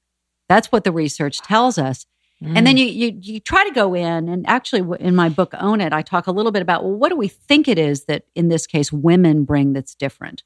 That's 0.49 0.73
what 0.73 0.85
the 0.85 0.93
research 0.93 1.41
tells 1.41 1.79
us. 1.79 2.07
And 2.45 2.67
then 2.67 2.77
mm. 2.77 2.81
you, 2.81 2.87
you 2.87 3.19
you 3.21 3.41
try 3.41 3.65
to 3.65 3.73
go 3.73 3.95
in, 3.95 4.29
and 4.29 4.45
actually 4.49 4.97
in 4.99 5.15
my 5.15 5.29
book 5.29 5.55
Own 5.61 5.81
It, 5.81 5.93
I 5.93 6.03
talk 6.03 6.27
a 6.27 6.33
little 6.33 6.51
bit 6.51 6.63
about 6.63 6.83
well, 6.83 6.95
what 6.95 7.11
do 7.11 7.17
we 7.17 7.29
think 7.29 7.69
it 7.69 7.79
is 7.79 8.07
that 8.07 8.25
in 8.35 8.49
this 8.49 8.67
case 8.67 8.93
women 8.93 9.45
bring 9.45 9.75
that's 9.75 9.95
different, 9.95 10.43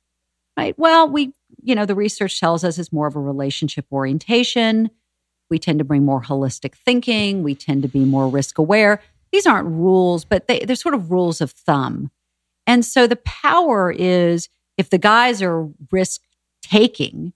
right? 0.58 0.78
Well, 0.78 1.08
we 1.08 1.32
you 1.62 1.74
know 1.74 1.86
the 1.86 1.94
research 1.94 2.38
tells 2.38 2.64
us 2.64 2.78
it's 2.78 2.92
more 2.92 3.06
of 3.06 3.16
a 3.16 3.20
relationship 3.20 3.86
orientation. 3.90 4.90
We 5.48 5.58
tend 5.58 5.78
to 5.78 5.84
bring 5.84 6.04
more 6.04 6.20
holistic 6.20 6.74
thinking. 6.74 7.42
We 7.42 7.54
tend 7.54 7.80
to 7.82 7.88
be 7.88 8.04
more 8.04 8.28
risk 8.28 8.58
aware. 8.58 9.00
These 9.32 9.46
aren't 9.46 9.68
rules, 9.68 10.24
but 10.24 10.48
they, 10.48 10.60
they're 10.60 10.76
sort 10.76 10.94
of 10.94 11.10
rules 11.10 11.40
of 11.40 11.52
thumb. 11.52 12.10
And 12.66 12.84
so 12.84 13.06
the 13.06 13.16
power 13.16 13.90
is 13.90 14.48
if 14.76 14.90
the 14.90 14.98
guys 14.98 15.40
are 15.40 15.68
risk 15.90 16.20
taking 16.62 17.32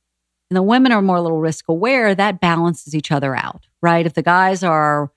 and 0.50 0.56
the 0.56 0.62
women 0.62 0.90
are 0.90 1.00
more 1.00 1.20
little 1.20 1.40
risk 1.40 1.68
aware, 1.68 2.14
that 2.14 2.40
balances 2.40 2.94
each 2.94 3.12
other 3.12 3.36
out, 3.36 3.66
right? 3.80 4.04
If 4.04 4.14
the 4.14 4.22
guys 4.22 4.64
are, 4.64 5.12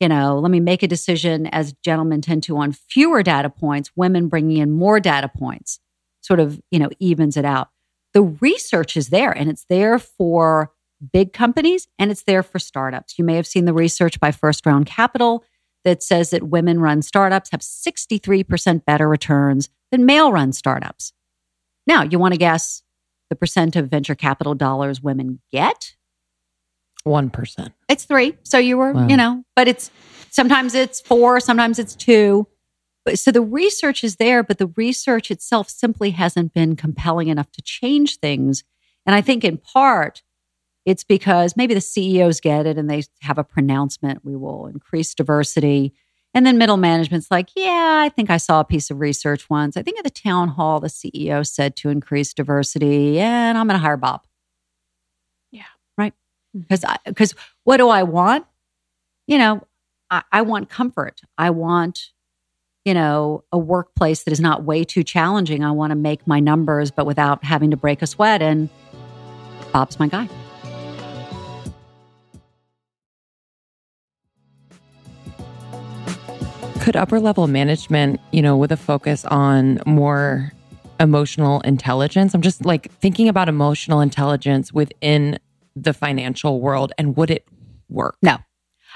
you 0.00 0.08
know, 0.08 0.38
let 0.38 0.50
me 0.50 0.60
make 0.60 0.82
a 0.82 0.88
decision 0.88 1.46
as 1.48 1.74
gentlemen 1.84 2.22
tend 2.22 2.42
to 2.44 2.56
on 2.56 2.72
fewer 2.72 3.22
data 3.22 3.50
points, 3.50 3.90
women 3.96 4.28
bringing 4.28 4.56
in 4.56 4.70
more 4.70 4.98
data 4.98 5.28
points 5.28 5.78
sort 6.22 6.40
of, 6.40 6.60
you 6.70 6.78
know, 6.78 6.88
evens 6.98 7.36
it 7.36 7.44
out. 7.44 7.68
The 8.14 8.22
research 8.22 8.96
is 8.96 9.10
there 9.10 9.30
and 9.30 9.50
it's 9.50 9.66
there 9.68 9.98
for 9.98 10.72
big 11.12 11.34
companies 11.34 11.86
and 11.98 12.10
it's 12.10 12.22
there 12.22 12.42
for 12.42 12.58
startups. 12.58 13.18
You 13.18 13.24
may 13.24 13.36
have 13.36 13.46
seen 13.46 13.66
the 13.66 13.74
research 13.74 14.18
by 14.18 14.32
First 14.32 14.64
Round 14.64 14.86
Capital 14.86 15.44
that 15.84 16.02
says 16.02 16.30
that 16.30 16.48
women 16.48 16.80
run 16.80 17.02
startups 17.02 17.50
have 17.50 17.60
63% 17.60 18.84
better 18.86 19.08
returns 19.08 19.68
than 19.92 20.06
male 20.06 20.32
run 20.32 20.52
startups. 20.52 21.12
Now, 21.86 22.02
you 22.02 22.18
want 22.18 22.34
to 22.34 22.38
guess 22.38 22.82
the 23.30 23.36
percent 23.36 23.76
of 23.76 23.88
venture 23.88 24.14
capital 24.14 24.54
dollars 24.54 25.00
women 25.02 25.40
get? 25.52 25.94
one 27.04 27.30
percent. 27.30 27.72
It's 27.88 28.04
three. 28.04 28.36
So 28.42 28.58
you 28.58 28.76
were, 28.76 28.92
Wow. 28.92 29.06
you 29.08 29.16
know, 29.16 29.44
but 29.56 29.66
it's 29.68 29.90
sometimes 30.30 30.74
it's 30.74 31.00
four, 31.00 31.40
sometimes 31.40 31.78
it's 31.78 31.94
two. 31.94 32.46
But 33.04 33.18
so 33.18 33.30
the 33.30 33.40
research 33.40 34.04
is 34.04 34.16
there, 34.16 34.42
but 34.42 34.58
the 34.58 34.66
research 34.76 35.30
itself 35.30 35.70
simply 35.70 36.10
hasn't 36.10 36.52
been 36.52 36.76
compelling 36.76 37.28
enough 37.28 37.50
to 37.52 37.62
change 37.62 38.18
things. 38.18 38.62
And 39.06 39.14
I 39.14 39.22
think 39.22 39.42
in 39.44 39.56
part, 39.56 40.22
it's 40.84 41.04
because 41.04 41.56
maybe 41.56 41.72
the 41.72 41.80
CEOs 41.80 42.40
get 42.40 42.66
it 42.66 42.76
and 42.76 42.90
they 42.90 43.04
have 43.22 43.38
a 43.38 43.44
pronouncement 43.44 44.24
we 44.24 44.36
will 44.36 44.66
increase 44.66 45.14
diversity. 45.14 45.94
And 46.34 46.46
then 46.46 46.58
middle 46.58 46.76
management's 46.76 47.30
like, 47.30 47.48
yeah, 47.56 48.00
I 48.04 48.10
think 48.10 48.30
I 48.30 48.36
saw 48.36 48.60
a 48.60 48.64
piece 48.64 48.90
of 48.90 49.00
research 49.00 49.48
once. 49.48 49.76
I 49.76 49.82
think 49.82 49.98
at 49.98 50.04
the 50.04 50.10
town 50.10 50.48
hall, 50.48 50.78
the 50.78 50.88
CEO 50.88 51.46
said 51.46 51.74
to 51.76 51.88
increase 51.88 52.34
diversity, 52.34 53.18
and 53.18 53.56
I'm 53.56 53.66
going 53.66 53.78
to 53.78 53.82
hire 53.82 53.96
Bob. 53.96 54.24
Yeah. 55.50 55.62
Right. 55.96 56.12
Mm-hmm. 56.54 56.60
Because 56.60 56.84
because 57.06 57.34
what 57.64 57.78
do 57.78 57.88
I 57.88 58.02
want? 58.02 58.46
You 59.26 59.38
know, 59.38 59.66
I, 60.10 60.22
I 60.30 60.42
want 60.42 60.68
comfort. 60.68 61.20
I 61.38 61.50
want, 61.50 62.10
you 62.84 62.94
know, 62.94 63.44
a 63.50 63.58
workplace 63.58 64.24
that 64.24 64.32
is 64.32 64.40
not 64.40 64.64
way 64.64 64.84
too 64.84 65.02
challenging. 65.02 65.64
I 65.64 65.70
want 65.70 65.90
to 65.90 65.96
make 65.96 66.26
my 66.26 66.40
numbers, 66.40 66.90
but 66.90 67.06
without 67.06 67.42
having 67.42 67.70
to 67.70 67.76
break 67.76 68.02
a 68.02 68.06
sweat. 68.06 68.42
And 68.42 68.68
Bob's 69.72 69.98
my 69.98 70.08
guy. 70.08 70.28
Could 76.88 76.96
upper 76.96 77.20
level 77.20 77.46
management, 77.48 78.18
you 78.32 78.40
know, 78.40 78.56
with 78.56 78.72
a 78.72 78.76
focus 78.78 79.26
on 79.26 79.78
more 79.84 80.54
emotional 80.98 81.60
intelligence? 81.60 82.32
I'm 82.32 82.40
just 82.40 82.64
like 82.64 82.90
thinking 82.92 83.28
about 83.28 83.46
emotional 83.46 84.00
intelligence 84.00 84.72
within 84.72 85.38
the 85.76 85.92
financial 85.92 86.62
world 86.62 86.94
and 86.96 87.14
would 87.14 87.30
it 87.30 87.46
work? 87.90 88.16
No. 88.22 88.38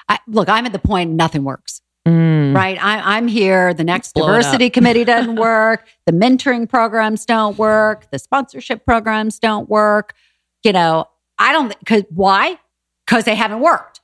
I, 0.08 0.20
look, 0.26 0.48
I'm 0.48 0.64
at 0.64 0.72
the 0.72 0.78
point 0.78 1.10
nothing 1.10 1.44
works. 1.44 1.82
Mm. 2.08 2.56
right? 2.56 2.82
I, 2.82 3.16
I'm 3.18 3.28
here. 3.28 3.74
The 3.74 3.84
next 3.84 4.14
Blow 4.14 4.26
diversity 4.26 4.70
committee 4.70 5.04
doesn't 5.04 5.36
work. 5.36 5.86
The 6.06 6.12
mentoring 6.12 6.66
programs 6.66 7.26
don't 7.26 7.58
work. 7.58 8.10
The 8.10 8.18
sponsorship 8.18 8.86
programs 8.86 9.38
don't 9.38 9.68
work. 9.68 10.14
You 10.64 10.72
know, 10.72 11.10
I 11.38 11.52
don't, 11.52 11.78
because 11.78 12.04
why? 12.08 12.58
Because 13.04 13.24
they 13.24 13.34
haven't 13.34 13.60
worked. 13.60 14.00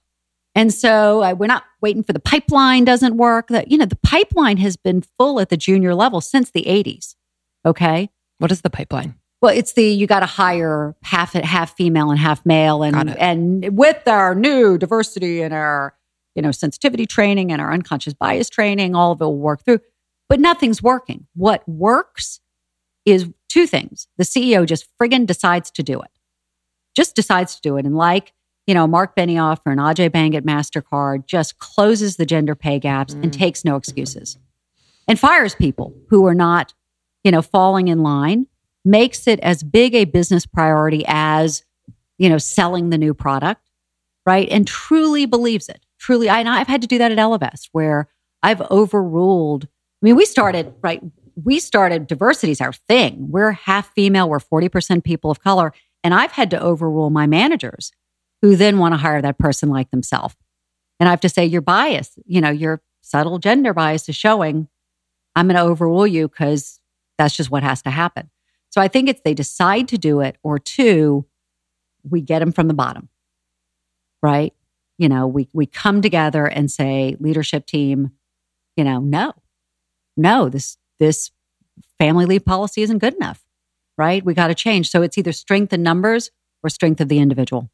And 0.59 0.75
so 0.75 1.23
uh, 1.23 1.35
we're 1.35 1.47
not 1.47 1.63
waiting 1.81 2.03
for 2.03 2.13
the 2.13 2.19
pipeline 2.19 2.85
doesn't 2.85 3.17
work. 3.17 3.47
That, 3.47 3.71
you 3.71 3.79
know, 3.79 3.85
the 3.87 3.95
pipeline 3.95 4.57
has 4.57 4.77
been 4.77 5.03
full 5.17 5.39
at 5.39 5.51
the 5.51 5.57
junior 5.57 5.95
level 5.95 6.21
since 6.21 6.51
the 6.51 6.65
80s. 6.65 7.15
Okay. 7.65 8.11
What 8.39 8.51
is 8.51 8.63
the 8.63 8.71
pipeline? 8.71 9.15
Well, 9.41 9.57
it's 9.57 9.75
the 9.75 9.85
you 9.85 10.09
got 10.09 10.21
to 10.21 10.27
hire 10.27 10.97
half 11.05 11.33
half 11.35 11.77
female 11.77 12.11
and 12.11 12.19
half 12.19 12.45
male, 12.45 12.83
and 12.83 13.17
and 13.17 13.79
with 13.79 14.09
our 14.09 14.35
new 14.35 14.77
diversity 14.79 15.43
and 15.43 15.55
our 15.55 15.95
you 16.35 16.43
know 16.43 16.51
sensitivity 16.51 17.07
training 17.07 17.53
and 17.53 17.61
our 17.61 17.73
unconscious 17.73 18.15
bias 18.15 18.51
training, 18.51 18.97
all 18.97 19.13
of 19.13 19.21
it 19.21 19.25
will 19.25 19.39
work 19.39 19.65
through. 19.65 19.79
but 20.29 20.41
nothing's 20.41 20.83
working. 20.83 21.29
What 21.37 21.69
works 21.69 22.41
is 23.05 23.31
two 23.49 23.69
things. 23.69 24.09
The 24.17 24.25
CEO 24.25 24.67
just 24.67 24.89
friggin' 25.01 25.25
decides 25.25 25.71
to 25.73 25.85
do 25.85 26.01
it, 26.01 26.11
just 26.97 27.15
decides 27.15 27.55
to 27.55 27.61
do 27.61 27.77
it. 27.77 27.87
And 27.87 27.97
like, 27.97 28.33
you 28.69 28.75
know, 28.75 28.87
Mark 28.87 29.17
Benioff 29.17 29.61
or 29.65 29.73
an 29.73 29.79
Ajay 29.79 30.13
Banga 30.13 30.37
at 30.37 30.45
MasterCard 30.45 31.27
just 31.27 31.59
closes 31.59 32.17
the 32.17 32.27
gender 32.27 32.55
pay 32.55 32.79
gaps 32.79 33.15
and 33.15 33.25
mm. 33.25 33.33
takes 33.33 33.65
no 33.65 33.77
excuses 33.77 34.37
and 35.09 35.19
fires 35.19 35.55
people 35.55 35.95
who 36.11 36.27
are 36.27 36.35
not, 36.35 36.75
you 37.25 37.31
know, 37.31 37.41
falling 37.41 37.89
in 37.89 38.03
line, 38.03 38.47
makes 38.85 39.27
it 39.27 39.41
as 39.41 39.63
big 39.63 39.95
a 39.95 40.05
business 40.05 40.45
priority 40.45 41.03
as, 41.09 41.65
you 42.19 42.29
know, 42.29 42.37
selling 42.37 42.91
the 42.91 42.99
new 42.99 43.15
product, 43.15 43.71
right? 44.27 44.47
And 44.51 44.67
truly 44.67 45.25
believes 45.25 45.71
it. 45.71 45.87
Truly, 45.99 46.29
I, 46.29 46.41
and 46.41 46.49
I've 46.49 46.69
had 46.69 46.83
to 46.83 46.87
do 46.87 46.99
that 46.99 47.11
at 47.11 47.17
Ellevest 47.17 47.71
where 47.73 48.09
I've 48.43 48.61
overruled. 48.71 49.65
I 49.65 49.69
mean, 50.03 50.15
we 50.15 50.27
started, 50.27 50.75
right? 50.83 51.03
We 51.43 51.59
started 51.59 52.07
diversity 52.07 52.53
is 52.53 52.61
our 52.61 52.75
thing. 52.75 53.31
We're 53.31 53.53
half 53.53 53.95
female, 53.95 54.29
we're 54.29 54.41
40% 54.41 55.05
people 55.05 55.31
of 55.31 55.41
color. 55.41 55.73
And 56.05 56.13
I've 56.13 56.33
had 56.33 56.51
to 56.51 56.61
overrule 56.61 57.09
my 57.09 57.27
managers 57.27 57.93
who 58.43 58.57
then 58.57 58.79
want 58.79 58.93
to 58.93 58.99
hire 58.99 59.23
that 59.23 59.39
person 59.39 59.69
like 59.69 59.91
themselves. 59.91 60.37
And 61.01 61.09
I 61.09 61.11
have 61.11 61.21
to 61.21 61.29
say, 61.29 61.45
your 61.47 61.61
bias, 61.61 62.19
you 62.27 62.41
know, 62.41 62.51
your 62.51 62.83
subtle 63.01 63.39
gender 63.39 63.73
bias 63.73 64.09
is 64.09 64.17
showing. 64.17 64.69
I'm 65.37 65.47
going 65.47 65.57
to 65.57 65.63
overrule 65.63 66.07
you 66.07 66.29
because 66.29 66.81
that's 67.17 67.37
just 67.37 67.51
what 67.51 67.63
has 67.63 67.83
to 67.83 67.91
happen. 67.91 68.31
So 68.71 68.81
I 68.81 68.89
think 68.89 69.09
it's 69.09 69.21
they 69.25 69.35
decide 69.35 69.89
to 69.89 69.99
do 69.99 70.21
it, 70.21 70.37
or 70.43 70.59
two, 70.59 71.27
we 72.09 72.21
get 72.21 72.41
them 72.41 72.53
from 72.53 72.69
the 72.69 72.75
bottom, 72.75 73.09
right? 74.23 74.53
You 74.99 75.09
know, 75.09 75.27
we 75.27 75.49
we 75.53 75.67
come 75.67 76.03
together 76.03 76.47
and 76.47 76.71
say, 76.71 77.17
leadership 77.19 77.67
team, 77.67 78.13
you 78.77 78.85
know, 78.85 78.99
no, 79.01 79.33
no, 80.17 80.49
this 80.49 80.77
this 80.99 81.31
family 81.99 82.27
leave 82.27 82.45
policy 82.45 82.83
isn't 82.83 82.99
good 82.99 83.15
enough, 83.15 83.45
right? 83.97 84.25
We 84.25 84.35
got 84.35 84.49
to 84.49 84.55
change. 84.55 84.91
So 84.91 85.03
it's 85.03 85.17
either 85.17 85.33
strength 85.33 85.73
in 85.73 85.83
numbers 85.83 86.31
or 86.63 86.71
strength 86.71 87.01
of 87.01 87.09
the 87.09 87.19
individual. 87.19 87.71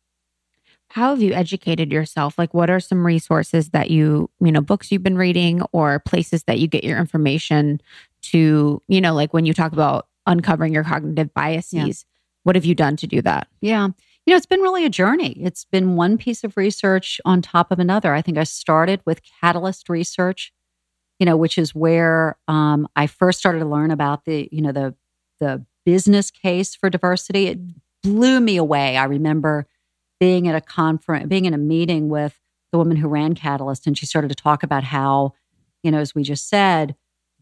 How 0.94 1.10
have 1.10 1.20
you 1.20 1.32
educated 1.32 1.90
yourself? 1.90 2.38
Like, 2.38 2.54
what 2.54 2.70
are 2.70 2.78
some 2.78 3.04
resources 3.04 3.70
that 3.70 3.90
you, 3.90 4.30
you 4.40 4.52
know, 4.52 4.60
books 4.60 4.92
you've 4.92 5.02
been 5.02 5.18
reading 5.18 5.60
or 5.72 5.98
places 5.98 6.44
that 6.44 6.60
you 6.60 6.68
get 6.68 6.84
your 6.84 6.98
information 7.00 7.80
to, 8.30 8.80
you 8.86 9.00
know, 9.00 9.12
like 9.12 9.34
when 9.34 9.44
you 9.44 9.52
talk 9.52 9.72
about 9.72 10.06
uncovering 10.24 10.72
your 10.72 10.84
cognitive 10.84 11.34
biases, 11.34 11.72
Yeah. 11.74 11.92
what 12.44 12.54
have 12.54 12.64
you 12.64 12.76
done 12.76 12.94
to 12.98 13.08
do 13.08 13.20
that? 13.22 13.48
Yeah. 13.60 13.88
You 14.24 14.30
know, 14.32 14.36
it's 14.36 14.46
been 14.46 14.60
really 14.60 14.84
a 14.86 14.88
journey. 14.88 15.32
It's 15.42 15.64
been 15.64 15.96
one 15.96 16.16
piece 16.16 16.44
of 16.44 16.56
research 16.56 17.20
on 17.24 17.42
top 17.42 17.72
of 17.72 17.80
another. 17.80 18.14
I 18.14 18.22
think 18.22 18.38
I 18.38 18.44
started 18.44 19.00
with 19.04 19.20
Catalyst 19.40 19.88
Research, 19.88 20.52
you 21.18 21.26
know, 21.26 21.36
which 21.36 21.58
is 21.58 21.74
where 21.74 22.38
um, 22.46 22.86
I 22.94 23.08
first 23.08 23.40
started 23.40 23.58
to 23.58 23.66
learn 23.66 23.90
about 23.90 24.26
the, 24.26 24.48
you 24.52 24.62
know, 24.62 24.70
the 24.70 24.94
the 25.40 25.66
business 25.84 26.30
case 26.30 26.76
for 26.76 26.88
diversity. 26.88 27.48
It 27.48 27.58
blew 28.04 28.38
me 28.38 28.56
away. 28.58 28.96
I 28.96 29.04
remember 29.06 29.66
being 30.20 30.48
at 30.48 30.54
a 30.54 30.60
conference, 30.60 31.26
being 31.28 31.44
in 31.44 31.54
a 31.54 31.58
meeting 31.58 32.08
with 32.08 32.38
the 32.72 32.78
woman 32.78 32.96
who 32.96 33.08
ran 33.08 33.34
Catalyst, 33.34 33.86
and 33.86 33.96
she 33.96 34.06
started 34.06 34.28
to 34.28 34.34
talk 34.34 34.62
about 34.62 34.84
how, 34.84 35.32
you 35.82 35.90
know, 35.90 35.98
as 35.98 36.14
we 36.14 36.22
just 36.22 36.48
said, 36.48 36.96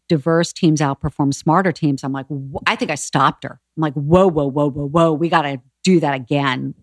diverse 0.09 0.53
teams 0.53 0.81
outperform 0.81 1.33
smarter 1.33 1.73
teams. 1.73 2.05
I'm 2.05 2.12
like, 2.12 2.27
wh- 2.29 2.62
I 2.66 2.77
think 2.77 2.91
I 2.91 2.97
stopped 2.97 3.45
her. 3.45 3.61
I'm 3.77 3.81
like, 3.81 3.95
whoa, 3.95 4.29
whoa, 4.29 4.51
whoa, 4.51 4.70
whoa, 4.70 4.89
whoa. 4.89 5.12
We 5.12 5.29
got 5.29 5.43
to 5.43 5.61
do 5.85 6.01
that 6.01 6.14
again. 6.14 6.75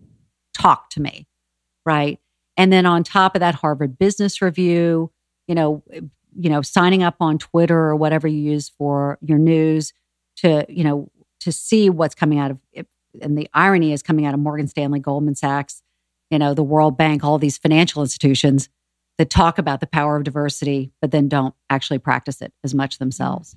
Talk 0.52 0.90
to 0.90 1.00
me. 1.00 1.28
Right. 1.86 2.18
And 2.56 2.72
then 2.72 2.86
on 2.86 3.04
top 3.04 3.36
of 3.36 3.40
that, 3.40 3.54
Harvard 3.54 3.98
Business 3.98 4.42
Review, 4.42 5.12
you 5.46 5.54
know, 5.54 5.82
you 6.36 6.50
know, 6.50 6.62
signing 6.62 7.02
up 7.02 7.16
on 7.20 7.38
Twitter 7.38 7.78
or 7.78 7.96
whatever 7.96 8.26
you 8.28 8.40
use 8.40 8.68
for 8.68 9.18
your 9.20 9.38
news 9.38 9.92
to, 10.38 10.66
you 10.68 10.84
know, 10.84 11.10
to 11.40 11.52
see 11.52 11.88
what's 11.88 12.14
coming 12.14 12.38
out 12.38 12.50
of. 12.50 12.58
And 13.20 13.36
the 13.36 13.48
irony 13.54 13.92
is 13.92 14.02
coming 14.02 14.26
out 14.26 14.34
of 14.34 14.40
Morgan 14.40 14.68
Stanley, 14.68 15.00
Goldman 15.00 15.34
Sachs, 15.34 15.82
you 16.30 16.38
know, 16.38 16.54
the 16.54 16.62
World 16.62 16.96
Bank, 16.96 17.24
all 17.24 17.38
these 17.38 17.58
financial 17.58 18.02
institutions 18.02 18.68
that 19.18 19.30
talk 19.30 19.58
about 19.58 19.80
the 19.80 19.86
power 19.86 20.16
of 20.16 20.24
diversity, 20.24 20.92
but 21.00 21.10
then 21.10 21.28
don't 21.28 21.54
actually 21.68 21.98
practice 21.98 22.40
it 22.40 22.52
as 22.64 22.74
much 22.74 22.98
themselves. 22.98 23.56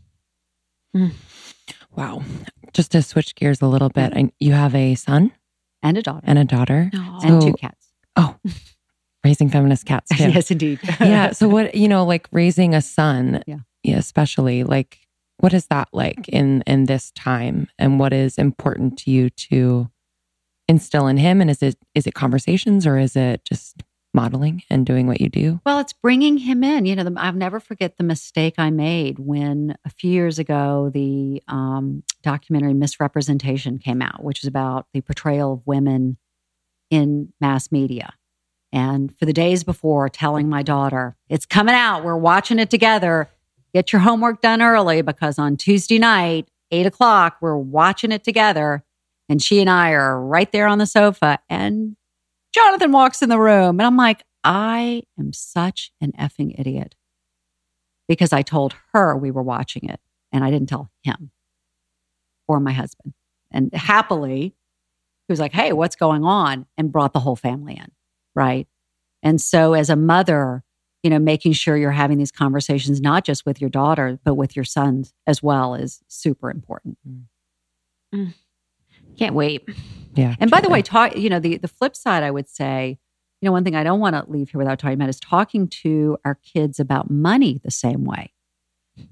Hmm. 0.94 1.10
Wow. 1.96 2.24
Just 2.74 2.92
to 2.92 3.02
switch 3.02 3.36
gears 3.36 3.62
a 3.62 3.68
little 3.68 3.90
bit, 3.90 4.14
I, 4.16 4.32
you 4.40 4.54
have 4.54 4.74
a 4.76 4.96
son 4.96 5.32
And 5.82 5.98
a 5.98 6.02
daughter. 6.02 6.26
and 6.26 6.40
a 6.40 6.46
daughter. 6.46 6.90
and 6.94 7.22
So- 7.22 7.48
two 7.50 7.54
cats. 7.54 7.88
Oh, 8.16 8.36
raising 9.24 9.50
feminist 9.50 9.86
cats 9.86 10.10
too. 10.18 10.30
yes, 10.30 10.52
indeed. 10.52 10.80
yeah. 11.00 11.32
So 11.32 11.48
what 11.48 11.74
you 11.76 11.88
know, 11.88 12.06
like 12.06 12.28
raising 12.32 12.76
a 12.76 12.82
son, 12.82 13.42
Yeah. 13.48 13.60
especially 13.98 14.64
like 14.64 15.00
what 15.44 15.54
is 15.54 15.66
that 15.66 15.90
like 15.92 16.30
in 16.30 16.64
in 16.66 16.86
this 16.86 17.12
time, 17.12 17.68
and 17.78 18.00
what 18.00 18.14
is 18.14 18.38
important 18.38 18.98
to 19.00 19.12
you 19.12 19.30
to 19.30 19.90
instill 20.70 21.06
in 21.08 21.18
him? 21.18 21.42
And 21.42 21.50
is 21.50 21.62
it 21.62 21.76
is 21.94 22.08
it 22.08 22.14
conversations 22.14 22.88
or 22.88 22.98
is 22.98 23.18
it 23.18 23.44
just 23.44 23.84
modeling 24.14 24.64
and 24.70 24.86
doing 24.86 25.06
what 25.06 25.20
you 25.20 25.28
do? 25.28 25.60
Well, 25.66 25.80
it's 25.80 25.92
bringing 25.92 26.38
him 26.38 26.64
in. 26.64 26.86
You 26.86 26.96
know, 26.96 27.04
the, 27.04 27.14
I'll 27.18 27.34
never 27.34 27.60
forget 27.60 27.98
the 27.98 28.06
mistake 28.06 28.54
I 28.58 28.70
made 28.70 29.20
when 29.20 29.76
a 29.84 29.90
few 29.90 30.12
years 30.12 30.40
ago 30.40 30.90
the 30.94 31.44
um, 31.50 32.04
documentary 32.22 32.74
Miss 32.74 33.02
Representation 33.02 33.80
came 33.80 34.02
out, 34.02 34.24
which 34.24 34.44
was 34.44 34.48
about 34.48 34.88
the 34.94 35.02
portrayal 35.02 35.52
of 35.52 35.62
women 35.66 36.16
in 36.90 37.34
mass 37.42 37.70
media. 37.70 38.14
And 38.72 39.14
for 39.18 39.26
the 39.26 39.34
days 39.34 39.66
before, 39.66 40.08
telling 40.08 40.48
my 40.48 40.64
daughter, 40.64 41.18
it's 41.28 41.46
coming 41.46 41.76
out, 41.76 42.06
we're 42.06 42.16
watching 42.16 42.60
it 42.60 42.70
together. 42.70 43.30
Get 43.74 43.92
your 43.92 44.02
homework 44.02 44.42
done 44.42 44.62
early 44.62 45.02
because 45.02 45.40
on 45.40 45.58
Tuesday 45.58 45.98
night, 45.98 46.50
eight 46.72 46.86
o'clock, 46.86 47.38
we're 47.42 47.58
watching 47.58 48.12
it 48.12 48.24
together. 48.24 48.84
And 49.30 49.42
she 49.42 49.60
and 49.62 49.70
I 49.70 49.92
are 49.92 50.20
right 50.20 50.52
there 50.52 50.68
on 50.68 50.78
the 50.78 50.86
sofa. 50.86 51.40
And 51.50 51.96
Jonathan 52.54 52.92
walks 52.92 53.22
in 53.22 53.30
the 53.30 53.40
room, 53.40 53.80
and 53.80 53.88
I'm 53.88 53.98
like, 53.98 54.24
I 54.44 55.04
am 55.18 55.34
such 55.34 55.92
an 56.02 56.12
effing 56.20 56.60
idiot 56.60 56.96
because 58.08 58.34
I 58.34 58.42
told 58.42 58.76
her 58.94 59.16
we 59.16 59.32
were 59.32 59.42
watching 59.42 59.90
it 59.90 60.00
and 60.32 60.44
I 60.44 60.52
didn't 60.52 60.70
tell 60.70 60.92
him 61.04 61.32
or 62.48 62.60
my 62.60 62.74
husband. 62.74 63.14
And 63.52 63.74
happily, 63.74 64.56
he 65.28 65.32
was 65.32 65.40
like, 65.40 65.54
Hey, 65.54 65.72
what's 65.72 65.96
going 65.96 66.24
on? 66.26 66.66
And 66.78 66.92
brought 66.92 67.14
the 67.14 67.22
whole 67.22 67.36
family 67.36 67.76
in. 67.76 67.92
Right. 68.36 68.68
And 69.22 69.40
so, 69.40 69.74
as 69.74 69.90
a 69.90 69.96
mother, 69.96 70.64
you 71.04 71.10
know, 71.10 71.20
making 71.20 71.52
sure 71.52 71.78
you're 71.78 71.92
having 71.92 72.18
these 72.18 72.32
conversations, 72.32 73.02
not 73.02 73.26
just 73.26 73.46
with 73.46 73.60
your 73.60 73.70
daughter, 73.70 74.20
but 74.24 74.36
with 74.36 74.56
your 74.56 74.66
sons 74.66 75.14
as 75.28 75.44
well, 75.44 75.76
is 75.76 76.02
super 76.08 76.50
important. 76.50 76.98
Mm. 78.16 78.34
Can't 79.18 79.36
wait. 79.36 79.68
Yeah. 80.16 80.36
And 80.40 80.50
by 80.50 80.58
the 80.58 80.68
truly. 80.68 80.80
way, 80.80 80.82
talk, 80.82 81.18
you 81.18 81.30
know, 81.30 81.40
the, 81.40 81.58
the 81.58 81.68
flip 81.68 81.96
side, 81.96 82.24
I 82.24 82.32
would 82.32 82.48
say, 82.48 82.98
you 83.42 83.48
know, 83.48 83.52
one 83.52 83.66
thing 83.66 83.76
I 83.76 83.84
don't 83.84 84.00
want 84.00 84.16
to 84.16 84.32
leave 84.32 84.50
here 84.50 84.58
without 84.58 84.80
talking 84.80 84.96
about 84.96 85.10
is 85.10 85.20
talking 85.20 85.68
to 85.68 86.18
our 86.24 86.36
kids 86.36 86.80
about 86.80 87.12
money 87.12 87.60
the 87.64 87.72
same 87.72 88.06
way. 88.06 88.32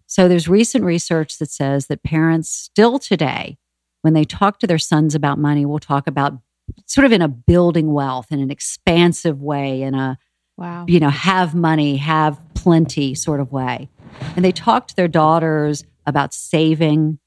So 0.06 0.28
there's 0.28 0.48
recent 0.48 0.86
research 0.86 1.40
that 1.40 1.52
says 1.52 1.88
that 1.88 2.04
parents 2.04 2.50
still 2.50 3.00
today, 3.00 3.58
when 4.02 4.14
they 4.14 4.24
talk 4.24 4.60
to 4.60 4.68
their 4.68 4.80
sons 4.80 5.16
about 5.16 5.40
money, 5.40 5.66
will 5.66 5.80
talk 5.80 6.08
about 6.08 6.40
sort 6.86 7.06
of 7.06 7.12
in 7.12 7.22
a 7.22 7.28
building 7.28 7.92
wealth 7.92 8.28
in 8.32 8.40
an 8.40 8.50
expansive 8.52 9.42
way, 9.42 9.82
in 9.82 9.94
a, 9.94 10.18
Wow. 10.62 10.86
you 10.88 11.00
know, 11.00 11.10
have 11.10 11.56
money, 11.56 11.98
have 11.98 12.40
plenty 12.54 13.16
sort 13.16 13.40
of 13.40 13.52
way. 13.52 13.90
And 14.36 14.46
they 14.46 14.52
talk 14.52 14.88
to 14.90 14.96
their 14.96 15.08
daughters 15.08 15.84
about 16.06 16.34
saving, 16.34 17.18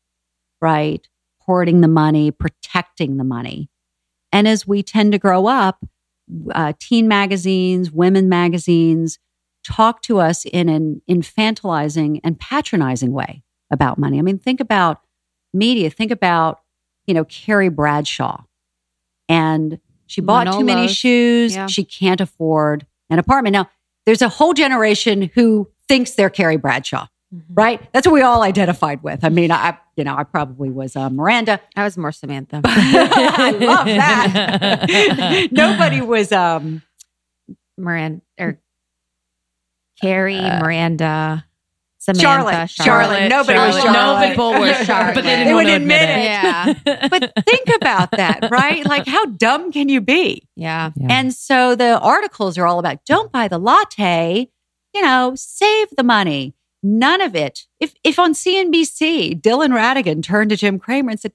right? 0.61 1.06
Hoarding 1.40 1.81
the 1.81 1.89
money, 1.89 2.31
protecting 2.31 3.16
the 3.16 3.24
money. 3.24 3.69
And 4.32 4.47
as 4.47 4.66
we 4.66 4.82
tend 4.82 5.12
to 5.12 5.19
grow 5.19 5.47
up, 5.47 5.85
uh, 6.52 6.74
teen 6.78 7.09
magazines, 7.09 7.90
women 7.90 8.28
magazines 8.28 9.19
talk 9.65 10.02
to 10.02 10.19
us 10.19 10.44
in 10.44 10.69
an 10.69 11.02
infantilizing 11.11 12.20
and 12.23 12.39
patronizing 12.39 13.12
way 13.12 13.43
about 13.70 13.98
money. 13.98 14.19
I 14.19 14.23
mean, 14.23 14.39
think 14.39 14.61
about 14.61 15.01
media, 15.52 15.90
think 15.90 16.11
about, 16.11 16.61
you 17.06 17.15
know, 17.15 17.24
Carrie 17.24 17.69
Bradshaw. 17.69 18.43
And 19.28 19.81
she 20.06 20.20
bought 20.20 20.52
too 20.52 20.65
many 20.65 20.86
shoes. 20.86 21.55
Yeah. 21.55 21.66
She 21.66 21.85
can't 21.85 22.20
afford 22.20 22.86
an 23.10 23.18
apartment. 23.18 23.52
Now, 23.52 23.70
there's 24.06 24.22
a 24.22 24.28
whole 24.28 24.55
generation 24.55 25.31
who 25.35 25.70
thinks 25.89 26.12
they're 26.12 26.31
Carrie 26.31 26.56
Bradshaw, 26.56 27.06
right? 27.51 27.81
That's 27.93 28.06
what 28.06 28.14
we 28.14 28.22
all 28.22 28.43
identified 28.43 29.02
with. 29.02 29.24
I 29.24 29.28
mean, 29.28 29.51
I, 29.51 29.78
you 29.97 30.05
know, 30.05 30.14
I 30.16 30.24
probably 30.24 30.70
was 30.70 30.97
uh, 30.97 31.10
Miranda. 31.10 31.60
I 31.76 31.85
was 31.85 31.97
more 31.97 32.12
Samantha. 32.12 32.60
I 32.64 33.51
love 33.51 33.86
that. 33.86 35.48
Nobody 35.52 36.01
was, 36.01 36.32
um, 36.32 36.82
Miranda 37.76 38.20
or 38.39 38.60
Carrie, 40.01 40.40
Miranda, 40.40 41.44
Samantha, 42.05 42.22
Charlotte. 42.22 42.70
Charlotte. 42.70 43.28
Nobody 43.28 43.59
was 43.59 43.74
Charlotte. 43.76 43.94
Charlotte. 43.94 44.28
People 44.31 44.51
were 44.52 44.74
Charlotte. 44.85 45.14
But 45.14 45.24
they 45.24 45.31
didn't 45.36 45.47
They 45.47 45.55
want 45.55 45.64
would 45.66 45.70
to 45.70 45.76
admit 45.76 46.02
admit 46.02 46.76
it. 46.76 46.76
it. 46.86 47.01
Yeah. 47.02 47.09
but 47.09 47.32
think 47.47 47.68
about 47.76 48.10
that, 48.12 48.48
right? 48.51 48.85
Like, 48.85 49.06
how 49.06 49.24
dumb 49.26 49.72
can 49.72 49.89
you 49.89 50.01
be? 50.01 50.47
Yeah. 50.56 50.90
Yeah. 50.97 51.06
And 51.10 51.32
so 51.32 51.74
the 51.74 51.98
articles 51.98 52.59
are 52.59 52.66
all 52.66 52.78
about 52.78 53.05
don't 53.06 53.32
buy 53.32 53.48
the 53.48 53.59
latte, 53.59 54.48
you 54.94 55.02
know, 55.02 55.32
save 55.36 55.89
the 55.97 56.02
money. 56.05 56.55
None 56.82 57.22
of 57.22 57.35
it. 57.35 57.66
if 57.81 57.94
if 58.05 58.18
on 58.18 58.35
CNBC 58.35 59.40
Dylan 59.40 59.70
Ratigan 59.70 60.22
turned 60.22 60.51
to 60.51 60.56
Jim 60.56 60.78
Cramer 60.78 61.12
and 61.12 61.18
said, 61.20 61.32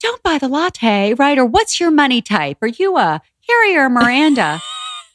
"Don't 0.00 0.22
buy 0.22 0.38
the 0.38 0.48
latte, 0.48 1.12
right? 1.14 1.36
Or 1.36 1.44
what's 1.44 1.78
your 1.78 1.90
money 1.90 2.22
type? 2.22 2.56
Are 2.62 2.68
you 2.68 2.96
a 2.96 3.20
Harry 3.46 3.76
or 3.76 3.90
Miranda?" 3.90 4.62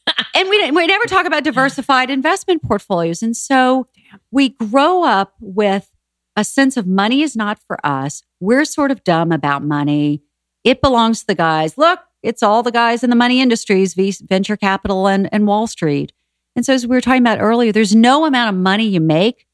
and 0.36 0.48
we 0.50 0.70
we 0.70 0.86
never 0.86 1.06
talk 1.06 1.26
about 1.26 1.44
diversified 1.44 2.12
investment 2.12 2.62
portfolios, 2.62 3.24
and 3.24 3.36
so 3.36 3.88
we 4.32 4.50
grow 4.50 5.04
up 5.04 5.34
with 5.40 5.90
a 6.36 6.44
sense 6.44 6.78
of 6.78 6.88
money 6.88 7.22
is 7.22 7.36
not 7.36 7.60
for 7.60 7.84
us. 7.86 8.24
We're 8.40 8.66
sort 8.66 8.92
of 8.92 9.04
dumb 9.04 9.32
about 9.32 9.64
money. 9.64 10.24
It 10.64 10.82
belongs 10.82 11.22
to 11.22 11.28
the 11.28 11.36
guys. 11.36 11.78
Look, 11.78 12.00
it's 12.22 12.42
all 12.42 12.64
the 12.64 12.72
guys 12.72 13.04
in 13.04 13.10
the 13.10 13.16
money 13.16 13.42
industries, 13.42 13.94
venture 13.94 14.58
capital 14.58 15.08
and, 15.08 15.30
and 15.32 15.46
Wall 15.46 15.68
Street. 15.68 16.14
And 16.56 16.66
so, 16.66 16.74
as 16.74 16.88
we 16.88 16.96
were 16.96 17.02
talking 17.02 17.22
about 17.22 17.42
earlier, 17.42 17.72
there's 17.72 17.96
no 17.96 18.26
amount 18.26 18.56
of 18.56 18.62
money 18.62 18.88
you 18.88 19.02
make 19.02 19.46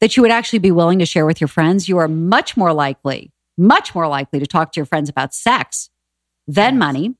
that 0.00 0.16
you 0.16 0.22
would 0.22 0.30
actually 0.30 0.58
be 0.60 0.70
willing 0.70 0.98
to 0.98 1.06
share 1.06 1.26
with 1.26 1.40
your 1.40 1.48
friends. 1.48 1.88
You 1.88 1.98
are 1.98 2.08
much 2.08 2.56
more 2.56 2.72
likely, 2.72 3.32
much 3.58 3.94
more 3.94 4.08
likely 4.08 4.38
to 4.38 4.46
talk 4.46 4.72
to 4.72 4.80
your 4.80 4.86
friends 4.86 5.08
about 5.08 5.34
sex 5.34 5.90
than 6.46 6.74
yes. 6.74 6.78
money, 6.78 7.14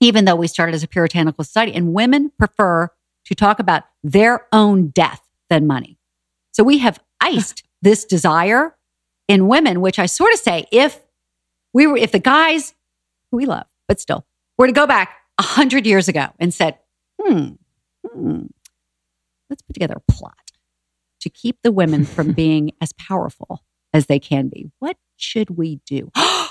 even 0.00 0.24
though 0.24 0.36
we 0.36 0.48
started 0.48 0.74
as 0.74 0.82
a 0.82 0.88
puritanical 0.88 1.44
society. 1.44 1.74
And 1.74 1.92
women 1.92 2.32
prefer 2.38 2.90
to 3.26 3.34
talk 3.34 3.58
about 3.58 3.84
their 4.02 4.46
own 4.52 4.88
death 4.88 5.22
than 5.50 5.66
money. 5.66 5.98
So 6.56 6.64
we 6.64 6.78
have 6.78 6.98
iced 7.20 7.64
this 7.82 8.04
desire 8.06 8.74
in 9.28 9.46
women, 9.46 9.82
which 9.82 9.98
I 9.98 10.06
sort 10.06 10.32
of 10.32 10.40
say, 10.40 10.64
if 10.72 10.98
we 11.74 11.86
were, 11.86 11.98
if 11.98 12.12
the 12.12 12.18
guys 12.18 12.74
who 13.30 13.36
we 13.36 13.44
love, 13.44 13.66
but 13.86 14.00
still, 14.00 14.24
were 14.56 14.66
to 14.66 14.72
go 14.72 14.86
back 14.86 15.16
a 15.38 15.42
hundred 15.42 15.84
years 15.84 16.08
ago 16.08 16.28
and 16.38 16.54
said, 16.54 16.78
hmm, 17.20 17.48
hmm, 18.06 18.44
let's 19.50 19.60
put 19.60 19.74
together 19.74 19.96
a 19.96 20.12
plot 20.12 20.52
to 21.20 21.28
keep 21.28 21.58
the 21.62 21.70
women 21.70 22.06
from 22.06 22.32
being 22.32 22.72
as 22.80 22.92
powerful 22.94 23.62
as 23.92 24.06
they 24.06 24.18
can 24.18 24.48
be. 24.48 24.70
What 24.78 24.96
should 25.16 25.50
we 25.50 25.80
do? 25.84 26.10
I 26.14 26.48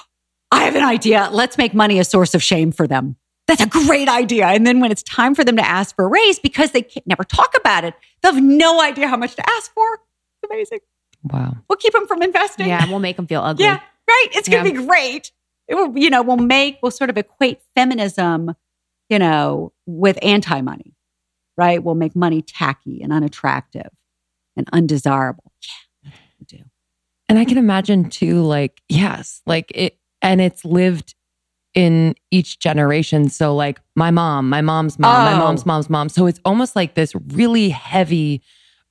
have 0.51 0.75
an 0.75 0.83
idea. 0.83 1.29
Let's 1.31 1.57
make 1.57 1.73
money 1.73 1.97
a 1.97 2.03
source 2.03 2.35
of 2.35 2.43
shame 2.43 2.71
for 2.71 2.85
them. 2.85 3.15
That's 3.47 3.61
a 3.61 3.67
great 3.67 4.07
idea. 4.07 4.47
And 4.47 4.65
then 4.65 4.79
when 4.79 4.91
it's 4.91 5.03
time 5.03 5.35
for 5.35 5.43
them 5.43 5.55
to 5.57 5.65
ask 5.65 5.95
for 5.95 6.05
a 6.05 6.07
raise, 6.07 6.39
because 6.39 6.71
they 6.71 6.87
never 7.05 7.23
talk 7.23 7.55
about 7.55 7.83
it, 7.83 7.93
they'll 8.25 8.33
have 8.33 8.43
no 8.43 8.81
idea 8.81 9.07
how 9.07 9.17
much 9.17 9.35
to 9.35 9.47
ask 9.47 9.73
for. 9.73 9.93
It's 9.93 10.51
amazing. 10.51 10.79
Wow. 11.23 11.57
We'll 11.69 11.77
keep 11.77 11.93
them 11.93 12.07
from 12.07 12.21
investing. 12.21 12.67
Yeah, 12.67 12.87
we'll 12.89 12.99
make 12.99 13.17
them 13.17 13.27
feel 13.27 13.41
ugly. 13.41 13.65
Yeah, 13.65 13.79
right. 14.07 14.27
It's 14.31 14.49
going 14.49 14.63
to 14.63 14.71
yeah. 14.71 14.81
be 14.81 14.85
great. 14.87 15.31
It 15.67 15.75
will, 15.75 15.97
you 15.97 16.09
know, 16.09 16.21
we'll 16.21 16.37
make, 16.37 16.79
we'll 16.81 16.91
sort 16.91 17.09
of 17.09 17.17
equate 17.17 17.61
feminism, 17.75 18.55
you 19.09 19.19
know, 19.19 19.73
with 19.85 20.17
anti 20.21 20.61
money, 20.61 20.95
right? 21.57 21.83
We'll 21.83 21.95
make 21.95 22.15
money 22.15 22.41
tacky 22.41 23.01
and 23.01 23.11
unattractive 23.11 23.89
and 24.55 24.67
undesirable. 24.71 25.51
Yeah, 26.03 26.11
we 26.39 26.45
do. 26.45 26.63
And 27.27 27.39
I 27.39 27.45
can 27.45 27.57
imagine 27.57 28.09
too, 28.09 28.41
like, 28.43 28.81
yes, 28.87 29.41
like 29.47 29.71
it, 29.73 29.97
and 30.21 30.41
it's 30.41 30.63
lived 30.63 31.14
in 31.75 32.15
each 32.31 32.59
generation. 32.59 33.29
So, 33.29 33.55
like, 33.55 33.79
my 33.95 34.09
mom, 34.09 34.49
my 34.49 34.61
mom's 34.61 34.97
mom, 34.97 35.15
oh. 35.15 35.31
my 35.31 35.37
mom's 35.37 35.65
mom's 35.65 35.89
mom. 35.89 36.09
So 36.09 36.25
it's 36.25 36.39
almost 36.45 36.75
like 36.75 36.95
this 36.95 37.13
really 37.33 37.69
heavy 37.69 38.41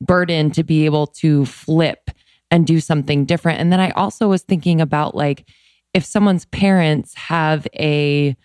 burden 0.00 0.50
to 0.52 0.62
be 0.62 0.84
able 0.84 1.06
to 1.06 1.46
flip 1.46 2.10
and 2.50 2.66
do 2.66 2.78
something 2.78 3.24
different. 3.24 3.60
And 3.60 3.72
then 3.72 3.80
I 3.80 3.90
also 3.92 4.28
was 4.28 4.42
thinking 4.42 4.80
about 4.80 5.14
like 5.14 5.48
if 5.92 6.04
someone's 6.04 6.44
parents 6.46 7.14
have 7.14 7.66
a 7.74 8.36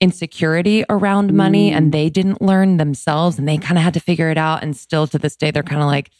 insecurity 0.00 0.84
around 0.90 1.32
money 1.32 1.70
mm. 1.70 1.76
and 1.76 1.92
they 1.92 2.10
didn't 2.10 2.42
learn 2.42 2.76
themselves 2.76 3.38
and 3.38 3.46
they 3.46 3.56
kind 3.56 3.78
of 3.78 3.84
had 3.84 3.94
to 3.94 4.00
figure 4.00 4.30
it 4.30 4.38
out 4.38 4.60
and 4.60 4.76
still 4.76 5.06
to 5.06 5.16
this 5.16 5.36
day 5.36 5.52
they're 5.52 5.62
kind 5.62 5.80
of 5.80 5.86
like 5.86 6.10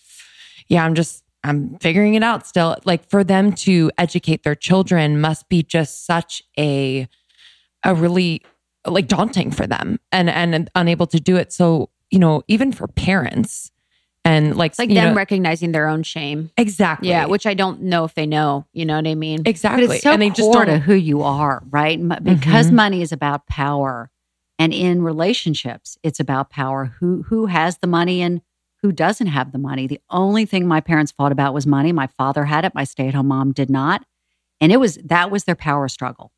yeah, 0.68 0.84
I'm 0.84 0.94
just 0.94 1.22
I'm 1.44 1.76
figuring 1.80 2.14
it 2.14 2.22
out 2.22 2.46
still. 2.46 2.76
Like 2.84 3.08
for 3.10 3.24
them 3.24 3.52
to 3.52 3.90
educate 3.98 4.44
their 4.44 4.54
children 4.54 5.20
must 5.20 5.48
be 5.48 5.62
just 5.62 6.06
such 6.06 6.42
a 6.58 7.08
a 7.84 7.94
really 7.94 8.42
like 8.86 9.08
daunting 9.08 9.50
for 9.50 9.66
them 9.66 9.98
and 10.10 10.28
and 10.28 10.70
unable 10.74 11.06
to 11.06 11.20
do 11.20 11.36
it. 11.36 11.52
So, 11.52 11.90
you 12.10 12.18
know, 12.18 12.42
even 12.48 12.72
for 12.72 12.88
parents, 12.88 13.70
and 14.24 14.56
like 14.56 14.72
it's 14.72 14.78
like 14.78 14.88
them 14.88 15.10
know, 15.10 15.14
recognizing 15.14 15.72
their 15.72 15.88
own 15.88 16.02
shame. 16.02 16.50
Exactly. 16.56 17.08
Yeah, 17.08 17.26
which 17.26 17.46
I 17.46 17.54
don't 17.54 17.82
know 17.82 18.04
if 18.04 18.14
they 18.14 18.26
know. 18.26 18.66
You 18.72 18.84
know 18.84 18.96
what 18.96 19.06
I 19.06 19.14
mean? 19.14 19.42
Exactly. 19.46 19.86
But 19.86 19.94
it's 19.94 20.02
so 20.02 20.12
and 20.12 20.22
they 20.22 20.30
just 20.30 20.52
don't 20.52 20.68
know 20.68 20.78
who 20.78 20.94
you 20.94 21.22
are, 21.22 21.62
right? 21.70 21.98
Because 22.22 22.66
mm-hmm. 22.66 22.76
money 22.76 23.02
is 23.02 23.12
about 23.12 23.46
power, 23.46 24.10
and 24.58 24.72
in 24.72 25.02
relationships, 25.02 25.98
it's 26.02 26.20
about 26.20 26.50
power. 26.50 26.94
Who 27.00 27.22
who 27.22 27.46
has 27.46 27.78
the 27.78 27.86
money 27.86 28.22
and 28.22 28.42
who 28.82 28.92
doesn't 28.92 29.28
have 29.28 29.52
the 29.52 29.58
money? 29.58 29.86
The 29.86 30.00
only 30.10 30.44
thing 30.44 30.66
my 30.66 30.80
parents 30.80 31.12
fought 31.12 31.32
about 31.32 31.54
was 31.54 31.66
money. 31.66 31.92
My 31.92 32.08
father 32.08 32.44
had 32.44 32.64
it. 32.64 32.74
My 32.74 32.84
stay 32.84 33.08
at 33.08 33.14
home 33.14 33.28
mom 33.28 33.52
did 33.52 33.70
not, 33.70 34.04
and 34.60 34.72
it 34.72 34.78
was 34.78 34.96
that 35.04 35.30
was 35.30 35.44
their 35.44 35.56
power 35.56 35.88
struggle. 35.88 36.32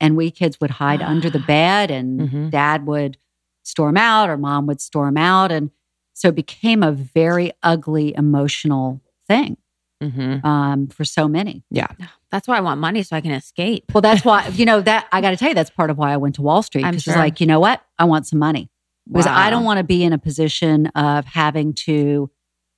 And 0.00 0.16
we 0.16 0.30
kids 0.30 0.60
would 0.60 0.70
hide 0.70 1.02
under 1.02 1.30
the 1.30 1.38
bed, 1.46 1.90
and 1.90 2.20
mm-hmm. 2.20 2.48
dad 2.50 2.86
would 2.86 3.18
storm 3.62 3.96
out, 3.96 4.30
or 4.30 4.36
mom 4.36 4.66
would 4.66 4.80
storm 4.80 5.16
out, 5.16 5.52
and 5.52 5.70
so 6.14 6.28
it 6.28 6.34
became 6.34 6.82
a 6.82 6.92
very 6.92 7.52
ugly 7.62 8.14
emotional 8.14 9.00
thing 9.26 9.56
mm-hmm. 10.02 10.46
um, 10.46 10.88
for 10.88 11.04
so 11.04 11.28
many. 11.28 11.64
Yeah. 11.70 11.88
That's 12.30 12.46
why 12.46 12.58
I 12.58 12.60
want 12.60 12.80
money 12.80 13.02
so 13.02 13.16
I 13.16 13.20
can 13.20 13.32
escape. 13.32 13.84
Well, 13.92 14.02
that's 14.02 14.24
why, 14.24 14.48
you 14.48 14.64
know, 14.64 14.80
that 14.82 15.08
I 15.12 15.20
got 15.20 15.30
to 15.30 15.36
tell 15.36 15.48
you, 15.48 15.54
that's 15.54 15.70
part 15.70 15.90
of 15.90 15.98
why 15.98 16.12
I 16.12 16.16
went 16.16 16.36
to 16.36 16.42
Wall 16.42 16.62
Street. 16.62 16.84
Because 16.84 17.02
sure. 17.02 17.14
it's 17.14 17.18
like, 17.18 17.40
you 17.40 17.46
know 17.46 17.60
what? 17.60 17.82
I 17.98 18.04
want 18.04 18.26
some 18.26 18.38
money. 18.38 18.70
Because 19.08 19.26
wow. 19.26 19.38
I 19.38 19.50
don't 19.50 19.64
want 19.64 19.78
to 19.78 19.84
be 19.84 20.04
in 20.04 20.12
a 20.12 20.18
position 20.18 20.86
of 20.88 21.24
having 21.24 21.72
to 21.86 22.30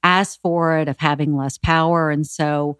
ask 0.02 0.40
for 0.40 0.78
it, 0.78 0.88
of 0.88 0.98
having 0.98 1.36
less 1.36 1.58
power. 1.58 2.10
And 2.10 2.26
so, 2.26 2.78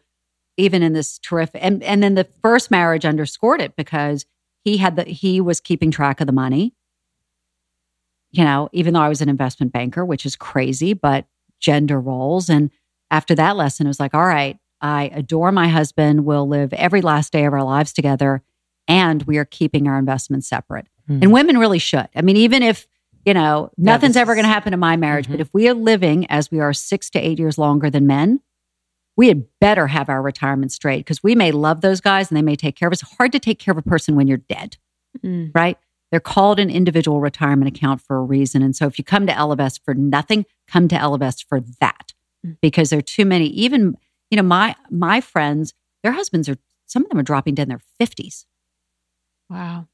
even 0.57 0.83
in 0.83 0.93
this 0.93 1.19
terrific, 1.19 1.63
and, 1.65 1.83
and 1.83 2.03
then 2.03 2.15
the 2.15 2.29
first 2.43 2.71
marriage 2.71 3.05
underscored 3.05 3.61
it 3.61 3.75
because 3.75 4.27
he 4.65 4.79
had 4.79 4.97
the, 4.97 5.05
he 5.05 5.41
was 5.41 5.61
keeping 5.61 5.91
track 5.91 6.21
of 6.21 6.27
the 6.27 6.33
money 6.33 6.75
you 8.33 8.45
know, 8.45 8.69
even 8.73 8.95
though 8.95 9.01
I 9.01 9.09
was 9.09 9.21
an 9.21 9.29
investment 9.29 9.73
banker, 9.73 10.05
which 10.05 10.27
is 10.27 10.35
crazy, 10.37 10.95
but 10.95 11.27
gender 11.61 12.01
roles. 12.01 12.49
And 12.49 12.71
after 13.11 13.35
that 13.35 13.57
lesson, 13.57 13.87
it 13.87 13.91
was 13.91 14.01
like, 14.01 14.15
all 14.15 14.27
right, 14.27 14.59
I 14.81 15.11
adore 15.15 15.53
my 15.53 15.69
husband. 15.69 16.25
We'll 16.25 16.49
live 16.49 16.73
every 16.73 17.03
last 17.03 17.33
day 17.33 17.45
of 17.45 17.53
our 17.53 17.63
lives 17.63 17.93
together. 17.93 18.43
And 18.89 19.23
we 19.25 19.37
are 19.37 19.45
keeping 19.45 19.87
our 19.87 19.99
investments 19.99 20.49
separate. 20.49 20.87
Mm-hmm. 21.09 21.23
And 21.23 21.33
women 21.33 21.59
really 21.59 21.79
should. 21.79 22.09
I 22.17 22.23
mean, 22.23 22.37
even 22.39 22.63
if, 22.63 22.89
you 23.25 23.35
know, 23.35 23.71
nothing's 23.77 24.17
yeah, 24.17 24.23
ever 24.23 24.35
going 24.35 24.47
to 24.47 24.51
happen 24.51 24.73
in 24.73 24.81
my 24.81 24.97
marriage, 24.97 25.27
mm-hmm. 25.27 25.35
but 25.35 25.41
if 25.41 25.53
we 25.53 25.69
are 25.69 25.75
living 25.75 26.27
as 26.27 26.51
we 26.51 26.59
are 26.59 26.73
six 26.73 27.11
to 27.11 27.21
eight 27.21 27.39
years 27.39 27.59
longer 27.59 27.91
than 27.91 28.07
men, 28.07 28.41
we 29.17 29.29
had 29.29 29.45
better 29.61 29.87
have 29.87 30.09
our 30.09 30.23
retirement 30.23 30.73
straight 30.73 30.99
because 31.01 31.23
we 31.23 31.35
may 31.35 31.53
love 31.53 31.81
those 31.81 32.01
guys 32.01 32.31
and 32.31 32.37
they 32.37 32.43
may 32.43 32.57
take 32.57 32.77
care 32.77 32.89
of 32.89 32.93
us. 32.93 33.03
It's 33.03 33.17
hard 33.17 33.33
to 33.33 33.39
take 33.39 33.59
care 33.59 33.73
of 33.73 33.79
a 33.79 33.83
person 33.83 34.17
when 34.17 34.27
you're 34.27 34.39
dead, 34.39 34.77
mm. 35.25 35.51
right? 35.55 35.79
They're 36.11 36.21
called 36.21 36.59
an 36.59 36.71
individual 36.71 37.21
retirement 37.21 37.75
account 37.75 38.01
for 38.01 38.17
a 38.17 38.23
reason. 38.23 38.63
And 38.63 38.77
so 38.77 38.87
if 38.87 38.99
you 38.99 39.05
come 39.05 39.27
to 39.27 39.33
Ellevest 39.33 39.81
for 39.85 39.95
nothing, 39.95 40.45
come 40.67 40.89
to 40.89 40.97
Ellevest 40.97 41.47
for 41.49 41.61
that 41.81 42.13
mm. 42.47 42.57
because 42.61 42.91
there 42.91 42.99
are 42.99 43.03
too 43.03 43.25
many. 43.25 43.47
Even, 43.47 43.97
you 44.31 44.37
know, 44.37 44.43
my 44.43 44.77
my 44.91 45.21
friends, 45.21 45.75
their 46.03 46.13
husbands 46.13 46.49
are 46.49 46.57
some 46.87 47.05
of 47.05 47.09
them 47.09 47.19
are 47.19 47.23
dropping 47.23 47.55
dead 47.55 47.65
in 47.65 47.69
their 47.71 47.81
50s. 48.01 48.45
Wow. 49.49 49.89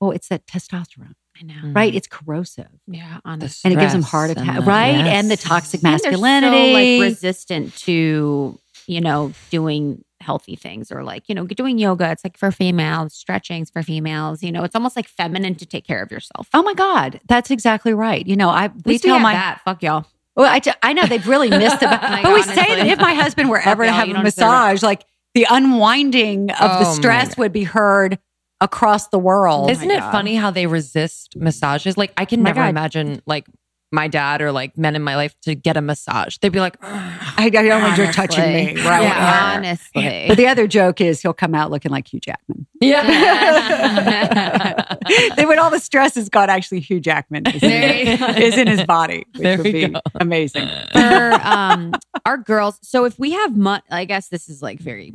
Oh, 0.00 0.10
it's 0.10 0.28
that 0.28 0.46
testosterone. 0.46 1.14
I 1.38 1.44
know. 1.44 1.72
Right? 1.72 1.94
It's 1.94 2.08
corrosive. 2.08 2.68
Yeah, 2.86 3.20
on 3.24 3.38
the 3.38 3.60
and 3.64 3.72
it 3.72 3.78
gives 3.78 3.92
them 3.92 4.02
heart 4.02 4.30
attack. 4.30 4.66
Right? 4.66 4.90
Yes. 4.90 5.06
And 5.06 5.30
the 5.30 5.36
toxic 5.36 5.82
masculinity. 5.82 6.96
So, 6.96 7.00
like 7.02 7.10
resistant 7.10 7.76
to, 7.78 8.58
you 8.86 9.00
know, 9.00 9.32
doing 9.50 10.04
healthy 10.20 10.56
things 10.56 10.90
or 10.90 11.04
like, 11.04 11.28
you 11.28 11.34
know, 11.34 11.46
doing 11.46 11.78
yoga. 11.78 12.10
It's 12.10 12.24
like 12.24 12.36
for 12.36 12.50
females, 12.50 13.14
stretching's 13.14 13.70
for 13.70 13.82
females. 13.82 14.42
You 14.42 14.50
know, 14.50 14.64
it's 14.64 14.74
almost 14.74 14.96
like 14.96 15.06
feminine 15.06 15.54
to 15.56 15.66
take 15.66 15.86
care 15.86 16.02
of 16.02 16.10
yourself. 16.10 16.48
Oh 16.52 16.62
my 16.62 16.74
God. 16.74 17.20
That's 17.28 17.50
exactly 17.50 17.94
right. 17.94 18.26
You 18.26 18.36
know, 18.36 18.48
I 18.48 18.70
we 18.84 18.98
tell 18.98 19.18
my 19.18 19.32
that. 19.32 19.60
Fuck 19.64 19.82
y'all. 19.82 20.06
Well, 20.34 20.46
I, 20.46 20.60
I 20.82 20.92
know 20.92 21.04
they've 21.06 21.26
really 21.26 21.50
missed 21.50 21.82
it. 21.82 21.86
like, 21.86 22.02
oh 22.24 22.30
but 22.30 22.34
we 22.34 22.42
say 22.42 22.76
that 22.76 22.86
if 22.86 23.00
my 23.00 23.14
husband 23.14 23.50
were 23.50 23.60
ever 23.60 23.84
to 23.84 23.92
have 23.92 24.08
a 24.08 24.22
massage, 24.22 24.82
like 24.82 25.04
the 25.34 25.46
unwinding 25.48 26.50
of 26.50 26.56
oh 26.60 26.78
the 26.80 26.84
stress 26.92 27.36
would 27.36 27.52
be 27.52 27.64
heard 27.64 28.18
across 28.60 29.08
the 29.08 29.18
world. 29.18 29.70
Isn't 29.70 29.90
it 29.90 30.00
God. 30.00 30.12
funny 30.12 30.36
how 30.36 30.50
they 30.50 30.66
resist 30.66 31.36
massages? 31.36 31.96
Like 31.96 32.12
I 32.16 32.24
can 32.24 32.40
oh 32.40 32.44
never 32.44 32.60
God. 32.60 32.70
imagine 32.70 33.22
like 33.26 33.46
my 33.90 34.06
dad 34.06 34.42
or 34.42 34.52
like 34.52 34.76
men 34.76 34.94
in 34.94 35.02
my 35.02 35.16
life 35.16 35.34
to 35.42 35.54
get 35.54 35.76
a 35.76 35.80
massage. 35.80 36.36
They'd 36.38 36.52
be 36.52 36.60
like, 36.60 36.76
I, 36.82 37.46
I 37.46 37.48
don't 37.48 37.82
want 37.82 37.98
you 37.98 38.12
touching 38.12 38.52
me. 38.52 38.74
Right. 38.82 39.02
Yeah, 39.02 39.54
honestly. 39.56 40.24
But 40.28 40.36
the 40.36 40.46
other 40.46 40.66
joke 40.66 41.00
is 41.00 41.22
he'll 41.22 41.32
come 41.32 41.54
out 41.54 41.70
looking 41.70 41.90
like 41.90 42.12
Hugh 42.12 42.20
Jackman. 42.20 42.66
Yeah. 42.80 43.02
then 45.36 45.48
when 45.48 45.58
all 45.58 45.70
the 45.70 45.80
stress 45.80 46.16
is 46.16 46.28
gone, 46.28 46.50
actually 46.50 46.80
Hugh 46.80 47.00
Jackman 47.00 47.46
is, 47.46 47.62
in, 47.62 48.42
is 48.42 48.58
in 48.58 48.66
his 48.66 48.84
body, 48.84 49.24
which 49.32 49.42
there 49.42 49.56
would 49.56 49.72
be 49.72 49.88
go. 49.88 50.00
amazing. 50.16 50.68
For 50.92 51.40
um, 51.42 51.94
our 52.26 52.36
girls. 52.36 52.78
So 52.82 53.04
if 53.04 53.18
we 53.18 53.32
have 53.32 53.56
money, 53.56 53.82
I 53.90 54.04
guess 54.04 54.28
this 54.28 54.48
is 54.48 54.60
like 54.60 54.80
very 54.80 55.14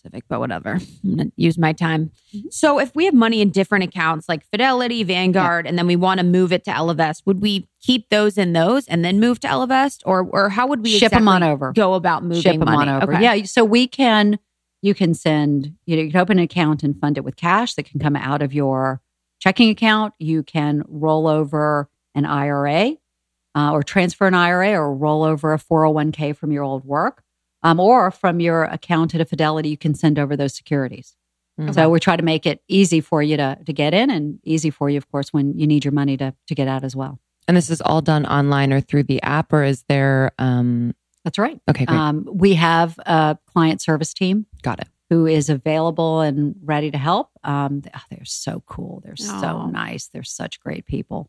specific, 0.00 0.24
but 0.28 0.40
whatever. 0.40 0.72
I'm 1.04 1.16
going 1.16 1.30
to 1.30 1.32
use 1.36 1.58
my 1.58 1.72
time. 1.72 2.10
So 2.50 2.78
if 2.78 2.94
we 2.94 3.04
have 3.04 3.14
money 3.14 3.40
in 3.40 3.50
different 3.50 3.84
accounts 3.84 4.28
like 4.28 4.44
Fidelity, 4.50 5.02
Vanguard, 5.04 5.66
and 5.66 5.78
then 5.78 5.86
we 5.86 5.96
want 5.96 6.18
to 6.20 6.24
move 6.24 6.52
it 6.52 6.64
to 6.64 6.70
Ellevest, 6.70 7.22
would 7.26 7.40
we 7.40 7.68
keep 7.80 8.08
those 8.08 8.38
in 8.38 8.52
those 8.52 8.86
and 8.88 9.04
then 9.04 9.20
move 9.20 9.40
to 9.40 9.48
Ellevest? 9.48 10.02
Or 10.04 10.22
or 10.22 10.48
how 10.48 10.66
would 10.66 10.82
we 10.82 10.98
ship 10.98 11.12
them 11.12 11.28
on 11.28 11.42
over. 11.42 11.72
Go 11.72 11.94
about 11.94 12.22
moving 12.22 12.42
ship 12.42 12.58
them 12.58 12.66
money? 12.66 12.90
on 12.90 13.02
over. 13.02 13.14
Okay. 13.14 13.22
Yeah. 13.22 13.44
So 13.44 13.64
we 13.64 13.86
can, 13.86 14.38
you 14.82 14.94
can 14.94 15.14
send, 15.14 15.74
you 15.86 15.96
know, 15.96 16.02
you 16.02 16.10
can 16.10 16.20
open 16.20 16.38
an 16.38 16.44
account 16.44 16.82
and 16.82 16.98
fund 16.98 17.18
it 17.18 17.24
with 17.24 17.36
cash 17.36 17.74
that 17.74 17.84
can 17.84 18.00
come 18.00 18.16
out 18.16 18.42
of 18.42 18.52
your 18.52 19.00
checking 19.38 19.70
account. 19.70 20.14
You 20.18 20.42
can 20.42 20.82
roll 20.88 21.26
over 21.26 21.88
an 22.14 22.24
IRA 22.24 22.96
uh, 23.54 23.72
or 23.72 23.82
transfer 23.82 24.26
an 24.26 24.34
IRA 24.34 24.72
or 24.72 24.94
roll 24.94 25.22
over 25.22 25.52
a 25.52 25.58
401k 25.58 26.36
from 26.36 26.52
your 26.52 26.64
old 26.64 26.84
work. 26.84 27.22
Um, 27.62 27.78
or 27.80 28.10
from 28.10 28.40
your 28.40 28.64
account 28.64 29.14
at 29.14 29.20
a 29.20 29.24
Fidelity, 29.24 29.68
you 29.68 29.76
can 29.76 29.94
send 29.94 30.18
over 30.18 30.36
those 30.36 30.54
securities. 30.54 31.16
Mhm. 31.60 31.74
So 31.74 31.90
we 31.90 32.00
try 32.00 32.16
to 32.16 32.22
make 32.22 32.46
it 32.46 32.62
easy 32.68 33.00
for 33.00 33.22
you 33.22 33.36
to, 33.36 33.58
to 33.66 33.72
get 33.72 33.92
in 33.92 34.08
and 34.10 34.38
easy 34.44 34.70
for 34.70 34.88
you, 34.88 34.96
of 34.96 35.10
course, 35.10 35.32
when 35.32 35.58
you 35.58 35.66
need 35.66 35.84
your 35.84 35.92
money 35.92 36.16
to, 36.16 36.34
to 36.46 36.54
get 36.54 36.68
out 36.68 36.84
as 36.84 36.96
well. 36.96 37.18
And 37.46 37.56
this 37.56 37.68
is 37.68 37.80
all 37.82 38.00
done 38.00 38.24
online 38.26 38.72
or 38.72 38.80
through 38.80 39.02
the 39.04 39.22
app, 39.22 39.52
or 39.52 39.62
is 39.64 39.82
there? 39.88 40.32
Um, 40.38 40.94
That's 41.24 41.38
right. 41.38 41.60
okay, 41.68 41.84
great, 41.84 41.98
Um, 41.98 42.26
we 42.32 42.54
have 42.54 42.98
a 43.04 43.36
client 43.46 43.82
service 43.82 44.14
team 44.14 44.46
got 44.62 44.78
it. 44.80 44.88
who 45.10 45.26
is 45.26 45.50
available 45.50 46.20
and 46.20 46.54
ready 46.64 46.90
to 46.92 46.98
help. 46.98 47.28
Um, 47.44 47.82
oh, 47.94 48.00
they're 48.10 48.24
so 48.24 48.62
cool. 48.66 49.02
They're 49.04 49.16
so 49.16 49.66
nice. 49.66 50.06
They're 50.08 50.22
such 50.22 50.60
great 50.60 50.86
people. 50.86 51.28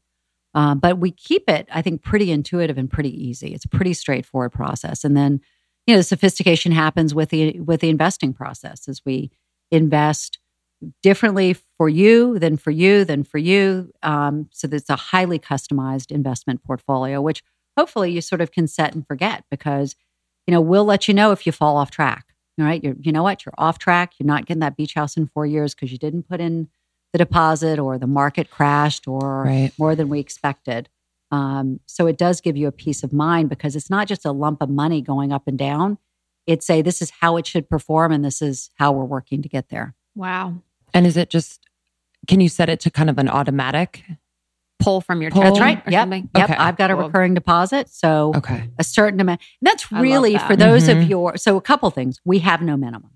Um, 0.54 0.80
but 0.80 0.98
we 1.00 1.12
keep 1.12 1.50
it, 1.50 1.68
I 1.74 1.82
think, 1.82 2.04
pretty 2.04 2.32
intuitive 2.32 2.78
and 2.78 2.90
pretty 2.90 3.12
easy. 3.28 3.54
It's 3.54 3.66
a 3.66 3.70
pretty 3.70 3.94
straightforward 3.94 4.52
process. 4.54 5.04
And 5.04 5.18
then, 5.18 5.42
you 5.88 5.94
know, 5.94 6.00
the 6.00 6.04
sophistication 6.04 6.72
happens 6.72 7.14
with 7.14 7.30
the 7.30 7.60
with 7.60 7.82
the 7.82 7.90
investing 7.90 8.34
process 8.34 8.88
as 8.88 9.02
we 9.06 9.32
invest 9.72 10.38
differently 11.04 11.56
for 11.78 11.90
you 11.90 12.40
than 12.40 12.58
for 12.58 12.72
you 12.72 13.06
than 13.06 13.24
for 13.24 13.38
you. 13.38 13.92
Um, 14.04 14.48
so 14.52 14.68
that's 14.68 14.90
a 14.90 14.96
highly 14.96 15.40
customized 15.40 16.12
investment 16.12 16.64
portfolio, 16.64 17.22
which 17.22 17.44
hopefully 17.78 18.12
you 18.12 18.22
sort 18.22 18.42
of 18.42 18.52
can 18.52 18.68
set 18.68 18.94
and 18.96 19.06
forget 19.06 19.44
because, 19.52 19.96
you 20.48 20.54
know, 20.54 20.62
we'll 20.62 20.86
let 20.86 21.08
you 21.08 21.14
know 21.14 21.32
if 21.32 21.46
you 21.46 21.52
fall 21.52 21.78
off 21.78 21.92
track. 21.92 22.26
All 22.60 22.66
right. 22.66 22.84
You're, 22.84 22.96
you 23.00 23.12
know 23.12 23.24
what? 23.24 23.46
You're 23.46 23.54
off 23.58 23.80
track. 23.80 24.14
You're 24.20 24.28
not 24.28 24.46
getting 24.46 24.60
that 24.62 24.76
beach 24.76 24.94
house 24.94 25.16
in 25.18 25.28
four 25.28 25.46
years 25.46 25.74
because 25.74 25.92
you 25.92 25.98
didn't 25.98 26.28
put 26.28 26.42
in 26.42 26.68
the 27.14 27.18
deposit 27.18 27.80
or 27.80 27.98
the 27.98 28.08
market 28.08 28.50
crashed 28.50 29.08
or 29.08 29.44
Right. 29.44 29.72
more 29.78 29.96
than 29.96 30.10
we 30.10 30.20
expected. 30.20 30.90
Um, 31.32 31.80
so 31.86 32.08
it 32.08 32.18
does 32.18 32.42
give 32.42 32.58
you 32.58 32.68
a 32.68 32.72
peace 32.72 33.04
of 33.04 33.14
mind 33.14 33.50
because 33.50 33.76
it's 33.76 33.90
not 33.90 34.08
just 34.08 34.26
a 34.26 34.32
lump 34.32 34.62
of 34.62 34.70
money 34.70 35.02
going 35.02 35.32
up 35.32 35.48
and 35.48 35.58
down. 35.58 35.98
It's 36.48 36.70
a 36.70 36.82
this 36.82 37.02
is 37.02 37.12
how 37.22 37.38
it 37.38 37.46
should 37.48 37.70
perform 37.70 38.12
and 38.12 38.26
this 38.26 38.42
is 38.42 38.70
how 38.76 38.92
we're 38.92 39.06
working 39.06 39.42
to 39.44 39.50
get 39.50 39.70
there. 39.70 39.96
Wow. 40.16 40.56
And 40.94 41.08
is 41.08 41.16
it 41.18 41.30
just? 41.30 41.60
Can 42.28 42.40
you 42.42 42.50
set 42.50 42.70
it 42.70 42.80
to 42.82 42.92
kind 42.92 43.10
of 43.10 43.18
an 43.18 43.30
automatic? 43.30 44.04
Pull 44.80 45.02
from 45.02 45.22
your 45.22 45.30
Pull. 45.32 45.44
That's 45.44 45.60
right. 45.60 45.78
or 45.88 45.92
Yep. 45.92 46.02
something? 46.02 46.30
Yep. 46.36 46.50
Okay. 46.50 46.58
I've 46.60 46.76
got 46.76 46.90
a 46.92 46.96
Cool. 46.96 47.06
recurring 47.06 47.34
deposit. 47.36 47.88
So 47.90 48.34
Okay. 48.36 48.68
a 48.80 48.84
certain 48.84 49.20
amount. 49.22 49.40
And 49.62 49.68
that's 49.68 49.92
really 49.92 50.34
that. 50.34 50.48
for 50.48 50.56
those 50.56 50.88
Mhm. 50.88 51.04
of 51.04 51.10
your 51.10 51.38
so 51.38 51.56
a 51.56 51.62
couple 51.62 51.90
things. 51.92 52.20
We 52.26 52.40
have 52.40 52.62
no 52.64 52.76
minimum. 52.78 53.12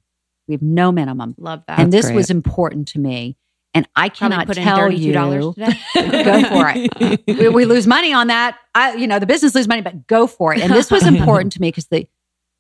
We 0.48 0.54
have 0.54 0.62
no 0.62 0.92
minimum. 0.92 1.34
Love 1.40 1.64
that. 1.68 1.80
and 1.80 1.92
That's 1.92 2.04
this 2.04 2.06
great. 2.12 2.16
was 2.16 2.30
important 2.30 2.88
to 2.90 3.00
me. 3.00 3.36
And 3.76 3.86
I 3.94 4.08
cannot 4.08 4.48
put 4.48 4.58
in 4.58 4.64
tell 4.64 4.78
$32 4.78 4.98
you 4.98 5.54
today. 5.54 6.24
go 6.24 6.44
for 6.48 6.72
it. 6.74 7.22
we, 7.28 7.50
we 7.50 7.66
lose 7.66 7.86
money 7.86 8.14
on 8.14 8.28
that. 8.28 8.58
I, 8.74 8.96
you 8.96 9.06
know, 9.06 9.20
the 9.20 9.26
business 9.26 9.54
lose 9.54 9.68
money, 9.68 9.82
but 9.82 10.08
go 10.08 10.28
for 10.28 10.54
it. 10.54 10.62
And 10.62 10.74
this 10.74 10.90
was 10.90 11.04
important 11.06 11.52
to 11.54 11.62
me 11.62 11.68
because 11.68 11.88
the, 11.88 12.08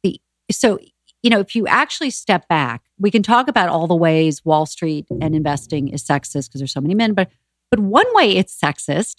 the, 0.04 0.20
so, 0.52 0.78
you 1.24 1.30
know, 1.30 1.40
if 1.40 1.56
you 1.56 1.68
actually 1.68 2.10
step 2.10 2.50
back, 2.50 2.84
we 3.00 3.12
can 3.12 3.24
talk 3.24 3.48
about 3.48 3.70
all 3.70 3.88
the 3.88 3.96
ways 3.96 4.44
Wall 4.44 4.66
Street 4.66 5.08
and 5.22 5.34
investing 5.34 5.88
is 5.88 6.04
sexist 6.04 6.50
because 6.50 6.60
there's 6.60 6.74
so 6.74 6.82
many 6.82 6.94
men, 6.94 7.14
but, 7.14 7.32
but 7.72 7.80
one 7.80 8.08
way 8.14 8.36
it's 8.36 8.54
sexist 8.54 9.16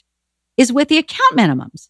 is 0.59 0.70
with 0.70 0.89
the 0.89 0.98
account 0.98 1.35
minimums, 1.35 1.89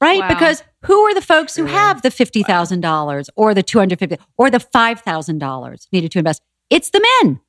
right? 0.00 0.20
Wow. 0.20 0.28
Because 0.28 0.64
who 0.86 1.02
are 1.02 1.14
the 1.14 1.22
folks 1.22 1.54
who 1.54 1.66
have 1.66 2.02
the 2.02 2.08
$50,000 2.08 3.28
or 3.36 3.54
the 3.54 3.62
250 3.62 4.16
or 4.36 4.50
the 4.50 4.58
$5,000 4.58 5.86
needed 5.92 6.10
to 6.10 6.18
invest? 6.18 6.42
It's 6.68 6.90
the 6.90 7.06
men. 7.22 7.40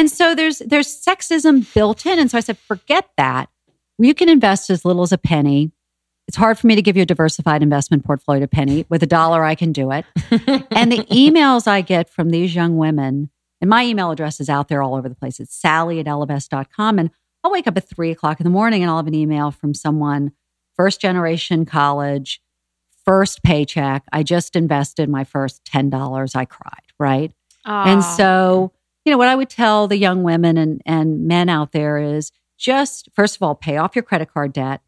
And 0.00 0.10
so 0.10 0.34
there's 0.34 0.60
there's 0.60 0.88
sexism 0.88 1.74
built 1.74 2.06
in. 2.06 2.18
And 2.18 2.30
so 2.30 2.38
I 2.38 2.40
said, 2.40 2.56
forget 2.56 3.10
that. 3.18 3.50
You 3.98 4.14
can 4.14 4.30
invest 4.30 4.70
as 4.70 4.82
little 4.82 5.02
as 5.02 5.12
a 5.12 5.18
penny. 5.18 5.72
It's 6.26 6.38
hard 6.38 6.58
for 6.58 6.68
me 6.68 6.74
to 6.74 6.80
give 6.80 6.96
you 6.96 7.02
a 7.02 7.06
diversified 7.06 7.62
investment 7.62 8.06
portfolio 8.06 8.40
to 8.40 8.48
penny. 8.48 8.86
With 8.88 9.02
a 9.02 9.06
dollar, 9.06 9.44
I 9.44 9.54
can 9.54 9.72
do 9.72 9.92
it. 9.92 10.06
and 10.70 10.90
the 10.90 11.04
emails 11.10 11.68
I 11.68 11.82
get 11.82 12.08
from 12.08 12.30
these 12.30 12.54
young 12.54 12.78
women, 12.78 13.28
and 13.60 13.68
my 13.68 13.84
email 13.84 14.10
address 14.10 14.40
is 14.40 14.48
out 14.48 14.68
there 14.68 14.80
all 14.80 14.94
over 14.94 15.06
the 15.06 15.14
place. 15.14 15.38
It's 15.38 15.54
sallie 15.54 16.00
at 16.00 16.06
ellevest.com. 16.06 16.98
And 16.98 17.10
I'll 17.44 17.52
wake 17.52 17.66
up 17.66 17.76
at 17.76 17.86
three 17.86 18.10
o'clock 18.10 18.40
in 18.40 18.44
the 18.44 18.50
morning 18.50 18.82
and 18.82 18.90
I'll 18.90 18.96
have 18.96 19.06
an 19.06 19.12
email 19.12 19.50
from 19.50 19.74
someone, 19.74 20.32
first 20.76 21.02
generation 21.02 21.66
college, 21.66 22.40
first 23.04 23.42
paycheck. 23.42 24.04
I 24.10 24.22
just 24.22 24.56
invested 24.56 25.10
my 25.10 25.24
first 25.24 25.62
$10. 25.66 26.34
I 26.34 26.46
cried, 26.46 26.86
right? 26.98 27.34
And 27.66 28.00
ah. 28.00 28.14
so, 28.16 28.72
you 29.04 29.12
know, 29.12 29.18
what 29.18 29.28
I 29.28 29.34
would 29.34 29.48
tell 29.48 29.88
the 29.88 29.96
young 29.96 30.22
women 30.22 30.56
and, 30.56 30.82
and 30.84 31.26
men 31.26 31.48
out 31.48 31.72
there 31.72 31.98
is 31.98 32.32
just, 32.58 33.08
first 33.14 33.36
of 33.36 33.42
all, 33.42 33.54
pay 33.54 33.76
off 33.76 33.96
your 33.96 34.02
credit 34.02 34.32
card 34.32 34.52
debt. 34.52 34.82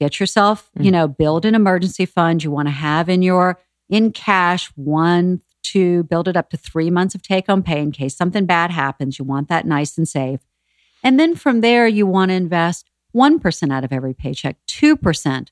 Get 0.00 0.20
yourself, 0.20 0.70
mm. 0.78 0.84
you 0.84 0.90
know, 0.90 1.08
build 1.08 1.44
an 1.44 1.54
emergency 1.54 2.06
fund 2.06 2.42
you 2.42 2.50
want 2.50 2.68
to 2.68 2.72
have 2.72 3.08
in 3.08 3.22
your, 3.22 3.60
in 3.88 4.12
cash, 4.12 4.70
one, 4.74 5.40
two, 5.62 6.04
build 6.04 6.28
it 6.28 6.36
up 6.36 6.50
to 6.50 6.56
three 6.56 6.90
months 6.90 7.14
of 7.14 7.22
take 7.22 7.46
home 7.46 7.62
pay 7.62 7.80
in 7.80 7.92
case 7.92 8.16
something 8.16 8.46
bad 8.46 8.70
happens. 8.70 9.18
You 9.18 9.24
want 9.24 9.48
that 9.48 9.66
nice 9.66 9.96
and 9.96 10.08
safe. 10.08 10.40
And 11.02 11.20
then 11.20 11.34
from 11.34 11.60
there, 11.60 11.86
you 11.86 12.06
want 12.06 12.30
to 12.30 12.34
invest 12.34 12.90
1% 13.14 13.72
out 13.72 13.84
of 13.84 13.92
every 13.92 14.14
paycheck, 14.14 14.56
2%, 14.68 15.48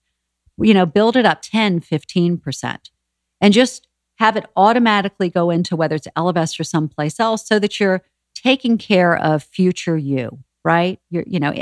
you 0.58 0.74
know, 0.74 0.86
build 0.86 1.16
it 1.16 1.24
up 1.24 1.42
10, 1.42 1.80
15%. 1.80 2.90
And 3.40 3.54
just 3.54 3.86
have 4.18 4.36
it 4.36 4.46
automatically 4.56 5.28
go 5.28 5.50
into 5.50 5.76
whether 5.76 5.96
it's 5.96 6.08
Ellevest 6.16 6.58
or 6.60 6.64
someplace 6.64 7.18
else 7.18 7.46
so 7.46 7.58
that 7.58 7.80
you're 7.80 8.02
taking 8.34 8.78
care 8.78 9.16
of 9.16 9.42
future 9.42 9.96
you, 9.96 10.38
right? 10.64 11.00
You're, 11.10 11.24
you 11.26 11.40
know, 11.40 11.52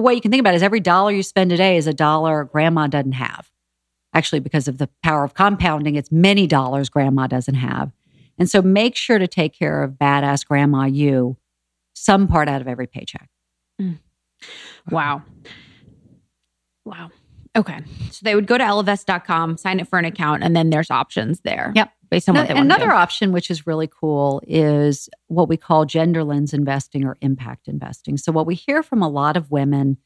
what 0.00 0.14
you 0.14 0.20
can 0.20 0.30
think 0.30 0.40
about 0.40 0.54
is 0.54 0.62
every 0.62 0.80
dollar 0.80 1.12
you 1.12 1.22
spend 1.22 1.50
today 1.50 1.76
is 1.76 1.86
a 1.86 1.94
dollar 1.94 2.44
grandma 2.44 2.86
doesn't 2.86 3.12
have. 3.12 3.50
Actually, 4.12 4.40
because 4.40 4.66
of 4.66 4.78
the 4.78 4.88
power 5.04 5.22
of 5.24 5.34
compounding, 5.34 5.94
it's 5.94 6.10
many 6.10 6.46
dollars 6.46 6.88
grandma 6.88 7.26
doesn't 7.26 7.54
have. 7.54 7.92
And 8.38 8.50
so 8.50 8.60
make 8.62 8.96
sure 8.96 9.18
to 9.18 9.28
take 9.28 9.52
care 9.52 9.82
of 9.82 9.92
badass 9.92 10.46
grandma 10.46 10.84
you 10.86 11.36
some 11.94 12.26
part 12.26 12.48
out 12.48 12.60
of 12.60 12.66
every 12.66 12.86
paycheck. 12.86 13.28
Mm. 13.80 13.98
Wow. 14.90 15.22
Wow. 16.84 17.10
Okay. 17.56 17.80
So 18.10 18.20
they 18.22 18.34
would 18.34 18.46
go 18.46 18.56
to 18.58 18.64
ellevest.com, 18.64 19.56
sign 19.56 19.80
up 19.80 19.88
for 19.88 19.98
an 19.98 20.04
account, 20.04 20.44
and 20.44 20.54
then 20.54 20.70
there's 20.70 20.90
options 20.90 21.40
there. 21.40 21.72
Yep. 21.74 21.92
Based 22.10 22.28
on 22.28 22.34
what 22.34 22.48
they 22.48 22.54
want 22.54 22.64
Another 22.64 22.86
do. 22.86 22.92
option, 22.92 23.30
which 23.32 23.50
is 23.50 23.66
really 23.66 23.88
cool, 23.88 24.42
is 24.46 25.08
what 25.28 25.48
we 25.48 25.56
call 25.56 25.84
gender 25.84 26.24
lens 26.24 26.52
investing 26.52 27.04
or 27.04 27.16
impact 27.20 27.68
investing. 27.68 28.16
So, 28.16 28.32
what 28.32 28.46
we 28.46 28.56
hear 28.56 28.82
from 28.82 29.00
a 29.00 29.08
lot 29.08 29.36
of 29.36 29.50
women 29.50 29.96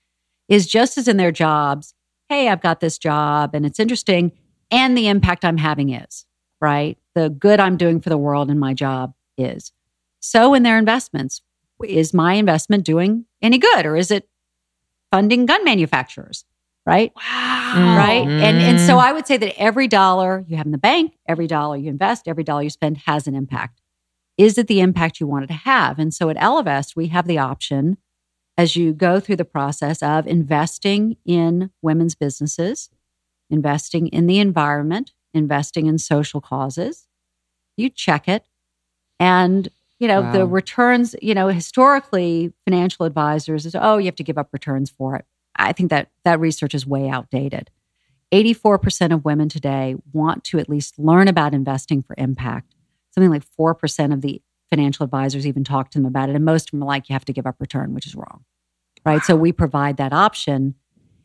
is 0.48 0.66
just 0.66 0.98
as 0.98 1.08
in 1.08 1.16
their 1.16 1.32
jobs, 1.32 1.94
hey, 2.28 2.48
I've 2.48 2.60
got 2.60 2.80
this 2.80 2.98
job 2.98 3.54
and 3.54 3.64
it's 3.64 3.80
interesting, 3.80 4.32
and 4.70 4.96
the 4.96 5.08
impact 5.08 5.46
I'm 5.46 5.56
having 5.56 5.90
is, 5.90 6.26
right? 6.60 6.98
The 7.14 7.30
good 7.30 7.58
I'm 7.58 7.78
doing 7.78 8.02
for 8.02 8.10
the 8.10 8.18
world 8.18 8.50
in 8.50 8.58
my 8.58 8.74
job 8.74 9.14
is. 9.38 9.72
So, 10.20 10.52
in 10.52 10.62
their 10.62 10.78
investments, 10.78 11.40
is 11.82 12.14
my 12.14 12.34
investment 12.34 12.84
doing 12.84 13.26
any 13.42 13.58
good 13.58 13.86
or 13.86 13.96
is 13.96 14.10
it 14.10 14.28
funding 15.10 15.46
gun 15.46 15.64
manufacturers, 15.64 16.44
right? 16.86 17.12
Wow. 17.16 17.97
right? 17.97 18.27
And 18.27 18.59
and 18.59 18.81
so 18.81 18.94
mm-hmm. 18.94 19.06
I 19.06 19.12
would 19.12 19.27
say 19.27 19.36
that 19.36 19.59
every 19.59 19.89
dollar 19.89 20.44
you 20.47 20.56
have 20.56 20.66
in 20.66 20.73
the 20.73 20.78
bank, 20.78 21.16
every 21.27 21.47
dollar 21.47 21.77
you 21.77 21.89
invest, 21.90 22.28
every 22.28 22.44
dollar 22.44 22.62
you 22.62 22.70
spend 22.70 22.98
has 23.06 23.27
an 23.27 23.35
impact. 23.35 23.81
Is 24.36 24.59
it 24.59 24.66
the 24.66 24.81
impact 24.81 25.20
you 25.20 25.27
wanted 25.27 25.48
to 25.48 25.55
have? 25.55 25.98
And 25.98 26.12
so 26.12 26.28
at 26.28 26.36
Ellevest, 26.36 26.97
we 26.97 27.09
have 27.09 27.27
the 27.27 27.39
option 27.39 27.98
as 28.56 28.77
you 28.77 28.93
go 28.93 29.20
through 29.20 29.36
the 29.36 29.44
process 29.44 30.02
of 30.02 30.27
investing 30.27 31.16
in 31.24 31.70
women's 31.82 32.15
businesses, 32.15 32.90
investing 33.51 34.09
in 34.09 34.27
the 34.27 34.39
environment, 34.39 35.12
investing 35.32 35.86
in 35.86 35.98
social 35.98 36.40
causes. 36.40 37.06
You 37.77 37.90
check 37.90 38.28
it. 38.28 38.44
And, 39.19 39.69
you 39.98 40.09
know, 40.09 40.32
the 40.32 40.47
returns, 40.47 41.15
you 41.23 41.35
know, 41.35 41.48
historically, 41.48 42.52
financial 42.65 43.06
advisors 43.06 43.66
is, 43.66 43.74
oh, 43.74 43.98
you 43.98 44.06
have 44.06 44.16
to 44.16 44.24
give 44.24 44.39
up 44.39 44.51
returns 44.52 44.90
for 44.90 45.16
it. 45.16 45.24
I 45.56 45.72
think 45.72 45.90
that 45.90 46.10
that 46.24 46.40
research 46.40 46.74
is 46.74 46.86
way 46.86 47.09
outdated. 47.09 47.70
84% 48.32 49.12
of 49.12 49.24
women 49.24 49.48
today 49.48 49.97
want 50.12 50.44
to 50.44 50.59
at 50.59 50.68
least 50.68 50.98
learn 50.98 51.28
about 51.28 51.55
investing 51.55 52.02
for 52.02 52.14
impact. 52.18 52.74
Something 53.12 53.31
like 53.31 53.44
4% 53.59 54.12
of 54.12 54.22
the 54.22 54.43
financial 54.70 55.05
advisors 55.05 55.47
even 55.47 55.62
talk 55.62 55.90
to 55.90 55.98
them 55.98 56.06
about 56.06 56.28
it. 56.28 56.35
And 56.35 56.44
most 56.44 56.68
of 56.68 56.70
them 56.72 56.82
are 56.82 56.86
like, 56.86 57.09
you 57.09 57.12
have 57.12 57.24
to 57.26 57.32
give 57.32 57.47
up 57.47 57.56
return, 57.60 57.94
which 57.94 58.06
is 58.06 58.16
wrong. 58.16 58.44
Right. 59.05 59.22
So 59.22 59.36
we 59.36 59.52
provide 59.52 59.98
that 59.98 60.12
option. 60.12 60.74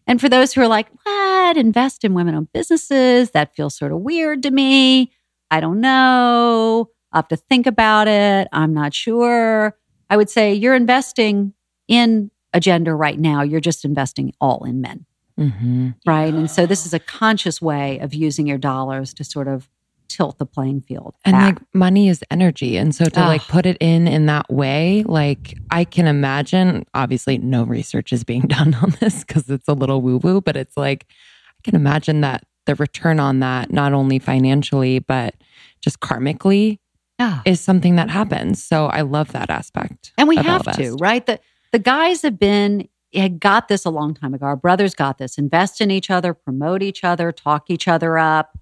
And 0.05 0.19
for 0.19 0.29
those 0.29 0.53
who 0.53 0.61
are 0.61 0.67
like, 0.67 0.87
what? 1.03 1.57
Invest 1.57 2.03
in 2.03 2.13
women 2.13 2.35
owned 2.35 2.51
businesses? 2.53 3.31
That 3.31 3.55
feels 3.55 3.75
sort 3.75 3.91
of 3.91 3.99
weird 3.99 4.43
to 4.43 4.51
me. 4.51 5.11
I 5.49 5.61
don't 5.61 5.81
know. 5.81 6.89
I'll 7.11 7.23
have 7.23 7.27
to 7.29 7.37
think 7.37 7.65
about 7.65 8.07
it. 8.07 8.47
I'm 8.51 8.73
not 8.73 8.93
sure. 8.93 9.75
I 10.09 10.17
would 10.17 10.29
say 10.29 10.53
you're 10.53 10.75
investing 10.75 11.53
in 11.87 12.29
a 12.53 12.59
gender 12.59 12.95
right 12.95 13.19
now. 13.19 13.41
You're 13.41 13.59
just 13.59 13.85
investing 13.85 14.33
all 14.41 14.63
in 14.65 14.81
men. 14.81 15.05
Mm-hmm. 15.39 15.89
Right. 16.05 16.33
And 16.33 16.49
so 16.51 16.65
this 16.65 16.85
is 16.85 16.93
a 16.93 16.99
conscious 16.99 17.61
way 17.61 17.99
of 17.99 18.13
using 18.13 18.45
your 18.45 18.57
dollars 18.57 19.13
to 19.15 19.23
sort 19.23 19.47
of 19.47 19.69
tilt 20.09 20.37
the 20.39 20.45
playing 20.45 20.81
field. 20.81 21.15
And 21.23 21.33
back. 21.33 21.55
like 21.55 21.61
money 21.73 22.09
is 22.09 22.21
energy. 22.29 22.75
And 22.77 22.93
so 22.93 23.05
to 23.05 23.19
like 23.21 23.43
put 23.43 23.65
it 23.65 23.77
in 23.79 24.07
in 24.07 24.25
that 24.25 24.51
way, 24.51 25.03
like 25.07 25.57
I 25.71 25.85
can 25.85 26.07
imagine, 26.07 26.85
obviously 26.93 27.37
no 27.37 27.63
research 27.63 28.11
is 28.11 28.23
being 28.23 28.41
done 28.47 28.73
on 28.75 28.95
this 28.99 29.23
because 29.23 29.49
it's 29.49 29.67
a 29.67 29.73
little 29.73 30.01
woo 30.01 30.17
woo, 30.17 30.41
but 30.41 30.57
it's 30.57 30.75
like, 30.75 31.05
I 31.09 31.61
can 31.63 31.75
imagine 31.75 32.21
that 32.21 32.43
the 32.65 32.75
return 32.75 33.19
on 33.19 33.39
that, 33.39 33.71
not 33.71 33.93
only 33.93 34.19
financially, 34.19 34.99
but 34.99 35.35
just 35.79 35.99
karmically 36.01 36.79
Yeah. 37.19 37.41
is 37.45 37.61
something 37.61 37.95
that 37.95 38.09
happens. 38.09 38.61
So 38.63 38.87
I 38.87 39.01
love 39.01 39.31
that 39.31 39.49
aspect. 39.49 40.11
And 40.17 40.27
we 40.27 40.35
have 40.35 40.63
to, 40.75 40.95
right? 40.99 41.25
The 41.25 41.39
the 41.71 41.79
guys 41.79 42.21
have 42.21 42.39
been 42.39 42.87
had 43.13 43.39
got 43.39 43.67
this 43.67 43.85
a 43.85 43.89
long 43.89 44.13
time 44.13 44.33
ago. 44.33 44.45
Our 44.45 44.55
brothers 44.55 44.93
got 44.93 45.17
this. 45.17 45.37
Invest 45.37 45.81
in 45.81 45.89
each 45.89 46.09
other, 46.09 46.33
promote 46.33 46.83
each 46.83 47.03
other, 47.03 47.31
talk 47.31 47.69
each 47.69 47.87
other 47.87 48.17
up, 48.17 48.57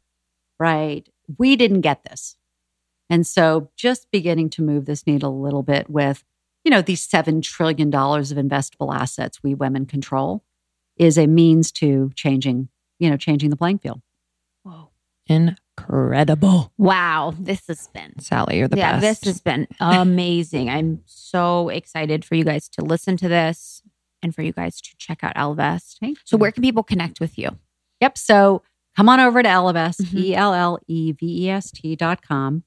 right? 0.60 1.08
We 1.38 1.56
didn't 1.56 1.82
get 1.82 2.04
this. 2.04 2.38
And 3.10 3.26
so 3.26 3.70
just 3.76 4.10
beginning 4.12 4.50
to 4.52 4.62
move 4.62 4.86
this 4.86 5.06
needle 5.06 5.32
a 5.32 5.44
little 5.44 5.64
bit 5.64 5.90
with, 5.90 6.24
you 6.64 6.72
know, 6.72 6.82
these 6.82 7.08
$7 7.08 7.42
trillion 7.42 7.88
of 7.88 7.94
investable 7.94 8.94
assets 8.94 9.44
we 9.44 9.54
women 9.54 9.86
control 9.86 10.44
is 10.98 11.18
a 11.18 11.28
means 11.28 11.72
to 11.74 12.12
changing, 12.16 12.70
you 13.00 13.10
know, 13.10 13.18
changing 13.18 13.50
the 13.50 13.58
playing 13.58 13.80
field. 13.80 14.02
Whoa. 14.64 14.90
Incredible. 15.30 16.72
Wow. 16.78 17.34
This 17.40 17.68
has 17.68 17.88
been 17.88 18.20
Sallie, 18.20 18.58
you're 18.58 18.68
the 18.68 18.76
best. 18.76 18.80
yeah, 18.96 19.00
best. 19.00 19.22
this 19.22 19.34
has 19.34 19.42
been 19.42 19.68
amazing. 19.80 20.70
I'm 20.70 21.02
so 21.06 21.70
excited 21.70 22.26
for 22.26 22.36
you 22.36 22.44
guys 22.44 22.68
to 22.70 22.82
listen 22.84 23.18
to 23.18 23.28
this 23.28 23.82
and 24.24 24.34
for 24.34 24.42
you 24.42 24.52
guys 24.54 24.82
to 24.82 24.96
check 24.98 25.24
out 25.24 25.36
Ellevest. 25.36 25.98
Thank 26.00 26.18
So 26.26 26.36
you. 26.38 26.40
where 26.40 26.52
can 26.52 26.64
people 26.64 26.84
connect 26.84 27.20
with 27.20 27.38
you? 27.38 27.50
Yep. 28.02 28.18
So 28.18 28.64
come 28.96 29.10
on 29.10 29.20
over 29.20 29.44
to 29.44 29.50
Ellevest, 29.50 30.02
Mhm. 30.02 30.20
E 30.20 30.36
L 30.36 30.54
L 30.54 30.80
E 30.88 31.12
V 31.12 31.46
E 31.46 31.50
S 31.50 31.72
T 31.72 31.96
dot 31.96 32.22
com. 32.22 32.64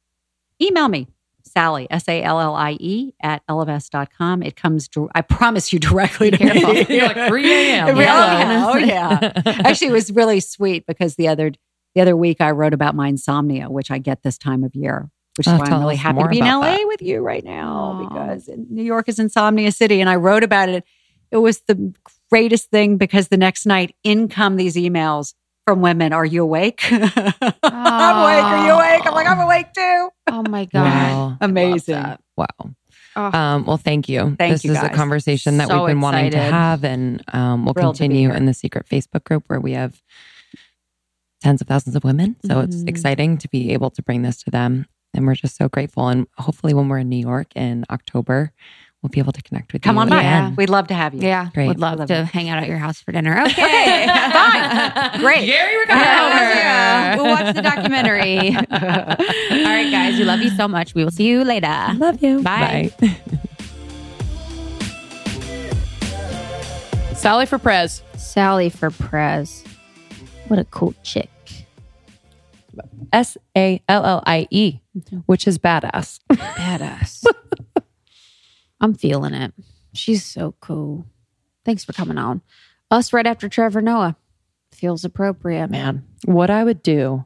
Email 0.63 0.89
me, 0.89 1.09
Sallie, 1.43 1.89
S 1.91 2.07
A 2.09 2.23
L 2.23 2.41
L 2.41 2.55
I 2.55 2.77
E, 2.79 3.13
at 3.23 3.43
Ellevest 3.49 3.91
dot 3.91 4.11
com. 4.17 4.43
It 4.43 4.55
comes, 4.57 4.87
dir- 4.89 5.09
I 5.15 5.23
promise 5.23 5.73
you, 5.73 5.79
directly 5.79 6.31
to 6.31 6.37
Careful. 6.39 6.75
me. 6.75 6.87
You're 6.89 7.09
like 7.09 7.29
3 7.29 7.53
a.m. 7.53 7.89
It 7.89 7.93
really- 7.93 8.05
Hello. 8.07 8.73
Oh, 8.73 8.77
yeah. 8.77 9.33
Actually, 9.65 9.89
it 9.89 9.93
was 9.93 10.13
really 10.13 10.39
sweet 10.41 10.87
because 10.87 11.17
the 11.17 11.27
other 11.29 11.51
the 11.95 12.01
other 12.01 12.17
week 12.17 12.41
I 12.41 12.51
wrote 12.53 12.73
about 12.75 12.95
my 12.95 13.09
insomnia, 13.09 13.69
which 13.71 13.91
I 13.91 13.99
get 13.99 14.23
this 14.23 14.39
time 14.39 14.65
of 14.65 14.75
year, 14.75 15.11
which 15.37 15.47
is 15.47 15.53
Oh, 15.53 15.59
why 15.59 15.67
I'm 15.67 15.81
really 15.81 15.97
happy 15.97 16.15
more 16.17 16.29
to 16.29 16.31
be 16.31 16.39
in 16.41 16.45
LA 16.47 16.61
that. 16.77 16.87
with 16.87 17.03
you 17.03 17.21
right 17.21 17.45
now 17.45 17.75
Aw. 18.03 18.09
because 18.09 18.49
New 18.69 18.83
York 18.85 19.09
is 19.09 19.19
insomnia 19.19 19.73
city. 19.73 20.01
And 20.01 20.09
I 20.11 20.17
wrote 20.17 20.45
about 20.45 20.69
it. 20.69 20.85
It 21.31 21.39
was 21.39 21.61
the 21.69 21.93
greatest 22.31 22.71
thing 22.71 22.97
because 22.97 23.29
the 23.29 23.37
next 23.37 23.67
night 23.67 23.95
in 24.05 24.29
come 24.29 24.57
these 24.57 24.75
emails 24.77 25.35
from 25.67 25.81
women. 25.81 26.13
Are 26.13 26.25
you 26.25 26.43
awake? 26.43 26.81
I'm 26.93 27.03
awake. 27.03 27.55
Are 27.63 28.67
you 28.67 28.73
awake? 28.73 29.07
I'm 29.07 29.15
like, 29.15 29.27
I'm 29.29 29.41
awake 29.41 29.73
too. 29.73 30.09
Oh 30.29 30.43
my 30.49 30.65
God. 30.73 30.85
Wow. 30.85 31.37
Amazing. 31.41 32.17
Wow. 32.37 32.47
Oh. 33.17 33.23
Um, 33.39 33.65
well, 33.67 33.77
thank 33.77 34.09
you. 34.09 34.37
Thank 34.39 34.53
this 34.55 34.65
you, 34.65 34.73
is 34.73 34.83
a 34.83 34.89
conversation 34.89 35.57
that 35.59 35.69
So 35.69 35.81
we've 35.85 35.89
been 35.95 36.01
wanting 36.01 36.31
to 36.31 36.39
have, 36.39 36.85
and 36.85 37.23
um, 37.33 37.65
we'll 37.65 37.75
Thrilled 37.75 37.97
continue 37.99 38.33
in 38.33 38.47
the 38.47 38.55
secret 38.55 38.87
Facebook 38.87 39.25
group 39.25 39.45
where 39.49 39.61
we 39.61 39.73
have 39.73 40.01
tens 41.41 41.61
of 41.61 41.67
thousands 41.69 41.97
of 41.97 42.05
women. 42.05 42.37
So 42.47 42.61
it's 42.61 42.77
Mhm. 42.77 42.89
exciting 42.89 43.39
to 43.39 43.49
be 43.49 43.73
able 43.73 43.91
to 43.91 44.03
bring 44.03 44.23
this 44.23 44.43
to 44.45 44.51
them, 44.51 44.87
and 45.15 45.27
we're 45.27 45.35
just 45.35 45.57
so 45.57 45.69
grateful. 45.69 46.09
And 46.09 46.27
hopefully, 46.39 46.75
when 46.75 46.89
we're 46.89 46.99
in 46.99 47.09
New 47.09 47.17
York 47.21 47.49
in 47.57 47.85
October, 47.91 48.53
we'll 49.03 49.09
be 49.09 49.19
able 49.21 49.33
to 49.33 49.43
connect 49.43 49.73
with 49.73 49.81
Come 49.81 49.97
you 49.97 50.03
Come 50.03 50.13
on 50.13 50.17
by. 50.19 50.21
again. 50.21 50.55
We'd 50.57 50.69
love 50.69 50.87
to 50.89 50.95
have 50.95 51.15
you. 51.15 51.23
Yeah. 51.23 51.49
Great. 51.55 51.69
We'd 51.69 51.79
love 51.79 51.99
Love 52.01 52.09
to 52.09 52.21
it. 52.21 52.25
hang 52.27 52.51
out 52.51 52.59
at 52.63 52.69
your 52.69 52.77
house 52.77 53.01
for 53.01 53.13
dinner. 53.13 53.41
Okay. 53.43 53.63
Okay. 53.91 54.07
Fine. 54.33 55.21
Great. 55.21 55.47
Gary, 55.47 55.77
we're 55.77 55.87
Come 55.87 55.99
coming 55.99 56.33
on 56.33 56.33
over. 56.33 56.55
Yeah. 56.55 57.17
We'll 57.17 57.25
watch 57.27 57.55
the 57.55 57.63
documentary. 57.63 58.49
All 58.55 59.73
right, 59.75 59.91
guys. 59.91 60.19
We 60.19 60.25
love 60.25 60.41
you 60.41 60.51
so 60.51 60.69
much. 60.69 60.95
We 60.95 61.03
will 61.05 61.11
see 61.11 61.27
you 61.27 61.45
later. 61.45 61.75
Love 61.97 62.23
you. 62.23 62.43
Bye. 62.43 62.91
Bye. 63.01 63.17
Sallie 67.15 67.47
for 67.47 67.59
Prez. 67.59 68.03
Sallie 68.17 68.71
for 68.71 68.91
Prez. 68.91 69.65
What 70.51 70.59
a 70.59 70.65
cool 70.65 70.95
chick. 71.05 71.31
S 73.13 73.39
A 73.57 73.81
L 73.89 74.05
L 74.05 74.21
I 74.27 74.49
E, 74.51 74.81
mm-hmm. 74.99 75.19
which 75.27 75.47
is 75.47 75.59
badass. 75.59 76.19
Badass. 76.29 77.25
I'm 78.81 78.95
feeling 78.95 79.33
it. 79.33 79.55
She's 79.93 80.25
so 80.25 80.57
cool. 80.61 81.07
Thanks 81.65 81.85
for 81.85 81.93
coming 81.93 82.19
on. 82.19 82.43
Us 82.91 83.13
right 83.13 83.29
after 83.29 83.49
Trevor 83.49 83.81
Noah. 83.81 84.17
Feels 84.73 85.05
appropriate. 85.05 85.71
Man, 85.71 86.05
what 86.25 86.51
I 86.51 86.65
would 86.65 86.83
do 86.83 87.25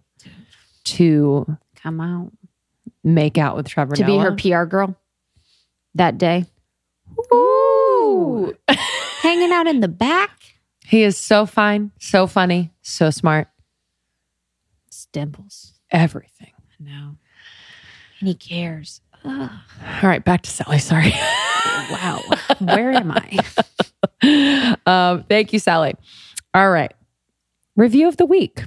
to 0.84 1.56
Come 1.76 2.02
out. 2.02 2.30
make 3.02 3.38
out 3.38 3.56
with 3.56 3.68
Trevor 3.68 3.96
To 3.96 4.04
be 4.04 4.18
her 4.18 4.32
PR 4.36 4.64
girl 4.64 4.96
that 5.94 6.18
day. 6.18 6.44
Ooh. 7.32 8.54
Hanging 8.68 9.50
out 9.50 9.66
in 9.66 9.80
the 9.80 9.88
back. 9.88 10.53
He 10.86 11.02
is 11.02 11.16
so 11.16 11.46
fine, 11.46 11.92
so 11.98 12.26
funny, 12.26 12.72
so 12.82 13.10
smart. 13.10 13.48
Dimples. 15.12 15.74
Everything. 15.92 16.52
No. 16.80 17.16
And 18.18 18.28
he 18.28 18.34
cares. 18.34 19.00
Ugh. 19.24 19.50
All 20.02 20.08
right, 20.08 20.24
back 20.24 20.42
to 20.42 20.50
Sallie. 20.50 20.78
Sorry. 20.78 21.14
Wow. 21.90 22.20
Where 22.58 22.90
am 22.90 23.12
I? 23.12 24.76
um, 24.86 25.24
thank 25.28 25.52
you, 25.52 25.58
Sallie. 25.58 25.94
All 26.52 26.70
right. 26.70 26.92
Review 27.76 28.08
of 28.08 28.16
the 28.16 28.26
week. 28.26 28.64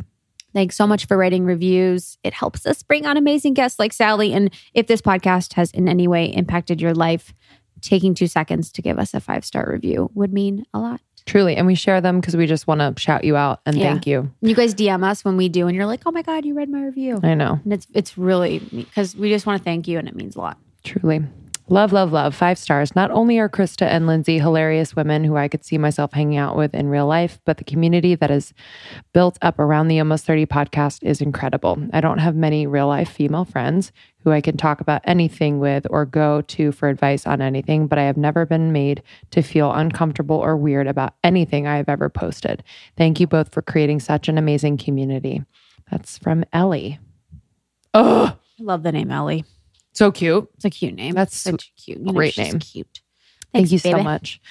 Thanks 0.53 0.76
so 0.76 0.88
much 0.88 1.06
for 1.06 1.18
writing 1.18 1.44
reviews. 1.44 2.18
It 2.23 2.34
helps 2.34 2.65
us 2.65 2.81
bring 2.81 3.06
on 3.06 3.18
amazing 3.18 3.53
guests 3.53 3.80
like 3.80 3.91
Sallie. 3.91 4.34
And 4.34 4.53
if 4.73 4.88
this 4.88 5.02
podcast 5.02 5.53
has 5.53 5.72
in 5.72 5.89
any 5.89 6.07
way 6.07 6.26
impacted 6.26 6.81
your 6.81 6.94
life, 6.94 7.34
taking 7.81 8.14
two 8.14 8.27
seconds 8.27 8.72
to 8.72 8.81
give 8.81 8.98
us 8.98 9.14
a 9.14 9.19
five 9.19 9.45
star 9.45 9.69
review 9.69 10.10
would 10.14 10.31
mean 10.31 10.65
a 10.73 10.80
lot. 10.80 11.02
Truly. 11.28 11.56
And 11.56 11.68
we 11.68 11.76
share 11.76 12.02
them 12.02 12.20
because 12.20 12.36
we 12.36 12.48
just 12.48 12.66
want 12.66 12.80
to 12.80 12.99
shout 12.99 13.24
you 13.24 13.36
out 13.36 13.62
and 13.66 13.76
Yeah. 13.78 13.91
thank 13.91 14.08
you. 14.08 14.32
You 14.41 14.56
guys 14.56 14.74
DM 14.74 15.04
us 15.04 15.24
when 15.24 15.38
we 15.38 15.49
do, 15.49 15.68
and 15.68 15.76
you're 15.76 15.86
like, 15.86 16.02
"Oh 16.08 16.12
my 16.12 16.24
god, 16.24 16.44
you 16.45 16.56
read 16.56 16.70
my 16.70 16.82
review," 16.84 17.20
I 17.22 17.36
know. 17.36 17.60
and 17.64 17.74
it's 17.74 17.86
it's 17.94 18.18
really 18.18 18.60
because 18.72 19.16
we 19.16 19.30
just 19.30 19.45
want 19.45 19.60
to 19.60 19.64
thank 19.64 19.88
you, 19.88 19.99
and 19.99 20.08
it 20.08 20.16
means 20.16 20.36
a 20.36 20.40
lot. 20.40 20.58
Truly. 20.84 21.22
Love, 21.69 21.91
love, 21.91 22.14
love. 22.14 22.34
Five 22.34 22.57
stars. 22.57 22.95
Not 22.95 23.11
only 23.11 23.39
are 23.39 23.49
Krista 23.49 23.85
and 23.85 24.07
Lindsey 24.07 24.39
hilarious 24.39 24.95
women 24.95 25.26
who 25.26 25.35
I 25.35 25.49
could 25.49 25.65
see 25.65 25.77
myself 25.77 26.14
hanging 26.14 26.38
out 26.38 26.56
with 26.56 26.73
in 26.73 26.88
real 26.88 27.07
life, 27.07 27.41
but 27.44 27.57
the 27.57 27.65
community 27.65 28.15
that 28.15 28.31
is 28.31 28.53
built 29.14 29.38
up 29.41 29.60
around 29.60 29.89
the 29.89 29.99
Almost 29.99 30.26
30 30.26 30.45
podcast 30.45 31.03
is 31.03 31.19
incredible. 31.19 31.77
I 31.91 31.99
don't 31.99 32.19
have 32.19 32.38
many 32.38 32.65
real 32.68 32.88
life 32.88 33.10
female 33.10 33.44
friends 33.44 33.91
who 34.23 34.31
I 34.31 34.39
can 34.39 34.56
talk 34.56 34.80
about 34.80 35.02
anything 35.03 35.60
with 35.60 35.85
or 35.89 36.06
go 36.06 36.39
to 36.41 36.72
for 36.72 36.88
advice 36.88 37.27
on 37.27 37.41
anything, 37.41 37.88
but 37.88 37.99
I 37.99 38.03
have 38.03 38.18
never 38.18 38.45
been 38.45 38.72
made 38.72 39.03
to 39.31 39.41
feel 39.41 39.73
uncomfortable 39.73 40.38
or 40.38 40.56
weird 40.56 40.88
about 40.88 41.15
anything 41.22 41.68
I 41.68 41.76
have 41.76 41.89
ever 41.89 42.07
posted. 42.07 42.64
Thank 42.95 43.19
you 43.19 43.27
both 43.27 43.53
for 43.53 43.61
creating 43.61 43.99
such 43.99 44.30
an 44.30 44.38
amazing 44.38 44.77
community. 44.77 45.44
That's 45.91 46.18
from 46.18 46.45
Ellie. 46.53 46.99
Oh, 47.94 48.38
I 48.57 48.64
love 48.64 48.84
the 48.84 48.94
name 48.94 49.11
Ellie. 49.11 49.44
So 49.98 50.11
cute. 50.11 50.49
It's 50.56 50.65
a 50.65 50.69
cute 50.69 50.95
name. 50.95 51.14
That's 51.14 51.36
such 51.36 51.72
a 51.76 51.82
cute, 51.82 51.99
you 51.99 52.06
know, 52.06 52.14
great 52.14 52.38
name. 52.38 52.60
Cute. 52.60 53.02
Thank 53.53 53.69
Thanks, 53.69 53.72
you 53.72 53.80
so 53.80 54.03
much. 54.03 54.41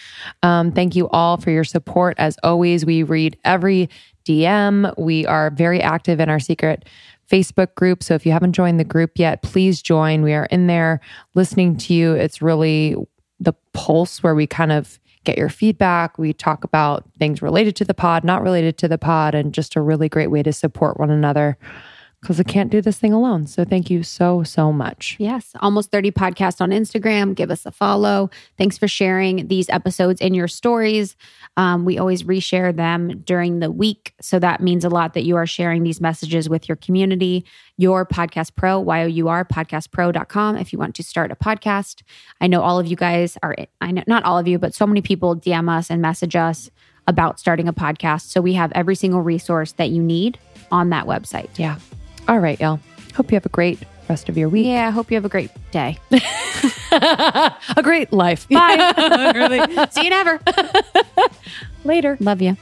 Um, 0.43 0.73
thank 0.73 0.97
you 0.97 1.09
all 1.10 1.36
for 1.36 1.51
your 1.51 1.64
support. 1.64 2.16
As 2.18 2.36
always, 2.43 2.85
we 2.85 3.02
read 3.02 3.36
every 3.44 3.90
DM. 4.24 4.93
We 4.98 5.27
are 5.27 5.51
very 5.51 5.81
active 5.82 6.18
in 6.18 6.28
our 6.28 6.40
secret 6.40 6.86
Facebook 7.31 7.74
group. 7.74 8.02
So 8.02 8.14
if 8.14 8.24
you 8.24 8.32
haven't 8.32 8.52
joined 8.52 8.81
the 8.81 8.85
group 8.85 9.12
yet, 9.16 9.43
please 9.43 9.82
join. 9.82 10.23
We 10.23 10.32
are 10.32 10.47
in 10.47 10.66
there 10.66 11.01
listening 11.35 11.77
to 11.78 11.94
you. 11.94 12.14
It's 12.14 12.40
really 12.40 12.97
the 13.39 13.52
pulse 13.74 14.23
where 14.23 14.35
we 14.35 14.47
kind 14.47 14.73
of 14.73 14.98
get 15.24 15.36
your 15.36 15.48
feedback. 15.48 16.18
We 16.18 16.32
talk 16.32 16.64
about 16.64 17.05
things 17.18 17.43
related 17.43 17.77
to 17.77 17.85
the 17.85 17.94
pod, 17.94 18.24
not 18.24 18.43
related 18.43 18.78
to 18.78 18.89
the 18.89 18.98
pod, 18.98 19.35
and 19.35 19.52
just 19.52 19.77
a 19.77 19.81
really 19.81 20.09
great 20.09 20.31
way 20.31 20.43
to 20.43 20.52
support 20.52 20.98
one 20.98 21.10
another 21.10 21.59
because 22.20 22.40
I 22.40 22.43
can't 22.43 22.70
do 22.70 22.80
this 22.80 22.98
thing 22.98 23.12
alone. 23.12 23.47
So 23.47 23.64
thank 23.64 23.88
you 23.90 24.02
so, 24.02 24.43
so 24.43 24.72
much. 24.72 25.16
Yes, 25.18 25.52
almost 25.60 25.90
30 25.93 26.10
podcast 26.10 26.60
on 26.60 26.70
Instagram. 26.70 27.34
Give 27.34 27.51
us 27.51 27.64
a 27.66 27.70
follow. 27.70 28.30
Thanks 28.59 28.76
for 28.78 28.88
sharing 28.88 29.48
these 29.48 29.68
episodes 29.68 30.20
in 30.20 30.34
your 30.34 30.48
stories. 30.48 31.14
Um, 31.56 31.84
we 31.84 31.98
always 31.98 32.24
reshare 32.24 32.74
them 32.74 33.20
during 33.20 33.60
the 33.60 33.70
week. 33.70 34.14
So 34.20 34.38
that 34.38 34.60
means 34.60 34.84
a 34.84 34.88
lot 34.88 35.14
that 35.14 35.24
you 35.24 35.36
are 35.36 35.47
sharing 35.47 35.84
these 35.84 36.01
messages 36.01 36.48
with 36.48 36.68
your 36.68 36.76
community. 36.76 37.44
Your 37.76 38.06
podcast 38.06 38.56
pro, 38.56 38.80
Y 38.80 39.02
O 39.02 39.06
U 39.06 39.28
R, 39.28 39.44
podcastpro.com, 39.44 40.56
if 40.56 40.72
you 40.72 40.78
want 40.78 40.94
to 40.97 41.02
start 41.02 41.30
a 41.30 41.36
podcast. 41.36 42.02
I 42.40 42.47
know 42.47 42.62
all 42.62 42.78
of 42.78 42.86
you 42.86 42.97
guys 42.97 43.36
are, 43.43 43.55
I 43.80 43.93
know 43.93 44.02
not 44.06 44.24
all 44.24 44.38
of 44.38 44.48
you, 44.48 44.59
but 44.59 44.74
so 44.74 44.86
many 44.86 45.02
people 45.02 45.36
DM 45.36 45.70
us 45.70 45.90
and 45.90 46.01
message 46.01 46.34
us 46.34 46.70
about 47.06 47.38
starting 47.38 47.68
a 47.68 47.72
podcast. 47.72 48.22
So 48.22 48.40
we 48.40 48.55
have 48.55 48.72
every 48.74 48.94
single 48.97 49.20
resource 49.20 49.72
that 49.72 49.90
you 49.90 50.02
need 50.02 50.38
on 50.72 50.90
that 50.90 51.06
website. 51.06 51.51
Yeah. 51.59 51.78
All 52.28 52.39
right, 52.39 52.61
y'all. 52.61 52.81
Hope 53.15 53.31
you 53.31 53.36
have 53.36 53.47
a 53.47 53.51
great 53.51 53.78
rest 54.09 54.28
of 54.28 54.36
your 54.36 54.48
week. 54.48 54.66
Yeah, 54.66 54.89
I 54.89 54.90
hope 54.90 55.11
you 55.11 55.16
have 55.16 55.24
a 55.24 55.28
great 55.28 55.51
day. 55.70 55.98
a 56.93 57.82
great 57.82 58.12
life. 58.12 58.48
Bye. 58.51 59.89
See 59.90 60.05
you 60.05 60.11
never. 60.11 60.40
Later. 61.85 62.16
Love 62.20 62.43
you. 62.43 62.57